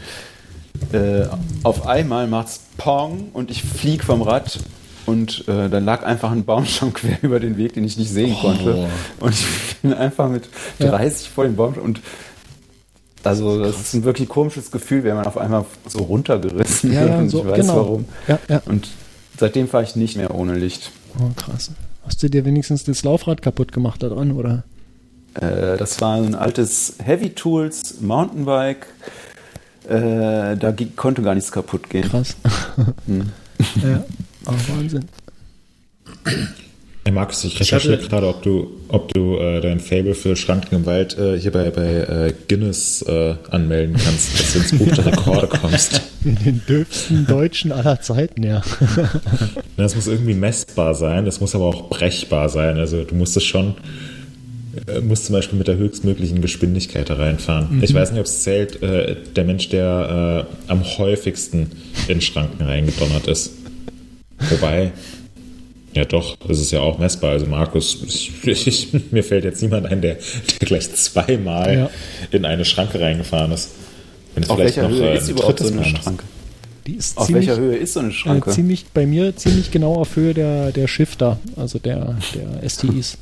äh, 0.92 1.26
auf 1.62 1.86
einmal 1.86 2.26
macht's 2.26 2.60
Pong 2.76 3.28
und 3.32 3.50
ich 3.50 3.62
flieg 3.62 4.04
vom 4.04 4.22
Rad 4.22 4.58
und 5.06 5.46
äh, 5.48 5.68
da 5.68 5.78
lag 5.78 6.04
einfach 6.04 6.30
ein 6.30 6.44
Baumstamm 6.44 6.92
quer 6.94 7.18
über 7.22 7.40
den 7.40 7.56
Weg, 7.56 7.74
den 7.74 7.84
ich 7.84 7.96
nicht 7.96 8.10
sehen 8.10 8.34
konnte. 8.40 8.88
Und 9.20 9.34
ich 9.34 9.76
bin 9.82 9.92
einfach 9.94 10.28
mit 10.28 10.48
Ja. 10.78 10.90
30 10.90 11.28
vor 11.28 11.44
dem 11.44 11.56
Baumstamm 11.56 11.84
und 11.84 12.00
also 13.22 13.62
das 13.62 13.78
ist 13.78 13.94
ein 13.94 14.04
wirklich 14.04 14.28
komisches 14.30 14.70
Gefühl, 14.70 15.04
wenn 15.04 15.16
man 15.16 15.26
auf 15.26 15.36
einmal 15.36 15.66
so 15.86 15.98
runtergerissen 15.98 16.92
Ja, 16.92 17.00
wird 17.00 17.10
ja, 17.10 17.18
und 17.18 17.28
so, 17.28 17.40
ich 17.40 17.50
weiß 17.50 17.60
genau. 17.60 17.76
warum. 17.76 18.04
Ja, 18.28 18.38
ja. 18.48 18.62
Und 18.64 18.88
seitdem 19.38 19.68
fahre 19.68 19.84
ich 19.84 19.94
nicht 19.94 20.16
mehr 20.16 20.34
ohne 20.34 20.54
Licht. 20.54 20.90
Oh, 21.18 21.28
krass. 21.36 21.70
Hast 22.06 22.22
du 22.22 22.30
dir 22.30 22.46
wenigstens 22.46 22.84
das 22.84 23.02
Laufrad 23.04 23.42
kaputt 23.42 23.72
gemacht 23.72 24.02
da 24.02 24.08
dran, 24.08 24.32
oder? 24.32 24.64
Äh, 25.34 25.76
das 25.76 26.00
war 26.00 26.16
ein 26.16 26.34
altes 26.34 26.94
Heavy 27.02 27.30
Tools 27.30 28.00
Mountainbike. 28.00 28.86
Äh, 29.90 30.56
da 30.56 30.74
konnte 30.96 31.22
gar 31.22 31.34
nichts 31.34 31.50
kaputt 31.50 31.90
gehen. 31.90 32.08
Krass. 32.08 32.36
Hm. 33.06 33.30
ja, 33.82 34.04
aber 34.46 34.56
Wahnsinn. 34.76 35.04
Hey 37.04 37.12
Markus, 37.14 37.44
ich 37.44 37.54
Ich 37.54 37.60
recherchiere 37.60 37.96
hatte- 37.96 38.08
gerade, 38.08 38.28
ob 38.28 38.42
du, 38.42 38.70
ob 38.88 39.12
du 39.14 39.36
äh, 39.38 39.60
dein 39.60 39.80
Fable 39.80 40.14
für 40.14 40.36
Schranken 40.36 40.74
im 40.76 40.86
Wald 40.86 41.16
äh, 41.18 41.38
hier 41.40 41.50
bei, 41.50 41.70
bei 41.70 41.86
äh, 42.28 42.34
Guinness 42.48 43.02
äh, 43.02 43.34
anmelden 43.50 43.96
kannst, 43.96 44.38
dass 44.38 44.52
du 44.52 44.58
ins 44.60 44.78
Buch 44.78 44.94
der 44.94 45.06
Rekorde 45.06 45.46
kommst. 45.60 46.00
In 46.24 46.36
den 46.36 46.62
dürfsten 46.68 47.26
Deutschen 47.26 47.72
aller 47.72 48.00
Zeiten, 48.00 48.42
ja. 48.42 48.62
Das 49.76 49.96
muss 49.96 50.06
irgendwie 50.08 50.34
messbar 50.34 50.94
sein, 50.94 51.24
das 51.24 51.40
muss 51.40 51.54
aber 51.54 51.64
auch 51.64 51.88
brechbar 51.88 52.48
sein. 52.50 52.76
Also 52.78 53.02
du 53.04 53.14
musst 53.14 53.34
es 53.36 53.44
schon, 53.44 53.74
äh, 54.86 55.00
musst 55.00 55.26
zum 55.26 55.34
Beispiel 55.34 55.58
mit 55.58 55.68
der 55.68 55.76
höchstmöglichen 55.76 56.40
Geschwindigkeit 56.40 57.10
da 57.10 57.14
reinfahren. 57.14 57.82
Ich 57.82 57.92
weiß 57.94 58.10
nicht, 58.12 58.20
ob 58.20 58.26
es 58.26 58.42
zählt, 58.42 58.82
äh, 58.82 59.16
der 59.36 59.44
Mensch, 59.44 59.68
der 59.68 60.46
äh, 60.68 60.70
am 60.70 60.84
häufigsten 60.98 61.70
in 62.08 62.20
Schranken 62.20 62.62
reingedonnert 62.64 63.26
ist. 63.26 63.52
Wobei, 64.50 64.92
ja 65.94 66.04
doch, 66.04 66.36
das 66.46 66.60
ist 66.60 66.70
ja 66.70 66.80
auch 66.80 66.98
messbar. 66.98 67.32
Also 67.32 67.46
Markus, 67.46 68.02
ich, 68.06 68.66
ich, 68.66 68.88
mir 69.10 69.24
fällt 69.24 69.44
jetzt 69.44 69.60
niemand 69.62 69.86
ein, 69.86 70.00
der, 70.00 70.14
der 70.60 70.66
gleich 70.68 70.92
zweimal 70.94 71.74
Ja. 71.74 71.90
in 72.30 72.44
eine 72.44 72.64
Schranke 72.64 73.00
reingefahren 73.00 73.52
ist. 73.52 73.70
Wenn 74.34 74.44
es 74.44 74.50
Auf 74.50 74.56
vielleicht 74.56 74.76
welcher 74.76 74.88
noch 74.88 74.96
Höhe 74.96 75.10
äh, 75.10 75.16
ist 75.18 75.24
ein 75.24 75.30
überhaupt 75.30 75.58
so 75.58 75.72
eine. 75.72 75.84
Schranke? 75.84 76.24
Die 76.86 76.94
ist 76.94 77.18
Auf 77.18 77.26
ziemlich, 77.26 77.48
welcher 77.48 77.60
Höhe 77.60 77.76
ist 77.76 77.92
so 77.92 78.00
eine 78.00 78.08
äh, 78.08 78.12
Schranke? 78.12 78.50
ziemlich 78.50 78.86
bei 78.94 79.04
mir 79.06 79.36
ziemlich 79.36 79.70
genau 79.70 79.94
auf 79.96 80.16
Höhe 80.16 80.32
der, 80.32 80.70
der 80.72 80.86
Shifter, 80.88 81.38
also 81.56 81.78
der, 81.78 82.16
der 82.34 82.68
STIs. 82.68 83.18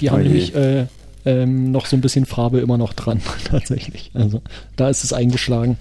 Die 0.00 0.10
haben 0.10 0.20
Oh 0.20 0.22
je. 0.22 0.28
nämlich 0.28 0.54
äh, 0.54 0.86
ähm, 1.24 1.70
noch 1.72 1.86
so 1.86 1.96
ein 1.96 2.00
bisschen 2.00 2.26
Farbe 2.26 2.60
immer 2.60 2.78
noch 2.78 2.92
dran, 2.92 3.20
tatsächlich. 3.44 4.10
Also 4.14 4.42
da 4.76 4.88
ist 4.88 5.04
es 5.04 5.12
eingeschlagen. 5.12 5.76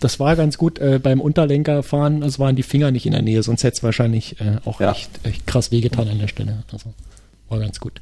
Das 0.00 0.18
war 0.18 0.34
ganz 0.36 0.56
gut 0.56 0.78
äh, 0.78 0.98
beim 0.98 1.20
Unterlenkerfahren, 1.20 2.22
es 2.22 2.38
waren 2.38 2.56
die 2.56 2.62
Finger 2.62 2.90
nicht 2.90 3.04
in 3.04 3.12
der 3.12 3.20
Nähe, 3.22 3.42
sonst 3.42 3.64
hätte 3.64 3.76
es 3.76 3.82
wahrscheinlich 3.82 4.40
äh, 4.40 4.56
auch 4.64 4.80
Ja. 4.80 4.92
echt, 4.92 5.10
echt 5.24 5.46
krass 5.46 5.70
wehgetan 5.72 6.08
an 6.08 6.18
der 6.18 6.28
Stelle. 6.28 6.62
Also 6.72 6.94
war 7.50 7.58
ganz 7.58 7.80
gut. 7.80 8.00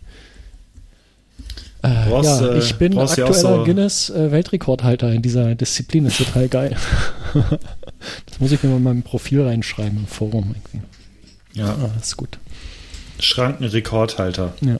Äh, 1.82 2.08
Brauchst, 2.08 2.40
ja, 2.40 2.54
äh, 2.54 2.58
ich 2.58 2.74
bin 2.76 2.96
aktueller 2.98 3.32
so- 3.34 3.64
Guinness 3.64 4.10
äh, 4.10 4.30
Weltrekordhalter 4.30 5.12
in 5.12 5.22
dieser 5.22 5.54
Disziplin, 5.54 6.04
das 6.04 6.18
ist 6.20 6.26
total 6.28 6.48
geil. 6.48 6.76
das 8.26 8.40
muss 8.40 8.52
ich 8.52 8.62
mir 8.62 8.70
mal 8.70 8.76
in 8.76 8.82
meinem 8.82 9.02
Profil 9.02 9.42
reinschreiben 9.42 9.98
im 9.98 10.06
Forum 10.06 10.54
irgendwie. 10.56 10.86
Ja, 11.54 11.70
Ah, 11.70 11.90
das 11.96 12.08
ist 12.08 12.16
gut. 12.16 12.38
Schrankenrekordhalter. 13.18 14.54
Ja. 14.60 14.78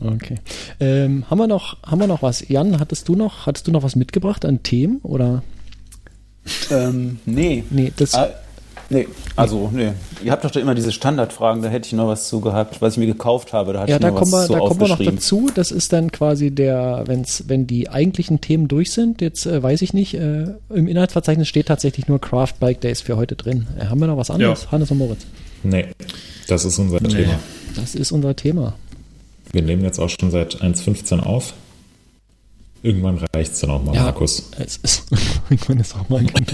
Okay. 0.00 0.36
Ähm, 0.80 1.24
haben 1.28 1.38
wir 1.38 1.46
noch, 1.46 1.76
haben 1.84 2.00
wir 2.00 2.06
noch 2.06 2.22
was? 2.22 2.48
Jan, 2.48 2.78
hattest 2.78 3.08
du 3.08 3.16
noch, 3.16 3.46
hattest 3.46 3.66
du 3.66 3.72
noch 3.72 3.82
was 3.82 3.96
mitgebracht 3.96 4.44
an 4.44 4.62
Themen 4.62 5.00
oder? 5.02 5.42
Ähm, 6.70 7.18
nee. 7.26 7.64
Nee, 7.70 7.92
das, 7.96 8.14
Ah, 8.14 8.28
nee, 8.90 9.08
also, 9.34 9.70
nee. 9.72 9.92
Ihr 10.22 10.30
habt 10.30 10.44
doch 10.44 10.50
da 10.50 10.60
immer 10.60 10.74
diese 10.74 10.92
Standardfragen, 10.92 11.62
da 11.62 11.68
hätte 11.68 11.88
ich 11.88 11.92
noch 11.92 12.06
was 12.06 12.28
zu 12.28 12.40
gehabt, 12.40 12.80
was 12.80 12.94
ich 12.94 12.98
mir 12.98 13.06
gekauft 13.06 13.52
habe. 13.52 13.72
Da 13.72 13.80
hatte 13.80 13.90
ja, 13.90 13.96
ich 13.96 14.02
da 14.02 14.10
noch 14.10 14.18
kommen 14.18 14.32
wir, 14.32 14.38
was 14.38 14.46
so 14.46 14.54
da 14.54 14.60
kommen 14.60 14.80
wir 14.80 14.88
noch 14.88 14.98
dazu. 15.02 15.50
Das 15.54 15.72
ist 15.72 15.92
dann 15.92 16.12
quasi 16.12 16.52
der, 16.52 17.02
wenn's, 17.06 17.44
wenn 17.48 17.66
die 17.66 17.88
eigentlichen 17.90 18.40
Themen 18.40 18.68
durch 18.68 18.92
sind. 18.92 19.20
Jetzt 19.20 19.46
äh, 19.46 19.62
weiß 19.62 19.82
ich 19.82 19.94
nicht. 19.94 20.14
Äh, 20.14 20.54
Im 20.70 20.86
Inhaltsverzeichnis 20.86 21.48
steht 21.48 21.66
tatsächlich 21.66 22.06
nur 22.06 22.20
Craft 22.20 22.54
Bike 22.60 22.80
Days 22.80 23.00
für 23.00 23.16
heute 23.16 23.34
drin. 23.34 23.66
Äh, 23.78 23.86
haben 23.86 24.00
wir 24.00 24.06
noch 24.06 24.16
was 24.16 24.30
anderes? 24.30 24.64
Ja. 24.64 24.72
Hannes 24.72 24.90
und 24.90 24.98
Moritz. 24.98 25.26
Nee, 25.64 25.86
das 26.48 26.64
ist 26.64 26.78
unser 26.78 26.98
Thema. 27.00 27.38
Das 27.76 27.94
ist 27.94 28.10
unser 28.12 28.34
Thema. 28.34 28.74
Wir 29.52 29.62
nehmen 29.62 29.82
jetzt 29.84 29.98
auch 29.98 30.10
schon 30.10 30.30
seit 30.30 30.56
1.15 30.62 31.20
auf. 31.20 31.54
Irgendwann 32.80 33.18
reicht 33.34 33.52
es 33.54 33.60
dann 33.60 33.70
auch 33.70 33.82
mal, 33.82 33.92
Ja. 33.94 34.04
Markus. 34.04 34.50
Es 34.56 34.76
ist, 34.76 35.06
irgendwann 35.50 35.80
ist 35.80 35.96
auch 35.96 36.08
mal 36.08 36.20
genug. 36.24 36.44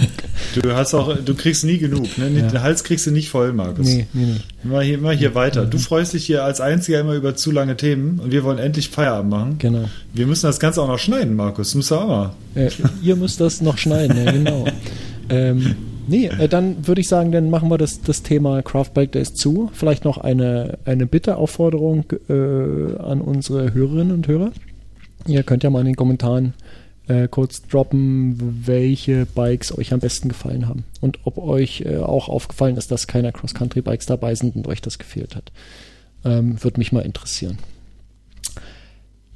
Du 0.54 0.72
hast 0.74 0.94
auch, 0.94 1.14
du 1.22 1.34
kriegst 1.34 1.64
nie 1.64 1.76
genug. 1.76 2.16
Ne? 2.16 2.30
Ja. 2.30 2.48
Den 2.48 2.62
Hals 2.62 2.82
kriegst 2.82 3.06
du 3.06 3.10
nicht 3.10 3.28
voll, 3.28 3.52
Markus. 3.52 3.86
Nee, 3.86 4.06
nee, 4.14 4.24
nee. 4.24 4.40
Immer 4.64 4.80
hier, 4.80 4.94
immer 4.94 5.12
hier 5.12 5.34
weiter. 5.34 5.66
Du 5.66 5.76
freust 5.78 6.14
dich 6.14 6.24
hier 6.24 6.42
als 6.42 6.62
Einziger 6.62 7.00
immer 7.00 7.12
über 7.14 7.36
zu 7.36 7.50
lange 7.50 7.76
Themen 7.76 8.20
und 8.20 8.32
wir 8.32 8.42
wollen 8.42 8.56
endlich 8.58 8.88
Feierabend 8.88 9.30
machen. 9.30 9.58
Genau. 9.58 9.84
Wir 10.14 10.26
müssen 10.26 10.46
das 10.46 10.58
Ganze 10.60 10.80
auch 10.80 10.88
noch 10.88 10.98
schneiden, 10.98 11.36
Markus. 11.36 11.68
Das 11.68 11.74
musst 11.74 11.90
du 11.90 11.96
auch 11.96 12.08
mal. 12.08 12.34
Äh, 12.54 12.70
ihr 13.02 13.16
müsst 13.16 13.40
das 13.40 13.60
noch 13.60 13.76
schneiden, 13.76 14.24
ja, 14.24 14.32
genau. 14.32 14.64
Ähm, 15.30 15.74
nee, 16.06 16.26
äh, 16.26 16.48
dann 16.48 16.86
würde 16.86 17.01
ich 17.01 17.09
sagen, 17.09 17.32
dann 17.32 17.51
machen 17.51 17.70
wir 17.70 17.78
das, 17.78 18.02
das 18.02 18.22
Thema 18.22 18.62
Craft 18.62 18.90
Bike 18.94 19.12
Days 19.12 19.35
zu. 19.35 19.70
Vielleicht 19.72 20.05
noch 20.05 20.18
eine, 20.18 20.78
eine 20.85 21.06
Bitte, 21.06 21.36
Aufforderung 21.36 22.05
äh, 22.28 22.97
an 22.98 23.20
unsere 23.20 23.74
Hörerinnen 23.74 24.12
und 24.12 24.28
Hörer. 24.28 24.52
Ihr 25.26 25.43
könnt 25.43 25.62
ja 25.62 25.70
mal 25.70 25.81
in 25.81 25.86
den 25.86 25.97
Kommentaren 25.97 26.55
äh, 27.06 27.28
kurz 27.28 27.62
droppen, 27.62 28.66
welche 28.66 29.26
Bikes 29.26 29.76
euch 29.76 29.93
am 29.93 30.01
besten 30.01 30.28
gefallen 30.28 30.68
haben. 30.68 30.85
Und 31.01 31.18
ob 31.24 31.39
euch 31.39 31.82
äh, 31.82 31.98
auch 31.98 32.28
aufgefallen 32.28 32.76
ist, 32.76 32.90
dass 32.90 33.06
keine 33.06 33.32
Cross-Country-Bikes 33.32 34.06
dabei 34.06 34.35
sind 34.35 34.56
und 34.56 34.66
euch 34.66 34.81
das 34.81 34.98
gefehlt 34.98 35.36
hat. 35.36 35.52
Ähm, 36.24 36.62
Würde 36.62 36.78
mich 36.78 36.93
mal 36.93 37.01
interessieren. 37.01 37.59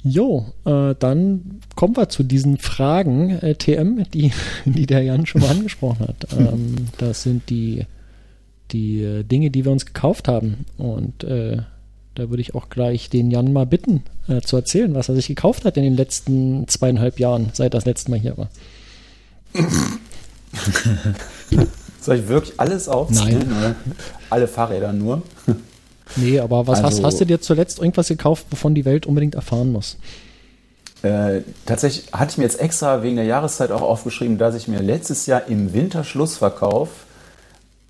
Jo, 0.03 0.45
äh, 0.65 0.95
dann 0.97 1.59
kommen 1.75 1.97
wir 1.97 2.07
zu 2.09 2.23
diesen 2.23 2.57
Fragen, 2.57 3.31
äh, 3.31 3.55
TM, 3.55 4.05
die, 4.13 4.31
die 4.65 4.85
der 4.85 5.03
Jan 5.03 5.25
schon 5.25 5.41
mal 5.41 5.49
angesprochen 5.51 6.07
hat. 6.07 6.27
Ähm, 6.37 6.75
das 6.97 7.23
sind 7.23 7.49
die, 7.49 7.85
die 8.71 9.01
äh, 9.01 9.23
Dinge, 9.23 9.49
die 9.51 9.65
wir 9.65 9.71
uns 9.71 9.85
gekauft 9.85 10.27
haben. 10.27 10.65
Und 10.77 11.23
äh, 11.23 11.57
da 12.15 12.29
würde 12.29 12.41
ich 12.41 12.55
auch 12.55 12.69
gleich 12.69 13.09
den 13.09 13.31
Jan 13.31 13.51
mal 13.51 13.65
bitten, 13.65 14.03
äh, 14.27 14.41
zu 14.41 14.55
erzählen, 14.55 14.93
was 14.93 15.09
er 15.09 15.15
sich 15.15 15.27
gekauft 15.27 15.65
hat 15.65 15.75
in 15.75 15.83
den 15.83 15.95
letzten 15.95 16.67
zweieinhalb 16.67 17.19
Jahren, 17.19 17.49
seit 17.53 17.73
er 17.73 17.79
das 17.79 17.85
letzte 17.85 18.11
Mal 18.11 18.19
hier 18.19 18.37
war. 18.37 18.49
Soll 22.01 22.17
ich 22.17 22.27
wirklich 22.27 22.59
alles 22.59 22.87
aufzählen? 22.87 23.39
Nein. 23.49 23.57
Oder? 23.57 23.75
Alle 24.29 24.47
Fahrräder 24.47 24.93
nur? 24.93 25.23
Nee, 26.15 26.39
aber 26.39 26.67
was 26.67 26.79
hast, 26.81 26.95
Also- 26.95 27.03
hast 27.05 27.19
du 27.21 27.25
dir 27.25 27.41
zuletzt 27.41 27.79
irgendwas 27.79 28.07
gekauft, 28.07 28.47
wovon 28.49 28.75
die 28.75 28.85
Welt 28.85 29.05
unbedingt 29.05 29.35
erfahren 29.35 29.71
muss? 29.71 29.97
Äh, 31.01 31.41
tatsächlich 31.65 32.11
hatte 32.11 32.31
ich 32.31 32.37
mir 32.37 32.43
jetzt 32.43 32.59
extra 32.59 33.03
wegen 33.03 33.15
der 33.15 33.25
Jahreszeit 33.25 33.71
auch 33.71 33.81
aufgeschrieben, 33.81 34.37
dass 34.37 34.55
ich 34.55 34.67
mir 34.67 34.79
letztes 34.81 35.25
Jahr 35.27 35.47
im 35.47 35.73
Winterschlussverkauf 35.73 36.89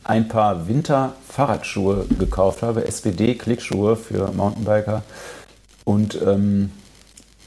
ein 0.04 0.28
paar 0.28 0.68
Winterfahrradschuhe 0.68 2.06
gekauft 2.20 2.62
habe, 2.62 2.86
SPD-Klickschuhe 2.88 3.96
für 3.96 4.32
Mountainbiker. 4.32 5.04
Und 5.86 6.20
ähm, 6.22 6.72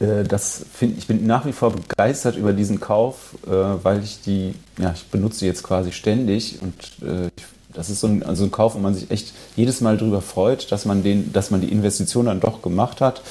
äh, 0.01 0.25
das 0.25 0.65
find, 0.73 0.99
ich 0.99 1.07
bin 1.07 1.27
nach 1.27 1.47
wie 1.47 1.53
vor 1.53 1.73
begeistert 1.73 2.37
über 2.37 2.53
diesen 2.53 2.81
Kauf, 2.81 3.37
äh, 3.47 3.51
weil 3.51 4.03
ich 4.03 4.21
die, 4.21 4.55
ja, 4.79 4.93
ich 4.95 5.07
benutze 5.07 5.41
die 5.41 5.47
jetzt 5.47 5.63
quasi 5.63 5.93
ständig 5.93 6.59
und 6.61 6.75
äh, 7.09 7.31
das 7.75 7.91
ist 7.91 8.01
so 8.01 8.07
ein, 8.07 8.23
also 8.23 8.45
ein 8.45 8.51
Kauf, 8.51 8.75
wo 8.75 8.79
man 8.79 8.95
sich 8.95 9.11
echt 9.11 9.33
jedes 9.57 9.81
Mal 9.81 9.97
drüber 9.97 10.21
freut, 10.21 10.71
dass 10.73 10.85
man 10.85 11.03
den, 11.03 11.33
dass 11.33 11.51
man 11.51 11.61
die 11.61 11.73
Investition 11.73 12.27
dann 12.27 12.41
doch 12.41 12.63
gemacht 12.63 13.01
hat, 13.01 13.23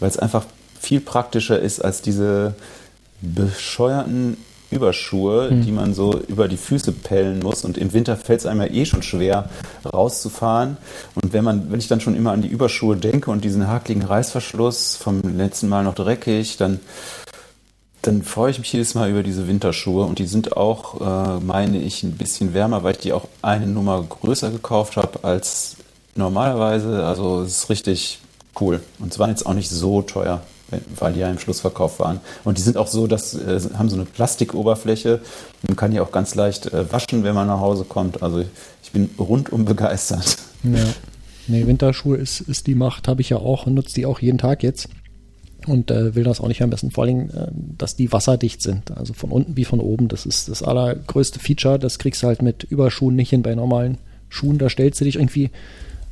weil 0.00 0.08
es 0.08 0.18
einfach 0.18 0.44
viel 0.80 1.00
praktischer 1.00 1.58
ist 1.58 1.84
als 1.84 2.02
diese 2.02 2.54
bescheuerten 3.20 4.36
Überschuhe, 4.70 5.52
die 5.52 5.70
man 5.70 5.94
so 5.94 6.18
über 6.26 6.48
die 6.48 6.56
Füße 6.56 6.92
pellen 6.92 7.40
muss. 7.40 7.64
Und 7.64 7.78
im 7.78 7.92
Winter 7.92 8.16
fällt 8.16 8.40
es 8.40 8.46
einem 8.46 8.62
ja 8.62 8.66
eh 8.66 8.84
schon 8.84 9.02
schwer, 9.02 9.48
rauszufahren. 9.84 10.76
Und 11.14 11.32
wenn 11.32 11.44
man, 11.44 11.70
wenn 11.70 11.78
ich 11.78 11.88
dann 11.88 12.00
schon 12.00 12.16
immer 12.16 12.32
an 12.32 12.42
die 12.42 12.48
Überschuhe 12.48 12.96
denke 12.96 13.30
und 13.30 13.44
diesen 13.44 13.68
hakligen 13.68 14.02
Reißverschluss 14.02 14.96
vom 14.96 15.20
letzten 15.20 15.68
Mal 15.68 15.84
noch 15.84 15.94
dreckig, 15.94 16.56
dann, 16.56 16.80
dann 18.06 18.22
freue 18.22 18.50
ich 18.50 18.58
mich 18.58 18.72
jedes 18.72 18.94
Mal 18.94 19.10
über 19.10 19.22
diese 19.22 19.48
Winterschuhe. 19.48 20.04
Und 20.04 20.18
die 20.18 20.26
sind 20.26 20.56
auch, 20.56 21.00
äh, 21.00 21.40
meine 21.40 21.78
ich, 21.78 22.02
ein 22.02 22.12
bisschen 22.12 22.54
wärmer, 22.54 22.82
weil 22.82 22.92
ich 22.92 22.98
die 23.00 23.12
auch 23.12 23.28
eine 23.42 23.66
Nummer 23.66 24.02
größer 24.02 24.50
gekauft 24.50 24.96
habe 24.96 25.24
als 25.24 25.76
normalerweise. 26.14 27.04
Also 27.04 27.42
es 27.42 27.58
ist 27.58 27.70
richtig 27.70 28.20
cool. 28.60 28.80
Und 28.98 29.12
es 29.12 29.18
waren 29.18 29.30
jetzt 29.30 29.46
auch 29.46 29.54
nicht 29.54 29.70
so 29.70 30.02
teuer 30.02 30.42
weil 30.96 31.12
die 31.12 31.20
ja 31.20 31.30
im 31.30 31.38
Schlussverkauf 31.38 31.98
waren. 31.98 32.20
Und 32.44 32.58
die 32.58 32.62
sind 32.62 32.76
auch 32.76 32.86
so, 32.86 33.06
dass 33.06 33.34
äh, 33.34 33.60
haben 33.76 33.88
so 33.88 33.96
eine 33.96 34.04
Plastikoberfläche. 34.04 35.20
Man 35.66 35.76
kann 35.76 35.90
die 35.90 36.00
auch 36.00 36.12
ganz 36.12 36.34
leicht 36.34 36.72
äh, 36.72 36.90
waschen, 36.92 37.24
wenn 37.24 37.34
man 37.34 37.46
nach 37.46 37.60
Hause 37.60 37.84
kommt. 37.84 38.22
Also 38.22 38.44
ich 38.82 38.92
bin 38.92 39.10
rundum 39.18 39.64
begeistert. 39.64 40.38
Ja. 40.62 40.84
Nee, 41.46 41.66
Winterschuhe 41.66 42.16
ist, 42.16 42.40
ist 42.40 42.66
die 42.66 42.74
Macht, 42.74 43.06
habe 43.06 43.20
ich 43.20 43.28
ja 43.28 43.36
auch 43.36 43.66
und 43.66 43.74
nutze 43.74 43.94
die 43.94 44.06
auch 44.06 44.20
jeden 44.20 44.38
Tag 44.38 44.62
jetzt. 44.62 44.88
Und 45.66 45.90
äh, 45.90 46.14
will 46.14 46.24
das 46.24 46.40
auch 46.40 46.48
nicht 46.48 46.60
mehr 46.60 46.66
messen. 46.68 46.90
Vor 46.90 47.04
allem, 47.04 47.30
äh, 47.30 47.48
dass 47.52 47.96
die 47.96 48.12
wasserdicht 48.12 48.62
sind. 48.62 48.90
Also 48.96 49.12
von 49.12 49.30
unten 49.30 49.56
wie 49.56 49.64
von 49.64 49.80
oben. 49.80 50.08
Das 50.08 50.26
ist 50.26 50.48
das 50.48 50.62
allergrößte 50.62 51.38
Feature. 51.40 51.78
Das 51.78 51.98
kriegst 51.98 52.22
du 52.22 52.26
halt 52.26 52.42
mit 52.42 52.64
Überschuhen 52.64 53.16
nicht 53.16 53.30
hin 53.30 53.42
bei 53.42 53.54
normalen 53.54 53.98
Schuhen. 54.28 54.58
Da 54.58 54.68
stellst 54.68 55.00
du 55.00 55.04
dich 55.04 55.16
irgendwie 55.16 55.50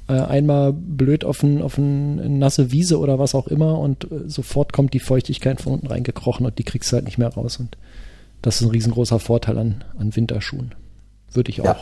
äh, 0.09 0.15
einmal 0.15 0.73
blöd 0.73 1.25
auf, 1.25 1.43
ein, 1.43 1.63
auf 1.63 1.79
eine 1.79 2.29
nasse 2.29 2.73
Wiese 2.73 2.99
oder 2.99 3.19
was 3.19 3.35
auch 3.35 3.47
immer 3.47 3.79
und 3.79 4.05
äh, 4.05 4.29
sofort 4.29 4.73
kommt 4.73 4.95
die 4.95 5.01
Feuchtigkeit 5.01 5.61
von 5.61 5.75
unten 5.75 5.87
reingekrochen 5.87 6.45
und 6.47 6.59
die 6.59 6.65
kriegst 6.65 6.91
du 6.91 6.97
halt 6.97 7.05
nicht 7.05 7.19
mehr 7.19 7.29
raus. 7.29 7.59
Und 7.59 7.77
das 8.43 8.57
ist 8.57 8.67
ein 8.67 8.71
riesengroßer 8.71 9.19
Vorteil 9.19 9.59
an, 9.59 9.85
an 9.99 10.15
Winterschuhen. 10.15 10.75
Würde 11.33 11.51
ich 11.51 11.61
auch. 11.61 11.65
Ja. 11.65 11.77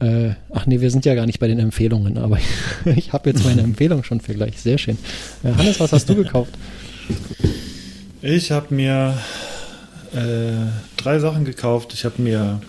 Äh, 0.00 0.30
ach 0.50 0.66
nee, 0.66 0.80
wir 0.80 0.90
sind 0.90 1.04
ja 1.04 1.14
gar 1.14 1.26
nicht 1.26 1.40
bei 1.40 1.48
den 1.48 1.58
Empfehlungen, 1.58 2.16
aber 2.16 2.38
ich, 2.96 3.12
habe 3.12 3.30
jetzt 3.30 3.44
meine 3.44 3.62
Empfehlung 3.62 4.02
schon 4.02 4.20
für 4.20 4.34
gleich. 4.34 4.58
Sehr 4.60 4.78
schön. 4.78 4.98
Äh, 5.44 5.52
Hannes, 5.52 5.78
was 5.78 5.92
hast 5.92 6.08
du 6.08 6.14
gekauft? 6.14 6.52
Ich 8.22 8.50
habe 8.50 8.74
mir 8.74 9.18
äh, 10.14 10.66
drei 10.96 11.18
Sachen 11.18 11.44
gekauft. 11.44 11.92
Ich 11.92 12.04
habe 12.04 12.20
mir 12.22 12.60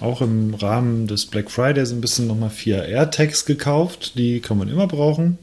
auch 0.00 0.20
im 0.20 0.54
Rahmen 0.54 1.06
des 1.06 1.26
Black 1.26 1.50
Fridays 1.50 1.92
ein 1.92 2.00
bisschen 2.00 2.26
nochmal 2.26 2.50
vier 2.50 2.84
AirTags 2.84 3.44
gekauft. 3.44 4.18
Die 4.18 4.40
kann 4.40 4.58
man 4.58 4.68
immer 4.68 4.86
brauchen. 4.86 5.38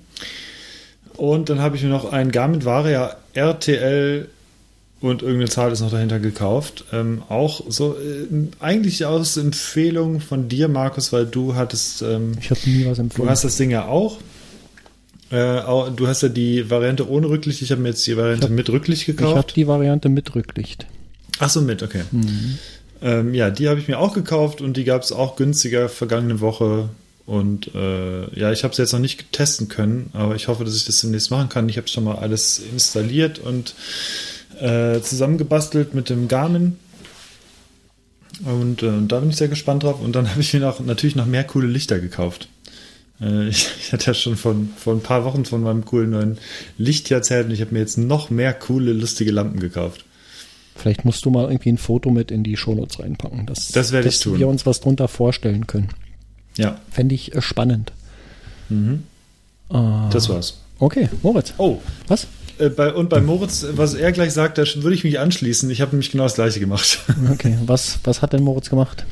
Und 1.15 1.49
dann 1.49 1.59
habe 1.59 1.77
ich 1.77 1.83
mir 1.83 1.89
noch 1.89 2.11
ein 2.11 2.31
Garmin 2.31 2.65
Varia 2.65 3.15
RTL 3.33 4.27
und 5.01 5.23
irgendeine 5.23 5.49
Zahl 5.49 5.71
ist 5.71 5.81
noch 5.81 5.91
dahinter 5.91 6.19
gekauft. 6.19 6.85
Ähm, 6.93 7.23
auch 7.27 7.63
so 7.67 7.95
äh, 7.95 8.27
eigentlich 8.59 9.05
aus 9.05 9.35
Empfehlung 9.35 10.21
von 10.21 10.47
dir, 10.47 10.67
Markus, 10.67 11.11
weil 11.11 11.25
du 11.25 11.55
hattest. 11.55 12.03
Ähm, 12.03 12.33
ich 12.39 12.51
habe 12.51 12.59
nie 12.65 12.85
was 12.85 12.99
empfohlen. 12.99 13.27
Du 13.27 13.31
hast 13.31 13.43
das 13.43 13.57
Ding 13.57 13.71
ja 13.71 13.87
auch. 13.87 14.19
Äh, 15.31 15.59
auch 15.59 15.89
du 15.89 16.07
hast 16.07 16.21
ja 16.21 16.29
die 16.29 16.69
Variante 16.69 17.09
ohne 17.09 17.29
Rücklicht. 17.29 17.61
Ich 17.61 17.71
habe 17.71 17.81
mir 17.81 17.89
jetzt 17.89 18.05
die 18.05 18.15
Variante 18.15 18.45
hab, 18.45 18.51
mit 18.51 18.69
Rücklicht 18.69 19.07
gekauft. 19.07 19.31
Ich 19.31 19.37
habe 19.37 19.53
die 19.53 19.67
Variante 19.67 20.09
mit 20.09 20.35
Rücklicht. 20.35 20.85
Ach 21.39 21.49
so, 21.49 21.61
mit, 21.61 21.81
okay. 21.81 22.03
Mhm. 22.11 22.57
Ähm, 23.01 23.33
ja, 23.33 23.49
die 23.49 23.69
habe 23.69 23.79
ich 23.79 23.87
mir 23.87 23.97
auch 23.97 24.13
gekauft 24.13 24.61
und 24.61 24.77
die 24.77 24.83
gab 24.83 25.01
es 25.01 25.11
auch 25.11 25.35
günstiger 25.35 25.89
vergangene 25.89 26.41
Woche. 26.41 26.89
Und 27.25 27.73
äh, 27.73 28.39
ja, 28.39 28.51
ich 28.51 28.63
habe 28.63 28.73
es 28.73 28.77
jetzt 28.77 28.91
noch 28.91 28.99
nicht 28.99 29.31
testen 29.31 29.67
können, 29.67 30.09
aber 30.13 30.35
ich 30.35 30.47
hoffe, 30.47 30.65
dass 30.65 30.75
ich 30.75 30.85
das 30.85 31.01
demnächst 31.01 31.31
machen 31.31 31.49
kann. 31.49 31.69
Ich 31.69 31.77
habe 31.77 31.87
schon 31.87 32.03
mal 32.03 32.15
alles 32.15 32.59
installiert 32.59 33.39
und 33.39 33.73
äh, 34.59 35.01
zusammengebastelt 35.01 35.93
mit 35.93 36.09
dem 36.09 36.27
Garmin. 36.27 36.77
Und 38.45 38.81
äh, 38.81 38.91
da 39.07 39.19
bin 39.19 39.29
ich 39.29 39.35
sehr 39.35 39.47
gespannt 39.47 39.83
drauf. 39.83 40.01
Und 40.01 40.15
dann 40.15 40.29
habe 40.31 40.41
ich 40.41 40.53
mir 40.53 40.59
noch, 40.59 40.79
natürlich 40.79 41.15
noch 41.15 41.25
mehr 41.25 41.43
coole 41.43 41.67
Lichter 41.67 41.99
gekauft. 41.99 42.47
Äh, 43.21 43.47
ich, 43.47 43.69
ich, 43.79 43.93
hatte 43.93 44.07
ja 44.07 44.13
schon 44.13 44.35
von, 44.35 44.69
vor 44.75 44.93
ein 44.93 45.01
paar 45.01 45.25
Wochen 45.25 45.45
von 45.45 45.61
meinem 45.61 45.85
coolen 45.85 46.11
neuen 46.11 46.37
Licht 46.77 47.09
erzählt 47.11 47.47
und 47.47 47.51
ich 47.51 47.61
habe 47.61 47.73
mir 47.73 47.79
jetzt 47.79 47.97
noch 47.97 48.29
mehr 48.29 48.53
coole, 48.53 48.93
lustige 48.93 49.31
Lampen 49.31 49.59
gekauft. 49.59 50.05
Vielleicht 50.75 51.05
musst 51.05 51.25
du 51.25 51.29
mal 51.29 51.43
irgendwie 51.43 51.71
ein 51.71 51.77
Foto 51.77 52.09
mit 52.09 52.31
in 52.31 52.43
die 52.43 52.57
Shownotes 52.57 52.99
reinpacken. 52.99 53.45
Dass, 53.45 53.67
das 53.69 53.91
werde 53.91 54.07
ich 54.07 54.19
tun. 54.19 54.33
Dass 54.33 54.39
wir 54.39 54.47
uns 54.47 54.65
was 54.65 54.79
drunter 54.79 55.07
vorstellen 55.07 55.67
können. 55.67 55.89
Ja. 56.57 56.79
Fände 56.89 57.13
ich 57.13 57.35
äh, 57.35 57.41
spannend. 57.41 57.91
Mhm. 58.69 59.03
Uh, 59.69 60.09
das 60.09 60.27
war's. 60.29 60.61
Okay, 60.79 61.07
Moritz. 61.21 61.53
Oh. 61.57 61.79
Was? 62.07 62.27
Äh, 62.61 62.69
bei, 62.69 62.93
und 62.93 63.09
bei 63.09 63.21
Moritz, 63.21 63.65
was 63.73 63.93
er 63.93 64.11
gleich 64.11 64.33
sagt, 64.33 64.57
da 64.57 64.63
würde 64.75 64.93
ich 64.93 65.03
mich 65.03 65.19
anschließen. 65.19 65.69
Ich 65.69 65.81
habe 65.81 65.91
nämlich 65.91 66.11
genau 66.11 66.23
das 66.23 66.35
gleiche 66.35 66.59
gemacht. 66.59 66.99
Okay, 67.31 67.57
was, 67.65 67.99
was 68.03 68.21
hat 68.21 68.33
denn 68.33 68.43
Moritz 68.43 68.69
gemacht? 68.69 69.05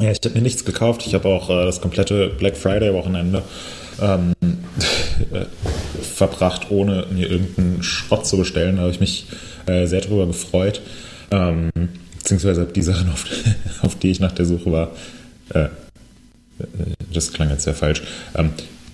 Ja, 0.00 0.10
ich 0.10 0.18
habe 0.24 0.30
mir 0.30 0.42
nichts 0.42 0.64
gekauft. 0.64 1.06
Ich 1.06 1.14
habe 1.14 1.28
auch 1.28 1.48
äh, 1.48 1.64
das 1.64 1.80
komplette 1.80 2.28
Black 2.28 2.56
Friday-Wochenende 2.56 3.42
ähm, 4.00 4.34
verbracht, 6.02 6.70
ohne 6.70 7.06
mir 7.10 7.30
irgendeinen 7.30 7.82
Schrott 7.82 8.26
zu 8.26 8.36
bestellen. 8.36 8.76
Da 8.76 8.82
habe 8.82 8.92
ich 8.92 9.00
mich 9.00 9.26
äh, 9.66 9.86
sehr 9.86 10.00
darüber 10.00 10.26
gefreut. 10.26 10.82
Ähm, 11.30 11.70
beziehungsweise 12.18 12.62
habe 12.62 12.72
die 12.72 12.82
Sachen, 12.82 13.10
auf, 13.10 13.24
auf, 13.82 13.94
die 13.98 14.10
ich 14.10 14.20
nach 14.20 14.32
der 14.32 14.44
Suche 14.44 14.70
war, 14.72 14.90
äh, 15.54 15.64
äh, 15.64 15.68
das 17.12 17.32
klang 17.32 17.50
jetzt 17.50 17.64
sehr 17.64 17.74
falsch. 17.74 18.02
Ähm, 18.34 18.50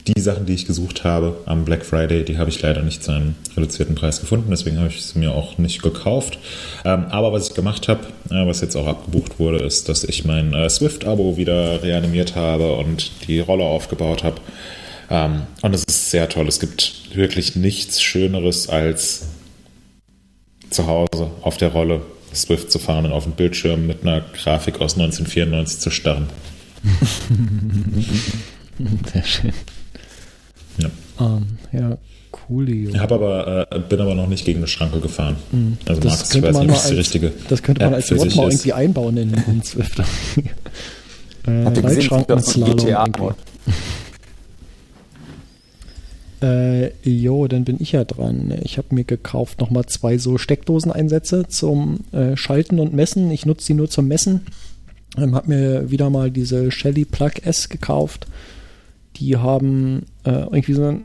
die 0.06 0.20
Sachen, 0.20 0.46
die 0.46 0.54
ich 0.54 0.66
gesucht 0.66 1.04
habe 1.04 1.38
am 1.46 1.64
Black 1.64 1.84
Friday, 1.84 2.24
die 2.24 2.38
habe 2.38 2.50
ich 2.50 2.60
leider 2.60 2.82
nicht 2.82 3.04
zu 3.04 3.12
einem 3.12 3.34
reduzierten 3.56 3.94
Preis 3.94 4.20
gefunden, 4.20 4.50
deswegen 4.50 4.78
habe 4.78 4.88
ich 4.88 5.04
sie 5.04 5.18
mir 5.18 5.32
auch 5.32 5.58
nicht 5.58 5.82
gekauft. 5.82 6.38
Ähm, 6.84 7.06
aber 7.10 7.32
was 7.32 7.48
ich 7.48 7.54
gemacht 7.54 7.88
habe, 7.88 8.06
äh, 8.30 8.46
was 8.46 8.60
jetzt 8.60 8.76
auch 8.76 8.86
abgebucht 8.86 9.38
wurde, 9.38 9.64
ist, 9.64 9.88
dass 9.88 10.04
ich 10.04 10.24
mein 10.24 10.54
äh, 10.54 10.68
Swift-Abo 10.68 11.36
wieder 11.36 11.82
reanimiert 11.82 12.34
habe 12.34 12.74
und 12.74 13.12
die 13.28 13.40
Rolle 13.40 13.64
aufgebaut 13.64 14.24
habe. 14.24 14.36
Ähm, 15.08 15.42
und 15.62 15.74
es 15.74 15.84
ist 15.84 16.10
sehr 16.10 16.28
toll. 16.28 16.48
Es 16.48 16.58
gibt 16.58 17.14
wirklich 17.14 17.54
nichts 17.54 18.02
Schöneres 18.02 18.68
als 18.68 19.26
zu 20.70 20.86
Hause 20.86 21.30
auf 21.42 21.58
der 21.58 21.68
Rolle 21.68 22.00
Swift 22.34 22.72
zu 22.72 22.78
fahren 22.78 23.04
und 23.04 23.12
auf 23.12 23.24
dem 23.24 23.34
Bildschirm 23.34 23.86
mit 23.86 24.02
einer 24.02 24.20
Grafik 24.20 24.80
aus 24.80 24.94
1994 24.94 25.80
zu 25.80 25.90
starren. 25.90 26.28
Sehr 29.12 29.24
schön. 29.24 29.52
Ja. 31.22 31.36
Ähm, 31.36 31.46
ja, 31.72 31.98
cool. 32.48 32.68
Ich 32.68 33.00
aber, 33.00 33.66
äh, 33.70 33.78
bin 33.80 34.00
aber 34.00 34.14
noch 34.14 34.28
nicht 34.28 34.44
gegen 34.44 34.58
eine 34.58 34.66
Schranke 34.66 35.00
gefahren. 35.00 35.36
Mm. 35.50 35.72
Also 35.86 36.00
das 36.00 36.12
Markus, 36.12 36.34
ich 36.34 36.42
weiß 36.42 36.58
nicht, 36.58 36.68
ob 36.68 36.74
das 36.74 36.88
die 36.88 36.94
richtige 36.94 37.32
Das 37.48 37.62
könnte 37.62 37.84
man 37.84 37.94
als 37.94 38.10
Mod 38.10 38.36
mal 38.36 38.50
irgendwie 38.50 38.72
einbauen 38.72 39.16
in, 39.16 39.34
in 39.34 39.62
Swift. 39.62 39.98
äh, 41.46 41.64
Habt 41.64 41.76
ihr 41.76 41.82
gesehen, 41.82 42.24
GTA-Mod? 42.76 43.36
Äh, 46.42 46.90
jo, 47.08 47.46
dann 47.46 47.64
bin 47.64 47.76
ich 47.78 47.92
ja 47.92 48.02
dran. 48.02 48.52
Ich 48.64 48.76
habe 48.76 48.94
mir 48.94 49.04
gekauft 49.04 49.60
nochmal 49.60 49.86
zwei 49.86 50.18
so 50.18 50.38
Steckdoseneinsätze 50.38 51.46
zum 51.46 52.00
äh, 52.10 52.36
Schalten 52.36 52.80
und 52.80 52.92
Messen. 52.92 53.30
Ich 53.30 53.46
nutze 53.46 53.68
die 53.68 53.74
nur 53.74 53.88
zum 53.88 54.08
Messen. 54.08 54.42
Ähm, 55.16 55.36
habe 55.36 55.48
mir 55.48 55.90
wieder 55.90 56.10
mal 56.10 56.32
diese 56.32 56.72
Shelly 56.72 57.04
Plug 57.04 57.32
S 57.44 57.68
gekauft. 57.68 58.26
Die 59.16 59.36
haben 59.36 60.06
äh, 60.24 60.30
irgendwie 60.30 60.72
so 60.72 60.82
einen 60.84 61.04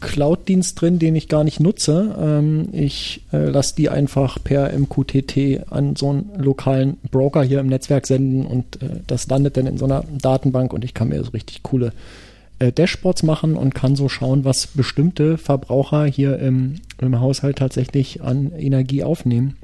Cloud-Dienst 0.00 0.80
drin, 0.80 0.98
den 0.98 1.16
ich 1.16 1.28
gar 1.28 1.44
nicht 1.44 1.60
nutze. 1.60 2.16
Ähm, 2.18 2.68
ich 2.72 3.22
äh, 3.32 3.48
lasse 3.48 3.76
die 3.76 3.88
einfach 3.88 4.42
per 4.42 4.76
MQTT 4.76 5.70
an 5.70 5.96
so 5.96 6.10
einen 6.10 6.30
lokalen 6.38 6.96
Broker 7.10 7.42
hier 7.42 7.60
im 7.60 7.66
Netzwerk 7.66 8.06
senden 8.06 8.46
und 8.46 8.82
äh, 8.82 9.00
das 9.06 9.28
landet 9.28 9.56
dann 9.56 9.66
in 9.66 9.78
so 9.78 9.84
einer 9.84 10.04
Datenbank 10.10 10.72
und 10.72 10.84
ich 10.84 10.94
kann 10.94 11.08
mir 11.08 11.22
so 11.22 11.30
richtig 11.30 11.62
coole 11.62 11.92
äh, 12.58 12.72
Dashboards 12.72 13.22
machen 13.22 13.54
und 13.54 13.74
kann 13.74 13.96
so 13.96 14.08
schauen, 14.08 14.44
was 14.44 14.66
bestimmte 14.66 15.36
Verbraucher 15.36 16.06
hier 16.06 16.38
im, 16.38 16.76
im 16.98 17.20
Haushalt 17.20 17.58
tatsächlich 17.58 18.22
an 18.22 18.52
Energie 18.52 19.04
aufnehmen. 19.04 19.56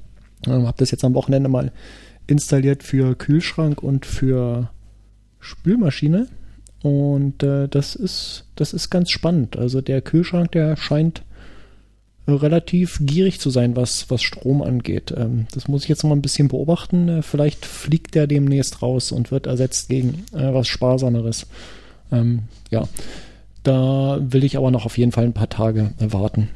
Ähm, 0.47 0.67
habe 0.67 0.77
das 0.79 0.91
jetzt 0.91 1.05
am 1.05 1.15
Wochenende 1.15 1.49
mal 1.49 1.73
installiert 2.27 2.83
für 2.83 3.15
Kühlschrank 3.15 3.83
und 3.83 4.07
für 4.07 4.71
Spülmaschine. 5.41 6.29
Und 6.83 7.43
äh, 7.43 7.69
das 7.69 7.95
ist, 7.95 8.45
das 8.57 8.73
ist 8.73 8.91
ganz 8.91 9.11
spannend. 9.11 9.57
Also 9.57 9.81
der 9.81 10.03
Kühlschrank, 10.03 10.53
der 10.53 10.77
scheint 10.77 11.23
relativ 12.27 12.99
gierig 13.01 13.41
zu 13.41 13.51
sein, 13.51 13.75
was, 13.77 14.11
was 14.11 14.23
Strom 14.23 14.63
angeht. 14.63 15.13
Ähm, 15.17 15.47
das 15.53 15.69
muss 15.69 15.83
ich 15.83 15.89
jetzt 15.89 16.03
noch 16.03 16.11
mal 16.11 16.17
ein 16.17 16.23
bisschen 16.23 16.49
beobachten. 16.49 17.09
Äh, 17.09 17.23
vielleicht 17.23 17.67
fliegt 17.67 18.15
der 18.15 18.27
demnächst 18.27 18.83
raus 18.83 19.13
und 19.13 19.31
wird 19.31 19.47
ersetzt 19.47 19.89
gegen 19.89 20.25
äh, 20.33 20.53
was 20.55 20.69
Sparsameres. 20.69 21.47
Ähm, 22.11 22.45
ja, 22.71 22.85
da 23.63 24.19
will 24.21 24.45
ich 24.45 24.57
aber 24.57 24.71
noch 24.71 24.87
auf 24.87 24.99
jeden 24.99 25.13
Fall 25.13 25.25
ein 25.25 25.33
paar 25.33 25.49
Tage 25.49 25.93
warten. 25.99 26.49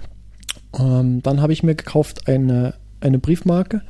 Ähm, 0.79 1.23
dann 1.23 1.41
habe 1.41 1.53
ich 1.53 1.63
mir 1.63 1.75
gekauft 1.75 2.29
eine, 2.29 2.75
eine 3.01 3.19
Briefmarke 3.19 3.83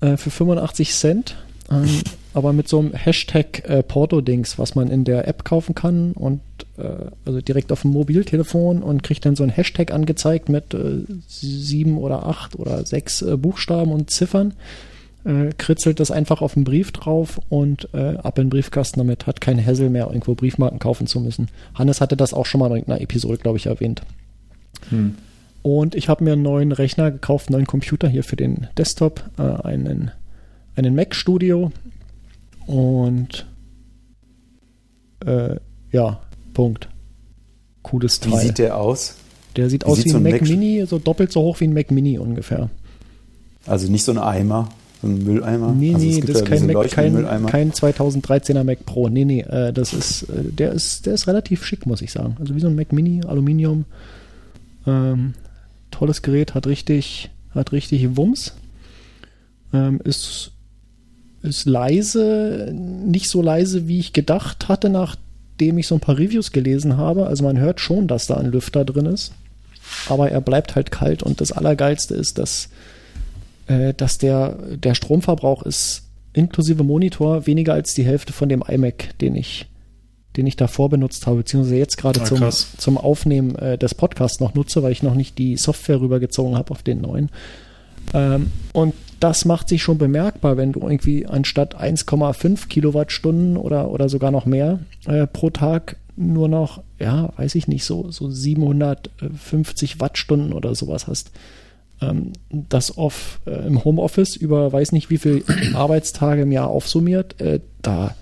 äh, 0.00 0.16
für 0.16 0.30
85 0.30 0.94
Cent, 0.94 1.36
ähm, 1.70 1.88
aber 2.32 2.52
mit 2.52 2.68
so 2.68 2.78
einem 2.78 2.92
Hashtag 2.92 3.68
äh, 3.68 3.82
Porto-Dings, 3.82 4.58
was 4.58 4.74
man 4.74 4.88
in 4.88 5.04
der 5.04 5.26
App 5.26 5.44
kaufen 5.44 5.74
kann 5.74 6.12
und 6.12 6.40
äh, 6.78 7.10
also 7.24 7.40
direkt 7.40 7.72
auf 7.72 7.82
dem 7.82 7.90
Mobiltelefon 7.92 8.82
und 8.82 9.02
kriegt 9.02 9.26
dann 9.26 9.36
so 9.36 9.42
ein 9.42 9.50
Hashtag 9.50 9.92
angezeigt 9.92 10.48
mit 10.48 10.74
äh, 10.74 11.04
sieben 11.28 11.98
oder 11.98 12.26
acht 12.26 12.56
oder 12.56 12.86
sechs 12.86 13.22
äh, 13.22 13.36
Buchstaben 13.36 13.92
und 13.92 14.10
Ziffern 14.10 14.54
äh, 15.24 15.50
kritzelt 15.58 16.00
das 16.00 16.10
einfach 16.10 16.40
auf 16.40 16.54
den 16.54 16.64
Brief 16.64 16.92
drauf 16.92 17.40
und 17.48 17.88
äh, 17.92 18.16
ab 18.16 18.38
in 18.38 18.44
den 18.44 18.50
Briefkasten 18.50 19.00
damit. 19.00 19.26
Hat 19.26 19.40
kein 19.40 19.64
Hassel 19.64 19.90
mehr, 19.90 20.06
irgendwo 20.06 20.34
Briefmarken 20.34 20.78
kaufen 20.78 21.06
zu 21.06 21.20
müssen. 21.20 21.48
Hannes 21.74 22.00
hatte 22.00 22.16
das 22.16 22.32
auch 22.32 22.46
schon 22.46 22.60
mal 22.60 22.66
in 22.66 22.76
irgendeiner 22.76 23.02
Episode, 23.02 23.38
glaube 23.38 23.58
ich, 23.58 23.66
erwähnt. 23.66 24.02
Hm. 24.88 25.16
Und 25.62 25.94
ich 25.94 26.08
habe 26.08 26.24
mir 26.24 26.32
einen 26.32 26.42
neuen 26.42 26.72
Rechner 26.72 27.10
gekauft, 27.10 27.48
einen 27.48 27.56
neuen 27.56 27.66
Computer 27.66 28.08
hier 28.08 28.24
für 28.24 28.36
den 28.36 28.68
Desktop, 28.78 29.22
einen, 29.36 30.10
einen 30.74 30.94
Mac 30.94 31.14
Studio. 31.14 31.70
Und 32.70 33.46
äh, 35.26 35.56
ja, 35.90 36.20
Punkt. 36.54 36.88
Cooles 37.82 38.20
Teil. 38.20 38.32
Wie 38.32 38.36
sieht 38.36 38.58
der 38.58 38.76
aus? 38.76 39.16
Der 39.56 39.68
sieht 39.68 39.84
wie 39.84 39.90
aus 39.90 40.04
wie 40.04 40.14
ein 40.14 40.22
Mac, 40.22 40.32
Mac 40.34 40.42
Mini, 40.42 40.84
so 40.86 41.00
doppelt 41.00 41.32
so 41.32 41.40
hoch 41.42 41.58
wie 41.58 41.64
ein 41.64 41.74
Mac 41.74 41.90
Mini 41.90 42.16
ungefähr. 42.20 42.70
Also 43.66 43.90
nicht 43.90 44.04
so 44.04 44.12
ein 44.12 44.18
Eimer. 44.18 44.68
So 45.02 45.08
ein 45.08 45.24
Mülleimer? 45.24 45.72
Nee, 45.72 45.94
also 45.94 46.06
nee, 46.06 46.20
das 46.20 46.36
ist 46.36 46.44
kein, 46.44 46.66
Mac, 46.66 46.88
kein, 46.90 47.46
kein 47.46 47.72
2013er 47.72 48.62
Mac 48.62 48.86
Pro. 48.86 49.08
Nee, 49.08 49.24
nee, 49.24 49.40
äh, 49.40 49.72
das 49.72 49.92
ist, 49.92 50.22
äh, 50.30 50.44
der 50.44 50.70
ist, 50.70 51.06
der 51.06 51.14
ist 51.14 51.26
relativ 51.26 51.64
schick, 51.64 51.86
muss 51.86 52.02
ich 52.02 52.12
sagen. 52.12 52.36
Also 52.38 52.54
wie 52.54 52.60
so 52.60 52.68
ein 52.68 52.76
Mac 52.76 52.92
Mini, 52.92 53.22
Aluminium. 53.26 53.84
Ähm, 54.86 55.34
tolles 55.90 56.22
Gerät, 56.22 56.54
hat 56.54 56.68
richtig, 56.68 57.30
hat 57.52 57.72
richtig 57.72 58.16
Wumms. 58.16 58.54
Ähm, 59.72 60.00
ist, 60.04 60.52
ist 61.42 61.66
leise, 61.66 62.72
nicht 62.74 63.28
so 63.28 63.42
leise, 63.42 63.88
wie 63.88 63.98
ich 63.98 64.12
gedacht 64.12 64.68
hatte, 64.68 64.90
nachdem 64.90 65.78
ich 65.78 65.86
so 65.86 65.94
ein 65.94 66.00
paar 66.00 66.18
Reviews 66.18 66.52
gelesen 66.52 66.96
habe. 66.96 67.26
Also 67.26 67.44
man 67.44 67.58
hört 67.58 67.80
schon, 67.80 68.08
dass 68.08 68.26
da 68.26 68.36
ein 68.36 68.50
Lüfter 68.50 68.84
drin 68.84 69.06
ist. 69.06 69.32
Aber 70.08 70.30
er 70.30 70.40
bleibt 70.40 70.76
halt 70.76 70.90
kalt 70.90 71.22
und 71.22 71.40
das 71.40 71.52
Allergeilste 71.52 72.14
ist, 72.14 72.38
dass, 72.38 72.68
äh, 73.66 73.92
dass 73.94 74.18
der, 74.18 74.56
der 74.76 74.94
Stromverbrauch 74.94 75.62
ist 75.62 76.04
inklusive 76.32 76.84
Monitor 76.84 77.46
weniger 77.46 77.72
als 77.74 77.94
die 77.94 78.04
Hälfte 78.04 78.32
von 78.32 78.48
dem 78.48 78.62
iMac, 78.66 79.18
den 79.18 79.34
ich, 79.34 79.66
den 80.36 80.46
ich 80.46 80.54
davor 80.56 80.88
benutzt 80.88 81.26
habe, 81.26 81.38
beziehungsweise 81.38 81.76
jetzt 81.76 81.96
gerade 81.96 82.20
Ah, 82.20 82.24
zum, 82.24 82.38
krass. 82.38 82.68
zum 82.78 82.98
Aufnehmen 82.98 83.56
äh, 83.56 83.76
des 83.78 83.94
Podcasts 83.94 84.38
noch 84.38 84.54
nutze, 84.54 84.82
weil 84.82 84.92
ich 84.92 85.02
noch 85.02 85.14
nicht 85.14 85.38
die 85.38 85.56
Software 85.56 86.00
rübergezogen 86.00 86.56
habe 86.56 86.70
auf 86.70 86.82
den 86.84 87.00
neuen. 87.00 87.30
Ähm, 88.14 88.52
und 88.72 88.94
das 89.20 89.44
macht 89.44 89.68
sich 89.68 89.82
schon 89.82 89.98
bemerkbar, 89.98 90.56
wenn 90.56 90.72
du 90.72 90.80
irgendwie 90.80 91.26
anstatt 91.26 91.80
1,5 91.80 92.68
Kilowattstunden 92.68 93.56
oder, 93.56 93.90
oder 93.90 94.08
sogar 94.08 94.30
noch 94.30 94.46
mehr 94.46 94.80
äh, 95.06 95.26
pro 95.26 95.50
Tag 95.50 95.96
nur 96.16 96.48
noch, 96.48 96.82
ja, 96.98 97.32
weiß 97.36 97.54
ich 97.54 97.68
nicht, 97.68 97.84
so, 97.84 98.10
so 98.10 98.30
750 98.30 100.00
Wattstunden 100.00 100.52
oder 100.52 100.74
sowas 100.74 101.06
hast. 101.06 101.30
Ähm, 102.00 102.32
das 102.50 102.96
off 102.98 103.40
äh, 103.46 103.66
im 103.66 103.84
Homeoffice 103.84 104.36
über 104.36 104.72
weiß 104.72 104.92
nicht 104.92 105.10
wie 105.10 105.18
viel 105.18 105.44
Arbeitstage 105.74 106.42
im 106.42 106.52
Jahr 106.52 106.68
aufsummiert, 106.68 107.40
äh, 107.40 107.60
da 107.82 108.14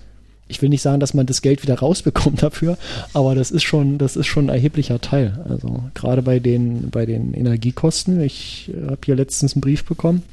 ich 0.51 0.63
will 0.63 0.69
nicht 0.69 0.81
sagen, 0.81 0.99
dass 0.99 1.13
man 1.13 1.27
das 1.27 1.43
Geld 1.43 1.61
wieder 1.61 1.77
rausbekommt 1.77 2.41
dafür, 2.43 2.77
aber 3.13 3.35
das 3.35 3.51
ist 3.51 3.63
schon, 3.63 3.97
das 3.97 4.15
ist 4.15 4.27
schon 4.27 4.47
ein 4.47 4.55
erheblicher 4.55 4.99
Teil. 4.99 5.45
Also 5.47 5.83
gerade 5.93 6.23
bei 6.23 6.39
den, 6.39 6.89
bei 6.89 7.05
den 7.05 7.33
Energiekosten. 7.33 8.21
Ich 8.21 8.71
äh, 8.73 8.87
habe 8.87 8.99
hier 9.05 9.15
letztens 9.15 9.53
einen 9.53 9.61
Brief 9.61 9.85
bekommen, 9.85 10.23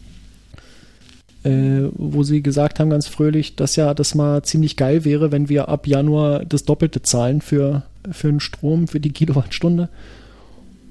äh, 1.47 1.91
wo 1.95 2.25
sie 2.25 2.43
gesagt 2.43 2.81
haben, 2.81 2.91
ganz 2.91 3.07
fröhlich, 3.07 3.55
dass 3.55 3.77
ja 3.77 3.95
das 3.95 4.15
mal 4.15 4.43
ziemlich 4.43 4.77
geil 4.77 5.05
wäre, 5.05 5.31
wenn 5.31 5.49
wir 5.49 5.69
ab 5.69 5.87
Januar 5.87 6.45
das 6.45 6.65
Doppelte 6.65 7.03
zahlen 7.03 7.41
für, 7.41 7.85
für 8.11 8.29
den 8.29 8.41
Strom, 8.41 8.89
für 8.89 8.99
die 8.99 9.13
Kilowattstunde. 9.13 9.89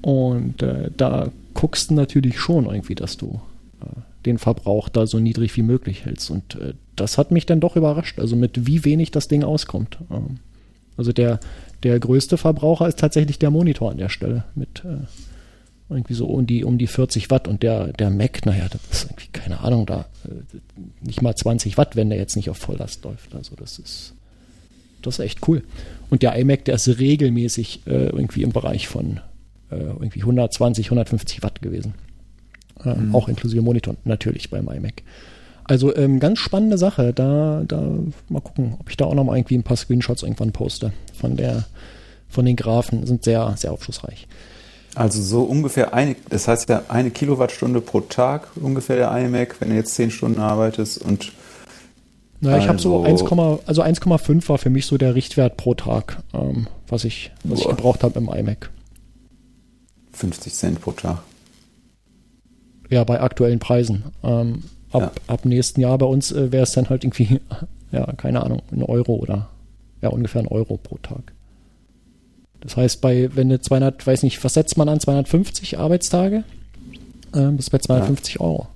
Und 0.00 0.62
äh, 0.62 0.90
da 0.96 1.30
guckst 1.52 1.90
du 1.90 1.94
natürlich 1.94 2.38
schon 2.38 2.64
irgendwie, 2.66 2.94
dass 2.94 3.18
du 3.18 3.40
äh, 3.82 4.00
den 4.24 4.38
Verbrauch 4.38 4.88
da 4.88 5.06
so 5.06 5.18
niedrig 5.18 5.54
wie 5.56 5.62
möglich 5.62 6.06
hältst. 6.06 6.30
Und 6.30 6.54
äh, 6.54 6.72
das 6.94 7.18
hat 7.18 7.30
mich 7.30 7.44
dann 7.44 7.60
doch 7.60 7.76
überrascht, 7.76 8.18
also 8.18 8.34
mit 8.34 8.66
wie 8.66 8.84
wenig 8.84 9.10
das 9.10 9.28
Ding 9.28 9.44
auskommt. 9.44 9.98
Ähm, 10.10 10.38
also 10.96 11.12
der, 11.12 11.38
der 11.82 12.00
größte 12.00 12.38
Verbraucher 12.38 12.88
ist 12.88 12.98
tatsächlich 12.98 13.38
der 13.38 13.50
Monitor 13.50 13.90
an 13.90 13.98
der 13.98 14.08
Stelle 14.08 14.44
mit 14.54 14.82
äh, 14.86 15.04
irgendwie 15.88 16.14
so 16.14 16.26
um 16.26 16.46
die, 16.46 16.64
um 16.64 16.78
die 16.78 16.86
40 16.86 17.30
Watt 17.30 17.46
und 17.46 17.62
der, 17.62 17.92
der 17.92 18.10
Mac, 18.10 18.44
naja, 18.44 18.66
das 18.68 18.80
ist 18.90 19.10
irgendwie, 19.10 19.28
keine 19.32 19.60
Ahnung, 19.60 19.86
da 19.86 20.06
äh, 20.24 20.58
nicht 21.00 21.22
mal 21.22 21.34
20 21.34 21.78
Watt, 21.78 21.94
wenn 21.94 22.10
der 22.10 22.18
jetzt 22.18 22.36
nicht 22.36 22.50
auf 22.50 22.58
Volllast 22.58 23.04
läuft. 23.04 23.34
Also 23.34 23.54
das 23.54 23.78
ist, 23.78 24.14
das 25.02 25.18
ist 25.18 25.24
echt 25.24 25.46
cool. 25.48 25.62
Und 26.10 26.22
der 26.22 26.36
iMac, 26.36 26.64
der 26.64 26.74
ist 26.74 26.98
regelmäßig 26.98 27.82
äh, 27.86 28.06
irgendwie 28.06 28.42
im 28.42 28.50
Bereich 28.50 28.88
von 28.88 29.20
äh, 29.70 29.76
irgendwie 29.76 30.20
120, 30.20 30.86
150 30.86 31.42
Watt 31.42 31.62
gewesen. 31.62 31.94
Ähm, 32.84 33.14
Auch 33.14 33.28
inklusive 33.28 33.62
Monitor 33.62 33.96
natürlich 34.04 34.50
beim 34.50 34.68
iMac. 34.68 35.02
Also 35.64 35.94
ähm, 35.96 36.20
ganz 36.20 36.38
spannende 36.38 36.78
Sache. 36.78 37.12
Da, 37.12 37.62
da 37.66 37.80
mal 38.28 38.40
gucken, 38.40 38.76
ob 38.78 38.90
ich 38.90 38.96
da 38.96 39.04
auch 39.04 39.14
noch 39.14 39.24
mal 39.24 39.36
irgendwie 39.36 39.56
ein 39.56 39.62
paar 39.64 39.76
Screenshots 39.76 40.22
irgendwann 40.22 40.52
poste 40.52 40.92
von 41.12 41.36
der, 41.36 41.64
von 42.28 42.44
den 42.44 42.56
Graphen. 42.56 43.06
Sind 43.06 43.24
sehr, 43.24 43.54
sehr 43.56 43.72
aufschlussreich. 43.72 44.26
Also 44.96 45.20
so 45.20 45.42
ungefähr 45.42 45.92
eine, 45.92 46.16
das 46.30 46.48
heißt 46.48 46.70
ja 46.70 46.84
eine 46.88 47.10
Kilowattstunde 47.10 47.82
pro 47.82 48.00
Tag 48.00 48.48
ungefähr 48.56 48.96
der 48.96 49.10
iMac, 49.24 49.60
wenn 49.60 49.68
du 49.68 49.76
jetzt 49.76 49.94
zehn 49.94 50.10
Stunden 50.10 50.40
arbeitest 50.40 50.98
und 51.02 51.32
Naja, 52.40 52.58
ich 52.58 52.68
habe 52.68 52.78
so 52.78 53.04
Also- 53.04 53.26
1, 53.26 53.60
also 53.66 53.82
1,5 53.82 54.48
war 54.48 54.56
für 54.56 54.70
mich 54.70 54.86
so 54.86 54.96
der 54.96 55.14
Richtwert 55.14 55.58
pro 55.58 55.74
Tag, 55.74 56.22
ähm, 56.32 56.66
was 56.88 57.04
ich, 57.04 57.30
was 57.44 57.60
ich 57.60 57.68
gebraucht 57.68 58.02
habe 58.04 58.18
im 58.18 58.28
iMac. 58.30 58.70
50 60.12 60.54
Cent 60.54 60.80
pro 60.80 60.92
Tag. 60.92 61.18
Ja, 62.88 63.04
bei 63.04 63.20
aktuellen 63.20 63.58
Preisen. 63.58 64.04
Ähm, 64.22 64.64
ab, 64.92 65.20
ab 65.26 65.44
nächsten 65.44 65.80
Jahr 65.82 65.98
bei 65.98 66.06
uns 66.06 66.32
äh, 66.32 66.52
wäre 66.52 66.62
es 66.62 66.72
dann 66.72 66.88
halt 66.88 67.04
irgendwie, 67.04 67.40
ja, 67.92 68.06
keine 68.12 68.42
Ahnung, 68.42 68.62
ein 68.72 68.82
Euro 68.82 69.16
oder 69.16 69.50
ja, 70.00 70.08
ungefähr 70.08 70.40
ein 70.40 70.48
Euro 70.48 70.78
pro 70.78 70.96
Tag. 71.02 71.32
Das 72.60 72.76
heißt, 72.76 73.00
bei, 73.00 73.30
wenn 73.34 73.48
du 73.48 73.60
200, 73.60 74.06
weiß 74.06 74.22
nicht, 74.22 74.42
was 74.42 74.54
setzt 74.54 74.76
man 74.76 74.88
an, 74.88 75.00
250 75.00 75.78
Arbeitstage, 75.78 76.44
ähm, 77.34 77.56
bist 77.56 77.70
bei 77.70 77.78
250 77.78 78.40
Euro. 78.40 78.68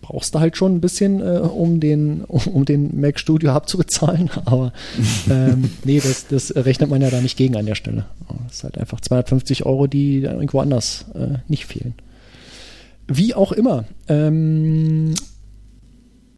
Brauchst 0.00 0.34
du 0.34 0.40
halt 0.40 0.56
schon 0.56 0.76
ein 0.76 0.80
bisschen, 0.80 1.20
äh, 1.20 1.40
um 1.40 1.80
den, 1.80 2.24
um 2.24 2.64
den 2.64 2.98
Mac 3.00 3.18
Studio 3.18 3.52
abzubezahlen, 3.52 4.30
aber 4.44 4.72
ähm, 5.28 5.70
nee, 5.84 6.00
das, 6.00 6.26
das 6.28 6.54
rechnet 6.56 6.90
man 6.90 7.02
ja 7.02 7.10
da 7.10 7.20
nicht 7.20 7.36
gegen 7.36 7.56
an 7.56 7.66
der 7.66 7.74
Stelle. 7.74 8.06
Das 8.46 8.56
ist 8.56 8.64
halt 8.64 8.78
einfach 8.78 9.00
250 9.00 9.66
Euro, 9.66 9.86
die 9.86 10.22
dann 10.22 10.36
irgendwo 10.36 10.60
anders 10.60 11.06
äh, 11.14 11.38
nicht 11.48 11.66
fehlen. 11.66 11.94
Wie 13.08 13.34
auch 13.34 13.52
immer. 13.52 13.84
Ähm, 14.06 15.14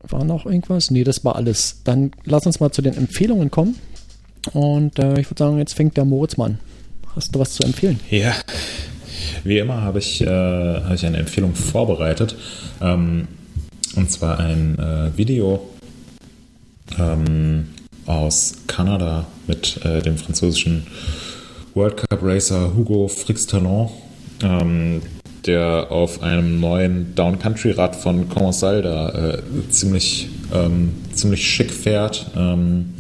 war 0.03 0.25
noch 0.25 0.47
irgendwas? 0.47 0.91
Nee, 0.91 1.05
das 1.05 1.25
war 1.25 1.37
alles. 1.37 1.83
Dann 1.85 2.13
lass 2.25 2.47
uns 2.47 2.61
mal 2.61 2.71
zu 2.71 2.81
den 2.83 2.97
Empfehlungen 2.97 3.51
kommen. 3.51 3.77
Und 4.53 4.99
äh, 4.99 5.21
ich 5.21 5.31
würde 5.31 5.39
sagen, 5.39 5.59
jetzt 5.59 5.75
fängt 5.75 5.97
der 5.97 6.05
Moritz 6.05 6.37
mal 6.37 6.47
an. 6.47 6.59
Hast 7.15 7.35
du 7.35 7.41
was 7.41 7.53
zu 7.55 7.63
empfehlen? 7.63 8.01
Ja, 8.11 8.35
wie 9.45 9.59
immer 9.59 9.81
habe 9.83 9.99
ich, 9.99 10.21
äh, 10.21 10.27
habe 10.27 10.95
ich 10.95 11.05
eine 11.05 11.19
Empfehlung 11.19 11.55
vorbereitet. 11.55 12.37
Ähm, 12.81 13.29
und 13.97 14.11
zwar 14.11 14.39
ein 14.39 14.79
äh, 14.79 15.17
Video 15.17 15.69
ähm, 16.99 17.69
aus 18.07 18.55
Kanada 18.67 19.27
mit 19.47 19.85
äh, 19.85 20.01
dem 20.03 20.17
französischen 20.17 20.87
World 21.75 21.97
Cup 21.97 22.21
Racer 22.23 22.75
Hugo 22.75 23.09
Frix-Talon, 23.09 23.91
ähm, 24.43 25.03
der 25.47 25.91
auf 25.91 26.23
einem 26.23 26.61
neuen 26.61 27.15
Down-Country-Rad 27.15 27.97
von 27.97 28.29
Commensal 28.29 28.83
da 28.83 29.09
äh, 29.11 29.43
ziemlich, 29.71 30.29
ähm, 30.53 30.95
ziemlich 31.13 31.49
schick 31.49 31.71
fährt. 31.71 32.31
Ähm, 32.37 32.95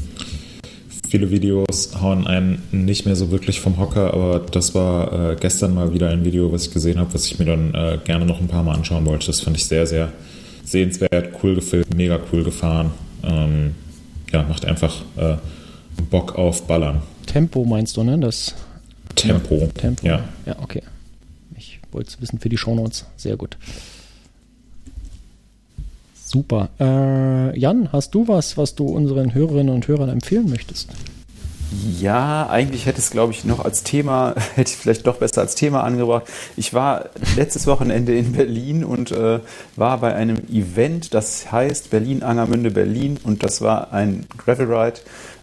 viele 1.11 1.31
Videos 1.31 1.91
hauen 2.01 2.27
einen 2.27 2.63
nicht 2.71 3.05
mehr 3.05 3.17
so 3.17 3.31
wirklich 3.31 3.61
vom 3.61 3.79
Hocker, 3.79 4.15
aber 4.15 4.39
das 4.39 4.75
war 4.75 5.33
äh, 5.33 5.37
gestern 5.37 5.75
mal 5.75 5.93
wieder 5.93 6.09
ein 6.09 6.25
Video, 6.25 6.53
was 6.53 6.67
ich 6.67 6.73
gesehen 6.73 6.99
habe, 6.99 7.13
was 7.13 7.27
ich 7.27 7.39
mir 7.39 7.47
dann 7.47 7.75
äh, 7.75 7.99
gerne 8.05 8.25
noch 8.25 8.41
ein 8.41 8.47
paar 8.47 8.63
Mal 8.63 8.75
anschauen 8.75 9.05
wollte. 9.07 9.27
Das 9.27 9.41
fand 9.41 9.57
ich 9.57 9.65
sehr, 9.65 9.87
sehr 9.87 10.13
sehenswert, 10.65 11.31
cool 11.43 11.57
gefilmt, 11.57 11.95
mega 11.95 12.21
cool 12.33 12.45
gefahren. 12.45 12.93
Ähm, 13.25 13.75
ja, 14.33 14.45
macht 14.45 14.65
einfach 14.65 15.03
äh, 15.17 15.37
Bock 16.11 16.37
auf 16.37 16.67
Ballern. 16.67 17.03
Tempo 17.27 17.65
meinst 17.65 17.97
du, 17.97 18.05
ne? 18.05 18.19
Das 18.19 18.55
Tempo. 19.17 19.69
Tempo. 19.75 20.07
Ja. 20.07 20.25
ja, 20.47 20.57
okay. 20.63 20.83
Ich 21.57 21.81
wollte 21.91 22.11
es 22.11 22.21
wissen 22.21 22.39
für 22.39 22.49
die 22.49 22.57
Shownotes. 22.57 23.07
Sehr 23.17 23.37
gut. 23.37 23.57
Super. 26.31 26.69
Äh, 26.79 27.59
Jan, 27.59 27.89
hast 27.91 28.15
du 28.15 28.29
was, 28.29 28.57
was 28.57 28.77
du 28.77 28.87
unseren 28.87 29.35
Hörerinnen 29.35 29.75
und 29.75 29.89
Hörern 29.89 30.11
empfehlen 30.11 30.49
möchtest? 30.49 30.89
Ja, 31.99 32.49
eigentlich 32.49 32.87
hätte 32.87 33.01
es, 33.01 33.11
glaube 33.11 33.33
ich, 33.33 33.45
noch 33.45 33.65
als 33.65 33.83
Thema, 33.83 34.37
hätte 34.55 34.71
ich 34.71 34.77
vielleicht 34.77 35.09
doch 35.09 35.17
besser 35.17 35.41
als 35.41 35.57
Thema 35.57 35.83
angebracht. 35.83 36.27
Ich 36.57 36.73
war 36.73 37.07
letztes 37.35 37.67
Wochenende 37.67 38.17
in 38.17 38.31
Berlin 38.31 38.85
und 38.85 39.11
äh, 39.11 39.41
war 39.75 39.99
bei 39.99 40.15
einem 40.15 40.37
Event, 40.53 41.15
das 41.15 41.51
heißt 41.51 41.91
Berlin 41.91 42.23
Angermünde 42.23 42.71
Berlin 42.71 43.19
und 43.25 43.43
das 43.43 43.61
war 43.61 43.93
ein 43.93 44.27
Gravel 44.39 44.73
Ride 44.73 45.01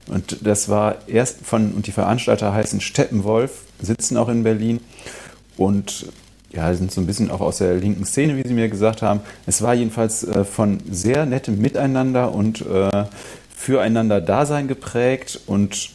und 0.08 0.38
das 0.48 0.70
war 0.70 0.96
erst 1.08 1.46
von, 1.46 1.74
und 1.74 1.88
die 1.88 1.92
Veranstalter 1.92 2.54
heißen 2.54 2.80
Steppenwolf, 2.80 3.64
sitzen 3.82 4.16
auch 4.16 4.30
in 4.30 4.44
Berlin 4.44 4.80
und 5.58 6.08
ja, 6.52 6.74
sind 6.74 6.92
so 6.92 7.02
ein 7.02 7.08
bisschen 7.08 7.30
auch 7.32 7.42
aus 7.42 7.58
der 7.58 7.76
linken 7.76 8.06
Szene, 8.06 8.38
wie 8.38 8.48
sie 8.48 8.54
mir 8.54 8.70
gesagt 8.70 9.02
haben. 9.02 9.20
Es 9.46 9.62
war 9.62 9.74
jedenfalls 9.74 10.24
äh, 10.24 10.44
von 10.44 10.80
sehr 10.90 11.26
nettem 11.26 11.60
Miteinander 11.60 12.34
und 12.34 12.66
äh, 12.66 13.06
füreinander 13.56 14.22
Dasein 14.22 14.68
geprägt 14.68 15.42
und 15.48 15.90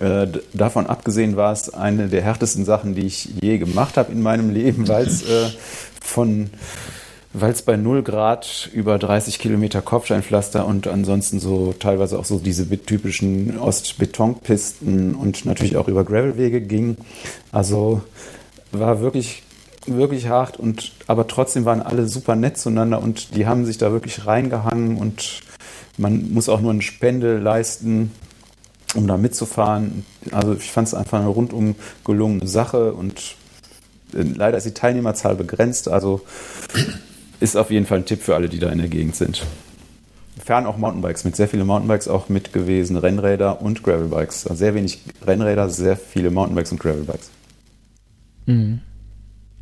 äh, 0.00 0.26
davon 0.52 0.86
abgesehen 0.86 1.36
war 1.36 1.52
es 1.52 1.72
eine 1.72 2.08
der 2.08 2.22
härtesten 2.22 2.64
Sachen, 2.64 2.94
die 2.94 3.06
ich 3.06 3.28
je 3.40 3.58
gemacht 3.58 3.96
habe 3.96 4.12
in 4.12 4.22
meinem 4.22 4.50
Leben, 4.50 4.88
weil 4.88 5.06
es 5.06 5.22
äh, 5.22 5.50
von 6.02 6.50
weil 7.36 7.50
es 7.50 7.62
bei 7.62 7.76
0 7.76 8.04
Grad 8.04 8.70
über 8.72 8.96
30 8.96 9.40
Kilometer 9.40 9.82
Kopfsteinpflaster 9.82 10.64
und 10.64 10.86
ansonsten 10.86 11.40
so 11.40 11.72
teilweise 11.72 12.16
auch 12.16 12.24
so 12.24 12.38
diese 12.38 12.68
typischen 12.68 13.58
Ostbetonpisten 13.58 15.16
und 15.16 15.44
natürlich 15.44 15.76
auch 15.76 15.88
über 15.88 16.04
Gravelwege 16.04 16.60
ging. 16.60 16.96
Also 17.50 18.02
war 18.70 19.00
wirklich 19.00 19.42
wirklich 19.86 20.28
hart 20.28 20.58
und 20.58 20.92
aber 21.06 21.26
trotzdem 21.26 21.64
waren 21.64 21.82
alle 21.82 22.06
super 22.06 22.36
nett 22.36 22.58
zueinander 22.58 23.02
und 23.02 23.36
die 23.36 23.46
haben 23.46 23.64
sich 23.64 23.78
da 23.78 23.92
wirklich 23.92 24.26
reingehangen 24.26 24.96
und 24.96 25.40
man 25.98 26.32
muss 26.32 26.48
auch 26.48 26.60
nur 26.60 26.72
eine 26.72 26.82
Spende 26.82 27.38
leisten, 27.38 28.10
um 28.94 29.06
da 29.06 29.16
mitzufahren. 29.16 30.04
Also 30.32 30.54
ich 30.54 30.70
fand 30.72 30.88
es 30.88 30.94
einfach 30.94 31.20
eine 31.20 31.28
rundum 31.28 31.74
gelungene 32.04 32.46
Sache 32.46 32.92
und 32.92 33.36
leider 34.12 34.56
ist 34.58 34.66
die 34.66 34.74
Teilnehmerzahl 34.74 35.34
begrenzt, 35.34 35.88
also 35.88 36.22
ist 37.40 37.56
auf 37.56 37.70
jeden 37.70 37.86
Fall 37.86 37.98
ein 37.98 38.06
Tipp 38.06 38.22
für 38.22 38.34
alle, 38.34 38.48
die 38.48 38.58
da 38.58 38.70
in 38.70 38.78
der 38.78 38.88
Gegend 38.88 39.16
sind. 39.16 39.44
Fern 40.44 40.66
auch 40.66 40.76
Mountainbikes, 40.76 41.24
mit 41.24 41.36
sehr 41.36 41.48
vielen 41.48 41.66
Mountainbikes 41.66 42.08
auch 42.08 42.28
mit 42.28 42.52
gewesen, 42.52 42.96
Rennräder 42.96 43.62
und 43.62 43.82
Gravelbikes. 43.82 44.46
Also 44.46 44.58
sehr 44.58 44.74
wenig 44.74 45.00
Rennräder, 45.24 45.70
sehr 45.70 45.96
viele 45.96 46.30
Mountainbikes 46.30 46.72
und 46.72 46.80
Gravelbikes. 46.80 47.30
Mhm. 48.46 48.80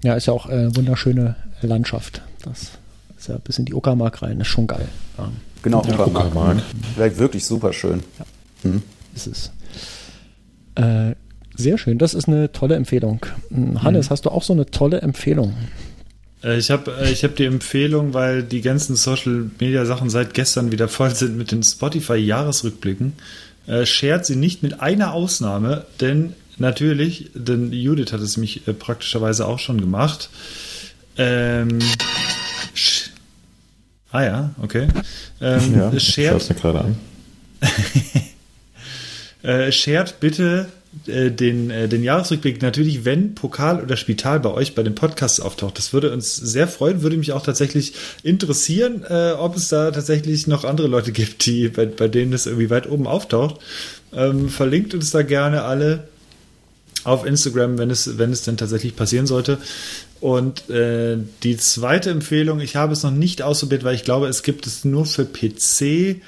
Ja, 0.02 0.14
ist 0.14 0.26
ja 0.26 0.32
auch 0.32 0.48
äh, 0.48 0.74
wunderschöne 0.74 1.36
Landschaft. 1.62 2.22
Das 2.44 2.72
ist 3.18 3.28
ja 3.28 3.38
bis 3.38 3.58
in 3.58 3.64
die 3.64 3.74
Uckermark 3.74 4.22
rein, 4.22 4.40
ist 4.40 4.48
schon 4.48 4.66
geil. 4.66 4.88
Ähm, 5.18 5.32
Genau, 5.62 5.82
Ja, 5.86 5.94
Uckermark. 5.94 6.26
Uckermark. 6.26 6.62
Vielleicht 6.94 7.18
wirklich 7.18 7.44
super 7.44 7.72
schön. 7.72 8.02
Mhm. 8.64 8.82
ist 9.14 9.26
es. 9.28 9.50
Äh, 10.74 11.14
sehr 11.54 11.78
schön, 11.78 11.98
das 11.98 12.14
ist 12.14 12.26
eine 12.28 12.50
tolle 12.50 12.74
Empfehlung. 12.76 13.24
Hm, 13.50 13.82
Hannes, 13.82 14.10
hast 14.10 14.24
du 14.26 14.30
auch 14.30 14.42
so 14.42 14.52
eine 14.54 14.66
tolle 14.66 15.02
Empfehlung? 15.02 15.54
Äh, 16.42 16.56
Ich 16.58 16.70
habe 16.70 16.90
äh, 17.00 17.12
ich 17.12 17.22
hab 17.24 17.36
die 17.36 17.44
Empfehlung, 17.44 18.14
weil 18.14 18.42
die 18.42 18.60
ganzen 18.62 18.96
Social 18.96 19.50
Media 19.60 19.84
Sachen 19.84 20.10
seit 20.10 20.34
gestern 20.34 20.72
wieder 20.72 20.88
voll 20.88 21.14
sind 21.14 21.36
mit 21.36 21.52
den 21.52 21.62
Spotify 21.62 22.14
Jahresrückblicken. 22.16 23.12
Äh, 23.68 23.86
shared 23.86 24.26
sie 24.26 24.34
nicht 24.36 24.62
mit 24.64 24.80
einer 24.80 25.12
Ausnahme, 25.12 25.84
denn 26.00 26.32
natürlich, 26.62 27.30
denn 27.34 27.72
Judith 27.72 28.12
hat 28.12 28.20
es 28.20 28.38
mich 28.38 28.66
äh, 28.66 28.72
praktischerweise 28.72 29.46
auch 29.46 29.58
schon 29.58 29.78
gemacht. 29.78 30.30
Ähm, 31.18 31.78
ah 34.10 34.22
ja, 34.22 34.54
okay. 34.62 34.88
Ähm, 35.42 35.76
Ja, 35.76 35.92
ich 35.92 36.02
schaue 36.04 36.24
shared 36.24 36.40
es 36.40 36.48
mir 36.48 36.54
gerade 36.54 36.80
an. 36.80 36.96
äh, 39.42 39.70
shared 39.70 40.18
bitte 40.20 40.68
äh, 41.06 41.30
den, 41.30 41.70
äh, 41.70 41.88
den 41.88 42.02
Jahresrückblick 42.02 42.60
natürlich, 42.60 43.04
wenn 43.04 43.34
Pokal 43.34 43.82
oder 43.82 43.96
Spital 43.96 44.40
bei 44.40 44.50
euch 44.50 44.74
bei 44.74 44.82
den 44.82 44.94
Podcasts 44.94 45.40
auftaucht. 45.40 45.78
Das 45.78 45.92
würde 45.92 46.12
uns 46.12 46.36
sehr 46.36 46.68
freuen, 46.68 47.02
würde 47.02 47.16
mich 47.16 47.32
auch 47.32 47.42
tatsächlich 47.42 47.94
interessieren, 48.22 49.04
äh, 49.08 49.32
ob 49.32 49.56
es 49.56 49.68
da 49.68 49.90
tatsächlich 49.90 50.46
noch 50.46 50.64
andere 50.64 50.88
Leute 50.88 51.12
gibt, 51.12 51.46
die, 51.46 51.68
bei, 51.68 51.86
bei 51.86 52.08
denen 52.08 52.32
das 52.32 52.46
irgendwie 52.46 52.70
weit 52.70 52.88
oben 52.88 53.06
auftaucht. 53.06 53.60
Ähm, 54.14 54.50
verlinkt 54.50 54.94
uns 54.94 55.10
da 55.10 55.22
gerne 55.22 55.62
alle 55.62 56.08
auf 57.04 57.26
Instagram, 57.26 57.78
wenn 57.78 57.90
es, 57.90 58.18
wenn 58.18 58.32
es 58.32 58.42
denn 58.42 58.56
tatsächlich 58.56 58.96
passieren 58.96 59.26
sollte. 59.26 59.58
Und 60.20 60.70
äh, 60.70 61.18
die 61.42 61.56
zweite 61.56 62.10
Empfehlung, 62.10 62.60
ich 62.60 62.76
habe 62.76 62.92
es 62.92 63.02
noch 63.02 63.10
nicht 63.10 63.42
ausprobiert, 63.42 63.82
weil 63.82 63.94
ich 63.94 64.04
glaube, 64.04 64.28
es 64.28 64.42
gibt 64.42 64.66
es 64.66 64.84
nur 64.84 65.04
für 65.04 65.24
PC. 65.24 66.20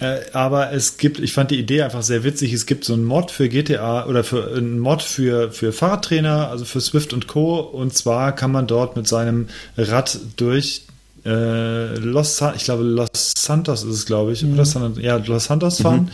Äh, 0.00 0.20
aber 0.32 0.72
es 0.72 0.96
gibt, 0.96 1.18
ich 1.18 1.32
fand 1.32 1.50
die 1.50 1.58
Idee 1.58 1.82
einfach 1.82 2.02
sehr 2.02 2.22
witzig. 2.22 2.52
Es 2.52 2.66
gibt 2.66 2.84
so 2.84 2.92
einen 2.92 3.04
Mod 3.04 3.30
für 3.30 3.48
GTA 3.48 4.06
oder 4.06 4.24
für 4.24 4.54
einen 4.54 4.78
Mod 4.78 5.02
für, 5.02 5.50
für 5.52 5.72
Fahrradtrainer, 5.72 6.50
also 6.50 6.64
für 6.64 6.80
Swift 6.80 7.12
und 7.12 7.26
Co. 7.26 7.58
Und 7.60 7.94
zwar 7.94 8.34
kann 8.34 8.52
man 8.52 8.66
dort 8.66 8.96
mit 8.96 9.08
seinem 9.08 9.48
Rad 9.76 10.18
durch 10.36 10.82
äh, 11.24 11.96
Los, 11.96 12.42
ich 12.56 12.64
glaube 12.64 12.84
Los 12.84 13.32
Santos 13.36 13.82
ist 13.82 13.94
es, 13.94 14.06
glaube 14.06 14.32
ich, 14.32 14.44
oder 14.44 14.64
San, 14.64 14.94
ja 15.00 15.16
Los 15.16 15.44
Santos 15.44 15.80
fahren 15.80 16.10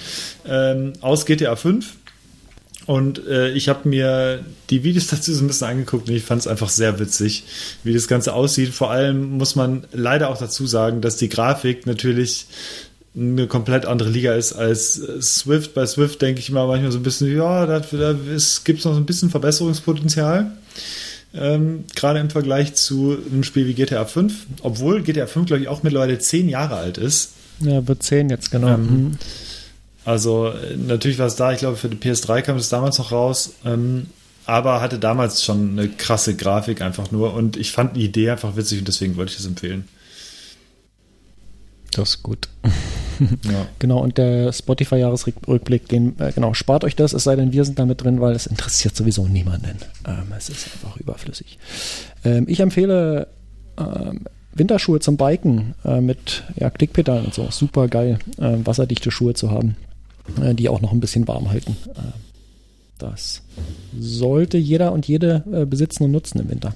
ähm, 0.47 0.95
aus 1.01 1.27
GTA 1.27 1.57
5. 1.57 1.95
Und 2.87 3.27
äh, 3.27 3.51
ich 3.51 3.69
habe 3.69 3.89
mir 3.89 4.45
die 4.71 4.85
Videos 4.85 5.07
dazu 5.11 5.33
so 5.33 5.43
ein 5.43 5.47
bisschen 5.47 5.69
angeguckt 5.69 6.09
und 6.09 6.15
ich 6.15 6.23
fand 6.23 6.41
es 6.41 6.47
einfach 6.47 6.69
sehr 6.69 6.99
witzig, 6.99 7.45
wie 7.83 7.95
das 7.95 8.09
Ganze 8.09 8.35
aussieht. 8.35 8.71
Vor 8.71 8.91
allem 8.91 9.39
muss 9.39 9.57
man 9.57 9.85
leider 9.93 10.29
auch 10.31 10.39
dazu 10.39 10.67
sagen, 10.67 11.01
dass 11.01 11.17
die 11.17 11.29
Grafik 11.29 11.87
natürlich 11.87 12.47
eine 13.17 13.47
komplett 13.47 13.87
andere 13.87 14.11
Liga 14.11 14.35
ist 14.35 14.53
als 14.55 14.99
äh, 14.99 15.23
Swift. 15.23 15.73
Bei 15.75 15.87
Swift 15.87 16.21
denke 16.21 16.41
ich 16.41 16.51
mal 16.51 16.67
manchmal 16.67 16.91
so 16.93 16.99
ein 16.99 17.05
bisschen, 17.05 17.35
ja, 17.35 17.65
da, 17.65 17.79
da 17.81 18.13
gibt 18.65 18.79
es 18.79 18.85
noch 18.85 18.93
so 18.93 19.01
ein 19.01 19.07
bisschen 19.07 19.31
Verbesserungspotenzial. 19.31 20.51
Ähm, 21.37 21.85
gerade 21.95 22.21
im 22.21 22.31
Vergleich 22.31 22.75
zu 22.75 23.17
einem 23.31 23.45
Spiel 23.45 23.67
wie 23.67 23.75
GTA 23.75 24.05
5. 24.05 24.47
Obwohl 24.63 25.03
GTA 25.03 25.27
5, 25.27 25.47
glaube 25.47 25.63
ich, 25.63 25.69
auch 25.69 25.83
mittlerweile 25.83 26.19
zehn 26.19 26.49
Jahre 26.49 26.77
alt 26.77 26.99
ist. 26.99 27.31
Ja, 27.61 27.87
wird 27.87 28.03
10 28.03 28.31
jetzt, 28.31 28.51
genau. 28.51 28.69
Ähm, 28.75 28.83
Mhm. 28.83 29.19
Also 30.05 30.53
natürlich 30.77 31.19
war 31.19 31.27
es 31.27 31.37
da, 31.37 31.53
ich 31.53 31.59
glaube 31.59 31.77
für 31.77 31.89
die 31.89 31.97
PS3 31.97 32.43
kam 32.43 32.57
es 32.57 32.69
damals 32.69 32.99
noch 32.99 33.13
raus, 33.13 33.55
ähm, 33.65 34.07
aber 34.47 34.81
hatte 34.81 34.99
damals 34.99 35.43
schon 35.43 35.79
eine 35.79 35.89
krasse 35.89 36.37
Grafik 36.37 36.83
einfach 36.83 37.11
nur 37.11 37.33
und 37.35 37.57
ich 37.57 37.73
fand 37.73 37.97
die 37.97 38.05
Idee 38.05 38.31
einfach 38.31 38.57
witzig 38.57 38.81
und 38.81 38.89
deswegen 38.89 39.17
wollte 39.17 39.31
ich 39.31 39.37
das 39.39 39.47
empfehlen. 39.47 39.89
Das 41.93 42.11
ist 42.11 42.23
gut. 42.23 42.49
Ja. 43.45 43.69
Genau, 43.79 44.01
und 44.01 44.19
der 44.19 44.53
Spotify-Jahresrückblick, 44.53 45.89
den, 45.89 46.19
äh, 46.19 46.33
genau, 46.33 46.53
spart 46.53 46.83
euch 46.83 46.97
das, 46.97 47.13
es 47.13 47.23
sei 47.23 47.37
denn, 47.37 47.53
wir 47.53 47.65
sind 47.65 47.79
damit 47.79 48.03
drin, 48.03 48.21
weil 48.21 48.35
es 48.35 48.47
interessiert 48.47 48.97
sowieso 48.97 49.29
niemanden. 49.29 49.79
Ähm, 50.05 50.33
es 50.37 50.49
ist 50.49 50.67
einfach 50.73 50.97
überflüssig. 50.97 51.61
Ähm, 52.25 52.47
ich 52.49 52.59
empfehle 52.59 53.29
ähm, 53.79 54.25
Winterschuhe 54.53 54.99
zum 54.99 55.17
Biken 55.17 55.77
äh, 55.85 56.01
mit 56.01 56.43
ja, 56.57 56.71
Klickpedalen 56.71 57.27
und 57.27 57.35
so. 57.35 57.47
Super 57.53 57.87
geil, 57.87 58.19
äh, 58.39 58.57
wasserdichte 58.65 59.13
Schuhe 59.13 59.35
zu 59.35 59.53
haben, 59.53 59.77
die 60.55 60.69
auch 60.69 60.81
noch 60.81 60.93
ein 60.93 61.01
bisschen 61.01 61.29
warm 61.29 61.51
halten. 61.51 61.77
Äh, 61.95 62.01
das 62.99 63.43
sollte 63.99 64.57
jeder 64.57 64.93
und 64.93 65.07
jede 65.07 65.45
äh, 65.53 65.67
besitzen 65.67 66.05
und 66.05 66.13
nutzen 66.13 66.41
im 66.41 66.51
Winter. 66.51 66.75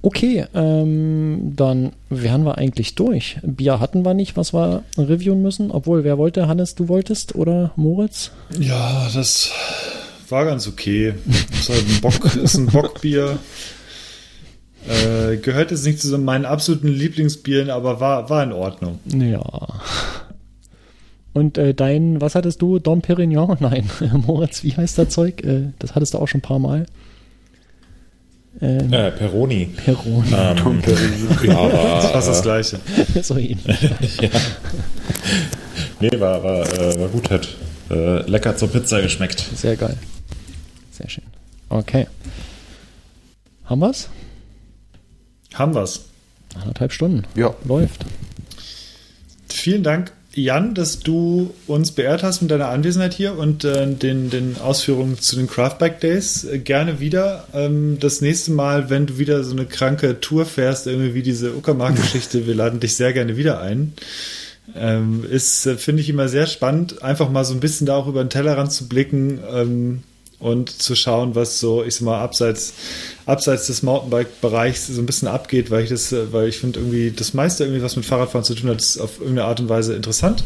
Okay, 0.00 0.46
ähm, 0.54 1.54
dann 1.56 1.92
wären 2.08 2.44
wir 2.44 2.56
eigentlich 2.56 2.94
durch. 2.94 3.38
Bier 3.42 3.80
hatten 3.80 4.04
wir 4.04 4.14
nicht, 4.14 4.36
was 4.36 4.54
wir 4.54 4.84
reviewen 4.96 5.42
müssen. 5.42 5.72
Obwohl, 5.72 6.04
wer 6.04 6.18
wollte? 6.18 6.46
Hannes, 6.46 6.76
du 6.76 6.86
wolltest 6.86 7.34
oder 7.34 7.72
Moritz? 7.74 8.30
ja, 8.58 9.08
das 9.12 9.50
war 10.28 10.44
ganz 10.44 10.68
okay. 10.68 11.14
Ist 11.52 11.68
halt 11.68 11.84
ein 11.88 12.00
Bock, 12.00 12.36
ist 12.42 12.56
ein 12.56 12.66
Bockbier. 12.66 13.38
Äh, 14.88 15.38
gehört 15.38 15.72
jetzt 15.72 15.84
nicht 15.84 16.00
zu 16.00 16.16
meinen 16.16 16.44
absoluten 16.44 16.88
Lieblingsbieren, 16.88 17.68
aber 17.68 17.98
war, 17.98 18.30
war 18.30 18.44
in 18.44 18.52
Ordnung. 18.52 19.00
Ja. 19.06 19.42
Und 21.34 21.58
äh, 21.58 21.74
dein, 21.74 22.20
was 22.20 22.34
hattest 22.34 22.62
du? 22.62 22.78
Dom 22.78 23.00
Perignon? 23.02 23.56
Nein, 23.60 23.88
Moritz, 24.26 24.62
wie 24.64 24.74
heißt 24.76 24.98
das 24.98 25.08
Zeug? 25.10 25.42
Äh, 25.44 25.72
das 25.78 25.94
hattest 25.94 26.14
du 26.14 26.18
auch 26.18 26.26
schon 26.28 26.38
ein 26.38 26.42
paar 26.42 26.58
Mal. 26.58 26.86
Ähm, 28.60 28.92
Äh, 28.92 29.12
Peroni. 29.12 29.66
Peron. 29.66 30.24
Ähm, 30.26 30.82
ja, 31.44 31.54
war, 31.72 32.02
Fast 32.02 32.28
das 32.28 32.42
Gleiche. 32.42 32.80
so 33.22 33.36
ähnlich. 33.36 34.20
ja. 34.20 34.30
Nee, 36.00 36.10
war, 36.18 36.42
war, 36.42 36.60
äh, 36.72 36.98
war 37.00 37.08
gut, 37.08 37.30
hat 37.30 37.48
äh, 37.90 38.22
lecker 38.28 38.56
zur 38.56 38.68
Pizza 38.68 39.00
geschmeckt. 39.00 39.40
Sehr 39.54 39.76
geil. 39.76 39.96
Sehr 40.90 41.08
schön. 41.08 41.24
Okay. 41.68 42.06
Haben 43.64 43.80
wir's? 43.80 44.08
Haben 45.54 45.74
wir's. 45.74 46.06
Anderthalb 46.60 46.92
Stunden. 46.92 47.24
Ja. 47.36 47.54
Läuft. 47.64 48.04
Vielen 49.48 49.82
Dank, 49.82 50.12
Jan, 50.42 50.74
dass 50.74 51.00
du 51.00 51.54
uns 51.66 51.92
beehrt 51.92 52.22
hast 52.22 52.40
mit 52.42 52.50
deiner 52.50 52.68
Anwesenheit 52.68 53.14
hier 53.14 53.36
und 53.36 53.64
äh, 53.64 53.86
den, 53.86 54.30
den 54.30 54.56
Ausführungen 54.58 55.18
zu 55.18 55.36
den 55.36 55.46
Craftbike 55.46 56.00
Days. 56.00 56.44
Äh, 56.44 56.58
gerne 56.58 57.00
wieder. 57.00 57.46
Ähm, 57.52 57.98
das 58.00 58.20
nächste 58.20 58.52
Mal, 58.52 58.90
wenn 58.90 59.06
du 59.06 59.18
wieder 59.18 59.44
so 59.44 59.52
eine 59.52 59.66
kranke 59.66 60.20
Tour 60.20 60.46
fährst, 60.46 60.86
irgendwie 60.86 61.14
wie 61.14 61.22
diese 61.22 61.54
Uckermark-Geschichte, 61.54 62.46
wir 62.46 62.54
laden 62.54 62.80
dich 62.80 62.96
sehr 62.96 63.12
gerne 63.12 63.36
wieder 63.36 63.60
ein. 63.60 63.92
Ähm, 64.76 65.24
ist, 65.28 65.66
äh, 65.66 65.76
finde 65.76 66.02
ich 66.02 66.10
immer 66.10 66.28
sehr 66.28 66.46
spannend, 66.46 67.02
einfach 67.02 67.30
mal 67.30 67.44
so 67.44 67.54
ein 67.54 67.60
bisschen 67.60 67.86
da 67.86 67.96
auch 67.96 68.06
über 68.06 68.22
den 68.22 68.30
Tellerrand 68.30 68.70
zu 68.70 68.86
blicken 68.86 69.40
ähm, 69.50 70.02
und 70.38 70.70
zu 70.70 70.94
schauen, 70.94 71.34
was 71.34 71.58
so, 71.60 71.82
ich 71.82 71.96
sag 71.96 72.02
mal, 72.02 72.20
abseits, 72.20 72.74
abseits 73.26 73.66
des 73.66 73.82
Mountainbike-Bereichs 73.82 74.86
so 74.86 75.00
ein 75.02 75.06
bisschen 75.06 75.28
abgeht, 75.28 75.70
weil 75.70 75.82
ich 75.84 75.90
das, 75.90 76.12
äh, 76.12 76.32
weil 76.32 76.48
ich 76.48 76.58
finde 76.58 76.80
irgendwie 76.80 77.10
das 77.10 77.34
meiste 77.34 77.64
irgendwie, 77.64 77.82
was 77.82 77.96
mit 77.96 78.04
Fahrradfahren 78.04 78.44
zu 78.44 78.54
tun 78.54 78.70
hat, 78.70 78.80
ist 78.80 78.98
auf 78.98 79.18
irgendeine 79.18 79.48
Art 79.48 79.60
und 79.60 79.68
Weise 79.68 79.94
interessant. 79.94 80.44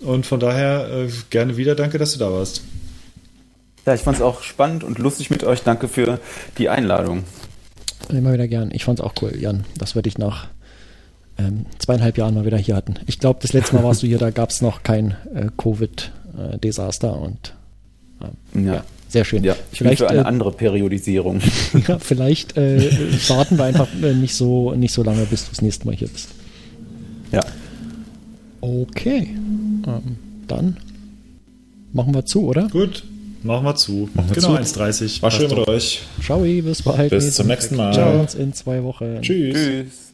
Und 0.00 0.24
von 0.24 0.40
daher 0.40 0.88
äh, 0.90 1.08
gerne 1.28 1.56
wieder, 1.56 1.74
danke, 1.74 1.98
dass 1.98 2.12
du 2.12 2.18
da 2.18 2.32
warst. 2.32 2.62
Ja, 3.86 3.94
ich 3.94 4.00
fand 4.00 4.16
es 4.16 4.22
auch 4.22 4.42
spannend 4.42 4.84
und 4.84 4.98
lustig 4.98 5.30
mit 5.30 5.44
euch. 5.44 5.62
Danke 5.62 5.88
für 5.88 6.18
die 6.58 6.68
Einladung. 6.68 7.24
Immer 8.08 8.32
wieder 8.32 8.48
gern. 8.48 8.70
Ich 8.72 8.84
fand's 8.84 9.00
auch 9.00 9.14
cool, 9.20 9.36
Jan, 9.38 9.64
dass 9.78 9.94
wir 9.94 10.02
dich 10.02 10.16
nach 10.18 10.48
ähm, 11.38 11.66
zweieinhalb 11.78 12.18
Jahren 12.18 12.34
mal 12.34 12.44
wieder 12.44 12.58
hier 12.58 12.76
hatten. 12.76 12.94
Ich 13.06 13.18
glaube, 13.18 13.40
das 13.42 13.52
letzte 13.52 13.74
Mal 13.76 13.84
warst 13.84 14.02
du 14.02 14.06
hier, 14.06 14.18
da 14.18 14.30
gab's 14.30 14.62
noch 14.62 14.82
kein 14.82 15.16
äh, 15.34 15.46
Covid-Desaster 15.56 17.18
und 17.18 17.54
ähm, 18.22 18.66
Ja. 18.66 18.74
ja. 18.74 18.84
Sehr 19.10 19.24
schön. 19.24 19.42
Ja, 19.42 19.54
ich 19.72 19.78
bin 19.80 19.88
vielleicht, 19.88 19.98
für 19.98 20.08
eine 20.08 20.20
äh, 20.20 20.24
andere 20.24 20.52
Periodisierung. 20.52 21.40
ja, 21.88 21.98
vielleicht 21.98 22.56
äh, 22.56 22.90
warten 23.28 23.58
wir 23.58 23.64
einfach 23.64 23.88
äh, 24.02 24.14
nicht 24.14 24.34
so, 24.34 24.72
nicht 24.74 24.94
so 24.94 25.02
lange, 25.02 25.26
bis 25.26 25.44
du 25.44 25.50
das 25.50 25.62
nächste 25.62 25.86
Mal 25.86 25.96
hier 25.96 26.08
bist. 26.08 26.28
ja. 27.32 27.40
Okay. 28.62 29.28
Ähm, 29.86 30.16
dann 30.46 30.76
machen 31.92 32.14
wir 32.14 32.24
zu, 32.26 32.44
oder? 32.44 32.68
Gut, 32.68 33.04
machen 33.42 33.64
wir 33.64 33.74
zu. 33.74 34.08
Machen 34.14 34.28
wir 34.28 34.34
genau, 34.34 34.62
zu. 34.62 34.80
1,30. 34.80 35.22
War 35.22 35.30
schön 35.30 35.48
mit 35.48 35.66
euch. 35.66 36.02
Ciao, 36.22 36.40
bis 36.40 36.82
bald. 36.82 37.10
Bis 37.10 37.34
zum 37.34 37.46
nächsten 37.46 37.76
Mal. 37.76 37.92
Ciao, 37.92 38.20
uns 38.20 38.34
in 38.34 38.52
zwei 38.52 38.82
Wochen. 38.84 39.22
Tschüss. 39.22 39.54
Tschüss. 39.54 40.09